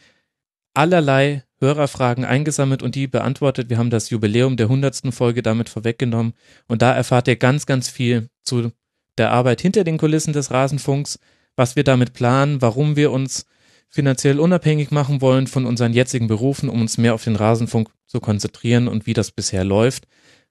[0.75, 3.69] allerlei Hörerfragen eingesammelt und die beantwortet.
[3.69, 5.13] Wir haben das Jubiläum der 100.
[5.13, 6.35] Folge damit vorweggenommen
[6.69, 8.71] und da erfahrt ihr ganz, ganz viel zu
[9.17, 11.19] der Arbeit hinter den Kulissen des Rasenfunks,
[11.57, 13.47] was wir damit planen, warum wir uns
[13.89, 18.21] finanziell unabhängig machen wollen von unseren jetzigen Berufen, um uns mehr auf den Rasenfunk zu
[18.21, 20.07] konzentrieren und wie das bisher läuft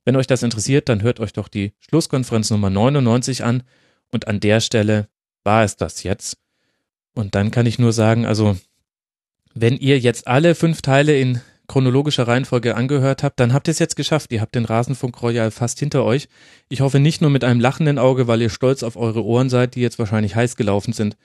[0.07, 3.63] Wenn euch das interessiert, dann hört euch doch die Schlusskonferenz Nummer 99 an
[4.09, 5.09] und an der Stelle
[5.43, 6.37] war es das jetzt.
[7.13, 8.55] Und dann kann ich nur sagen, also
[9.53, 13.79] wenn ihr jetzt alle fünf Teile in chronologischer Reihenfolge angehört habt, dann habt ihr es
[13.79, 14.31] jetzt geschafft.
[14.31, 16.29] Ihr habt den Rasenfunk Royal fast hinter euch.
[16.69, 19.75] Ich hoffe nicht nur mit einem lachenden Auge, weil ihr stolz auf eure Ohren seid,
[19.75, 21.17] die jetzt wahrscheinlich heiß gelaufen sind,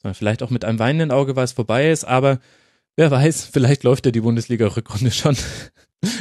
[0.00, 2.04] sondern vielleicht auch mit einem weinenden Auge, weil es vorbei ist.
[2.04, 2.38] Aber
[2.94, 5.36] wer weiß, vielleicht läuft ja die Bundesliga-Rückrunde schon.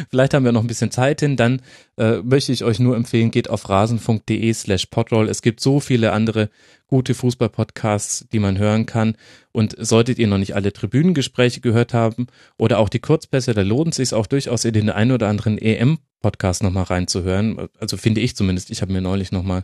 [0.10, 1.36] Vielleicht haben wir noch ein bisschen Zeit hin.
[1.36, 1.62] Dann
[1.98, 5.30] äh, möchte ich euch nur empfehlen, geht auf rasenfunk.de slash podroll.
[5.30, 6.50] Es gibt so viele andere
[6.88, 9.16] gute Fußball-Podcasts, die man hören kann.
[9.52, 13.90] Und solltet ihr noch nicht alle Tribünengespräche gehört haben oder auch die Kurzpässe, da lohnt
[13.90, 17.68] es sich auch durchaus in den ein oder anderen EM-Podcast nochmal reinzuhören.
[17.80, 18.72] Also finde ich zumindest.
[18.72, 19.64] Ich habe mir neulich nochmal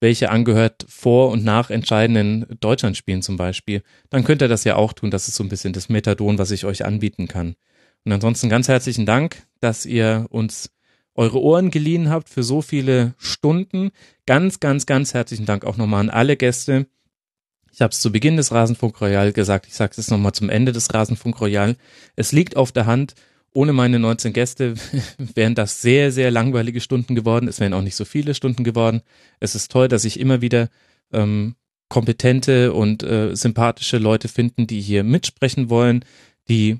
[0.00, 3.82] welche angehört vor und nach entscheidenden Deutschlandspielen zum Beispiel.
[4.10, 5.10] Dann könnt ihr das ja auch tun.
[5.10, 7.54] Das ist so ein bisschen das Methadon, was ich euch anbieten kann.
[8.04, 10.70] Und ansonsten ganz herzlichen Dank, dass ihr uns
[11.14, 13.90] eure Ohren geliehen habt für so viele Stunden.
[14.26, 16.86] Ganz, ganz, ganz herzlichen Dank auch nochmal an alle Gäste.
[17.72, 20.72] Ich habe es zu Beginn des Rasenfunk Royal gesagt, ich sage es nochmal zum Ende
[20.72, 21.76] des Rasenfunk Royal.
[22.14, 23.14] Es liegt auf der Hand,
[23.52, 24.74] ohne meine 19 Gäste
[25.18, 27.48] wären das sehr, sehr langweilige Stunden geworden.
[27.48, 29.02] Es wären auch nicht so viele Stunden geworden.
[29.40, 30.68] Es ist toll, dass ich immer wieder
[31.12, 31.54] ähm,
[31.88, 36.04] kompetente und äh, sympathische Leute finden, die hier mitsprechen wollen,
[36.48, 36.78] die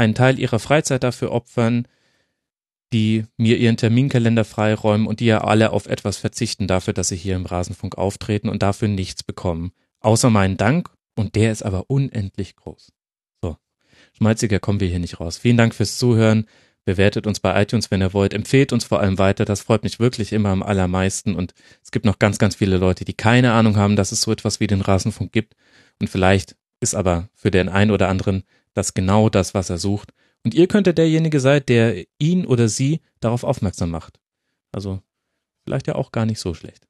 [0.00, 1.86] einen Teil ihrer Freizeit dafür opfern,
[2.92, 7.16] die mir ihren Terminkalender freiräumen und die ja alle auf etwas verzichten dafür, dass sie
[7.16, 9.72] hier im Rasenfunk auftreten und dafür nichts bekommen.
[10.00, 12.92] Außer meinen Dank und der ist aber unendlich groß.
[13.42, 13.56] So,
[14.12, 15.38] schmalziger kommen wir hier nicht raus.
[15.38, 16.46] Vielen Dank fürs Zuhören.
[16.86, 18.32] Bewertet uns bei iTunes, wenn ihr wollt.
[18.32, 19.44] Empfehlt uns vor allem weiter.
[19.44, 21.36] Das freut mich wirklich immer am allermeisten.
[21.36, 21.52] Und
[21.84, 24.58] es gibt noch ganz, ganz viele Leute, die keine Ahnung haben, dass es so etwas
[24.58, 25.54] wie den Rasenfunk gibt.
[26.00, 30.12] Und vielleicht ist aber für den einen oder anderen das genau das, was er sucht.
[30.44, 34.18] Und ihr könntet derjenige sein, der ihn oder sie darauf aufmerksam macht.
[34.72, 35.00] Also
[35.64, 36.86] vielleicht ja auch gar nicht so schlecht.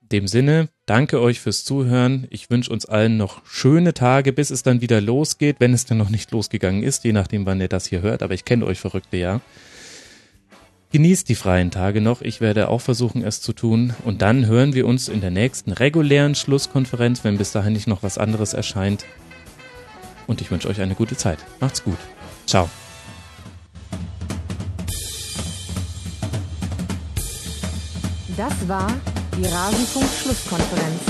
[0.00, 2.26] In dem Sinne, danke euch fürs Zuhören.
[2.30, 5.98] Ich wünsche uns allen noch schöne Tage, bis es dann wieder losgeht, wenn es denn
[5.98, 8.22] noch nicht losgegangen ist, je nachdem, wann ihr das hier hört.
[8.22, 9.42] Aber ich kenne euch Verrückte ja.
[10.90, 12.22] Genießt die freien Tage noch.
[12.22, 13.92] Ich werde auch versuchen, es zu tun.
[14.06, 18.02] Und dann hören wir uns in der nächsten regulären Schlusskonferenz, wenn bis dahin nicht noch
[18.02, 19.04] was anderes erscheint,
[20.28, 21.38] und ich wünsche euch eine gute Zeit.
[21.58, 21.98] Macht's gut.
[22.46, 22.70] Ciao.
[28.36, 28.86] Das war
[29.36, 31.00] die Rasenfunk-Schlusskonferenz.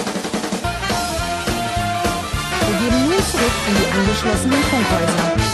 [2.67, 5.48] Wir gehen nun zurück in die angeschlossenen Funkhäuser.